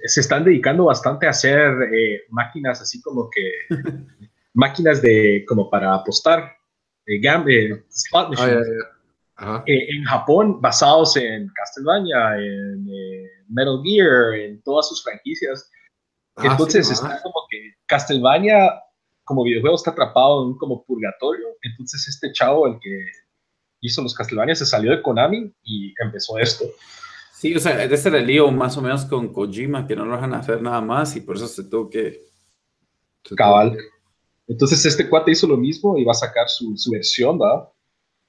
se 0.03 0.19
están 0.19 0.43
dedicando 0.43 0.85
bastante 0.85 1.27
a 1.27 1.29
hacer 1.29 1.71
eh, 1.93 2.23
máquinas 2.29 2.81
así 2.81 3.01
como 3.01 3.29
que 3.29 3.51
máquinas 4.53 5.01
de 5.01 5.45
como 5.47 5.69
para 5.69 5.93
apostar 5.95 6.51
eh, 7.05 7.21
eh 7.23 7.83
slot 7.87 8.35
ah, 9.37 9.63
en 9.65 10.03
Japón 10.03 10.59
basados 10.59 11.15
en 11.15 11.47
Castlevania 11.53 12.37
en 12.37 12.85
Metal 13.47 13.79
Gear 13.81 14.33
en 14.33 14.61
todas 14.63 14.89
sus 14.89 15.01
franquicias 15.01 15.71
ah, 16.37 16.47
entonces 16.51 16.89
está 16.89 17.21
como 17.21 17.35
que 17.49 17.73
Castlevania 17.85 18.81
como 19.23 19.43
videojuego 19.43 19.75
está 19.75 19.91
atrapado 19.91 20.43
en 20.43 20.49
un 20.49 20.57
como 20.57 20.83
purgatorio 20.85 21.47
entonces 21.61 22.07
este 22.07 22.31
chavo 22.31 22.67
el 22.67 22.79
que 22.79 23.05
hizo 23.81 24.01
los 24.01 24.15
Castlevania 24.15 24.55
se 24.55 24.65
salió 24.65 24.91
de 24.91 25.01
Konami 25.01 25.53
y 25.63 25.93
empezó 26.01 26.37
esto 26.37 26.65
Sí, 27.37 27.53
o 27.53 27.59
sea, 27.59 27.83
ese 27.83 28.09
era 28.09 28.17
el 28.17 28.25
lío 28.25 28.49
más 28.49 28.75
o 28.77 28.81
menos 28.81 29.05
con 29.05 29.31
Kojima, 29.31 29.85
que 29.85 29.95
no 29.95 30.05
lo 30.05 30.15
dejan 30.15 30.33
hacer 30.33 30.59
nada 30.59 30.81
más 30.81 31.15
y 31.15 31.21
por 31.21 31.35
eso 31.35 31.47
se 31.47 31.65
tuvo 31.65 31.87
que... 31.87 32.19
Cabal. 33.35 33.77
Entonces 34.47 34.83
este 34.83 35.07
cuate 35.07 35.33
hizo 35.33 35.45
lo 35.45 35.55
mismo 35.55 35.99
y 35.99 36.03
va 36.03 36.13
a 36.13 36.15
sacar 36.15 36.49
su, 36.49 36.75
su 36.75 36.89
versión, 36.89 37.37
¿verdad? 37.37 37.69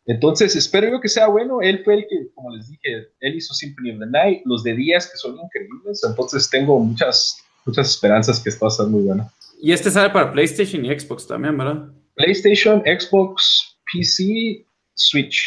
Entonces 0.05 0.55
espero 0.56 0.90
yo 0.90 1.01
que 1.01 1.09
sea 1.09 1.26
bueno. 1.28 1.62
Él 1.62 1.82
fue 1.85 1.94
el 1.94 2.06
que, 2.06 2.30
como 2.35 2.51
les 2.55 2.68
dije, 2.68 3.09
él 3.20 3.35
hizo 3.35 3.55
Symphony 3.55 3.93
of 3.93 4.01
the 4.01 4.06
Night, 4.06 4.43
los 4.44 4.62
de 4.62 4.74
días 4.74 5.06
que 5.10 5.16
son 5.16 5.39
increíbles. 5.39 6.05
Entonces 6.05 6.51
tengo 6.51 6.78
muchas, 6.78 7.43
muchas 7.69 7.90
esperanzas 7.90 8.40
que 8.40 8.49
esto 8.49 8.65
va 8.65 8.69
a 8.69 8.74
ser 8.74 8.86
muy 8.86 9.03
bueno. 9.03 9.31
Y 9.61 9.73
este 9.73 9.90
sale 9.90 10.11
para 10.11 10.32
PlayStation 10.32 10.85
y 10.85 10.99
Xbox 10.99 11.27
también, 11.27 11.57
¿verdad? 11.57 11.89
PlayStation, 12.15 12.82
Xbox, 12.85 13.78
PC, 13.93 14.65
Switch. 14.95 15.47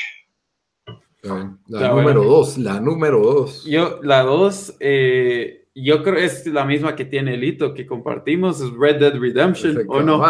La 1.68 1.90
número 1.90 2.24
dos, 2.24 2.58
la 2.58 2.80
número 2.80 3.20
dos. 3.22 3.66
Yo, 3.66 4.00
la 4.04 4.24
dos, 4.24 4.76
eh, 4.80 5.66
yo 5.76 6.04
creo 6.04 6.18
es 6.18 6.48
la 6.48 6.66
misma 6.66 6.96
que 6.96 7.06
tiene 7.06 7.36
Elito, 7.36 7.74
que 7.74 7.86
compartimos, 7.86 8.60
es 8.62 8.72
Red 8.72 9.00
Dead 9.00 9.16
Redemption, 9.16 9.86
¿o 9.88 10.02
no? 10.02 10.24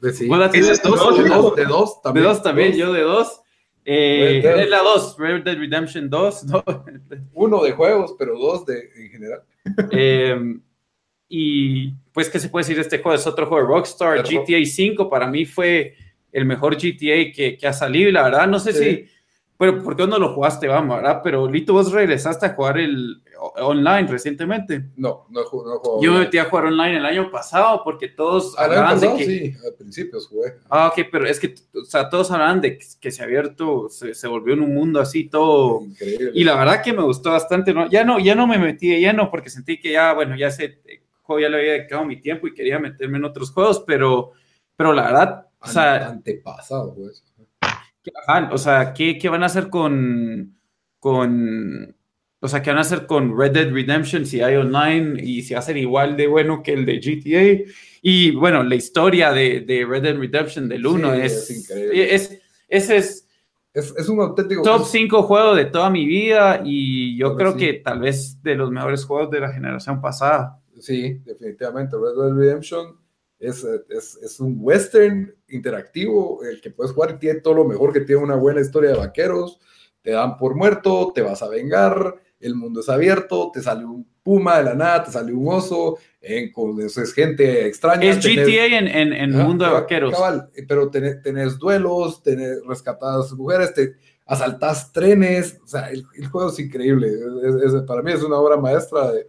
Pues 0.00 0.18
sí. 0.18 0.28
¿tienes 0.52 0.82
dos? 0.82 1.56
De 1.56 1.64
dos, 1.64 2.02
también. 2.02 2.24
De 2.24 2.28
dos 2.28 2.42
también, 2.42 2.72
yo 2.74 2.92
de 2.92 3.02
dos. 3.02 3.40
Eh, 3.84 4.42
es 4.44 4.68
la 4.68 4.82
dos, 4.82 5.16
Red 5.18 5.44
Dead 5.44 5.56
Redemption 5.56 6.10
2. 6.10 6.46
Uno 7.32 7.62
de 7.62 7.72
juegos, 7.72 8.14
pero 8.18 8.38
dos 8.38 8.66
de, 8.66 8.90
en 8.94 9.10
general. 9.10 9.42
Em, 9.90 10.60
y 11.28 11.92
pues, 12.12 12.28
¿qué 12.28 12.38
se 12.38 12.48
puede 12.48 12.62
decir 12.62 12.76
de 12.76 12.82
este 12.82 12.98
juego? 12.98 13.16
Es 13.16 13.26
otro 13.26 13.46
juego 13.46 13.66
de 13.66 13.74
Rockstar, 13.74 14.22
GTA 14.22 14.64
5, 14.64 15.10
para 15.10 15.26
mí 15.26 15.44
fue 15.44 15.94
el 16.32 16.44
mejor 16.44 16.76
GTA 16.76 17.32
que, 17.34 17.56
que 17.58 17.66
ha 17.66 17.72
salido 17.72 18.08
y 18.08 18.12
la 18.12 18.22
verdad 18.22 18.46
no 18.46 18.58
sé 18.58 18.72
si 18.72 19.08
pero 19.58 19.82
¿por 19.82 19.96
qué 19.96 20.06
no 20.06 20.20
lo 20.20 20.34
jugaste, 20.34 20.68
vamos, 20.68 20.98
verdad? 20.98 21.20
Pero 21.22 21.50
Lito, 21.50 21.72
vos 21.72 21.90
regresaste 21.90 22.46
a 22.46 22.54
jugar 22.54 22.78
el 22.78 23.20
online 23.56 24.06
recientemente. 24.06 24.84
No, 24.96 25.26
no, 25.30 25.40
he 25.40 25.44
jugado. 25.44 26.00
Yo 26.00 26.12
me 26.12 26.20
metí 26.20 26.38
a 26.38 26.44
jugar 26.44 26.66
online 26.66 26.98
el 26.98 27.04
año 27.04 27.28
pasado 27.28 27.82
porque 27.82 28.06
todos 28.06 28.56
hablaban 28.56 29.00
de 29.00 29.16
que... 29.16 29.24
Sí, 29.24 29.54
al 29.66 29.74
principio 29.74 30.20
jugué. 30.20 30.54
Ah, 30.70 30.86
ok, 30.86 31.08
pero 31.10 31.26
es 31.26 31.40
que, 31.40 31.56
o 31.74 31.84
sea, 31.84 32.08
todos 32.08 32.30
hablaban 32.30 32.60
de 32.60 32.78
que, 33.00 33.10
se 33.10 33.20
ha 33.20 33.24
abierto, 33.24 33.88
se, 33.88 34.14
se, 34.14 34.28
volvió 34.28 34.54
en 34.54 34.62
un 34.62 34.72
mundo 34.72 35.00
así 35.00 35.24
todo... 35.24 35.82
Increíble. 35.82 36.30
Y 36.34 36.44
la 36.44 36.54
verdad 36.54 36.80
que 36.80 36.92
me 36.92 37.02
gustó 37.02 37.32
bastante, 37.32 37.74
¿no? 37.74 37.90
Ya 37.90 38.04
no, 38.04 38.20
ya 38.20 38.36
no 38.36 38.46
me 38.46 38.58
metí 38.58 38.88
de 38.88 39.00
lleno 39.00 39.28
porque 39.28 39.50
sentí 39.50 39.80
que 39.80 39.90
ya, 39.90 40.14
bueno, 40.14 40.36
ya 40.36 40.46
ese 40.46 40.80
juego 41.28 41.40
ya 41.40 41.48
le 41.50 41.58
había 41.58 41.72
dedicado 41.74 42.04
mi 42.06 42.20
tiempo 42.20 42.48
y 42.48 42.54
quería 42.54 42.78
meterme 42.78 43.18
en 43.18 43.24
otros 43.24 43.52
juegos, 43.52 43.84
pero, 43.86 44.32
pero 44.74 44.92
la 44.92 45.02
verdad, 45.02 45.46
o 45.60 45.68
sea... 45.68 46.08
Antepasado, 46.08 46.94
pues 46.94 47.22
o 48.50 48.58
sea, 48.58 48.92
¿qué, 48.94 49.18
¿qué, 49.18 49.28
van 49.28 49.42
a 49.42 49.46
hacer 49.46 49.68
con, 49.68 50.56
con, 50.98 51.94
o 52.40 52.48
sea, 52.48 52.62
qué 52.62 52.70
van 52.70 52.78
a 52.78 52.82
hacer 52.82 53.06
con 53.06 53.38
Red 53.38 53.52
Dead 53.52 53.70
Redemption 53.70 54.26
si 54.26 54.40
hay 54.40 54.56
online 54.56 55.22
y 55.22 55.42
si 55.42 55.54
va 55.54 55.60
a 55.60 55.62
ser 55.62 55.76
igual 55.76 56.16
de 56.16 56.26
bueno 56.26 56.62
que 56.62 56.72
el 56.72 56.86
de 56.86 56.98
GTA? 56.98 57.70
Y 58.02 58.30
bueno, 58.32 58.62
la 58.62 58.76
historia 58.76 59.32
de, 59.32 59.60
de 59.60 59.84
Red 59.84 60.02
Dead 60.02 60.16
Redemption 60.16 60.68
del 60.68 60.86
1 60.86 61.14
es, 61.14 61.50
es, 61.50 61.60
increíble. 61.60 62.14
Es, 62.14 62.40
ese 62.68 62.96
es, 62.96 63.28
es, 63.74 64.08
un 64.08 64.20
auténtico 64.20 64.62
top 64.62 64.84
5 64.84 65.22
juego 65.22 65.54
de 65.54 65.66
toda 65.66 65.90
mi 65.90 66.06
vida 66.06 66.62
y 66.64 67.16
yo 67.16 67.36
creo 67.36 67.56
que 67.56 67.74
tal 67.74 68.00
vez 68.00 68.42
de 68.42 68.54
los 68.54 68.70
mejores 68.70 69.04
juegos 69.04 69.30
de 69.30 69.40
la 69.40 69.52
generación 69.52 70.00
pasada. 70.00 70.60
Sí, 70.80 71.20
definitivamente. 71.24 71.96
Red 71.96 72.14
Dead 72.16 72.36
Redemption 72.36 72.96
es, 73.38 73.64
es, 73.88 74.18
es, 74.22 74.40
un 74.40 74.56
western 74.58 75.34
interactivo, 75.48 76.42
el 76.44 76.60
que 76.60 76.70
puedes 76.70 76.92
jugar 76.92 77.12
y 77.12 77.18
tiene 77.18 77.40
todo 77.40 77.54
lo 77.54 77.64
mejor 77.64 77.92
que 77.92 78.00
tiene 78.00 78.22
una 78.22 78.36
buena 78.36 78.60
historia 78.60 78.90
de 78.90 78.98
vaqueros. 78.98 79.60
Te 80.02 80.12
dan 80.12 80.36
por 80.36 80.54
muerto, 80.54 81.12
te 81.14 81.22
vas 81.22 81.42
a 81.42 81.48
vengar, 81.48 82.14
el 82.40 82.54
mundo 82.54 82.80
es 82.80 82.88
abierto, 82.88 83.50
te 83.52 83.62
sale 83.62 83.84
un 83.84 84.06
puma 84.22 84.58
de 84.58 84.64
la 84.64 84.74
nada, 84.74 85.04
te 85.04 85.12
sale 85.12 85.32
un 85.32 85.48
oso, 85.48 85.98
en, 86.20 86.52
con, 86.52 86.80
eso 86.80 87.02
es 87.02 87.12
gente 87.12 87.66
extraña. 87.66 88.10
Es 88.10 88.18
GTA 88.18 88.78
en, 88.78 88.88
en, 88.88 89.12
en 89.12 89.32
mundo 89.32 89.64
de 89.64 89.72
vaqueros. 89.72 90.14
pero 90.68 90.90
tenés, 90.90 91.58
duelos, 91.58 92.22
tenés 92.22 92.60
rescatadas 92.66 93.32
mujeres, 93.32 93.74
te 93.74 93.94
asaltas 94.26 94.92
trenes, 94.92 95.58
o 95.64 95.66
sea, 95.66 95.90
el, 95.90 96.04
juego 96.30 96.50
es 96.50 96.58
increíble. 96.58 97.10
para 97.86 98.02
mí 98.02 98.12
es 98.12 98.22
una 98.22 98.36
obra 98.36 98.56
maestra 98.56 99.12
de, 99.12 99.28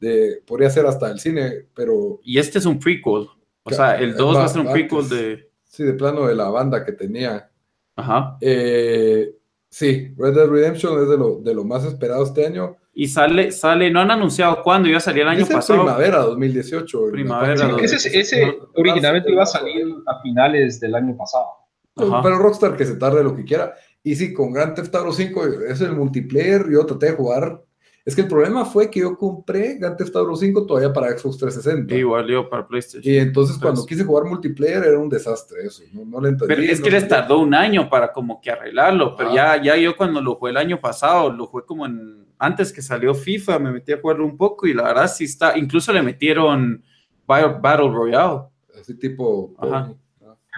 de, 0.00 0.42
podría 0.46 0.70
ser 0.70 0.86
hasta 0.86 1.10
el 1.10 1.18
cine, 1.18 1.66
pero... 1.74 2.20
Y 2.22 2.38
este 2.38 2.58
es 2.58 2.66
un 2.66 2.78
prequel. 2.78 3.28
O 3.62 3.70
sea, 3.70 3.96
el 3.96 4.14
2 4.14 4.36
va, 4.36 4.44
a 4.44 4.48
ser 4.48 4.60
un 4.60 4.72
prequel 4.72 5.08
de. 5.08 5.50
Sí, 5.64 5.82
de 5.82 5.94
plano 5.94 6.26
de 6.26 6.36
la 6.36 6.48
banda 6.48 6.84
que 6.84 6.92
tenía. 6.92 7.50
Ajá. 7.96 8.38
Eh, 8.40 9.34
sí, 9.68 10.14
Red 10.16 10.34
Dead 10.34 10.46
Redemption 10.46 11.02
es 11.02 11.08
de 11.08 11.18
lo, 11.18 11.40
de 11.40 11.54
lo 11.54 11.64
más 11.64 11.84
esperado 11.84 12.22
este 12.22 12.46
año. 12.46 12.76
Y 12.94 13.08
sale, 13.08 13.50
sale, 13.50 13.90
no 13.90 14.00
han 14.00 14.10
anunciado 14.10 14.62
cuándo, 14.62 14.88
iba 14.88 14.98
a 14.98 15.00
salir 15.00 15.22
el 15.22 15.28
año 15.28 15.46
pasado. 15.46 15.80
Primavera 15.80 16.18
2018. 16.20 17.10
Primavera. 17.10 17.76
ese, 17.82 18.18
ese 18.18 18.56
originalmente 18.74 19.32
iba 19.32 19.42
a 19.42 19.46
salir 19.46 19.84
a 20.06 20.22
finales 20.22 20.80
del 20.80 20.94
año 20.94 21.16
pasado. 21.16 21.46
Pero 21.94 22.38
Rockstar 22.38 22.76
que 22.76 22.84
se 22.84 22.96
tarde 22.96 23.24
lo 23.24 23.34
que 23.34 23.44
quiera. 23.44 23.74
Y 24.02 24.14
sí, 24.14 24.32
con 24.32 24.52
Grand 24.52 24.74
Theft 24.74 24.94
Auto 24.94 25.12
5 25.12 25.44
es 25.68 25.80
el 25.80 25.92
multiplayer. 25.92 26.70
Yo 26.70 26.86
traté 26.86 27.06
de 27.06 27.12
jugar 27.12 27.62
es 28.06 28.14
que 28.14 28.20
el 28.20 28.28
problema 28.28 28.64
fue 28.64 28.88
que 28.88 29.00
yo 29.00 29.18
compré 29.18 29.78
Grand 29.78 29.96
Theft 29.96 30.14
Auto 30.14 30.36
5 30.36 30.64
todavía 30.64 30.92
para 30.92 31.08
Xbox 31.18 31.38
360. 31.38 31.92
Igual 31.92 32.28
yo 32.28 32.48
para 32.48 32.66
PlayStation. 32.66 33.12
Y 33.12 33.18
entonces 33.18 33.58
cuando 33.58 33.84
quise 33.84 34.04
jugar 34.04 34.24
multiplayer 34.26 34.84
era 34.84 34.98
un 34.98 35.08
desastre 35.08 35.66
eso. 35.66 35.82
No, 35.92 36.20
le 36.20 36.28
entendí. 36.28 36.54
Pero 36.54 36.62
es 36.72 36.80
que 36.80 36.90
les 36.92 37.08
tardó 37.08 37.40
un 37.40 37.52
año 37.52 37.90
para 37.90 38.12
como 38.12 38.40
que 38.40 38.52
arreglarlo. 38.52 39.16
Pero 39.16 39.34
ya, 39.34 39.60
ya 39.60 39.76
yo 39.76 39.96
cuando 39.96 40.20
lo 40.20 40.36
jugué 40.36 40.52
el 40.52 40.56
año 40.56 40.80
pasado, 40.80 41.32
lo 41.32 41.46
jugué 41.46 41.64
como 41.66 41.84
en... 41.84 42.24
Antes 42.38 42.72
que 42.72 42.80
salió 42.80 43.12
FIFA, 43.12 43.58
me 43.58 43.72
metí 43.72 43.92
a 43.92 44.00
jugarlo 44.00 44.24
un 44.24 44.36
poco 44.36 44.68
y 44.68 44.72
la 44.72 44.84
verdad 44.84 45.12
sí 45.12 45.24
está... 45.24 45.58
Incluso 45.58 45.92
le 45.92 46.02
metieron 46.02 46.84
Battle 47.26 47.90
Royale. 47.90 48.42
Así 48.80 48.94
tipo... 48.94 49.56
A 49.58 49.92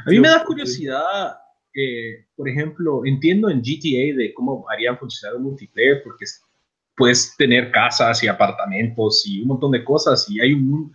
mí 0.06 0.20
me 0.20 0.28
da 0.28 0.44
curiosidad... 0.44 1.38
que, 1.72 2.26
por 2.34 2.48
ejemplo, 2.48 3.02
entiendo 3.04 3.48
en 3.48 3.60
GTA 3.60 4.16
de 4.16 4.32
cómo 4.34 4.66
harían 4.68 4.98
funcionar 4.98 5.36
un 5.36 5.44
multiplayer, 5.44 6.02
porque 6.02 6.24
puedes 6.98 7.36
tener 7.36 7.70
casas 7.70 8.22
y 8.22 8.28
apartamentos 8.28 9.24
y 9.24 9.40
un 9.40 9.48
montón 9.48 9.70
de 9.70 9.84
cosas 9.84 10.28
y 10.28 10.40
hay 10.40 10.52
un... 10.52 10.92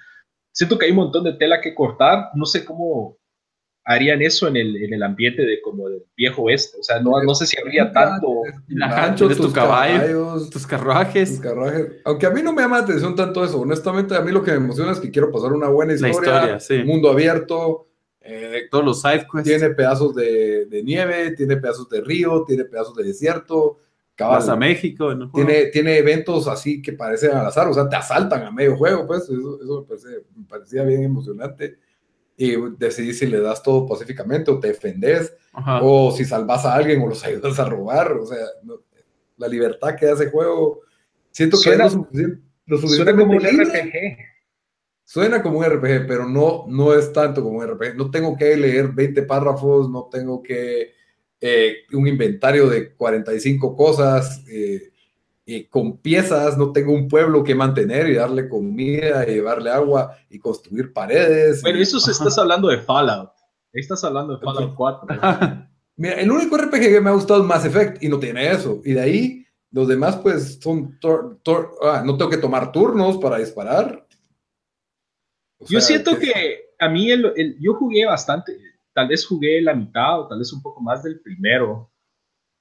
Siento 0.51 0.77
que 0.77 0.85
hay 0.85 0.91
un 0.91 0.97
montón 0.97 1.23
de 1.23 1.33
tela 1.33 1.61
que 1.61 1.73
cortar, 1.73 2.29
no 2.35 2.45
sé 2.45 2.63
cómo 2.63 3.17
harían 3.85 4.21
eso 4.21 4.47
en 4.47 4.55
el, 4.55 4.83
en 4.83 4.93
el 4.93 5.03
ambiente 5.03 5.43
de 5.43 5.61
como 5.61 5.89
del 5.89 6.03
viejo 6.15 6.43
oeste. 6.43 6.77
O 6.79 6.83
sea, 6.83 6.99
no, 6.99 7.21
no 7.23 7.35
sé 7.35 7.45
si 7.45 7.59
habría 7.59 7.91
tanto. 7.91 8.41
tus 9.17 9.37
tu 9.37 9.51
caballos, 9.51 10.49
tus 10.49 10.65
carruajes. 10.65 11.39
Aunque 12.05 12.25
a 12.25 12.29
mí 12.29 12.41
no 12.41 12.53
me 12.53 12.61
llama 12.61 12.77
la 12.77 12.83
atención 12.83 13.15
tanto 13.15 13.43
eso. 13.43 13.59
Honestamente, 13.59 14.15
a 14.15 14.21
mí 14.21 14.31
lo 14.31 14.43
que 14.43 14.51
me 14.51 14.57
emociona 14.57 14.91
es 14.91 14.99
que 14.99 15.11
quiero 15.11 15.31
pasar 15.31 15.53
una 15.53 15.67
buena 15.67 15.93
historia. 15.93 16.57
Mundo 16.85 17.09
abierto. 17.09 17.87
Eh, 18.21 18.67
Todos 18.71 18.85
los 18.85 19.01
side 19.01 19.27
quests. 19.31 19.43
Tiene 19.43 19.69
pedazos 19.71 20.15
de, 20.15 20.65
de, 20.65 20.83
nieve, 20.83 21.31
tiene 21.31 21.57
pedazos 21.57 21.89
de 21.89 22.01
río, 22.01 22.45
tiene 22.45 22.63
pedazos 22.63 22.95
de 22.95 23.03
desierto. 23.03 23.79
Vas 24.17 24.47
a 24.47 24.55
México, 24.55 25.15
¿no? 25.15 25.31
Tiene, 25.31 25.65
tiene 25.67 25.97
eventos 25.97 26.47
así 26.47 26.81
que 26.81 26.93
parecen 26.93 27.31
al 27.31 27.47
azar, 27.47 27.67
o 27.67 27.73
sea, 27.73 27.89
te 27.89 27.95
asaltan 27.95 28.43
a 28.43 28.51
medio 28.51 28.77
juego, 28.77 29.07
pues 29.07 29.23
eso, 29.23 29.59
eso 29.61 29.87
me 30.35 30.45
parecía 30.45 30.83
bien 30.83 31.03
emocionante 31.03 31.77
y 32.37 32.55
decidís 32.77 33.19
si 33.19 33.27
le 33.27 33.39
das 33.39 33.61
todo 33.61 33.87
pacíficamente 33.87 34.51
o 34.51 34.59
te 34.59 34.69
defendes 34.69 35.35
o 35.81 36.11
si 36.11 36.25
salvas 36.25 36.65
a 36.65 36.75
alguien 36.75 37.01
o 37.01 37.07
los 37.07 37.23
ayudas 37.25 37.59
a 37.59 37.65
robar. 37.65 38.11
O 38.13 38.25
sea, 38.25 38.45
la 39.37 39.47
libertad 39.47 39.95
que 39.95 40.05
da 40.05 40.13
ese 40.13 40.29
juego, 40.29 40.81
siento 41.31 41.57
que 41.57 41.63
suena, 41.63 41.89
lo, 42.65 42.77
suena 42.77 43.15
como 43.15 43.33
un 43.33 43.39
RPG. 43.39 44.17
Suena 45.05 45.43
como 45.43 45.59
un 45.59 45.65
RPG, 45.65 46.07
pero 46.07 46.27
no, 46.27 46.65
no 46.67 46.93
es 46.93 47.11
tanto 47.13 47.43
como 47.43 47.59
un 47.59 47.67
RPG. 47.67 47.95
No 47.95 48.09
tengo 48.09 48.35
que 48.35 48.55
leer 48.57 48.89
20 48.89 49.23
párrafos, 49.23 49.89
no 49.89 50.07
tengo 50.09 50.41
que 50.41 50.93
eh, 51.45 51.79
un 51.91 52.07
inventario 52.07 52.69
de 52.69 52.93
45 52.93 53.75
cosas. 53.75 54.41
Eh, 54.47 54.93
y 55.45 55.65
con 55.65 55.97
piezas, 55.97 56.57
no 56.57 56.71
tengo 56.71 56.93
un 56.93 57.09
pueblo 57.09 57.43
que 57.43 57.53
mantener 57.53 58.07
y 58.07 58.13
darle 58.13 58.47
comida 58.47 59.27
y 59.27 59.33
llevarle 59.33 59.69
agua 59.69 60.17
y 60.29 60.39
construir 60.39 60.93
paredes. 60.93 61.61
Bueno, 61.61 61.79
eso 61.79 61.99
se 61.99 62.11
estás 62.11 62.37
hablando 62.37 62.69
de 62.69 62.77
Fallout. 62.77 63.31
Estás 63.73 64.05
hablando 64.05 64.37
de 64.37 64.39
Fallout 64.39 64.73
4. 64.73 65.07
Mira, 65.97 66.13
el 66.13 66.31
único 66.31 66.57
RPG 66.57 66.79
que 66.79 67.01
me 67.01 67.09
ha 67.09 67.13
gustado 67.13 67.41
es 67.41 67.45
Mass 67.45 67.65
Effect 67.65 68.01
y 68.01 68.07
no 68.07 68.19
tiene 68.19 68.49
eso. 68.49 68.81
Y 68.85 68.93
de 68.93 69.01
ahí, 69.01 69.45
los 69.71 69.89
demás, 69.89 70.15
pues, 70.15 70.59
son. 70.61 70.97
Ah, 71.81 72.03
no 72.05 72.15
tengo 72.15 72.31
que 72.31 72.37
tomar 72.37 72.71
turnos 72.71 73.17
para 73.17 73.37
disparar. 73.37 74.07
yo 75.67 75.81
siento 75.81 76.17
que... 76.17 76.69
a 76.79 76.87
mí, 76.87 77.11
el, 77.11 77.57
yo 77.59 77.73
jugué 77.73 78.05
bastante. 78.05 78.57
Tal 78.93 79.07
vez 79.07 79.25
jugué 79.25 79.61
la 79.61 79.73
mitad 79.73 80.21
o 80.21 80.27
tal 80.27 80.39
vez 80.39 80.51
un 80.53 80.61
poco 80.61 80.81
más 80.81 81.03
del 81.03 81.19
primero 81.21 81.93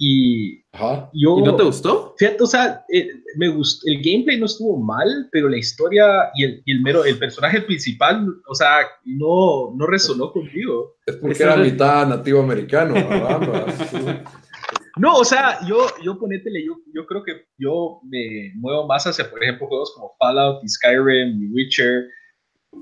y, 0.05 0.65
yo, 1.13 1.39
¿Y 1.39 1.43
no 1.43 1.55
te 1.55 1.63
gustó? 1.63 2.17
Fíjate, 2.19 2.43
o 2.43 2.47
sea, 2.47 2.85
eh, 2.93 3.09
me 3.37 3.47
gustó, 3.49 3.89
el 3.89 4.03
gameplay 4.03 4.37
no 4.37 4.47
estuvo 4.47 4.77
mal, 4.77 5.29
pero 5.31 5.49
la 5.49 5.59
historia 5.59 6.29
y 6.35 6.43
el, 6.43 6.63
y 6.65 6.73
el, 6.73 6.83
mero, 6.83 7.05
el 7.05 7.19
personaje 7.21 7.61
principal, 7.61 8.27
o 8.49 8.55
sea, 8.57 8.79
no, 9.05 9.73
no 9.77 9.87
resonó 9.87 10.33
conmigo. 10.33 10.97
Es 11.07 11.15
porque 11.15 11.45
era 11.45 11.57
mitad 11.57 12.05
nativo 12.09 12.41
americano, 12.41 12.95
No, 14.99 15.15
o 15.15 15.25
sea, 15.25 15.65
yo, 15.67 15.87
yo 16.05 16.19
ponétele, 16.19 16.67
yo, 16.67 16.75
yo 16.93 17.07
creo 17.07 17.23
que 17.23 17.47
yo 17.57 18.01
me 18.05 18.53
muevo 18.57 18.87
más 18.89 19.07
hacia, 19.07 19.31
por 19.31 19.43
ejemplo, 19.43 19.69
juegos 19.69 19.95
como 19.95 20.13
Fallout 20.19 20.65
y 20.65 20.69
Skyrim 20.69 21.45
y 21.45 21.47
Witcher, 21.53 22.09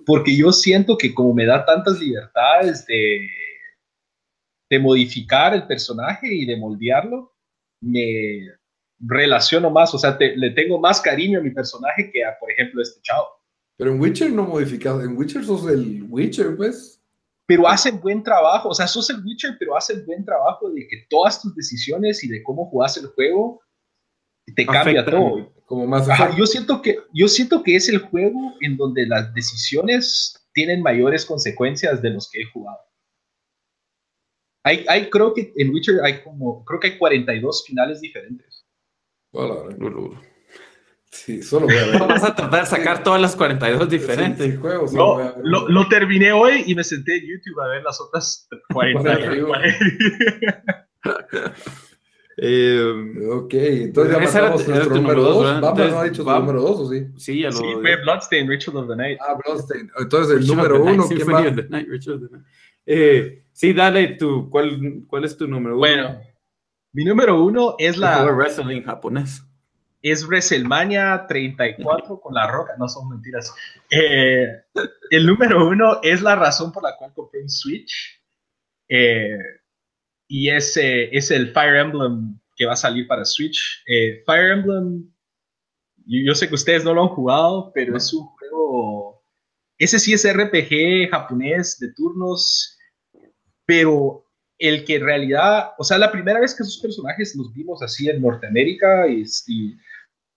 porque 0.07 0.35
yo 0.35 0.53
siento 0.53 0.97
que 0.97 1.15
como 1.15 1.35
me 1.35 1.45
da 1.45 1.65
tantas 1.67 2.01
libertades 2.01 2.85
de 2.87 3.29
de 4.71 4.79
modificar 4.79 5.53
el 5.53 5.67
personaje 5.67 6.33
y 6.33 6.47
de 6.47 6.57
moldearlo, 6.57 7.35
me 7.83 8.47
relaciono 9.01 9.71
más, 9.71 9.93
o 9.95 9.99
sea, 9.99 10.17
le 10.19 10.51
tengo 10.51 10.79
más 10.79 11.01
cariño 11.01 11.41
a 11.41 11.43
mi 11.43 11.51
personaje 11.51 12.11
que 12.13 12.25
a, 12.25 12.39
por 12.39 12.51
ejemplo, 12.53 12.81
este 12.81 13.01
chavo. 13.03 13.27
Pero 13.77 13.93
en 13.93 14.01
Witcher 14.01 14.31
no 14.31 14.45
modificas, 14.45 15.03
en 15.03 15.17
Witcher 15.17 15.45
sos 15.45 15.69
el 15.69 16.05
Witcher, 16.09 16.57
pues. 16.57 17.03
Pero 17.47 17.67
hacen 17.67 18.01
buen 18.01 18.23
trabajo, 18.23 18.69
o 18.69 18.75
sea, 18.75 18.87
sos 18.87 19.11
el 19.11 19.25
Witcher, 19.25 19.57
pero 19.59 19.77
hacen 19.77 20.07
buen 20.07 20.25
trabajo 20.25 20.71
de 20.71 20.87
que 20.87 21.07
todas 21.09 21.43
tus 21.43 21.55
decisiones 21.57 22.23
y 22.23 22.29
de 22.29 22.43
cómo 22.43 22.67
jugás 22.67 22.97
el 22.99 23.07
juego 23.07 23.61
te 24.55 24.67
cambia 24.67 25.05
todo. 25.05 25.53
Como 25.65 25.87
más 25.87 26.07
yo 26.37 26.47
siento 26.47 26.83
que 26.83 26.99
yo 27.13 27.29
siento 27.29 27.63
que 27.63 27.77
es 27.77 27.89
el 27.89 27.99
juego 27.99 28.55
en 28.61 28.77
donde 28.77 29.07
las 29.07 29.33
decisiones 29.35 30.49
tienen 30.53 30.83
mayores 30.83 31.25
consecuencias 31.25 32.03
de 32.03 32.11
los 32.11 32.31
que 32.31 32.43
he 32.43 32.45
jugado. 32.45 32.79
Hay, 34.63 34.85
hay, 34.89 35.09
creo 35.09 35.33
que 35.33 35.53
en 35.57 35.71
Witcher 35.71 36.01
hay 36.05 36.23
como, 36.23 36.65
creo 36.65 36.79
que 36.81 36.89
hay 36.89 36.99
42 36.99 37.65
finales 37.67 38.01
diferentes. 38.01 38.67
sí, 41.11 41.43
solo 41.43 41.67
voy 41.67 41.77
a 41.77 41.87
ver. 41.87 41.99
Vas 42.09 42.25
a 42.25 42.35
tratar 42.35 42.61
de 42.61 42.67
sacar 42.67 43.03
todas 43.03 43.23
las 43.23 43.35
42 43.37 43.89
diferentes. 43.89 44.59
juegos, 44.59 44.93
no, 44.93 45.35
lo, 45.43 45.69
lo, 45.69 45.89
terminé 45.89 46.33
hoy 46.33 46.65
y 46.67 46.75
me 46.75 46.85
senté 46.85 47.17
en 47.17 47.23
YouTube 47.29 47.59
a 47.61 47.69
ver 47.69 47.83
las 47.83 48.01
otras 48.01 48.49
40. 48.73 49.19
eh, 52.37 52.93
ok, 53.33 53.55
entonces 53.55 54.15
ya 54.15 54.21
pasamos 54.21 54.63
era, 54.63 54.75
nuestro 54.75 54.97
número 54.97 55.23
2. 55.23 55.61
Vamos, 55.63 55.91
no 55.91 55.99
ha 56.01 56.05
dicho 56.05 56.23
su 56.23 56.31
número 56.31 56.61
2 56.61 56.81
o 56.81 56.91
sí? 56.91 57.07
Sí, 57.17 57.41
ya 57.41 57.49
lo. 57.49 57.57
Sí, 57.57 57.65
fue 57.81 57.97
Bloodstained, 58.03 58.51
Ritual 58.51 58.77
of 58.77 58.89
the 58.89 58.97
Night. 58.97 59.19
Ah, 59.27 59.39
Bloodstained. 59.43 59.91
Entonces 59.99 60.39
el 60.39 60.47
número 60.47 60.83
1, 60.85 61.09
¿quién 61.09 61.29
va? 61.29 61.41
Night, 61.41 61.89
Ritual 61.89 62.17
of 62.17 62.29
the 62.29 62.37
Night. 62.37 62.47
Eh, 62.87 63.41
Sí, 63.61 63.75
dale 63.75 64.15
tú. 64.15 64.49
¿Cuál, 64.49 65.05
cuál 65.07 65.25
es 65.27 65.37
tu 65.37 65.47
número 65.47 65.75
uno? 65.75 65.81
Bueno, 65.81 66.21
mi 66.93 67.05
número 67.05 67.45
uno 67.45 67.75
es 67.79 67.99
la. 67.99 68.25
wrestling 68.25 68.81
japonés. 68.81 69.43
Es 70.01 70.27
WrestleMania 70.27 71.27
34 71.29 72.23
con 72.23 72.33
la 72.33 72.51
roca, 72.51 72.73
no 72.79 72.89
son 72.89 73.11
mentiras. 73.11 73.55
Eh, 73.91 74.47
el 75.11 75.27
número 75.27 75.69
uno 75.69 76.01
es 76.03 76.23
la 76.23 76.37
razón 76.37 76.73
por 76.73 76.83
la 76.83 76.97
cual 76.97 77.13
compré 77.13 77.43
un 77.43 77.51
Switch. 77.51 78.19
Eh, 78.89 79.37
y 80.27 80.49
ese 80.49 81.15
es 81.15 81.31
el 81.31 81.53
Fire 81.53 81.77
Emblem 81.77 82.41
que 82.57 82.65
va 82.65 82.73
a 82.73 82.77
salir 82.77 83.07
para 83.07 83.27
Switch. 83.27 83.85
Fire 84.25 84.53
Emblem, 84.53 85.13
yo, 86.07 86.35
sé 86.35 86.49
que 86.49 86.55
ustedes 86.55 86.83
no 86.83 86.95
lo 86.95 87.03
han 87.03 87.09
jugado, 87.09 87.73
pero 87.75 87.95
es 87.95 88.11
un 88.15 88.25
juego. 88.25 88.90
Ese 89.81 89.99
sí 89.99 90.13
es 90.13 90.31
RPG 90.31 91.11
japonés 91.11 91.79
de 91.81 91.93
turnos 91.95 92.77
pero 93.71 94.25
el 94.59 94.85
que 94.85 94.97
en 94.97 95.05
realidad, 95.05 95.75
o 95.79 95.85
sea, 95.85 95.97
la 95.97 96.11
primera 96.11 96.41
vez 96.41 96.57
que 96.57 96.65
esos 96.65 96.79
personajes 96.79 97.37
los 97.37 97.55
vimos 97.55 97.81
así 97.85 98.09
en 98.09 98.21
Norteamérica 98.21 99.07
y, 99.07 99.25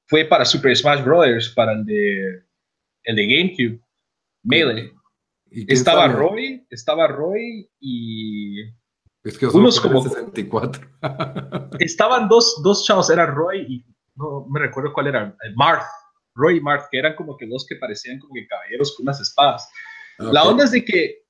fue 0.06 0.24
para 0.26 0.46
Super 0.46 0.78
Smash 0.78 1.04
Bros., 1.04 1.50
para 1.56 1.72
el 1.72 1.84
de, 1.84 2.44
el 3.06 3.16
de 3.16 3.26
GameCube, 3.26 3.82
Melee. 4.44 4.92
estaba 5.50 6.08
Roy, 6.10 6.64
estaba 6.70 7.08
Roy 7.08 7.68
y... 7.80 8.62
Es 9.24 9.40
que 9.40 9.48
unos 9.48 9.80
como 9.82 10.04
64. 10.04 10.88
estaban 11.80 12.30
dos, 12.30 12.62
dos 12.62 12.86
chavos, 12.86 13.10
era 13.10 13.26
Roy 13.26 13.62
y 13.68 13.86
no 14.16 14.46
me 14.48 14.60
recuerdo 14.60 14.94
cuál 14.94 15.08
era, 15.08 15.36
Marth, 15.56 15.88
Roy 16.36 16.58
y 16.58 16.62
Marth, 16.62 16.88
que 16.92 16.98
eran 16.98 17.16
como 17.16 17.38
que 17.38 17.46
dos 17.46 17.66
que 17.68 17.76
parecían 17.76 18.20
como 18.20 18.34
que 18.34 18.48
caballeros 18.48 18.96
con 18.96 19.06
unas 19.06 19.22
espadas. 19.22 19.70
La 20.18 20.44
onda 20.44 20.64
es 20.64 20.72
de 20.72 20.84
que 20.84 21.24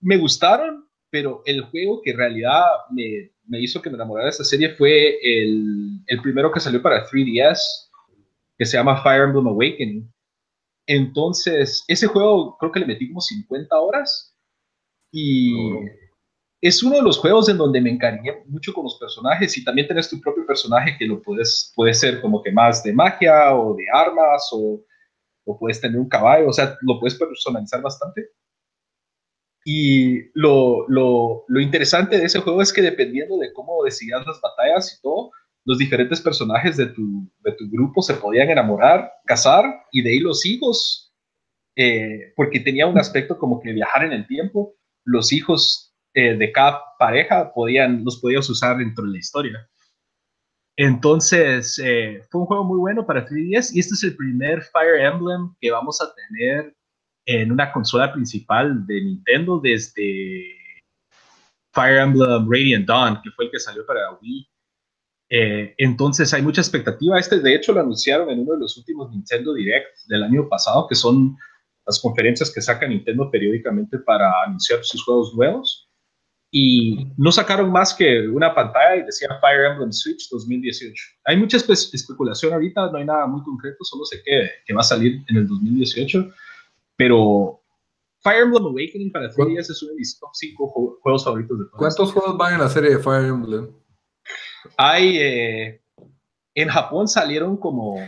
me 0.00 0.16
gustaron, 0.16 0.88
pero 1.10 1.42
el 1.46 1.62
juego 1.62 2.00
que 2.02 2.10
en 2.10 2.18
realidad 2.18 2.62
me, 2.90 3.32
me 3.46 3.60
hizo 3.60 3.80
que 3.80 3.90
me 3.90 3.96
enamorara 3.96 4.26
de 4.26 4.30
esta 4.30 4.44
serie 4.44 4.74
fue 4.74 5.18
el, 5.22 6.00
el, 6.06 6.22
primero 6.22 6.52
que 6.52 6.60
salió 6.60 6.82
para 6.82 7.06
3DS, 7.06 7.58
que 8.56 8.66
se 8.66 8.76
llama 8.76 9.02
Fire 9.02 9.22
Emblem 9.22 9.46
Awakening. 9.46 10.12
Entonces, 10.86 11.84
ese 11.88 12.06
juego 12.06 12.56
creo 12.58 12.72
que 12.72 12.80
le 12.80 12.86
metí 12.86 13.08
como 13.08 13.20
50 13.20 13.78
horas 13.78 14.34
y 15.12 15.54
es 16.60 16.82
uno 16.82 16.96
de 16.96 17.02
los 17.02 17.18
juegos 17.18 17.48
en 17.48 17.56
donde 17.56 17.80
me 17.80 17.90
encariñé 17.90 18.42
mucho 18.46 18.72
con 18.72 18.84
los 18.84 18.98
personajes 18.98 19.56
y 19.56 19.64
también 19.64 19.86
tienes 19.86 20.10
tu 20.10 20.20
propio 20.20 20.44
personaje 20.44 20.96
que 20.98 21.06
lo 21.06 21.22
puedes, 21.22 21.72
puede 21.76 21.94
ser 21.94 22.20
como 22.20 22.42
que 22.42 22.50
más 22.50 22.82
de 22.82 22.92
magia 22.92 23.54
o 23.54 23.74
de 23.74 23.84
armas 23.92 24.48
o, 24.52 24.84
o 25.44 25.58
puedes 25.58 25.80
tener 25.80 25.98
un 25.98 26.08
caballo, 26.08 26.48
o 26.48 26.52
sea, 26.52 26.76
lo 26.82 26.98
puedes 26.98 27.16
personalizar 27.16 27.80
bastante. 27.80 28.30
Y 29.64 30.30
lo, 30.34 30.88
lo, 30.88 31.44
lo, 31.46 31.60
interesante 31.60 32.18
de 32.18 32.24
ese 32.24 32.40
juego 32.40 32.62
es 32.62 32.72
que 32.72 32.80
dependiendo 32.80 33.36
de 33.38 33.52
cómo 33.52 33.84
decidías 33.84 34.26
las 34.26 34.40
batallas 34.40 34.96
y 34.96 35.02
todo, 35.02 35.30
los 35.64 35.78
diferentes 35.78 36.20
personajes 36.20 36.76
de 36.76 36.86
tu, 36.86 37.30
de 37.40 37.52
tu 37.52 37.68
grupo 37.70 38.00
se 38.00 38.14
podían 38.14 38.48
enamorar, 38.48 39.12
casar 39.26 39.64
y 39.92 40.02
de 40.02 40.10
ahí 40.10 40.18
los 40.20 40.46
hijos, 40.46 41.14
eh, 41.76 42.32
porque 42.34 42.60
tenía 42.60 42.86
un 42.86 42.98
aspecto 42.98 43.38
como 43.38 43.60
que 43.60 43.72
viajar 43.72 44.04
en 44.04 44.12
el 44.12 44.26
tiempo, 44.26 44.74
los 45.04 45.32
hijos 45.32 45.87
eh, 46.18 46.36
de 46.36 46.50
cada 46.50 46.82
pareja 46.98 47.52
podían, 47.54 48.04
los 48.04 48.20
podías 48.20 48.50
usar 48.50 48.78
dentro 48.78 49.04
de 49.04 49.12
la 49.12 49.18
historia. 49.18 49.68
Entonces, 50.76 51.78
eh, 51.78 52.24
fue 52.28 52.40
un 52.40 52.46
juego 52.48 52.64
muy 52.64 52.78
bueno 52.78 53.06
para 53.06 53.24
3DS 53.24 53.70
y 53.72 53.78
este 53.78 53.94
es 53.94 54.02
el 54.02 54.16
primer 54.16 54.62
Fire 54.62 55.00
Emblem 55.00 55.54
que 55.60 55.70
vamos 55.70 56.00
a 56.00 56.12
tener 56.12 56.74
en 57.24 57.52
una 57.52 57.70
consola 57.72 58.12
principal 58.12 58.84
de 58.88 59.00
Nintendo 59.00 59.60
desde 59.62 60.56
Fire 61.72 61.98
Emblem 61.98 62.50
Radiant 62.50 62.88
Dawn, 62.88 63.20
que 63.22 63.30
fue 63.30 63.44
el 63.44 63.52
que 63.52 63.60
salió 63.60 63.86
para 63.86 64.12
Wii. 64.20 64.48
Eh, 65.30 65.74
entonces 65.78 66.34
hay 66.34 66.42
mucha 66.42 66.62
expectativa. 66.62 67.16
Este, 67.16 67.38
de 67.38 67.54
hecho, 67.54 67.72
lo 67.72 67.80
anunciaron 67.80 68.28
en 68.30 68.40
uno 68.40 68.54
de 68.54 68.60
los 68.60 68.76
últimos 68.76 69.08
Nintendo 69.10 69.54
Direct 69.54 69.96
del 70.08 70.24
año 70.24 70.48
pasado, 70.48 70.88
que 70.88 70.96
son 70.96 71.36
las 71.86 72.00
conferencias 72.00 72.52
que 72.52 72.60
saca 72.60 72.88
Nintendo 72.88 73.30
periódicamente 73.30 73.98
para 74.00 74.42
anunciar 74.42 74.82
sus 74.82 75.04
juegos 75.04 75.32
nuevos. 75.34 75.87
Y 76.50 77.12
no 77.18 77.30
sacaron 77.30 77.70
más 77.70 77.92
que 77.92 78.26
una 78.26 78.54
pantalla 78.54 78.96
y 78.96 79.02
decía 79.04 79.28
Fire 79.40 79.66
Emblem 79.66 79.92
Switch 79.92 80.30
2018. 80.30 80.94
Hay 81.24 81.36
mucha 81.36 81.58
especulación 81.58 82.54
ahorita, 82.54 82.90
no 82.90 82.98
hay 82.98 83.04
nada 83.04 83.26
muy 83.26 83.42
concreto, 83.42 83.84
solo 83.84 84.04
sé 84.04 84.22
que, 84.24 84.50
que, 84.64 84.74
va 84.74 84.80
a 84.80 84.84
salir 84.84 85.22
en 85.28 85.36
el 85.36 85.46
2018, 85.46 86.30
pero 86.96 87.60
Fire 88.20 88.44
Emblem 88.44 88.64
Awakening 88.64 89.12
para 89.12 89.30
3DS 89.30 89.70
es 89.70 89.82
uno 89.82 89.92
de 89.92 89.98
mis 89.98 90.18
top 90.18 90.30
5 90.32 90.98
juegos 91.02 91.24
favoritos 91.24 91.58
de 91.58 91.64
todos. 91.66 91.78
¿Cuántos 91.78 92.12
juegos 92.12 92.38
van 92.38 92.54
en 92.54 92.60
la 92.60 92.68
serie 92.68 92.90
de 92.90 92.98
Fire 92.98 93.26
Emblem? 93.26 93.70
Hay, 94.76 95.18
eh, 95.18 95.82
en 96.54 96.68
Japón 96.68 97.08
salieron 97.08 97.56
como 97.56 98.00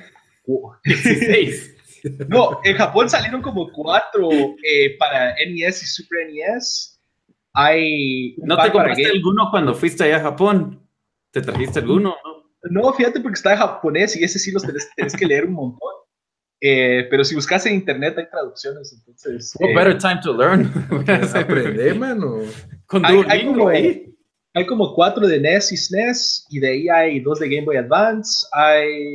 16. 0.84 1.76
No, 2.28 2.60
en 2.64 2.78
Japón 2.78 3.10
salieron 3.10 3.42
como 3.42 3.70
4 3.70 4.30
eh, 4.62 4.96
para 4.98 5.34
NES 5.34 5.82
y 5.82 5.86
Super 5.86 6.28
NES 6.32 6.99
hay. 7.52 8.36
¿No 8.38 8.56
te 8.56 8.70
compraste 8.70 9.06
alguno 9.06 9.48
cuando 9.50 9.74
fuiste 9.74 10.04
allá 10.04 10.16
a 10.18 10.30
Japón? 10.30 10.80
¿Te 11.32 11.40
trajiste 11.40 11.80
alguno? 11.80 12.16
No, 12.24 12.82
no 12.82 12.92
fíjate 12.92 13.20
porque 13.20 13.36
está 13.36 13.52
en 13.52 13.58
japonés 13.58 14.16
y 14.16 14.24
ese 14.24 14.38
sí 14.38 14.52
los 14.52 14.62
tenés, 14.62 15.16
que 15.16 15.26
leer 15.26 15.46
un 15.46 15.54
montón. 15.54 15.92
Eh, 16.60 17.06
pero 17.10 17.24
si 17.24 17.34
buscas 17.34 17.64
en 17.66 17.74
internet 17.74 18.18
hay 18.18 18.28
traducciones, 18.28 18.92
entonces. 18.92 19.54
What 19.58 19.74
better 19.74 19.98
time 19.98 20.20
to 20.22 20.32
learn. 20.34 20.70
Aprende, 21.34 21.94
mano. 21.94 22.40
Con 22.86 23.04
hay, 23.06 23.22
hay, 23.28 23.46
como, 23.46 23.68
ahí. 23.68 24.14
hay 24.54 24.66
como 24.66 24.94
cuatro 24.94 25.26
de 25.26 25.40
NES 25.40 25.72
y 25.72 25.76
SNES, 25.76 26.46
y 26.50 26.60
de 26.60 26.68
ahí 26.68 26.88
hay 26.88 27.20
dos 27.20 27.38
de 27.40 27.48
Game 27.48 27.64
Boy 27.64 27.76
Advance. 27.76 28.46
Hay. 28.52 29.14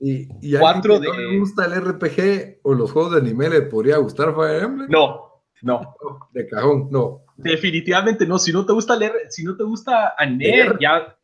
Y, 0.00 0.26
y 0.40 0.56
cuatro 0.58 0.98
de. 0.98 1.08
¿No 1.08 1.14
le 1.14 1.38
gusta 1.38 1.66
el 1.66 1.84
RPG 1.84 2.60
o 2.62 2.72
los 2.72 2.90
juegos 2.92 3.12
de 3.12 3.18
anime 3.18 3.50
le 3.50 3.62
podría 3.62 3.98
gustar 3.98 4.34
Fire 4.34 4.62
Emblem? 4.62 4.88
No, 4.88 5.29
no. 5.62 5.96
De 6.32 6.46
cajón, 6.46 6.88
no. 6.90 7.22
Definitivamente 7.36 8.26
no. 8.26 8.38
Si 8.38 8.52
no 8.52 8.64
te 8.64 8.72
gusta 8.72 8.96
leer, 8.96 9.12
si 9.28 9.44
no 9.44 9.56
te 9.56 9.64
gusta 9.64 10.14
leer, 10.38 10.78
ya. 10.80 11.16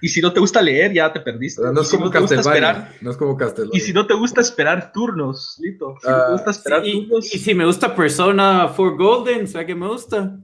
Y 0.00 0.08
si 0.08 0.20
no 0.20 0.32
te 0.32 0.40
gusta 0.40 0.60
leer, 0.60 0.92
ya 0.92 1.12
te 1.12 1.20
perdiste. 1.20 1.62
No 1.72 1.80
es 1.80 1.90
como 1.90 2.10
Castlevania. 2.10 2.92
No 3.00 3.10
es 3.10 3.16
como 3.16 3.38
Y 3.72 3.80
si 3.80 3.92
no 3.92 4.06
te 4.06 4.14
gusta 4.14 4.40
esperar 4.40 4.92
turnos, 4.92 5.58
Lito. 5.60 5.96
Si 6.00 6.08
no 6.08 6.16
te 6.16 6.22
ah, 6.22 6.32
gusta 6.32 6.50
esperar 6.50 6.82
turnos. 6.82 7.34
Y, 7.34 7.38
si 7.38 7.54
me 7.54 7.64
gusta 7.64 7.94
Persona 7.94 8.72
4 8.74 8.96
Golden, 8.96 9.46
¿sabes 9.46 9.66
qué 9.66 9.74
me 9.74 9.86
gusta? 9.86 10.38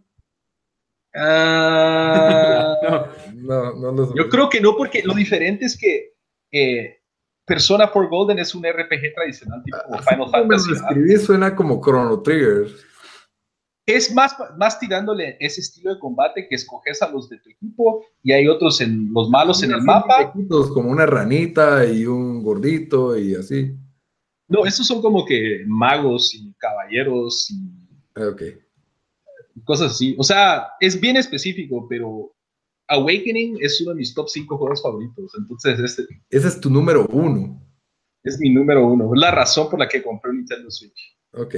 Ah, 1.15 2.75
no. 3.35 3.75
No, 3.75 3.93
no, 3.93 4.15
Yo 4.15 4.29
creo 4.29 4.49
que 4.49 4.61
no, 4.61 4.77
porque 4.77 5.03
lo 5.03 5.15
diferente 5.15 5.65
es 5.65 5.77
que 5.77 6.15
eh, 6.53 7.01
Persona 7.45 7.91
4 7.91 8.11
Golden 8.11 8.39
es 8.39 8.55
un 8.55 8.63
RPG 8.63 9.15
tradicional 9.15 9.63
tipo 9.65 9.79
ah, 9.91 10.03
Final 10.03 10.31
Fantasy. 10.31 10.73
escribí 10.73 11.17
suena 11.17 11.57
como 11.57 11.81
Chrono 11.83 12.21
Trigger 12.21 12.69
es 13.97 14.13
más, 14.13 14.37
más 14.59 14.79
tirándole 14.79 15.37
ese 15.41 15.61
estilo 15.61 15.95
de 15.95 16.01
combate 16.01 16.47
que 16.49 16.57
escoges 16.57 17.01
a 17.01 17.11
los 17.11 17.29
de 17.29 17.39
tu 17.39 17.49
equipo 17.49 18.05
y 18.23 18.33
hay 18.33 18.47
otros 18.47 18.81
en 18.81 19.13
los 19.13 19.31
malos 19.31 19.63
en 19.63 19.73
el 19.73 19.83
mapa. 19.83 20.33
Como 20.75 20.91
una 20.91 21.07
ranita 21.07 21.87
y 21.87 22.05
un 22.05 22.43
gordito 22.43 23.17
y 23.19 23.35
así. 23.35 23.75
No, 24.49 24.65
esos 24.65 24.87
son 24.87 25.01
como 25.01 25.25
que 25.25 25.63
magos 25.67 26.35
y 26.35 26.53
caballeros 26.59 27.51
y 27.51 27.61
ah, 28.17 28.35
cosas 29.65 29.93
así. 29.93 30.15
O 30.19 30.23
sea, 30.23 30.69
es 30.81 31.01
bien 31.01 31.17
específico, 31.17 31.87
pero 31.89 32.35
Awakening 32.89 33.59
es 33.61 33.81
uno 33.81 33.91
de 33.91 33.97
mis 33.97 34.15
top 34.15 34.29
5 34.29 34.57
juegos 34.57 34.83
favoritos. 34.83 35.33
Entonces, 35.39 35.79
este. 35.79 36.07
Ese 36.31 36.49
es 36.49 36.61
tu 36.61 36.71
número 36.71 37.07
uno. 37.13 37.63
Es 38.23 38.39
mi 38.39 38.51
número 38.51 38.87
uno. 38.87 39.15
Es 39.15 39.21
la 39.21 39.31
razón 39.31 39.71
por 39.71 39.79
la 39.79 39.89
que 39.89 40.03
compré 40.03 40.31
un 40.31 40.39
Nintendo 40.39 40.71
Switch. 40.71 41.17
Ok. 41.33 41.55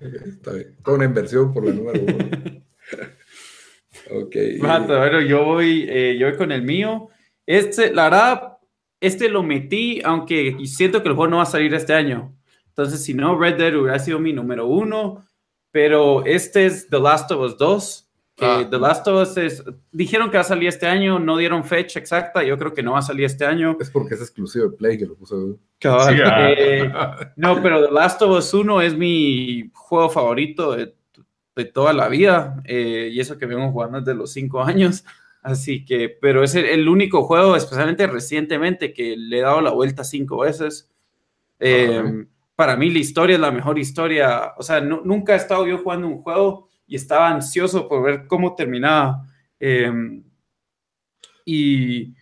Está 0.26 0.52
bien. 0.52 0.76
Toda 0.84 0.96
una 0.96 1.06
inversión 1.06 1.52
por 1.52 1.64
la 1.64 1.72
número 1.72 2.00
uno. 2.02 2.14
ok. 4.20 4.36
bueno, 4.60 5.20
yo 5.20 5.44
voy, 5.44 5.86
eh, 5.88 6.16
yo 6.18 6.28
voy 6.28 6.36
con 6.36 6.52
el 6.52 6.62
mío. 6.62 7.08
Este, 7.46 7.92
la 7.92 8.04
verdad, 8.04 8.58
este 9.00 9.28
lo 9.28 9.42
metí, 9.42 10.00
aunque 10.04 10.56
siento 10.64 11.02
que 11.02 11.08
el 11.08 11.14
juego 11.14 11.30
no 11.30 11.36
va 11.38 11.42
a 11.42 11.46
salir 11.46 11.74
este 11.74 11.92
año. 11.92 12.36
Entonces, 12.68 13.04
si 13.04 13.14
no, 13.14 13.38
Red 13.38 13.56
Dead 13.56 13.76
hubiera 13.76 13.98
sido 13.98 14.18
mi 14.18 14.32
número 14.32 14.66
uno. 14.66 15.24
Pero 15.70 16.24
este 16.24 16.66
es 16.66 16.88
The 16.88 17.00
Last 17.00 17.30
of 17.32 17.40
Us 17.40 17.58
2. 17.58 18.03
Que 18.36 18.44
ah. 18.44 18.66
The 18.68 18.78
Last 18.78 19.06
of 19.06 19.22
Us 19.22 19.36
es, 19.36 19.64
dijeron 19.92 20.30
que 20.30 20.36
va 20.36 20.40
a 20.40 20.44
salir 20.44 20.68
este 20.68 20.86
año, 20.86 21.18
no 21.20 21.36
dieron 21.36 21.62
fecha 21.62 22.00
exacta, 22.00 22.42
yo 22.42 22.58
creo 22.58 22.74
que 22.74 22.82
no 22.82 22.92
va 22.92 22.98
a 22.98 23.02
salir 23.02 23.24
este 23.26 23.44
año. 23.44 23.76
Es 23.78 23.90
porque 23.90 24.14
es 24.14 24.20
exclusivo 24.20 24.68
de 24.68 24.76
Play 24.76 24.98
que 24.98 25.06
lo 25.06 25.14
puso. 25.14 25.58
Eh, 25.80 26.92
no, 27.36 27.62
pero 27.62 27.86
The 27.86 27.92
Last 27.92 28.22
of 28.22 28.38
Us 28.38 28.52
1 28.52 28.80
es 28.82 28.96
mi 28.96 29.70
juego 29.72 30.10
favorito 30.10 30.74
de, 30.74 30.94
toda 31.72 31.92
la 31.92 32.08
vida, 32.08 32.60
eh, 32.64 33.10
y 33.12 33.20
eso 33.20 33.38
que 33.38 33.46
vengo 33.46 33.70
jugando 33.70 34.00
desde 34.00 34.14
los 34.14 34.32
5 34.32 34.62
años. 34.62 35.04
Así 35.44 35.84
que, 35.84 36.08
pero 36.08 36.42
es 36.42 36.54
el, 36.54 36.88
único 36.88 37.22
juego, 37.22 37.54
especialmente 37.54 38.06
recientemente, 38.06 38.94
que 38.94 39.14
le 39.14 39.38
he 39.38 39.42
dado 39.42 39.60
la 39.60 39.72
vuelta 39.72 40.02
cinco 40.02 40.38
veces. 40.38 40.90
Eh, 41.60 42.26
para 42.56 42.76
mí 42.76 42.88
la 42.88 42.98
historia 42.98 43.34
es 43.34 43.40
la 43.40 43.50
mejor 43.50 43.78
historia. 43.78 44.54
O 44.56 44.62
sea, 44.62 44.80
nunca 44.80 45.34
he 45.34 45.36
estado 45.36 45.66
yo 45.66 45.76
jugando 45.76 46.08
un 46.08 46.22
juego 46.22 46.70
y 46.86 46.96
estaba 46.96 47.28
ansioso 47.28 47.88
por 47.88 48.02
ver 48.02 48.26
cómo 48.26 48.54
terminaba. 48.54 49.26
Em, 49.58 50.22
y, 51.44 52.14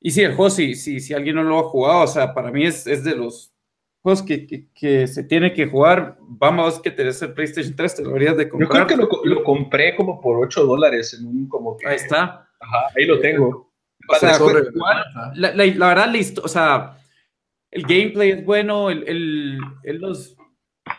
y 0.00 0.10
sí, 0.10 0.22
el 0.22 0.34
juego, 0.34 0.50
si, 0.50 0.74
si, 0.74 1.00
si 1.00 1.14
alguien 1.14 1.36
no 1.36 1.42
lo 1.42 1.58
ha 1.58 1.64
jugado, 1.64 2.02
o 2.02 2.06
sea, 2.06 2.34
para 2.34 2.50
mí 2.50 2.64
es, 2.64 2.86
es 2.86 3.04
de 3.04 3.14
los 3.16 3.52
juegos 4.00 4.22
que, 4.22 4.68
que, 4.74 5.06
se 5.06 5.24
tiene 5.24 5.52
que 5.52 5.66
jugar. 5.66 6.16
Vamos, 6.20 6.80
que 6.80 6.90
tenés 6.90 7.22
el 7.22 7.32
PlayStation 7.32 7.74
3, 7.74 7.96
te 7.96 8.02
lo 8.02 8.08
deberías 8.08 8.36
de 8.36 8.48
comprar. 8.48 8.88
Yo 8.88 8.96
creo 8.96 9.08
que 9.08 9.28
lo, 9.28 9.44
compré 9.44 9.94
como 9.96 10.20
por 10.20 10.44
8 10.44 10.64
dólares 10.64 11.14
en 11.18 11.26
un 11.26 11.48
como 11.48 11.76
Ahí 11.86 11.96
está. 11.96 12.48
Ajá, 12.60 12.86
ahí 12.96 13.06
lo 13.06 13.20
tengo. 13.20 13.72
O 14.08 14.14
sea, 14.16 14.38
la, 15.34 15.54
la, 15.54 15.66
la, 15.66 15.86
verdad, 15.86 16.10
listo, 16.10 16.42
o 16.44 16.48
sea, 16.48 16.98
el 17.70 17.82
gameplay 17.82 18.30
es 18.30 18.44
bueno, 18.44 18.90
el, 18.90 19.06
el, 19.08 19.58
el 19.84 19.96
los 19.98 20.36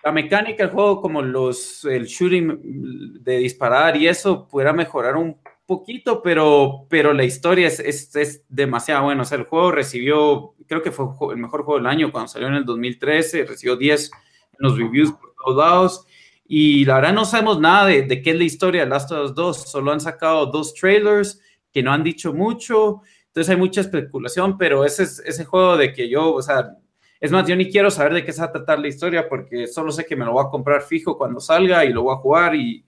la 0.04 0.12
mecánica 0.12 0.64
del 0.64 0.74
juego, 0.74 1.02
como 1.02 1.22
los, 1.22 1.86
el 1.86 2.06
shooting 2.06 3.22
de 3.24 3.38
disparar 3.38 3.96
y 3.96 4.08
eso, 4.08 4.48
pudiera 4.48 4.74
mejorar 4.74 5.16
un 5.16 5.38
poquito, 5.66 6.22
pero, 6.22 6.86
pero 6.90 7.14
la 7.14 7.24
historia 7.24 7.68
es, 7.68 7.80
es, 7.80 8.44
demasiado 8.50 9.06
buena. 9.06 9.22
O 9.22 9.26
sea, 9.26 9.38
el 9.38 9.46
juego 9.46 9.72
recibió, 9.72 10.56
creo 10.68 10.82
que 10.82 10.92
fue 10.92 11.08
el 11.32 11.38
mejor 11.38 11.64
juego 11.64 11.80
del 11.80 11.88
año 11.88 12.12
cuando 12.12 12.28
salió 12.28 12.50
en 12.50 12.56
el 12.56 12.66
2013, 12.66 13.46
recibió 13.46 13.78
10 13.78 14.12
en 14.12 14.58
los 14.60 14.78
reviews 14.78 15.14
por 15.14 15.34
todos 15.36 15.58
lados. 15.58 16.06
Y 16.46 16.84
la 16.84 16.96
verdad 16.96 17.14
no 17.14 17.24
sabemos 17.24 17.62
nada 17.62 17.86
de, 17.88 18.02
de 18.02 18.22
qué 18.22 18.32
es 18.32 18.38
la 18.38 18.44
historia 18.44 18.82
de 18.82 18.90
Last 18.90 19.10
of 19.14 19.30
Us 19.30 19.36
2, 19.36 19.72
solo 19.72 19.94
han 19.94 20.02
sacado 20.02 20.48
dos 20.48 20.74
trailers 20.74 21.40
que 21.72 21.82
no 21.82 21.94
han 21.94 22.04
dicho 22.04 22.34
mucho, 22.34 23.02
entonces 23.28 23.50
hay 23.50 23.58
mucha 23.58 23.82
especulación, 23.82 24.58
pero 24.58 24.86
ese, 24.86 25.04
ese 25.04 25.46
juego 25.46 25.76
de 25.78 25.92
que 25.94 26.08
yo, 26.08 26.34
o 26.34 26.42
sea, 26.42 26.78
es 27.24 27.32
más, 27.32 27.48
yo 27.48 27.56
ni 27.56 27.72
quiero 27.72 27.90
saber 27.90 28.16
de 28.16 28.26
qué 28.26 28.34
se 28.34 28.42
va 28.42 28.48
a 28.48 28.52
tratar 28.52 28.80
la 28.80 28.90
historia 28.90 29.30
porque 29.30 29.66
solo 29.66 29.94
sé 29.94 30.04
que 30.04 30.14
me 30.14 30.26
lo 30.26 30.34
voy 30.34 30.46
a 30.46 30.50
comprar 30.50 30.82
fijo 30.82 31.18
cuando 31.18 31.40
salga 31.40 31.86
y 31.86 31.94
lo 31.94 32.04
voy 32.04 32.16
a 32.16 32.18
jugar 32.18 32.54
y, 32.54 32.84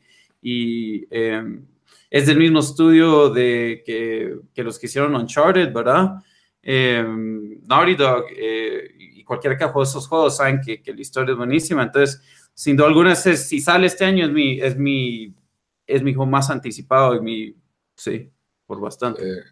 em, 1.09 1.65
es 2.09 2.27
del 2.27 2.37
mismo 2.37 2.59
estudio 2.59 3.29
de 3.29 3.81
que, 3.85 4.61
los 4.61 4.77
que 4.77 4.87
hicieron 4.87 5.15
Uncharted, 5.15 5.71
¿verdad? 5.71 6.15
Em, 6.61 7.61
Naughty 7.65 7.95
Dog 7.95 8.25
eh, 8.35 8.93
y 8.99 9.23
cualquiera 9.23 9.57
que 9.57 9.63
ha 9.63 9.69
jugado 9.69 9.89
esos 9.89 10.05
juegos 10.05 10.35
saben 10.35 10.59
que, 10.59 10.81
la 10.85 11.01
historia 11.01 11.31
es 11.31 11.37
buenísima. 11.37 11.83
Entonces, 11.83 12.21
sin 12.53 12.75
duda 12.75 12.89
alguna, 12.89 13.15
si 13.15 13.61
sale 13.61 13.87
este 13.87 14.03
año 14.03 14.25
es 14.25 14.77
mi, 14.77 15.33
es 15.87 16.01
juego 16.01 16.25
más 16.25 16.49
anticipado 16.49 17.15
y 17.15 17.21
mi, 17.21 17.55
sí, 17.95 18.29
por 18.65 18.81
bastante. 18.81 19.23
Eh, 19.23 19.43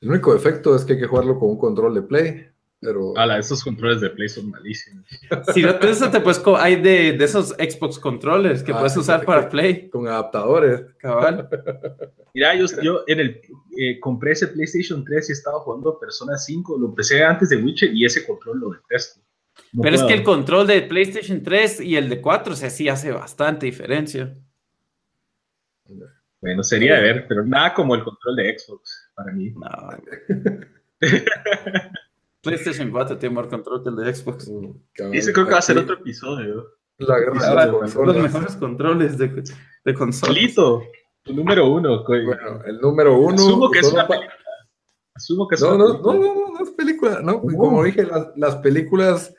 el 0.00 0.10
único 0.10 0.32
efecto 0.32 0.76
es 0.76 0.84
que 0.84 0.92
hay 0.92 1.00
que 1.00 1.08
jugarlo 1.08 1.40
con 1.40 1.50
un 1.50 1.58
control 1.58 1.92
de 1.92 2.02
play. 2.02 2.51
Pero... 2.82 3.16
Ala, 3.16 3.38
esos 3.38 3.62
controles 3.62 4.00
de 4.00 4.10
Play 4.10 4.28
son 4.28 4.50
malísimos. 4.50 5.06
Sí, 5.54 5.62
no, 5.62 5.70
eso 5.70 6.10
te 6.10 6.20
puedes, 6.20 6.42
hay 6.58 6.74
de, 6.74 7.12
de, 7.12 7.24
esos 7.24 7.50
Xbox 7.50 7.96
controles 7.96 8.64
que 8.64 8.72
ah, 8.72 8.78
puedes 8.78 8.96
usar 8.96 9.24
para 9.24 9.48
Play. 9.48 9.88
Con 9.88 10.08
adaptadores. 10.08 10.82
Cabal. 10.98 11.48
Mira, 12.34 12.56
yo, 12.56 12.66
yo 12.82 13.04
en 13.06 13.20
el, 13.20 13.40
eh, 13.78 14.00
compré 14.00 14.32
ese 14.32 14.48
PlayStation 14.48 15.04
3 15.04 15.30
y 15.30 15.32
estaba 15.32 15.60
jugando 15.60 15.96
Persona 15.96 16.36
5. 16.36 16.76
Lo 16.76 16.88
empecé 16.88 17.22
antes 17.22 17.50
de 17.50 17.56
Witcher 17.56 17.94
y 17.94 18.04
ese 18.04 18.26
control 18.26 18.58
lo 18.58 18.70
detesto. 18.70 19.20
pero 19.80 19.94
es 19.94 20.02
que 20.02 20.14
el 20.14 20.24
control 20.24 20.66
de 20.66 20.82
PlayStation 20.82 21.40
3 21.40 21.82
y 21.82 21.94
el 21.94 22.08
de 22.08 22.20
4, 22.20 22.52
o 22.52 22.56
sea, 22.56 22.68
sí 22.68 22.88
hace 22.88 23.12
bastante 23.12 23.66
diferencia. 23.66 24.36
Bueno, 26.40 26.64
sería 26.64 26.96
de 26.96 27.02
ver, 27.02 27.26
pero 27.28 27.44
nada 27.46 27.74
como 27.74 27.94
el 27.94 28.02
control 28.02 28.34
de 28.34 28.58
Xbox 28.58 29.08
para 29.14 29.30
mí. 29.32 29.50
No. 29.50 29.70
PlayStation 32.42 32.90
4 32.90 33.18
tiene 33.18 33.34
más 33.34 33.46
control 33.46 33.82
que 33.82 33.88
el 33.90 33.96
de 33.96 34.14
Xbox. 34.14 34.48
Mm, 34.48 35.14
Ese 35.14 35.32
creo 35.32 35.46
que 35.46 35.52
va 35.52 35.58
a 35.58 35.62
ser 35.62 35.78
otro 35.78 35.94
episodio. 35.94 36.66
La 36.98 37.18
guerra 37.18 37.66
de 37.66 37.72
los 37.72 38.16
mejores 38.16 38.56
controles 38.56 39.16
de, 39.16 39.42
de 39.84 39.94
consolas. 39.94 40.36
Lito, 40.36 40.82
tu 41.22 41.34
número 41.34 41.68
uno. 41.68 42.04
Bueno, 42.04 42.62
el 42.66 42.78
número 42.80 43.16
uno. 43.16 43.34
Asumo 43.34 43.70
que 43.70 43.78
es 43.78 43.92
una 43.92 44.06
película. 44.06 44.36
Asumo 45.14 45.48
que 45.48 45.54
es 45.54 45.60
no, 45.60 45.76
no, 45.76 45.98
no, 45.98 46.14
no, 46.14 46.50
no, 46.52 46.64
es 46.64 46.70
película. 46.70 47.20
No, 47.22 47.40
como 47.40 47.84
dije, 47.84 48.04
las, 48.04 48.28
las 48.36 48.56
películas, 48.56 49.34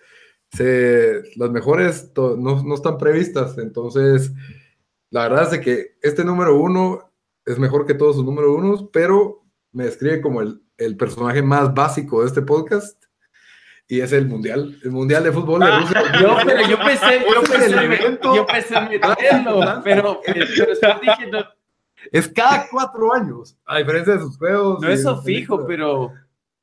se, 0.52 1.24
las 1.36 1.50
mejores 1.52 2.12
no, 2.16 2.64
no 2.64 2.76
están 2.76 2.98
previstas. 2.98 3.58
Entonces, 3.58 4.32
la 5.10 5.28
verdad 5.28 5.54
es 5.54 5.60
que 5.60 5.98
este 6.02 6.24
número 6.24 6.58
uno 6.58 7.12
es 7.46 7.60
mejor 7.60 7.86
que 7.86 7.94
todos 7.94 8.16
sus 8.16 8.26
número 8.26 8.54
unos, 8.54 8.90
pero 8.92 9.44
me 9.72 9.86
describe 9.86 10.22
como 10.22 10.42
el, 10.42 10.63
el 10.78 10.98
personaje 10.98 11.42
más 11.42 11.74
básico 11.74 12.22
de 12.22 12.28
este 12.28 12.42
podcast 12.42 13.04
y 13.88 14.02
es 14.02 14.12
el 14.14 14.28
mundial, 14.28 14.80
el 14.84 14.92
mundial 14.92 15.24
de 15.24 15.32
fútbol 15.32 15.60
de 15.60 15.72
Rusia. 15.72 16.04
yo, 16.22 16.38
pero 16.46 16.68
yo 16.68 16.78
pensé, 16.80 17.26
yo 17.32 17.42
pensé, 17.44 18.20
yo 18.22 18.46
pensé 18.46 18.82
meterlo, 18.82 19.82
pero, 19.84 20.22
pero 20.26 21.00
diciendo. 21.02 21.46
Es 22.12 22.28
cada 22.28 22.68
cuatro 22.70 23.14
años, 23.14 23.58
a 23.66 23.78
diferencia 23.78 24.14
de 24.16 24.20
sus 24.20 24.38
juegos. 24.38 24.82
No 24.82 24.90
eso 24.90 25.22
fijo, 25.22 25.66
pero. 25.66 26.12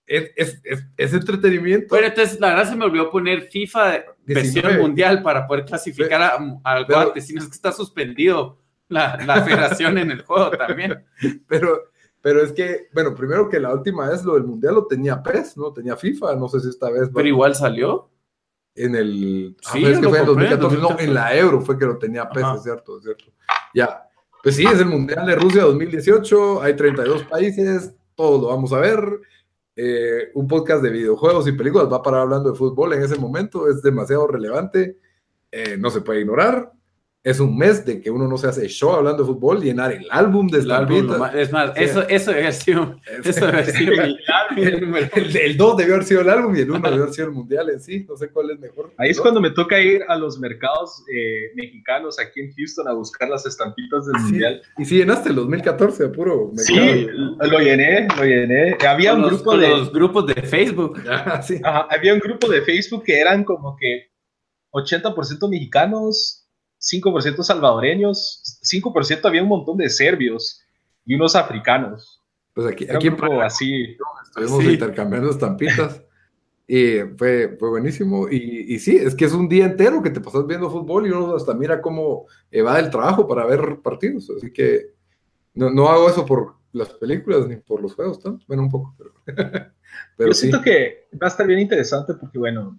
Es, 0.06 0.32
es, 0.34 0.60
es, 0.64 0.84
es, 0.96 1.14
entretenimiento. 1.14 1.86
Bueno, 1.90 2.08
entonces 2.08 2.40
la 2.40 2.48
verdad 2.48 2.68
se 2.68 2.74
me 2.74 2.84
olvidó 2.84 3.12
poner 3.12 3.42
FIFA 3.42 4.06
versión 4.24 4.78
mundial 4.78 5.22
para 5.22 5.46
poder 5.46 5.64
clasificar 5.64 6.36
al 6.64 6.84
Guate, 6.84 7.20
si 7.20 7.32
no 7.32 7.42
es 7.42 7.46
que 7.46 7.54
está 7.54 7.70
suspendido 7.70 8.58
la, 8.88 9.16
la 9.24 9.42
federación 9.44 9.98
en 9.98 10.10
el 10.10 10.22
juego 10.22 10.50
también. 10.50 11.06
Pero 11.46 11.89
pero 12.22 12.42
es 12.42 12.52
que, 12.52 12.88
bueno, 12.92 13.14
primero 13.14 13.48
que 13.48 13.58
la 13.58 13.72
última 13.72 14.08
vez 14.08 14.24
lo 14.24 14.34
del 14.34 14.44
Mundial 14.44 14.74
lo 14.74 14.86
tenía 14.86 15.22
PES, 15.22 15.56
¿no? 15.56 15.72
Tenía 15.72 15.96
FIFA, 15.96 16.36
no 16.36 16.48
sé 16.48 16.60
si 16.60 16.68
esta 16.68 16.90
vez. 16.90 17.10
Pero 17.14 17.28
igual 17.28 17.54
salió. 17.54 18.10
En 18.74 18.94
el. 18.94 19.56
Ah, 19.66 19.70
sí, 19.72 19.84
es 19.84 19.98
que 19.98 20.08
fue 20.08 20.20
en 20.20 20.26
2014, 20.26 20.76
no, 20.78 20.98
en 20.98 21.12
la 21.12 21.36
Euro 21.36 21.60
fue 21.60 21.76
que 21.76 21.86
lo 21.86 21.98
tenía 21.98 22.28
PES, 22.28 22.44
es 22.56 22.62
cierto, 22.62 22.98
es 22.98 23.04
cierto. 23.04 23.24
Ya. 23.74 24.06
Pues 24.42 24.56
sí, 24.56 24.64
es 24.64 24.78
el 24.78 24.86
Mundial 24.86 25.26
de 25.26 25.34
Rusia 25.34 25.62
2018, 25.62 26.62
hay 26.62 26.74
32 26.74 27.24
países, 27.24 27.94
todos 28.14 28.40
lo 28.40 28.48
vamos 28.48 28.72
a 28.72 28.78
ver. 28.78 29.00
Eh, 29.76 30.30
un 30.34 30.46
podcast 30.46 30.82
de 30.82 30.90
videojuegos 30.90 31.46
y 31.48 31.52
películas 31.52 31.90
va 31.90 31.96
a 31.96 32.02
parar 32.02 32.22
hablando 32.22 32.50
de 32.50 32.56
fútbol 32.56 32.92
en 32.92 33.02
ese 33.02 33.16
momento, 33.16 33.68
es 33.68 33.82
demasiado 33.82 34.26
relevante, 34.26 34.98
eh, 35.50 35.76
no 35.78 35.90
se 35.90 36.00
puede 36.00 36.20
ignorar 36.20 36.72
es 37.22 37.38
un 37.38 37.56
mes 37.56 37.84
de 37.84 38.00
que 38.00 38.10
uno 38.10 38.26
no 38.26 38.38
se 38.38 38.48
hace 38.48 38.66
show 38.66 38.92
hablando 38.92 39.22
de 39.22 39.32
fútbol, 39.32 39.60
llenar 39.60 39.92
el 39.92 40.06
álbum 40.10 40.48
de 40.48 40.60
estampitas. 40.60 41.34
Es 41.34 41.52
más, 41.52 41.72
eso, 41.76 42.08
eso 42.08 42.32
debe 42.32 42.50
sido, 42.52 42.96
eso 43.24 43.46
debe 43.46 43.64
sido 43.66 43.92
el, 43.92 45.36
el, 45.36 45.56
2 45.56 45.76
debió 45.76 45.94
haber 45.94 46.06
sido 46.06 46.22
el 46.22 46.30
álbum 46.30 46.56
y 46.56 46.60
el 46.60 46.70
1 46.70 46.80
debió 46.80 47.02
haber 47.02 47.14
sido 47.14 47.28
el 47.28 47.34
mundial 47.34 47.68
en 47.68 47.80
sí, 47.80 48.06
no 48.08 48.16
sé 48.16 48.30
cuál 48.30 48.50
es 48.52 48.58
mejor. 48.58 48.94
Ahí 48.96 49.10
es 49.10 49.20
cuando 49.20 49.40
me 49.40 49.50
toca 49.50 49.78
ir 49.78 50.02
a 50.08 50.16
los 50.16 50.38
mercados 50.38 51.04
eh, 51.14 51.52
mexicanos 51.56 52.18
aquí 52.18 52.40
en 52.40 52.54
Houston 52.54 52.88
a 52.88 52.92
buscar 52.94 53.28
las 53.28 53.44
estampitas 53.44 54.06
del 54.06 54.22
mundial. 54.22 54.62
Y 54.78 54.86
sí 54.86 54.96
llenaste 54.96 55.28
el 55.28 55.34
2014, 55.34 56.08
puro 56.08 56.52
mercado. 56.54 56.64
Sí, 56.64 57.06
lo 57.06 57.58
llené, 57.58 58.08
lo 58.16 58.24
llené. 58.24 58.78
Había 58.86 59.12
un 59.12 59.24
grupo 59.24 59.58
de... 59.58 59.68
los 59.68 59.92
grupos 59.92 60.26
de 60.26 60.34
Facebook. 60.42 61.00
Ah, 61.12 61.42
sí. 61.42 61.60
había 61.62 62.14
un 62.14 62.20
grupo 62.20 62.48
de 62.48 62.62
Facebook 62.62 63.02
que 63.04 63.18
eran 63.18 63.44
como 63.44 63.76
que 63.76 64.10
80% 64.72 65.50
mexicanos, 65.50 66.39
5% 66.80 67.42
salvadoreños, 67.42 68.60
5% 68.62 69.24
había 69.24 69.42
un 69.42 69.48
montón 69.48 69.76
de 69.76 69.88
serbios 69.88 70.62
y 71.04 71.14
unos 71.14 71.36
africanos. 71.36 72.20
Pues 72.54 72.66
aquí, 72.66 72.86
aquí 72.90 73.08
en 73.08 73.42
así. 73.42 73.96
Estuvimos 74.24 74.64
intercambiando 74.64 75.30
estampitas 75.30 76.02
y 76.66 77.00
fue, 77.16 77.56
fue 77.58 77.68
buenísimo. 77.68 78.28
Y, 78.30 78.74
y, 78.74 78.78
sí, 78.78 78.96
es 78.96 79.14
que 79.14 79.26
es 79.26 79.32
un 79.32 79.48
día 79.48 79.66
entero 79.66 80.02
que 80.02 80.10
te 80.10 80.20
pasas 80.20 80.46
viendo 80.46 80.70
fútbol 80.70 81.06
y 81.06 81.10
uno 81.10 81.34
hasta 81.34 81.54
mira 81.54 81.80
cómo 81.82 82.26
va 82.66 82.78
el 82.78 82.90
trabajo 82.90 83.28
para 83.28 83.44
ver 83.44 83.80
partidos. 83.82 84.30
Así 84.36 84.52
que 84.52 84.94
no, 85.54 85.70
no 85.70 85.88
hago 85.88 86.08
eso 86.08 86.24
por 86.24 86.54
las 86.72 86.88
películas 86.90 87.46
ni 87.46 87.56
por 87.56 87.82
los 87.82 87.94
juegos, 87.94 88.24
¿no? 88.24 88.38
Bueno, 88.46 88.62
un 88.62 88.70
poco, 88.70 88.94
pero. 88.96 89.12
pero 90.20 90.32
Yo 90.32 90.34
siento 90.34 90.60
que 90.60 91.08
va 91.14 91.28
a 91.28 91.30
estar 91.30 91.46
bien 91.46 91.60
interesante 91.60 92.12
porque, 92.12 92.38
bueno, 92.38 92.78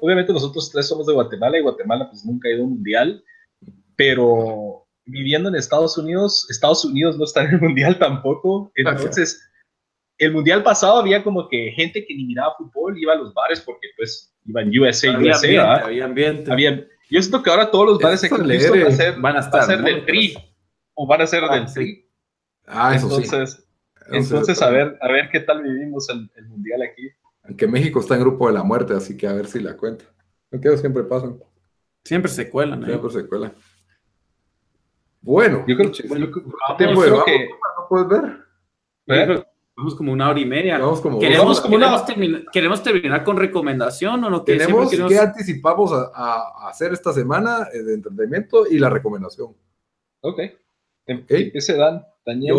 obviamente 0.00 0.32
nosotros 0.32 0.68
tres 0.72 0.88
somos 0.88 1.06
de 1.06 1.12
Guatemala 1.12 1.56
y 1.56 1.62
Guatemala 1.62 2.08
pues 2.10 2.24
nunca 2.24 2.48
ha 2.48 2.52
ido 2.52 2.62
a 2.62 2.64
un 2.64 2.70
mundial, 2.72 3.22
pero 3.94 4.84
viviendo 5.04 5.50
en 5.50 5.54
Estados 5.54 5.96
Unidos, 5.96 6.48
Estados 6.50 6.84
Unidos 6.84 7.16
no 7.16 7.26
está 7.26 7.44
en 7.44 7.54
el 7.54 7.60
mundial 7.60 7.96
tampoco, 8.00 8.72
entonces 8.74 9.40
el 10.18 10.32
mundial 10.32 10.64
pasado 10.64 10.98
había 10.98 11.22
como 11.22 11.48
que 11.48 11.70
gente 11.76 12.04
que 12.04 12.12
ni 12.12 12.24
miraba 12.24 12.56
fútbol 12.58 12.98
iba 12.98 13.12
a 13.12 13.16
los 13.18 13.32
bares 13.34 13.60
porque 13.60 13.86
pues 13.96 14.34
iban 14.44 14.68
USA, 14.76 15.14
había 15.14 15.30
USA, 15.30 15.46
ambiente, 15.46 15.84
había 15.84 16.04
ambiente. 16.06 16.52
Había, 16.52 16.88
yo 17.08 17.22
siento 17.22 17.40
que 17.40 17.50
ahora 17.50 17.70
todos 17.70 17.86
los 17.86 17.98
bares 18.00 18.24
en 18.24 18.30
van 18.30 18.50
a 18.50 18.90
ser, 18.90 19.20
van 19.20 19.36
a 19.36 19.40
estar 19.40 19.80
del 19.80 20.04
PRI 20.04 20.34
o 20.94 21.06
van 21.06 21.20
a 21.20 21.26
ser 21.28 21.48
del 21.48 21.66
PRI. 21.72 22.10
Ah, 22.66 22.96
eso 22.96 23.06
entonces, 23.06 23.52
sí. 23.52 23.63
Entonces, 24.10 24.60
a 24.62 24.70
ver, 24.70 24.98
a 25.00 25.08
ver 25.08 25.28
qué 25.30 25.40
tal 25.40 25.62
vivimos 25.62 26.08
el, 26.10 26.30
el 26.36 26.46
mundial 26.48 26.82
aquí. 26.82 27.08
Aunque 27.44 27.66
México 27.66 28.00
está 28.00 28.14
en 28.14 28.20
grupo 28.20 28.46
de 28.48 28.54
la 28.54 28.62
muerte, 28.62 28.94
así 28.94 29.16
que 29.16 29.26
a 29.26 29.32
ver 29.32 29.46
si 29.46 29.60
la 29.60 29.76
cuenta. 29.76 30.04
No 30.50 30.76
siempre 30.76 31.02
pasan. 31.04 31.38
Siempre 32.04 32.30
se 32.30 32.48
cuelan. 32.48 32.82
¿eh? 32.82 32.86
Siempre 32.86 33.10
se 33.10 33.26
cuelan. 33.26 33.54
Bueno, 35.20 35.64
yo 35.66 35.76
creo, 35.76 35.90
que 35.90 36.06
¿No 36.08 37.88
puedes 37.88 38.08
ver? 38.08 39.46
Vamos 39.76 39.94
como 39.96 40.12
una 40.12 40.30
hora 40.30 40.38
y 40.38 40.44
media. 40.44 40.78
Vamos 40.78 41.00
como, 41.00 41.18
¿Queremos, 41.18 41.60
¿queremos, 42.52 42.82
terminar, 42.82 43.24
con 43.24 43.36
recomendación 43.36 44.22
o 44.22 44.30
no? 44.30 44.42
Tenemos 44.44 44.90
que 44.90 45.18
anticipamos 45.18 45.90
a, 45.92 46.68
hacer 46.68 46.92
esta 46.92 47.12
semana 47.12 47.68
eh, 47.72 47.82
de 47.82 47.94
entretenimiento 47.94 48.66
y 48.66 48.78
la 48.78 48.90
recomendación. 48.90 49.56
Ok. 50.20 50.40
¿Qué 51.26 51.60
se 51.60 51.76
dan? 51.76 52.06
Daniel. 52.24 52.56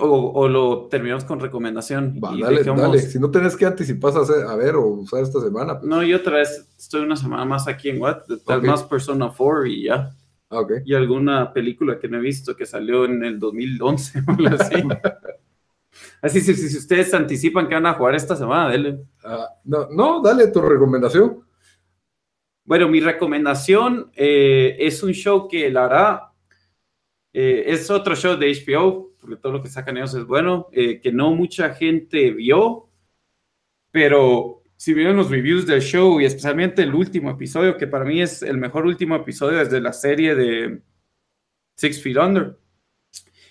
o, 0.00 0.48
lo 0.48 0.86
terminamos 0.86 1.24
con 1.24 1.40
recomendación. 1.40 2.20
dale, 2.20 2.62
dale. 2.62 2.98
Si 3.00 3.18
no 3.18 3.30
tenés 3.30 3.56
que 3.56 3.66
anticipar 3.66 4.12
a, 4.16 4.54
ver 4.56 4.76
o 4.76 4.86
usar 4.86 5.22
esta 5.22 5.40
semana. 5.40 5.78
Pues. 5.78 5.88
No, 5.88 6.02
yo 6.02 6.16
otra 6.16 6.36
vez 6.36 6.68
estoy 6.78 7.02
una 7.02 7.16
semana 7.16 7.44
más 7.44 7.66
aquí 7.66 7.88
en 7.88 8.00
What, 8.00 8.22
tal 8.46 8.62
más 8.62 8.84
Persona 8.84 9.32
4 9.36 9.66
y 9.66 9.84
ya. 9.84 10.10
Ah, 10.50 10.60
okay. 10.60 10.78
Y 10.84 10.94
alguna 10.94 11.52
película 11.52 11.98
que 11.98 12.08
no 12.08 12.18
he 12.18 12.20
visto 12.20 12.56
que 12.56 12.66
salió 12.66 13.04
en 13.04 13.22
el 13.24 13.38
2011 13.38 14.22
así. 14.58 14.74
así 16.22 16.40
si, 16.40 16.54
si, 16.54 16.76
ustedes 16.76 17.12
anticipan 17.14 17.68
que 17.68 17.74
van 17.74 17.86
a 17.86 17.94
jugar 17.94 18.14
esta 18.14 18.36
semana, 18.36 18.68
dale. 18.68 19.00
Ah, 19.24 19.48
no, 19.64 19.88
no, 19.90 20.20
dale 20.22 20.48
tu 20.48 20.60
recomendación. 20.60 21.44
Bueno, 22.64 22.88
mi 22.88 23.00
recomendación 23.00 24.12
eh, 24.14 24.76
es 24.78 25.02
un 25.02 25.12
show 25.12 25.48
que 25.48 25.70
la 25.70 25.82
verdad 25.82 26.20
eh, 27.32 27.64
es 27.66 27.90
otro 27.90 28.16
show 28.16 28.36
de 28.36 28.52
HBO, 28.52 29.12
porque 29.20 29.36
todo 29.36 29.52
lo 29.52 29.62
que 29.62 29.68
sacan 29.68 29.96
ellos 29.96 30.14
es 30.14 30.24
bueno, 30.24 30.68
eh, 30.72 31.00
que 31.00 31.12
no 31.12 31.32
mucha 31.34 31.74
gente 31.74 32.30
vio, 32.32 32.88
pero 33.90 34.62
si 34.76 34.94
vieron 34.94 35.16
los 35.16 35.30
reviews 35.30 35.66
del 35.66 35.82
show 35.82 36.20
y 36.20 36.24
especialmente 36.24 36.82
el 36.82 36.94
último 36.94 37.30
episodio, 37.30 37.76
que 37.76 37.86
para 37.86 38.04
mí 38.04 38.20
es 38.22 38.42
el 38.42 38.56
mejor 38.58 38.86
último 38.86 39.14
episodio 39.14 39.58
desde 39.58 39.80
la 39.80 39.92
serie 39.92 40.34
de 40.34 40.82
Six 41.76 42.02
Feet 42.02 42.16
Under. 42.16 42.58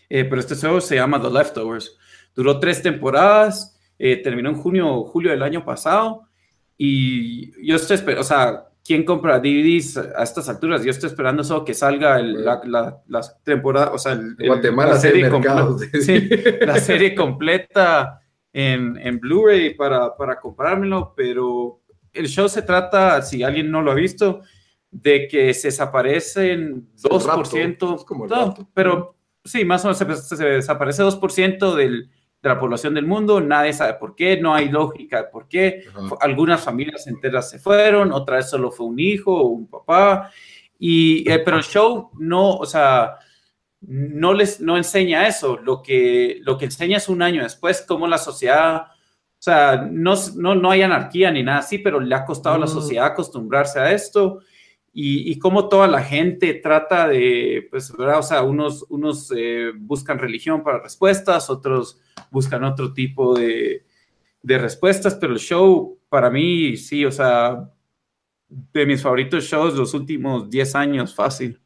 Eh, 0.10 0.26
pero 0.26 0.40
este 0.42 0.56
show 0.56 0.82
se 0.82 0.96
llama 0.96 1.22
The 1.22 1.30
Leftovers. 1.30 1.98
Duró 2.34 2.60
tres 2.60 2.82
temporadas, 2.82 3.80
terminó 3.98 4.50
en 4.50 4.56
junio 4.56 5.04
julio 5.04 5.30
del 5.32 5.44
año 5.44 5.64
pasado 5.66 6.30
y 6.78 7.52
yo 7.68 7.76
estoy, 7.76 7.98
o 8.14 8.24
sea, 8.24 8.69
¿quién 8.84 9.04
compra 9.04 9.40
DVDs 9.40 9.98
a 9.98 10.24
estas 10.24 10.50
alturas? 10.50 10.84
Yo 10.84 10.92
estoy 10.92 11.10
esperando 11.10 11.44
solo 11.44 11.66
que 11.66 11.74
salga 11.74 12.20
la, 12.20 13.02
temporada, 13.44 13.92
o 13.92 13.98
sea, 13.98 14.14
el, 14.14 14.36
Guatemala 14.36 14.94
la, 14.94 15.00
serie 15.00 15.30
completa, 15.30 16.66
la 16.66 16.80
serie 16.80 17.16
completa 17.16 18.22
en, 18.52 18.98
en 18.98 19.20
Blu-ray 19.20 19.76
para, 19.76 20.16
para 20.16 20.40
comprármelo, 20.40 21.14
pero 21.16 21.82
el 22.14 22.28
show 22.28 22.50
se 22.50 22.62
trata, 22.62 23.22
si 23.22 23.44
alguien 23.44 23.70
no 23.70 23.82
lo 23.82 23.92
ha 23.92 23.96
visto, 23.96 24.42
de 24.92 25.28
que 25.28 25.54
se 25.54 25.68
desaparecen 25.68 26.90
2%, 26.96 28.06
como 28.06 28.28
pero 28.74 29.16
sí, 29.44 29.64
más 29.66 29.86
o 29.86 29.90
menos 29.90 29.98
se, 30.26 30.36
se 30.36 30.46
desaparece 30.46 31.04
2% 31.04 31.76
del 31.76 32.10
de 32.41 32.49
la 32.49 32.60
población 32.60 32.94
del 32.94 33.06
mundo, 33.06 33.41
nadie 33.41 33.74
sabe 33.74 33.95
por 33.95 34.16
qué, 34.16 34.38
no 34.38 34.53
hay 34.53 34.70
lógica 34.70 35.24
de 35.24 35.24
por 35.26 35.48
qué. 35.48 35.84
Algunas 36.22 36.64
familias 36.64 37.06
enteras 37.07 37.49
se 37.49 37.60
fueron, 37.60 38.14
otra 38.14 38.38
vez 38.38 38.49
solo 38.49 38.72
fue 38.72 38.86
un 38.86 38.99
hijo 38.99 39.34
o 39.34 39.48
un 39.48 39.68
papá. 39.68 40.32
Y, 40.78 41.30
eh, 41.30 41.40
pero 41.40 41.57
el 41.57 41.64
show 41.64 42.11
no, 42.18 42.56
o 42.56 42.66
sea, 42.66 43.18
no 43.82 44.34
les 44.34 44.61
no 44.61 44.78
enseña 44.78 45.28
eso. 45.28 45.57
Lo 45.57 45.82
que, 45.82 46.40
lo 46.41 46.57
que 46.57 46.66
enseña 46.66 46.98
es 46.98 47.10
un 47.10 47.22
año 47.22 47.44
después 47.44 47.84
cómo 47.86 48.07
la 48.07 48.18
sociedad, 48.18 48.84
o 48.84 49.41
sea, 49.41 49.88
no, 49.91 50.16
no, 50.36 50.56
no 50.56 50.72
hay 50.72 50.82
anarquía 50.82 51.32
ni 51.32 51.44
nada 51.44 51.60
así, 51.60 51.80
pero 51.80 51.99
le 51.99 52.16
ha 52.16 52.24
costado 52.24 52.56
a 52.56 52.60
la 52.60 52.66
mm. 52.68 52.70
sociedad 52.70 53.06
acostumbrarse 53.07 53.80
a 53.80 53.91
esto 53.91 54.40
y, 54.94 55.32
y 55.32 55.40
cómo 55.40 55.70
toda 55.70 55.88
la 55.88 56.02
gente 56.02 56.53
trata 56.56 57.07
de, 57.07 57.68
pues, 57.70 57.95
¿verdad? 57.95 58.20
O 58.20 58.24
sea, 58.24 58.44
unos, 58.44 58.86
unos 58.90 59.32
eh, 59.36 59.72
buscan 59.78 60.20
religión 60.20 60.64
para 60.64 60.80
respuestas, 60.80 61.49
otros 61.49 61.99
buscan 62.32 62.64
otro 62.64 62.94
tipo 62.94 63.38
de, 63.38 63.86
de, 64.41 64.57
respuestas, 64.57 65.16
pero 65.16 65.34
el 65.34 65.40
show, 65.40 65.99
para 66.10 66.30
mí, 66.30 66.76
sí, 66.78 67.06
o 67.06 67.11
sea, 67.11 67.72
de 68.48 68.86
mis 68.86 69.02
favoritos 69.02 69.44
shows 69.44 69.76
los 69.76 69.94
últimos 69.94 70.49
10 70.49 70.76
años, 70.76 71.16
fácil. 71.16 71.61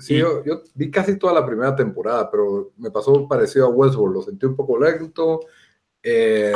Sí, 0.00 0.16
yo, 0.18 0.44
yo, 0.44 0.62
vi 0.74 0.90
casi 0.90 1.18
toda 1.18 1.32
la 1.32 1.46
primera 1.46 1.74
temporada, 1.74 2.28
pero 2.30 2.72
me 2.76 2.90
pasó 2.90 3.28
parecido 3.28 3.66
a 3.66 3.70
Westworld, 3.70 4.14
lo 4.14 4.22
sentí 4.22 4.44
un 4.44 4.56
poco 4.56 4.78
lento. 4.78 5.40
Eh, 6.02 6.52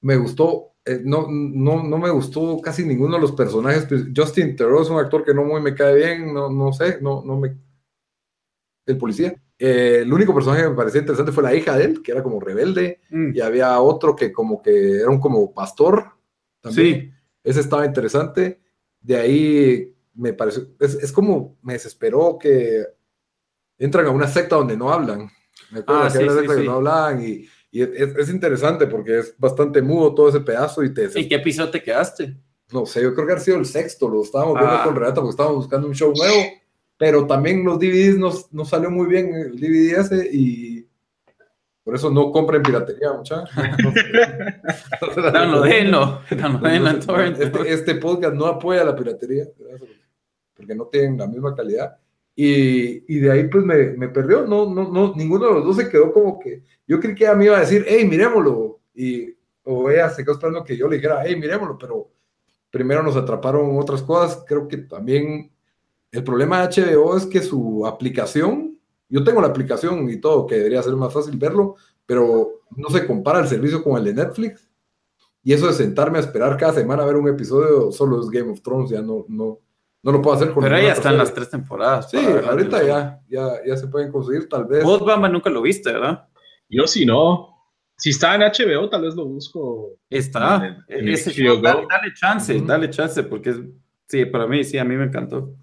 me 0.00 0.16
gustó 0.16 0.71
eh, 0.84 1.00
no, 1.04 1.28
no, 1.30 1.82
no 1.82 1.98
me 1.98 2.10
gustó 2.10 2.60
casi 2.60 2.84
ninguno 2.84 3.14
de 3.14 3.20
los 3.20 3.32
personajes. 3.32 3.86
Pues, 3.86 4.06
Justin 4.14 4.56
Theroux 4.56 4.82
es 4.82 4.90
un 4.90 4.98
actor 4.98 5.24
que 5.24 5.34
no 5.34 5.44
muy 5.44 5.60
me 5.60 5.74
cae 5.74 5.94
bien, 5.94 6.34
no, 6.34 6.50
no 6.50 6.72
sé, 6.72 6.98
no, 7.00 7.22
no 7.24 7.38
me... 7.38 7.56
El 8.84 8.98
policía. 8.98 9.34
Eh, 9.58 10.00
el 10.02 10.12
único 10.12 10.34
personaje 10.34 10.64
que 10.64 10.70
me 10.70 10.74
parecía 10.76 11.00
interesante 11.00 11.30
fue 11.30 11.44
la 11.44 11.54
hija 11.54 11.76
de 11.76 11.84
él, 11.84 12.02
que 12.02 12.10
era 12.10 12.22
como 12.22 12.40
rebelde, 12.40 13.00
mm. 13.10 13.30
y 13.32 13.40
había 13.40 13.80
otro 13.80 14.16
que 14.16 14.32
como 14.32 14.60
que 14.60 14.96
era 14.96 15.08
un 15.08 15.20
como 15.20 15.54
pastor 15.54 16.06
también. 16.60 17.00
Sí. 17.00 17.12
Ese 17.44 17.60
estaba 17.60 17.86
interesante. 17.86 18.60
De 19.00 19.16
ahí 19.16 19.94
me 20.14 20.32
pareció, 20.32 20.66
es, 20.80 21.12
como 21.12 21.58
me 21.62 21.74
desesperó 21.74 22.38
que 22.40 22.84
entran 23.78 24.06
a 24.06 24.10
una 24.10 24.26
secta 24.26 24.56
donde 24.56 24.76
no 24.76 24.92
hablan. 24.92 25.30
Me 25.70 25.80
acuerdo 25.80 26.02
ah, 26.02 26.06
que 26.06 26.18
sí, 26.18 26.24
una 26.24 26.34
secta 26.34 26.56
que 26.56 26.64
no 26.64 26.72
hablan 26.72 27.22
y, 27.24 27.46
es, 27.80 28.28
interesante 28.28 28.86
porque 28.86 29.20
es 29.20 29.34
bastante 29.38 29.80
mudo 29.80 30.14
todo 30.14 30.28
ese 30.28 30.40
pedazo 30.40 30.82
y 30.82 30.92
te... 30.92 31.08
¿Y 31.14 31.28
qué 31.28 31.36
episodio 31.36 31.70
te 31.70 31.82
quedaste? 31.82 32.36
No 32.70 32.84
sé, 32.84 33.02
yo 33.02 33.14
creo 33.14 33.26
que 33.26 33.32
ha 33.32 33.40
sido 33.40 33.58
el 33.58 33.66
sexto, 33.66 34.08
lo 34.08 34.22
estábamos 34.22 34.54
viendo 34.54 34.74
ah. 34.74 34.84
con 34.84 34.94
Renata 34.94 35.16
porque 35.16 35.30
estábamos 35.30 35.56
buscando 35.56 35.86
un 35.86 35.94
show 35.94 36.12
nuevo 36.14 36.42
pero 37.02 37.26
también 37.26 37.64
los 37.64 37.80
DVDs 37.80 38.16
nos, 38.16 38.52
nos 38.52 38.68
salió 38.68 38.88
muy 38.88 39.08
bien 39.08 39.34
el 39.34 39.58
DVD 39.58 39.98
ese 39.98 40.28
y 40.32 40.86
por 41.82 41.96
eso 41.96 42.10
no 42.10 42.30
compren 42.30 42.62
piratería, 42.62 43.12
muchachos. 43.12 43.50
no, 45.34 45.62
denlo, 45.62 46.20
este, 46.28 47.72
este, 47.72 47.94
podcast 47.96 48.34
no 48.34 48.46
apoya 48.46 48.84
la 48.84 48.94
piratería, 48.94 49.46
porque 50.54 50.76
no 50.76 50.86
tienen 50.86 51.18
la 51.18 51.26
misma 51.26 51.56
calidad. 51.56 51.98
Y, 52.34 53.14
y 53.14 53.18
de 53.18 53.30
ahí 53.30 53.48
pues 53.48 53.64
me, 53.64 53.90
me, 53.92 54.08
perdió, 54.08 54.46
no, 54.46 54.72
no, 54.72 54.90
no, 54.90 55.14
ninguno 55.14 55.46
de 55.48 55.54
los 55.54 55.64
dos 55.64 55.76
se 55.76 55.88
quedó 55.88 56.12
como 56.12 56.38
que, 56.38 56.62
yo 56.86 56.98
creí 56.98 57.14
que 57.14 57.24
ella 57.24 57.34
me 57.34 57.44
iba 57.44 57.56
a 57.58 57.60
decir, 57.60 57.84
hey, 57.86 58.06
miremoslo, 58.08 58.80
y, 58.94 59.34
o 59.64 59.90
ella 59.90 60.08
se 60.10 60.24
quedó 60.24 60.34
esperando 60.34 60.64
que 60.64 60.76
yo 60.76 60.88
le 60.88 60.96
dijera, 60.96 61.22
hey, 61.24 61.36
miremoslo, 61.36 61.76
pero 61.76 62.10
primero 62.70 63.02
nos 63.02 63.16
atraparon 63.16 63.78
otras 63.78 64.02
cosas, 64.02 64.44
creo 64.46 64.66
que 64.66 64.78
también 64.78 65.52
el 66.10 66.24
problema 66.24 66.66
de 66.66 66.82
HBO 66.82 67.16
es 67.16 67.26
que 67.26 67.40
su 67.40 67.86
aplicación, 67.86 68.78
yo 69.08 69.22
tengo 69.24 69.40
la 69.40 69.48
aplicación 69.48 70.08
y 70.08 70.16
todo, 70.16 70.46
que 70.46 70.56
debería 70.56 70.82
ser 70.82 70.96
más 70.96 71.12
fácil 71.12 71.36
verlo, 71.36 71.76
pero 72.06 72.62
no 72.76 72.88
se 72.90 73.06
compara 73.06 73.40
el 73.40 73.48
servicio 73.48 73.82
con 73.82 73.96
el 73.96 74.04
de 74.04 74.14
Netflix. 74.14 74.68
Y 75.42 75.52
eso 75.52 75.66
de 75.66 75.72
sentarme 75.72 76.18
a 76.18 76.20
esperar 76.20 76.56
cada 76.56 76.74
semana 76.74 77.02
a 77.02 77.06
ver 77.06 77.16
un 77.16 77.28
episodio 77.28 77.90
solo 77.90 78.20
es 78.20 78.30
Game 78.30 78.50
of 78.50 78.62
Thrones, 78.62 78.90
ya 78.90 79.02
no, 79.02 79.24
no, 79.28 79.58
no 80.02 80.12
lo 80.12 80.20
puedo 80.20 80.36
hacer 80.36 80.52
con 80.52 80.64
Pero 80.64 80.80
ya 80.80 80.92
están 80.92 81.16
las 81.16 81.32
tres 81.32 81.48
temporadas. 81.48 82.10
Sí, 82.10 82.16
ahorita 82.16 82.82
ya, 82.82 83.20
ya, 83.28 83.64
ya 83.64 83.76
se 83.76 83.86
pueden 83.86 84.10
conseguir, 84.10 84.48
tal 84.48 84.66
vez. 84.66 84.82
Vos, 84.82 85.04
Bamba, 85.04 85.28
nunca 85.28 85.48
lo 85.48 85.62
viste, 85.62 85.92
¿verdad? 85.92 86.28
Yo 86.68 86.86
sí 86.86 87.06
no. 87.06 87.48
Si 87.96 88.10
está 88.10 88.34
en 88.34 88.40
HBO, 88.40 88.88
tal 88.88 89.02
vez 89.02 89.14
lo 89.14 89.26
busco. 89.26 89.90
Está. 90.10 90.76
dale, 90.88 92.14
chance, 92.14 92.60
dale 92.66 92.90
chance, 92.90 93.22
porque 93.22 93.54
sí, 94.08 94.24
para 94.24 94.46
mí, 94.48 94.64
sí, 94.64 94.76
a 94.78 94.84
mí 94.84 94.96
me 94.96 95.04
encantó. 95.04 95.54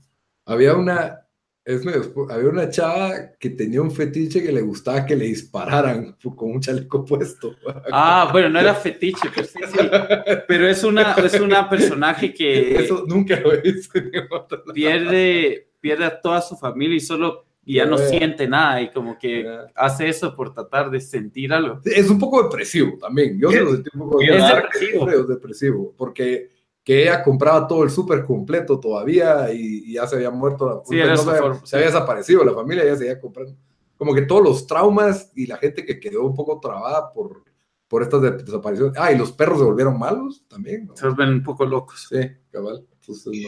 Había 0.45 0.73
una, 0.75 1.27
es 1.65 1.85
había 2.29 2.49
una 2.49 2.69
chava 2.69 3.33
que 3.39 3.51
tenía 3.51 3.81
un 3.81 3.91
fetiche 3.91 4.41
que 4.41 4.51
le 4.51 4.61
gustaba 4.61 5.05
que 5.05 5.15
le 5.15 5.25
dispararan 5.25 6.15
con 6.35 6.51
un 6.51 6.61
chaleco 6.61 7.05
puesto. 7.05 7.55
Ah, 7.91 8.29
bueno, 8.31 8.49
no 8.49 8.59
era 8.59 8.73
fetiche, 8.75 9.29
pero 9.33 9.47
sí, 9.47 9.59
sí. 9.71 9.77
Pero 10.47 10.67
es 10.67 10.83
una, 10.83 11.13
es 11.13 11.39
una 11.39 11.69
personaje 11.69 12.33
que. 12.33 12.75
Eso 12.75 13.03
nunca 13.07 13.39
lo 13.39 13.51
visto. 13.61 13.99
Pierde, 14.73 15.69
pierde 15.79 16.05
a 16.05 16.21
toda 16.21 16.41
su 16.41 16.55
familia 16.57 16.97
y 16.97 17.01
solo 17.01 17.45
ya 17.65 17.85
no 17.85 17.97
siente 17.97 18.47
nada 18.47 18.81
y 18.81 18.91
como 18.91 19.17
que 19.17 19.45
hace 19.75 20.09
eso 20.09 20.35
por 20.35 20.53
tratar 20.53 20.89
de 20.89 20.99
sentir 20.99 21.53
algo. 21.53 21.79
Es 21.85 22.09
un 22.09 22.17
poco 22.17 22.43
depresivo 22.43 22.97
también. 22.97 23.39
Yo 23.39 23.51
se 23.51 23.61
lo 23.61 23.71
sentí 23.73 23.89
un 23.93 23.99
poco 23.99 24.21
es 24.21 24.27
depresivo. 24.27 25.05
depresivo 25.27 25.93
porque 25.95 26.49
que 26.89 27.03
ella 27.03 27.21
compraba 27.21 27.67
todo 27.67 27.83
el 27.83 27.91
súper 27.91 28.25
completo 28.25 28.79
todavía 28.79 29.53
y, 29.53 29.93
ya 29.93 30.07
se 30.07 30.15
había 30.15 30.31
muerto, 30.31 30.81
sí, 30.89 30.97
no 30.97 31.17
se, 31.63 31.75
había 31.75 31.85
desaparecido 31.85 32.43
la 32.43 32.51
familia, 32.51 32.83
ya 32.83 32.95
seguía 32.95 33.21
comprando. 33.21 33.55
Como 33.95 34.11
que 34.11 34.23
todos 34.23 34.43
los 34.43 34.65
traumas 34.65 35.31
y 35.35 35.45
la 35.45 35.57
gente 35.57 35.85
que 35.85 35.99
quedó 35.99 36.23
un 36.23 36.33
poco 36.33 36.59
trabada 36.59 37.13
por, 37.13 37.43
por 37.87 38.01
estas 38.01 38.43
desapariciones. 38.43 38.95
Ah, 38.97 39.11
y 39.11 39.19
los 39.19 39.31
perros 39.31 39.59
se 39.59 39.65
volvieron 39.65 39.99
malos 39.99 40.43
también. 40.47 40.89
Se 40.95 41.05
vuelven 41.05 41.29
un 41.29 41.43
poco 41.43 41.63
locos. 41.63 42.07
Sí, 42.09 42.27
cabal. 42.49 42.83
Entonces 42.91 43.39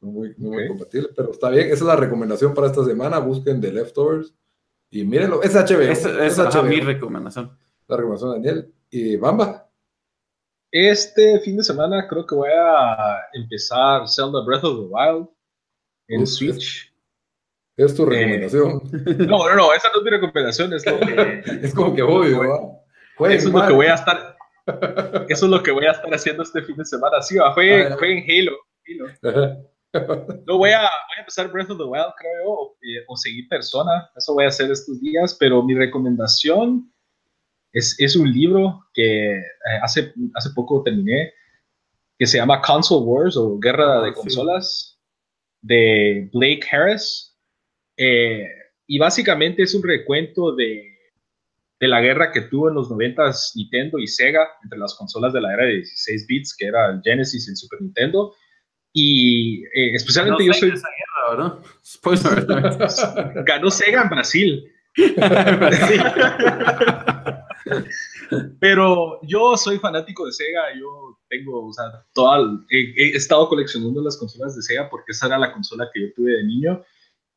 no, 0.00 0.08
muy, 0.10 0.34
muy 0.38 0.68
compatible, 0.68 1.10
pero 1.14 1.32
está 1.32 1.50
bien. 1.50 1.66
Esa 1.66 1.74
es 1.74 1.82
la 1.82 1.96
recomendación 1.96 2.54
para 2.54 2.68
esta 2.68 2.82
semana. 2.82 3.18
Busquen 3.18 3.60
The 3.60 3.72
Leftovers 3.72 4.34
y 4.88 5.04
mírenlo. 5.04 5.42
Es 5.42 5.54
HBO. 5.54 5.82
Esa 5.82 6.24
es, 6.24 6.38
es 6.38 6.62
mi 6.62 6.80
recomendación. 6.80 7.58
La 7.86 7.96
recomendación 7.98 8.40
de 8.40 8.48
Daniel. 8.48 8.74
Y 8.88 9.16
Bamba. 9.16 9.67
Este 10.70 11.40
fin 11.40 11.56
de 11.56 11.64
semana 11.64 12.06
creo 12.08 12.26
que 12.26 12.34
voy 12.34 12.50
a 12.50 13.20
empezar 13.32 14.06
Zelda 14.06 14.44
Breath 14.44 14.64
of 14.64 14.76
the 14.76 14.86
Wild 14.90 15.28
en 16.08 16.26
Switch. 16.26 16.92
Es 17.76 17.94
tu 17.94 18.02
eh, 18.04 18.10
recomendación. 18.10 18.82
no, 19.28 19.48
no, 19.48 19.54
no, 19.54 19.72
esa 19.72 19.88
no 19.90 19.98
es 19.98 20.04
mi 20.04 20.10
recomendación, 20.10 20.72
es 20.74 20.84
lo 20.84 20.98
que. 21.00 21.42
es 21.62 21.74
como 21.74 21.94
que 21.94 22.02
obvio, 22.02 22.82
Eso 23.20 23.48
es 23.48 23.54
lo 23.54 23.66
que 23.66 23.72
voy 23.72 23.86
a 23.86 23.94
estar. 23.94 24.36
Eso 25.28 25.46
es 25.46 25.50
lo 25.50 25.62
que 25.62 25.70
voy 25.70 25.86
a 25.86 25.92
estar 25.92 26.12
haciendo 26.12 26.42
este 26.42 26.62
fin 26.62 26.76
de 26.76 26.84
semana. 26.84 27.22
Sí, 27.22 27.38
fue, 27.54 27.86
ah, 27.86 27.96
fue 27.98 28.18
en 28.18 28.24
Halo. 28.28 28.56
No, 30.46 30.58
voy 30.58 30.70
a, 30.70 30.80
voy 30.80 31.16
a 31.16 31.20
empezar 31.20 31.50
Breath 31.50 31.70
of 31.70 31.78
the 31.78 31.84
Wild, 31.84 32.12
creo, 32.18 32.44
o, 32.44 32.76
eh, 32.82 33.02
o 33.08 33.16
seguir 33.16 33.48
Persona. 33.48 34.10
Eso 34.14 34.34
voy 34.34 34.44
a 34.44 34.48
hacer 34.48 34.70
estos 34.70 35.00
días, 35.00 35.34
pero 35.40 35.62
mi 35.62 35.74
recomendación 35.74 36.92
es, 37.72 38.16
un 38.16 38.32
libro 38.32 38.86
que 38.94 39.32
eh, 39.32 39.42
hace, 39.82 40.12
hace 40.34 40.50
poco 40.54 40.82
terminé, 40.82 41.32
que 42.18 42.26
se 42.26 42.38
llama 42.38 42.60
Console 42.60 43.04
Wars 43.04 43.36
o 43.36 43.58
Guerra 43.58 44.00
ah, 44.00 44.02
de 44.02 44.12
Consolas, 44.12 44.98
de 45.60 46.28
Blake 46.32 46.66
Harris. 46.70 47.36
Eh, 47.96 48.46
y 48.86 48.98
básicamente 48.98 49.62
es 49.62 49.74
un 49.74 49.82
recuento 49.82 50.54
de, 50.54 50.84
la 51.80 52.00
guerra 52.00 52.32
que 52.32 52.42
tuvo 52.42 52.68
en 52.68 52.74
los 52.74 52.90
90 52.90 53.30
Nintendo 53.54 53.98
y 53.98 54.06
Sega 54.08 54.48
entre 54.64 54.78
las 54.78 54.94
consolas 54.94 55.32
de 55.32 55.40
la 55.40 55.54
era 55.54 55.64
de 55.64 55.76
16 55.76 56.26
bits, 56.26 56.56
que 56.56 56.66
era 56.66 56.90
el 56.90 57.00
Genesis 57.04 57.46
y 57.46 57.50
el 57.50 57.56
Super 57.56 57.82
Nintendo. 57.82 58.34
Y 58.92 59.64
eh, 59.66 59.94
especialmente 59.94 60.44
yo 60.44 60.52
soy... 60.54 60.72
Ganó 63.44 63.70
Sega 63.70 64.02
en 64.02 64.08
Brasil. 64.08 64.72
Pero 68.60 69.20
yo 69.22 69.56
soy 69.56 69.78
fanático 69.78 70.26
de 70.26 70.32
Sega, 70.32 70.74
yo 70.78 71.18
tengo, 71.28 71.66
o 71.66 71.72
sea, 71.72 71.84
toda, 72.12 72.38
he, 72.70 73.16
estado 73.16 73.48
coleccionando 73.48 74.02
las 74.02 74.16
consolas 74.16 74.56
de 74.56 74.62
Sega 74.62 74.88
porque 74.90 75.12
esa 75.12 75.26
era 75.26 75.38
la 75.38 75.52
consola 75.52 75.88
que 75.92 76.02
yo 76.02 76.06
tuve 76.14 76.32
de 76.32 76.44
niño 76.44 76.84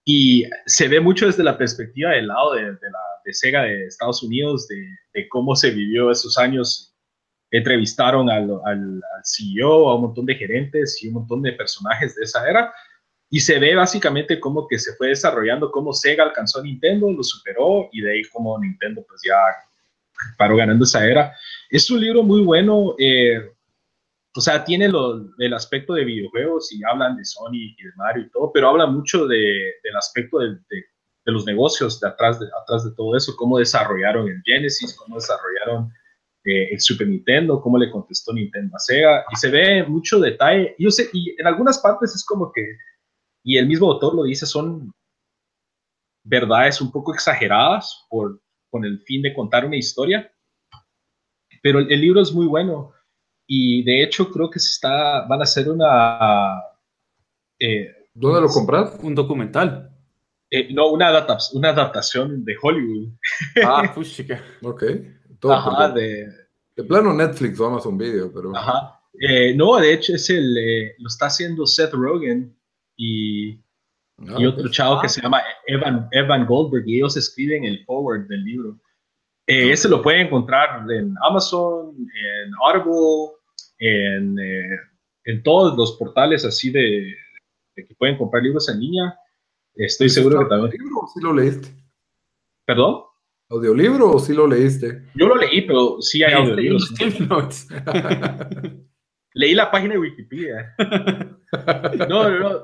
y 0.06 0.46
se 0.66 0.88
ve 0.88 1.00
mucho 1.00 1.28
desde 1.28 1.44
la 1.44 1.58
perspectiva 1.58 2.12
del 2.12 2.28
lado 2.28 2.54
de, 2.54 2.64
la, 2.64 3.00
de 3.24 3.34
Sega 3.34 3.64
de 3.64 3.86
Estados 3.86 4.24
Unidos, 4.24 4.68
de, 4.68 5.28
cómo 5.30 5.56
se 5.56 5.72
vivió 5.72 6.12
esos 6.12 6.38
años. 6.38 6.88
Entrevistaron 7.54 8.30
al, 8.30 8.50
al, 8.66 8.80
al 8.96 9.22
CEO, 9.26 9.90
a 9.90 9.96
un 9.96 10.04
montón 10.04 10.26
de 10.26 10.36
gerentes 10.36 11.04
y 11.04 11.10
un 11.10 11.16
montón 11.16 11.42
de 11.42 11.52
personajes 11.52 12.16
de 12.16 12.24
esa 12.24 12.50
era 12.50 12.74
y 13.34 13.40
se 13.40 13.58
ve 13.60 13.74
básicamente 13.76 14.42
cómo 14.42 14.68
que 14.68 14.78
se 14.78 14.94
fue 14.96 15.08
desarrollando, 15.08 15.72
cómo 15.72 15.94
Sega 15.94 16.26
alcanzó 16.26 16.60
a 16.60 16.64
Nintendo, 16.64 17.10
lo 17.10 17.24
superó 17.24 17.88
y 17.94 18.02
de 18.02 18.12
ahí 18.12 18.22
como 18.26 18.60
Nintendo 18.60 19.06
pues 19.08 19.22
ya 19.26 19.38
paró 20.38 20.56
ganando 20.56 20.86
esa 20.86 21.06
era. 21.06 21.36
Es 21.70 21.90
un 21.90 22.02
libro 22.02 22.24
muy 22.24 22.42
bueno, 22.42 22.96
eh, 23.00 23.52
o 24.36 24.42
sea, 24.42 24.64
tiene 24.64 24.90
el 25.40 25.54
aspecto 25.54 25.94
de 25.94 26.06
videojuegos 26.06 26.72
y 26.72 26.82
hablan 26.84 27.18
de 27.18 27.26
Sony 27.26 27.76
y 27.78 27.84
de 27.84 27.92
Mario 27.96 28.24
y 28.24 28.30
todo, 28.30 28.52
pero 28.54 28.70
habla 28.70 28.86
mucho 28.88 29.28
de, 29.28 29.74
del 29.84 29.96
aspecto 29.98 30.40
de, 30.40 30.50
de, 30.70 30.86
los 31.26 31.46
negocios 31.46 32.00
de 32.00 32.08
atrás, 32.08 32.40
de 32.40 32.48
atrás 32.62 32.84
de 32.84 32.96
todo 32.96 33.16
eso, 33.16 33.36
cómo 33.38 33.58
desarrollaron 33.58 34.28
el 34.28 34.42
Genesis, 34.46 34.96
cómo 34.98 35.16
desarrollaron 35.16 35.92
eh, 36.44 36.70
el 36.72 36.80
Super 36.80 37.08
Nintendo, 37.08 37.62
cómo 37.62 37.78
le 37.78 37.92
contestó 37.92 38.34
Nintendo 38.34 38.76
a 38.76 38.80
Sega, 38.80 39.26
y 39.32 39.36
se 39.36 39.50
ve 39.50 39.84
mucho 39.84 40.20
detalle. 40.20 40.76
Yo 40.80 40.90
sé, 40.90 41.10
y 41.14 41.36
en 41.40 41.48
algunas 41.48 41.80
partes 41.80 42.16
es 42.16 42.26
como 42.26 42.52
que 42.52 42.78
y 43.44 43.58
el 43.58 43.68
mismo 43.68 43.92
autor 43.92 44.16
lo 44.16 44.24
dice, 44.24 44.46
son 44.46 44.94
verdades 46.24 46.80
un 46.82 46.92
poco 46.92 47.14
exageradas 47.14 48.06
por, 48.10 48.40
con 48.72 48.86
el 48.86 49.02
fin 49.02 49.22
de 49.22 49.34
contar 49.34 49.66
una 49.66 49.76
historia, 49.76 50.32
pero 51.62 51.80
el, 51.80 52.02
libro 52.02 52.22
es 52.22 52.32
muy 52.32 52.48
bueno 52.48 52.94
y 53.46 53.84
de 53.84 54.02
hecho 54.02 54.32
creo 54.32 54.50
que 54.50 54.60
se 54.60 54.72
está, 54.72 55.28
van 55.28 55.42
a 55.42 55.44
hacer 55.44 55.70
una... 55.70 56.60
Eh, 57.60 57.94
¿Dónde 58.14 58.42
lo 58.42 58.48
compras? 58.48 58.98
Un 59.04 59.14
documental. 59.14 59.90
Eh, 60.50 60.74
no, 60.74 60.90
una, 60.90 61.10
una 61.54 61.70
adaptación 61.70 62.44
de 62.44 62.56
Hollywood. 62.60 63.10
Ah, 63.64 63.94
chica. 64.04 64.44
ok. 64.64 64.84
Ajá, 65.44 65.90
de, 65.90 66.28
de 66.76 66.84
plano 66.84 67.14
Netflix 67.14 67.60
o 67.60 67.68
Amazon 67.68 67.98
Video, 67.98 68.32
pero... 68.34 68.56
Ajá. 68.56 69.00
Eh, 69.20 69.54
no, 69.56 69.78
de 69.78 69.94
hecho 69.94 70.16
es 70.16 70.30
el, 70.30 70.56
lo 70.98 71.08
está 71.08 71.28
haciendo 71.28 71.66
Seth 71.66 71.94
Rogen 71.94 72.58
y, 72.96 73.60
ah, 74.30 74.36
y 74.38 74.46
otro 74.46 74.70
chavo 74.70 75.02
que 75.02 75.10
se 75.10 75.22
llama 75.22 75.42
Evan, 75.68 76.08
Evan 76.12 76.46
Goldberg 76.46 76.88
y 76.88 76.98
ellos 76.98 77.18
escriben 77.18 77.66
el 77.66 77.84
forward 77.86 78.28
del 78.28 78.44
libro. 78.44 78.80
Eh, 79.48 79.72
ese 79.72 79.90
lo 79.90 80.02
pueden 80.02 80.28
encontrar 80.28 80.90
en 80.92 81.14
Amazon, 81.28 81.96
en 81.98 82.52
Audible, 82.64 83.34
en, 83.80 84.40
eh, 84.40 84.80
en 85.26 85.44
todos 85.44 85.76
los 85.78 85.98
portales 85.98 86.46
así 86.46 86.72
de, 86.72 87.16
que 87.76 87.96
pueden 87.98 88.18
comprar 88.18 88.44
libros 88.44 88.70
en 88.70 88.80
línea. 88.80 89.18
Estoy 89.76 90.10
seguro 90.10 90.40
que 90.40 90.46
también. 90.46 90.72
libro 90.72 91.08
sí 91.14 91.20
lo 91.22 91.34
leíste? 91.34 91.70
¿Perdón? 92.66 93.04
¿Audiolibro 93.50 94.12
o 94.12 94.20
sí 94.20 94.34
lo 94.34 94.48
leíste? 94.48 95.04
Yo 95.16 95.28
lo 95.28 95.36
leí, 95.36 95.62
pero 95.62 96.02
sí 96.02 96.24
hay 96.24 96.34
audiolibros. 96.34 96.94
leí 99.34 99.54
la 99.54 99.70
página 99.70 99.94
de 99.94 100.00
Wikipedia. 100.00 100.76
No, 102.08 102.30
no, 102.30 102.40
no. 102.40 102.60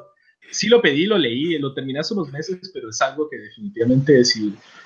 Sí 0.52 0.68
lo 0.68 0.82
pedí, 0.82 1.06
lo 1.06 1.18
leí, 1.18 1.58
lo 1.60 1.74
terminé 1.74 2.00
hace 2.00 2.14
unos 2.14 2.32
meses, 2.32 2.72
pero 2.74 2.90
es 2.90 3.02
algo 3.02 3.30
que 3.30 3.38
definitivamente 3.38 4.20
es... 4.20 4.40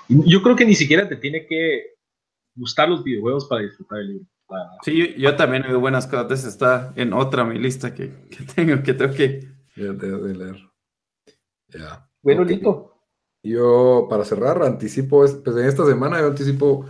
Yo 0.07 0.41
creo 0.41 0.55
que 0.55 0.65
ni 0.65 0.75
siquiera 0.75 1.07
te 1.07 1.15
tiene 1.15 1.45
que 1.45 1.95
gustar 2.55 2.89
los 2.89 3.03
videojuegos 3.03 3.45
para 3.45 3.63
disfrutar 3.63 3.99
el 3.99 4.07
libro. 4.07 4.27
Sí, 4.83 5.15
yo, 5.17 5.35
también 5.35 5.63
he 5.63 5.67
oído 5.67 5.79
buenas 5.79 6.07
cosas. 6.07 6.45
Está 6.45 6.93
en 6.95 7.13
otra 7.13 7.45
mi 7.45 7.57
lista 7.57 7.93
que, 7.93 8.07
tengo, 8.55 8.83
que 8.83 8.93
tengo 8.93 9.13
que... 9.13 9.47
Ya 9.75 9.97
te 9.97 10.07
de 10.07 10.35
leer. 10.35 10.57
Ya. 11.69 12.09
Bueno, 12.21 12.43
listo. 12.43 12.91
Yo, 13.43 14.07
para 14.09 14.25
cerrar, 14.25 14.61
anticipo, 14.61 15.25
pues 15.43 15.57
en 15.57 15.65
esta 15.65 15.85
semana 15.85 16.19
yo 16.19 16.27
anticipo, 16.27 16.85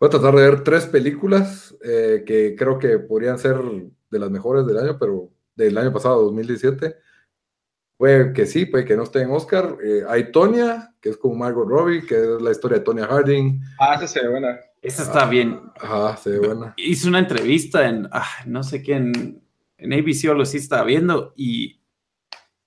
voy 0.00 0.06
a 0.06 0.10
tratar 0.10 0.34
de 0.34 0.42
ver 0.42 0.64
tres 0.64 0.86
películas 0.86 1.76
eh, 1.82 2.22
que 2.24 2.54
creo 2.56 2.78
que 2.78 2.98
podrían 2.98 3.38
ser 3.38 3.56
de 4.10 4.18
las 4.18 4.30
mejores 4.30 4.66
del 4.66 4.78
año, 4.78 4.96
pero 4.98 5.30
del 5.54 5.76
año 5.76 5.92
pasado, 5.92 6.22
2017. 6.22 6.96
Puede 8.02 8.32
que 8.32 8.46
sí, 8.46 8.66
puede 8.66 8.84
que 8.84 8.96
no 8.96 9.04
esté 9.04 9.22
en 9.22 9.30
Oscar. 9.30 9.76
Eh, 9.80 10.02
hay 10.08 10.32
Tonya, 10.32 10.92
que 11.00 11.10
es 11.10 11.16
con 11.16 11.38
Margot 11.38 11.68
Robbie, 11.68 12.04
que 12.04 12.16
es 12.16 12.42
la 12.42 12.50
historia 12.50 12.78
de 12.78 12.84
Tonya 12.84 13.06
Harding. 13.06 13.60
Ah, 13.78 13.94
esa 13.94 14.08
se 14.08 14.22
ve 14.22 14.28
buena. 14.28 14.58
Esa 14.80 15.04
está 15.04 15.24
bien. 15.26 15.60
Ajá, 15.80 16.16
se 16.16 16.30
ve 16.30 16.48
buena. 16.48 16.74
Hizo 16.78 17.06
una 17.06 17.20
entrevista 17.20 17.88
en, 17.88 18.08
ah, 18.10 18.26
no 18.46 18.64
sé 18.64 18.82
qué, 18.82 18.94
en, 18.94 19.40
en 19.78 19.92
ABC 19.92 20.28
o 20.28 20.34
lo 20.34 20.44
sí 20.44 20.56
estaba 20.56 20.82
viendo 20.82 21.32
y 21.36 21.80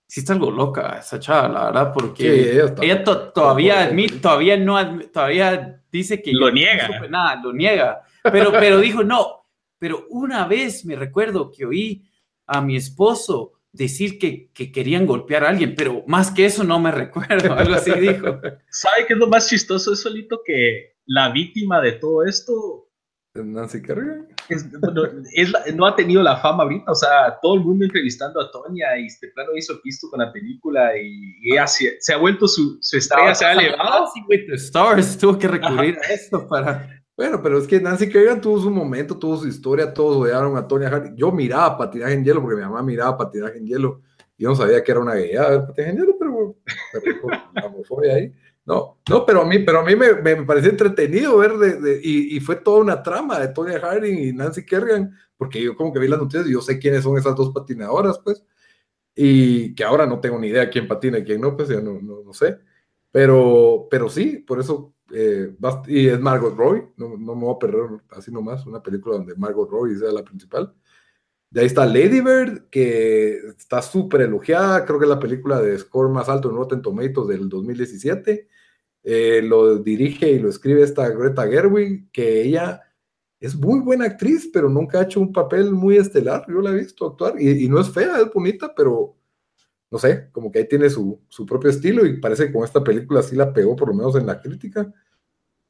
sí 0.07 0.21
está 0.21 0.31
algo 0.31 0.49
loca 0.51 0.99
esa 0.99 1.19
chava, 1.19 1.49
la 1.49 1.65
verdad, 1.65 1.91
porque 1.93 2.53
ella, 2.81 3.03
todavía 3.03 3.91
todavía 4.21 4.55
no, 4.55 5.01
todavía 5.11 5.81
dice 5.91 6.21
que 6.21 6.31
lo 6.31 6.49
niega. 6.49 6.87
No 6.87 7.09
nada, 7.09 7.41
lo 7.43 7.51
niega, 7.51 8.03
pero, 8.23 8.53
pero 8.53 8.79
dijo, 8.79 9.03
no, 9.03 9.43
pero 9.77 10.05
una 10.11 10.47
vez 10.47 10.85
me 10.85 10.95
recuerdo 10.95 11.51
que 11.51 11.65
oí 11.65 12.05
a 12.45 12.61
mi 12.61 12.77
esposo 12.77 13.54
decir 13.75 14.17
que, 14.17 14.49
que, 14.53 14.71
querían 14.71 15.05
golpear 15.05 15.43
a 15.43 15.49
alguien, 15.49 15.75
pero 15.75 16.03
más 16.07 16.31
que 16.31 16.45
eso 16.45 16.63
no 16.63 16.79
me 16.79 16.91
recuerdo, 17.03 17.53
algo 17.53 17.75
así 17.75 17.91
dijo. 17.91 18.39
¿Sabe 18.69 19.05
qué 19.07 19.13
es 19.13 19.19
lo 19.19 19.27
más 19.27 19.47
chistoso? 19.47 19.93
Es 19.93 20.01
solito 20.01 20.41
que 20.45 20.95
la 21.05 21.29
víctima 21.29 21.81
de 21.81 21.93
todo 21.93 22.23
esto 22.23 22.85
Nancy 23.43 23.81
Kerrigan. 23.81 24.27
no 25.75 25.85
ha 25.85 25.95
tenido 25.95 26.23
la 26.23 26.37
fama 26.37 26.63
ahorita, 26.63 26.91
o 26.91 26.95
sea, 26.95 27.37
todo 27.41 27.55
el 27.55 27.61
mundo 27.61 27.85
entrevistando 27.85 28.39
a 28.39 28.51
Tonya 28.51 28.97
y 28.97 29.07
este 29.07 29.29
plano 29.29 29.51
hizo 29.55 29.81
pisto 29.81 30.09
con 30.09 30.19
la 30.19 30.31
película 30.31 30.97
y, 30.97 31.51
ella 31.51 31.67
se, 31.67 32.13
ha 32.13 32.17
vuelto 32.17 32.47
su, 32.47 32.77
su 32.81 32.97
estrella, 32.97 33.35
se 33.35 33.45
ha 33.45 33.53
elevado. 33.53 34.05
With 34.29 34.45
the 34.47 34.55
Stars 34.55 35.17
tuvo 35.17 35.37
que 35.37 35.47
recurrir 35.47 35.97
a 35.97 36.13
esto 36.13 36.47
para... 36.47 36.94
Bueno, 37.17 37.41
pero 37.41 37.57
es 37.57 37.67
que 37.67 37.79
Nancy 37.79 38.09
Kerrigan 38.09 38.41
tuvo 38.41 38.59
su 38.59 38.69
momento, 38.69 39.17
tuvo 39.17 39.37
su 39.37 39.47
historia, 39.47 39.93
todos 39.93 40.17
odiaron 40.17 40.57
a 40.57 40.67
Tonya 40.67 40.89
Harding. 40.89 41.15
Yo 41.15 41.31
miraba 41.31 41.77
patinaje 41.77 42.13
en 42.13 42.25
hielo 42.25 42.41
porque 42.41 42.57
mi 42.57 42.63
mamá 42.63 42.83
miraba 42.83 43.17
patinaje 43.17 43.57
en 43.57 43.67
hielo. 43.67 44.01
Yo 44.37 44.49
no 44.49 44.55
sabía 44.55 44.83
que 44.83 44.91
era 44.91 44.99
una 44.99 45.15
gay, 45.15 45.33
patinaje 45.35 45.91
en 45.91 45.97
hielo, 45.97 46.15
pero, 46.19 46.55
pero 46.91 47.27
la 47.53 47.65
homofobia 47.67 48.15
ahí. 48.15 48.33
No, 48.65 48.99
no, 49.07 49.25
pero 49.25 49.41
a 49.41 49.45
mí, 49.45 49.59
pero 49.59 49.79
a 49.79 49.83
mí 49.85 49.95
me, 49.95 50.15
me 50.15 50.43
pareció 50.43 50.71
entretenido 50.71 51.37
ver 51.37 51.53
de, 51.53 52.01
y, 52.03 52.35
y, 52.35 52.39
fue 52.39 52.55
toda 52.55 52.79
una 52.79 53.03
trama 53.03 53.39
de 53.39 53.49
Tonya 53.49 53.79
Harding 53.79 54.17
y 54.17 54.33
Nancy 54.33 54.65
Kerrigan, 54.65 55.15
porque 55.37 55.61
yo 55.61 55.75
como 55.75 55.93
que 55.93 55.99
vi 55.99 56.07
las 56.07 56.19
noticias 56.19 56.47
y 56.47 56.53
yo 56.53 56.61
sé 56.61 56.79
quiénes 56.79 57.03
son 57.03 57.15
esas 57.15 57.35
dos 57.35 57.53
patinadoras, 57.53 58.17
pues, 58.23 58.43
y 59.13 59.75
que 59.75 59.83
ahora 59.83 60.07
no 60.07 60.19
tengo 60.19 60.39
ni 60.39 60.47
idea 60.47 60.69
quién 60.69 60.87
patina 60.87 61.19
y 61.19 61.23
quién 61.23 61.41
no, 61.41 61.55
pues 61.55 61.69
ya 61.69 61.79
no, 61.79 62.01
no, 62.01 62.23
no 62.23 62.33
sé, 62.33 62.57
pero, 63.11 63.87
pero 63.89 64.09
sí, 64.09 64.39
por 64.39 64.59
eso, 64.59 64.94
eh, 65.13 65.55
y 65.87 66.07
es 66.07 66.19
Margot 66.19 66.55
Roy, 66.55 66.83
no, 66.97 67.17
no, 67.17 67.35
me 67.35 67.45
voy 67.45 67.55
a 67.55 67.59
perder 67.59 68.01
así 68.11 68.31
nomás, 68.31 68.65
una 68.65 68.81
película 68.81 69.17
donde 69.17 69.35
Margot 69.35 69.69
Roy 69.69 69.95
sea 69.95 70.11
la 70.11 70.23
principal. 70.23 70.73
De 71.49 71.61
ahí 71.61 71.67
está 71.67 71.85
Lady 71.85 72.21
Bird, 72.21 72.69
que 72.69 73.37
está 73.57 73.81
súper 73.81 74.21
elogiada, 74.21 74.85
creo 74.85 74.99
que 74.99 75.05
es 75.05 75.09
la 75.09 75.19
película 75.19 75.61
de 75.61 75.77
score 75.77 76.09
más 76.09 76.27
alto 76.27 76.49
en 76.49 76.57
Rotten 76.57 76.81
Tomatoes 76.81 77.27
del 77.27 77.47
2017 77.47 78.47
eh, 79.07 79.43
lo 79.43 79.77
dirige 79.77 80.31
y 80.31 80.39
lo 80.39 80.49
escribe 80.49 80.81
esta 80.81 81.07
Greta 81.09 81.47
Gerwig, 81.47 82.09
que 82.11 82.41
ella 82.41 82.81
es 83.39 83.55
muy 83.55 83.79
buena 83.79 84.05
actriz, 84.05 84.49
pero 84.51 84.67
nunca 84.67 84.99
ha 84.99 85.03
hecho 85.03 85.19
un 85.19 85.31
papel 85.31 85.71
muy 85.71 85.97
estelar. 85.97 86.43
Yo 86.47 86.59
la 86.59 86.71
he 86.71 86.79
visto 86.79 87.05
actuar 87.05 87.39
y, 87.39 87.69
no 87.69 87.79
es 87.79 87.91
fea, 87.91 88.19
es 88.19 88.33
bonita, 88.33 88.73
pero 88.75 89.15
no 89.91 89.97
sé, 89.97 90.29
como 90.31 90.51
que 90.51 90.59
ahí 90.59 90.67
tiene 90.67 90.89
su, 90.89 91.21
su, 91.27 91.45
propio 91.45 91.69
estilo 91.69 92.05
y 92.05 92.19
parece 92.19 92.47
que 92.47 92.53
con 92.53 92.63
esta 92.63 92.83
película 92.83 93.21
sí 93.21 93.35
la 93.35 93.53
pegó, 93.53 93.75
por 93.75 93.89
lo 93.89 93.93
menos 93.93 94.15
en 94.15 94.25
la 94.25 94.41
crítica. 94.41 94.91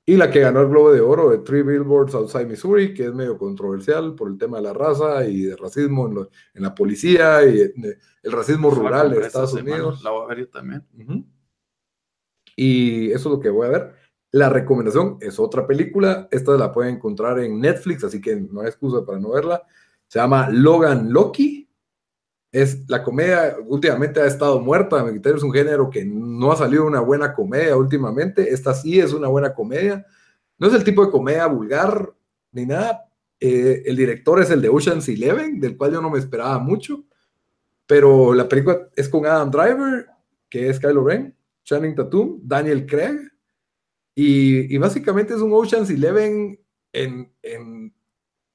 Y 0.07 0.17
la 0.17 0.29
que 0.29 0.39
ganó 0.39 0.61
el 0.61 0.69
Globo 0.69 0.93
de 0.93 1.01
Oro 1.01 1.31
de 1.31 1.39
Three 1.39 1.63
Billboards 1.63 2.13
Outside 2.13 2.45
Missouri, 2.45 2.93
que 2.93 3.05
es 3.05 3.13
medio 3.13 3.39
controversial 3.39 4.13
por 4.13 4.29
el 4.29 4.37
tema 4.37 4.57
de 4.57 4.63
la 4.63 4.73
raza 4.73 5.25
y 5.25 5.41
de 5.41 5.55
racismo 5.55 6.07
en, 6.07 6.27
en 6.53 6.63
la 6.63 6.75
policía 6.75 7.43
y 7.43 7.73
el 8.21 8.31
racismo 8.31 8.69
rural 8.69 9.09
de 9.09 9.21
Estados 9.21 9.53
Unidos. 9.53 10.03
La 10.03 10.11
voy 10.11 10.23
a 10.31 10.35
ver 10.35 10.47
también. 10.47 10.85
Y 12.55 13.07
eso 13.07 13.29
es 13.29 13.35
lo 13.35 13.39
que 13.39 13.49
voy 13.49 13.67
a 13.67 13.71
ver. 13.71 13.95
La 14.31 14.49
recomendación 14.49 15.17
es 15.21 15.39
otra 15.39 15.65
película. 15.65 16.27
Esta 16.29 16.55
la 16.55 16.71
pueden 16.71 16.95
encontrar 16.95 17.39
en 17.39 17.59
Netflix, 17.59 18.03
así 18.03 18.21
que 18.21 18.35
no 18.35 18.61
hay 18.61 18.67
excusa 18.67 19.03
para 19.03 19.19
no 19.19 19.31
verla. 19.31 19.63
Se 20.07 20.19
llama 20.19 20.49
Logan 20.51 21.11
Loki. 21.11 21.64
Es 22.55 22.87
la 22.87 23.03
comedia, 23.03 23.57
últimamente 23.65 24.21
ha 24.21 24.25
estado 24.25 24.61
muerta. 24.61 25.03
Mi 25.03 25.11
criterio 25.11 25.37
es 25.37 25.43
un 25.43 25.51
género 25.51 25.89
que 25.89 26.05
no 26.05 26.51
ha 26.51 26.55
salido 26.55 26.85
una 26.85 27.01
buena 27.01 27.33
comedia 27.33 27.75
últimamente. 27.75 28.53
Esta 28.53 28.73
sí 28.73 28.99
es 28.99 29.11
una 29.11 29.27
buena 29.27 29.53
comedia. 29.53 30.05
No 30.57 30.67
es 30.67 30.73
el 30.73 30.83
tipo 30.83 31.05
de 31.05 31.11
comedia 31.11 31.47
vulgar 31.47 32.13
ni 32.53 32.65
nada. 32.65 33.09
Eh, 33.39 33.83
el 33.85 33.97
director 33.97 34.41
es 34.41 34.49
el 34.51 34.61
de 34.61 34.69
Ocean's 34.69 35.09
Eleven, 35.09 35.59
del 35.59 35.75
cual 35.75 35.91
yo 35.91 36.01
no 36.01 36.09
me 36.09 36.19
esperaba 36.19 36.57
mucho. 36.59 37.03
Pero 37.85 38.33
la 38.33 38.47
película 38.47 38.87
es 38.95 39.09
con 39.09 39.25
Adam 39.25 39.51
Driver, 39.51 40.07
que 40.49 40.69
es 40.69 40.79
Kylo 40.79 41.03
Ren 41.03 41.35
Channing 41.65 41.95
Tatum, 41.95 42.39
Daniel 42.43 42.85
Craig, 42.85 43.31
y, 44.17 44.77
básicamente 44.77 45.33
es 45.33 45.41
un 45.41 45.51
Ocean's 45.51 45.89
Eleven 45.89 46.57
en, 46.93 47.33
en, 47.41 47.93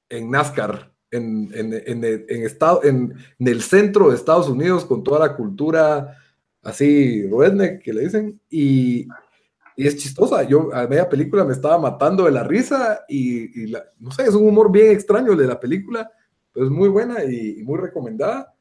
en 0.09 0.31
NASCAR, 0.31 0.90
en, 1.11 1.49
en, 1.53 2.43
estado, 2.43 2.83
en, 2.83 3.13
el 3.39 3.61
centro 3.61 4.09
de 4.09 4.15
Estados 4.15 4.49
Unidos, 4.49 4.85
con 4.85 5.03
toda 5.03 5.19
la 5.27 5.35
cultura 5.35 6.17
así, 6.63 7.27
redneck, 7.27 7.81
que 7.81 7.93
le 7.93 8.01
dicen, 8.01 8.39
y, 8.49 9.07
y 9.75 9.87
es 9.87 9.97
chistosa. 9.97 10.43
Yo 10.43 10.73
a 10.73 10.87
media 10.87 11.09
película 11.09 11.43
me 11.43 11.53
estaba 11.53 11.77
matando 11.77 12.25
de 12.25 12.31
la 12.31 12.43
risa, 12.43 13.01
y, 13.09 13.73
no 13.99 14.11
sé, 14.11 14.23
es 14.23 14.35
un 14.35 14.47
humor 14.47 14.71
bien 14.71 14.91
extraño 14.91 15.33
el 15.33 15.37
de 15.37 15.47
la 15.47 15.59
película, 15.59 16.09
pero 16.53 16.65
es 16.65 16.71
muy 16.71 16.89
buena 16.89 17.23
y 17.23 17.61
muy 17.63 17.79
recomendada 17.79 18.53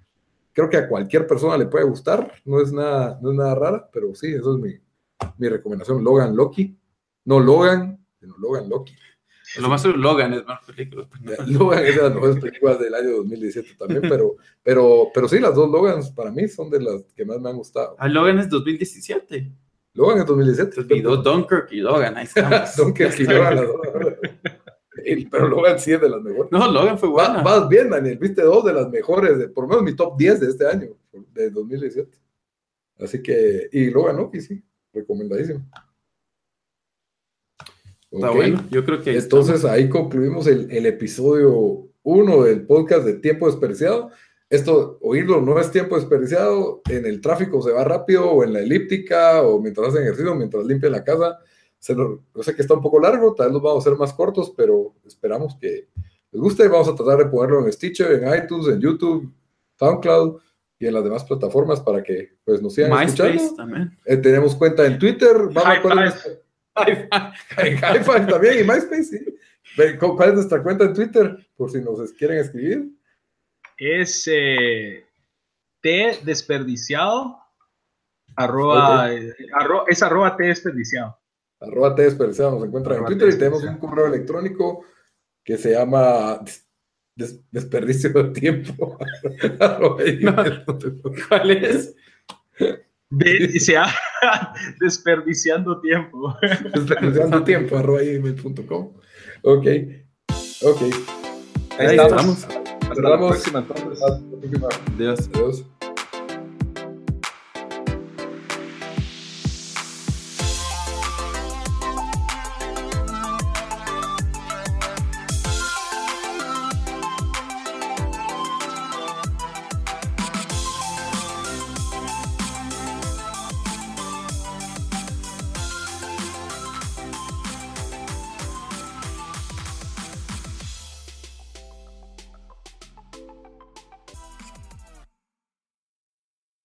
creo 0.53 0.69
que 0.69 0.77
a 0.77 0.89
cualquier 0.89 1.27
persona 1.27 1.57
le 1.57 1.67
puede 1.67 1.85
gustar, 1.85 2.33
no 2.45 2.61
es 2.61 2.73
nada, 2.73 3.19
no 3.23 3.31
es 3.31 3.37
nada 3.37 3.55
rara, 3.55 3.89
pero 3.93 4.15
sí, 4.15 4.33
eso 4.33 4.55
es 4.55 4.61
mi, 4.61 4.75
mi 5.39 5.49
recomendación. 5.49 6.03
Logan 6.03 6.37
Loki, 6.37 6.77
no 7.25 7.41
Logan, 7.41 8.05
sino 8.19 8.37
Logan 8.39 8.69
Loki. 8.69 8.95
Lo 9.59 9.69
más 9.69 9.85
Logan 9.85 10.33
es 10.35 10.47
más 10.47 10.61
película. 10.65 11.09
Logan 11.47 11.85
es 11.85 11.97
de 11.97 12.03
las 12.03 12.15
mejores 12.15 12.37
películas 12.37 12.79
del 12.79 12.95
año 12.95 13.11
2017 13.17 13.75
también, 13.79 14.03
pero, 14.03 14.37
pero, 14.63 15.11
pero 15.13 15.29
sí, 15.29 15.41
las 15.41 15.55
dos 15.55 15.71
Logans 15.71 16.11
para 16.13 16.31
mí 16.31 16.47
son 16.47 16.71
de 16.71 16.81
las 16.81 17.03
que 17.17 17.25
más 17.25 17.41
me 17.41 17.51
han 17.51 17.57
gustado. 17.57 17.97
Ah, 17.99 18.09
Logan 18.09 18.39
es 18.39 18.49
2017. 18.49 19.51
Logan 19.95 20.19
es 20.19 20.27
2017. 20.27 20.81
olvidó 20.81 21.17
Dunkirk 21.17 21.73
y 21.73 21.81
Logan, 21.81 22.17
ahí 22.17 22.25
estamos. 22.25 22.75
Dunkirk 22.77 23.19
y 23.19 23.25
Logan, 23.25 23.67
pero 25.31 25.49
Logan 25.49 25.79
sí 25.81 25.93
es 25.93 26.01
de 26.01 26.09
las 26.09 26.23
mejores. 26.23 26.53
No, 26.53 26.71
Logan 26.71 26.99
fue 26.99 27.09
buena. 27.09 27.43
Vas, 27.43 27.69
bien, 27.69 27.91
Daniel. 27.91 28.19
Viste 28.19 28.43
dos 28.43 28.65
de 28.65 28.73
las 28.73 28.89
mejores, 28.89 29.39
de, 29.39 29.49
por 29.49 29.65
lo 29.65 29.69
menos 29.69 29.83
mi 29.83 29.97
top 29.97 30.17
10 30.17 30.41
de 30.41 30.47
este 30.49 30.67
año, 30.67 30.89
de 31.33 31.51
2017. 31.51 32.19
Así 33.01 33.23
que, 33.23 33.69
y 33.73 33.91
Logan, 33.91 34.17
¿no? 34.17 34.31
Y 34.33 34.41
sí, 34.41 34.63
recomendadísimo. 34.93 35.67
Está 38.11 38.31
bueno, 38.31 38.65
yo 38.71 38.85
creo 38.85 39.03
que. 39.03 39.17
Entonces 39.17 39.65
ahí 39.65 39.89
concluimos 39.89 40.47
el, 40.47 40.71
el 40.71 40.87
episodio 40.87 41.89
1 42.03 42.43
del 42.43 42.67
podcast 42.67 43.05
de 43.05 43.15
Tiempo 43.15 43.47
Desperdiciado. 43.47 44.11
Esto, 44.49 44.99
oírlo 45.01 45.41
no 45.41 45.61
es 45.61 45.71
tiempo 45.71 45.95
desperdiciado. 45.95 46.83
En 46.89 47.07
el 47.07 47.21
tráfico 47.21 47.63
se 47.63 47.71
va 47.71 47.85
rápido, 47.85 48.29
o 48.29 48.43
en 48.43 48.53
la 48.53 48.61
elíptica, 48.61 49.43
o 49.43 49.61
mientras 49.61 49.89
hacen 49.89 50.03
ejercicio, 50.03 50.35
mientras 50.35 50.67
limpian 50.67 50.91
la 50.91 51.05
casa 51.05 51.39
yo 51.89 52.43
sé 52.43 52.55
que 52.55 52.63
está 52.63 52.75
un 52.75 52.83
poco 52.83 53.01
largo, 53.01 53.35
tal 53.35 53.47
vez 53.47 53.55
los 53.55 53.63
vamos 53.63 53.85
a 53.85 53.89
hacer 53.89 53.99
más 53.99 54.13
cortos, 54.13 54.53
pero 54.57 54.95
esperamos 55.05 55.57
que 55.57 55.89
les 56.31 56.41
guste. 56.41 56.69
Vamos 56.69 56.89
a 56.89 56.95
tratar 56.95 57.19
de 57.19 57.27
ponerlo 57.27 57.65
en 57.65 57.73
Stitcher, 57.73 58.13
en 58.13 58.45
iTunes, 58.45 58.69
en 58.69 58.81
YouTube, 58.81 59.33
SoundCloud 59.79 60.41
y 60.79 60.87
en 60.87 60.95
las 60.95 61.05
demás 61.05 61.25
plataformas 61.25 61.81
para 61.81 62.03
que 62.03 62.37
pues, 62.45 62.61
nos 62.61 62.75
sigan 62.75 62.93
escuchando. 63.03 63.55
También. 63.55 63.99
Eh, 64.05 64.17
tenemos 64.19 64.55
cuenta 64.57 64.87
en 64.87 64.99
Twitter. 64.99 65.37
Vamos 65.53 66.27
a 67.11 67.35
en 67.59 67.77
hi 67.77 68.27
también 68.29 68.61
y 68.61 68.65
MySpace, 68.65 69.05
sí. 69.05 69.39
¿Cuál 69.99 70.31
es 70.31 70.35
nuestra 70.35 70.63
cuenta 70.63 70.85
en 70.85 70.95
Twitter? 70.95 71.37
Por 71.57 71.71
si 71.71 71.81
nos 71.81 72.13
quieren 72.13 72.39
escribir. 72.39 72.91
Es 73.77 74.29
eh, 74.31 75.05
T 75.81 76.21
desperdiciado. 76.25 77.39
Arroba, 78.37 79.13
eh, 79.13 79.35
es 79.89 80.03
arroba 80.03 80.37
T 80.37 80.45
desperdiciado. 80.45 81.19
Arroba 81.61 81.95
T 81.95 82.03
desperdiciado 82.03 82.53
nos 82.53 82.65
encuentra 82.65 82.97
en 82.97 83.05
Twitter 83.05 83.29
y 83.29 83.39
tenemos 83.39 83.63
un 83.65 83.79
correo 83.79 84.07
electrónico 84.07 84.85
que 85.45 85.57
se 85.57 85.73
llama 85.73 86.43
desperdicio 87.51 88.11
de 88.11 88.25
tiempo. 88.31 88.99
¿Cuál 91.29 91.51
es? 91.51 91.95
desperdiciando 94.81 95.81
tiempo. 95.81 96.37
desperdiciando 96.75 97.43
tiempo, 97.45 97.77
arroba 97.77 98.03
email.com. 98.03 98.93
Ok, 99.43 99.67
ok. 100.63 100.83
Ahí, 101.79 101.97
estamos. 101.97 102.45
Hasta 102.45 103.03
la 103.03 103.19
próxima, 103.19 103.59
entonces. 103.61 104.03
Hasta 104.03 104.21
la 104.21 104.41
próxima. 104.41 104.69
Adiós. 104.97 105.31
Adiós. 105.35 105.65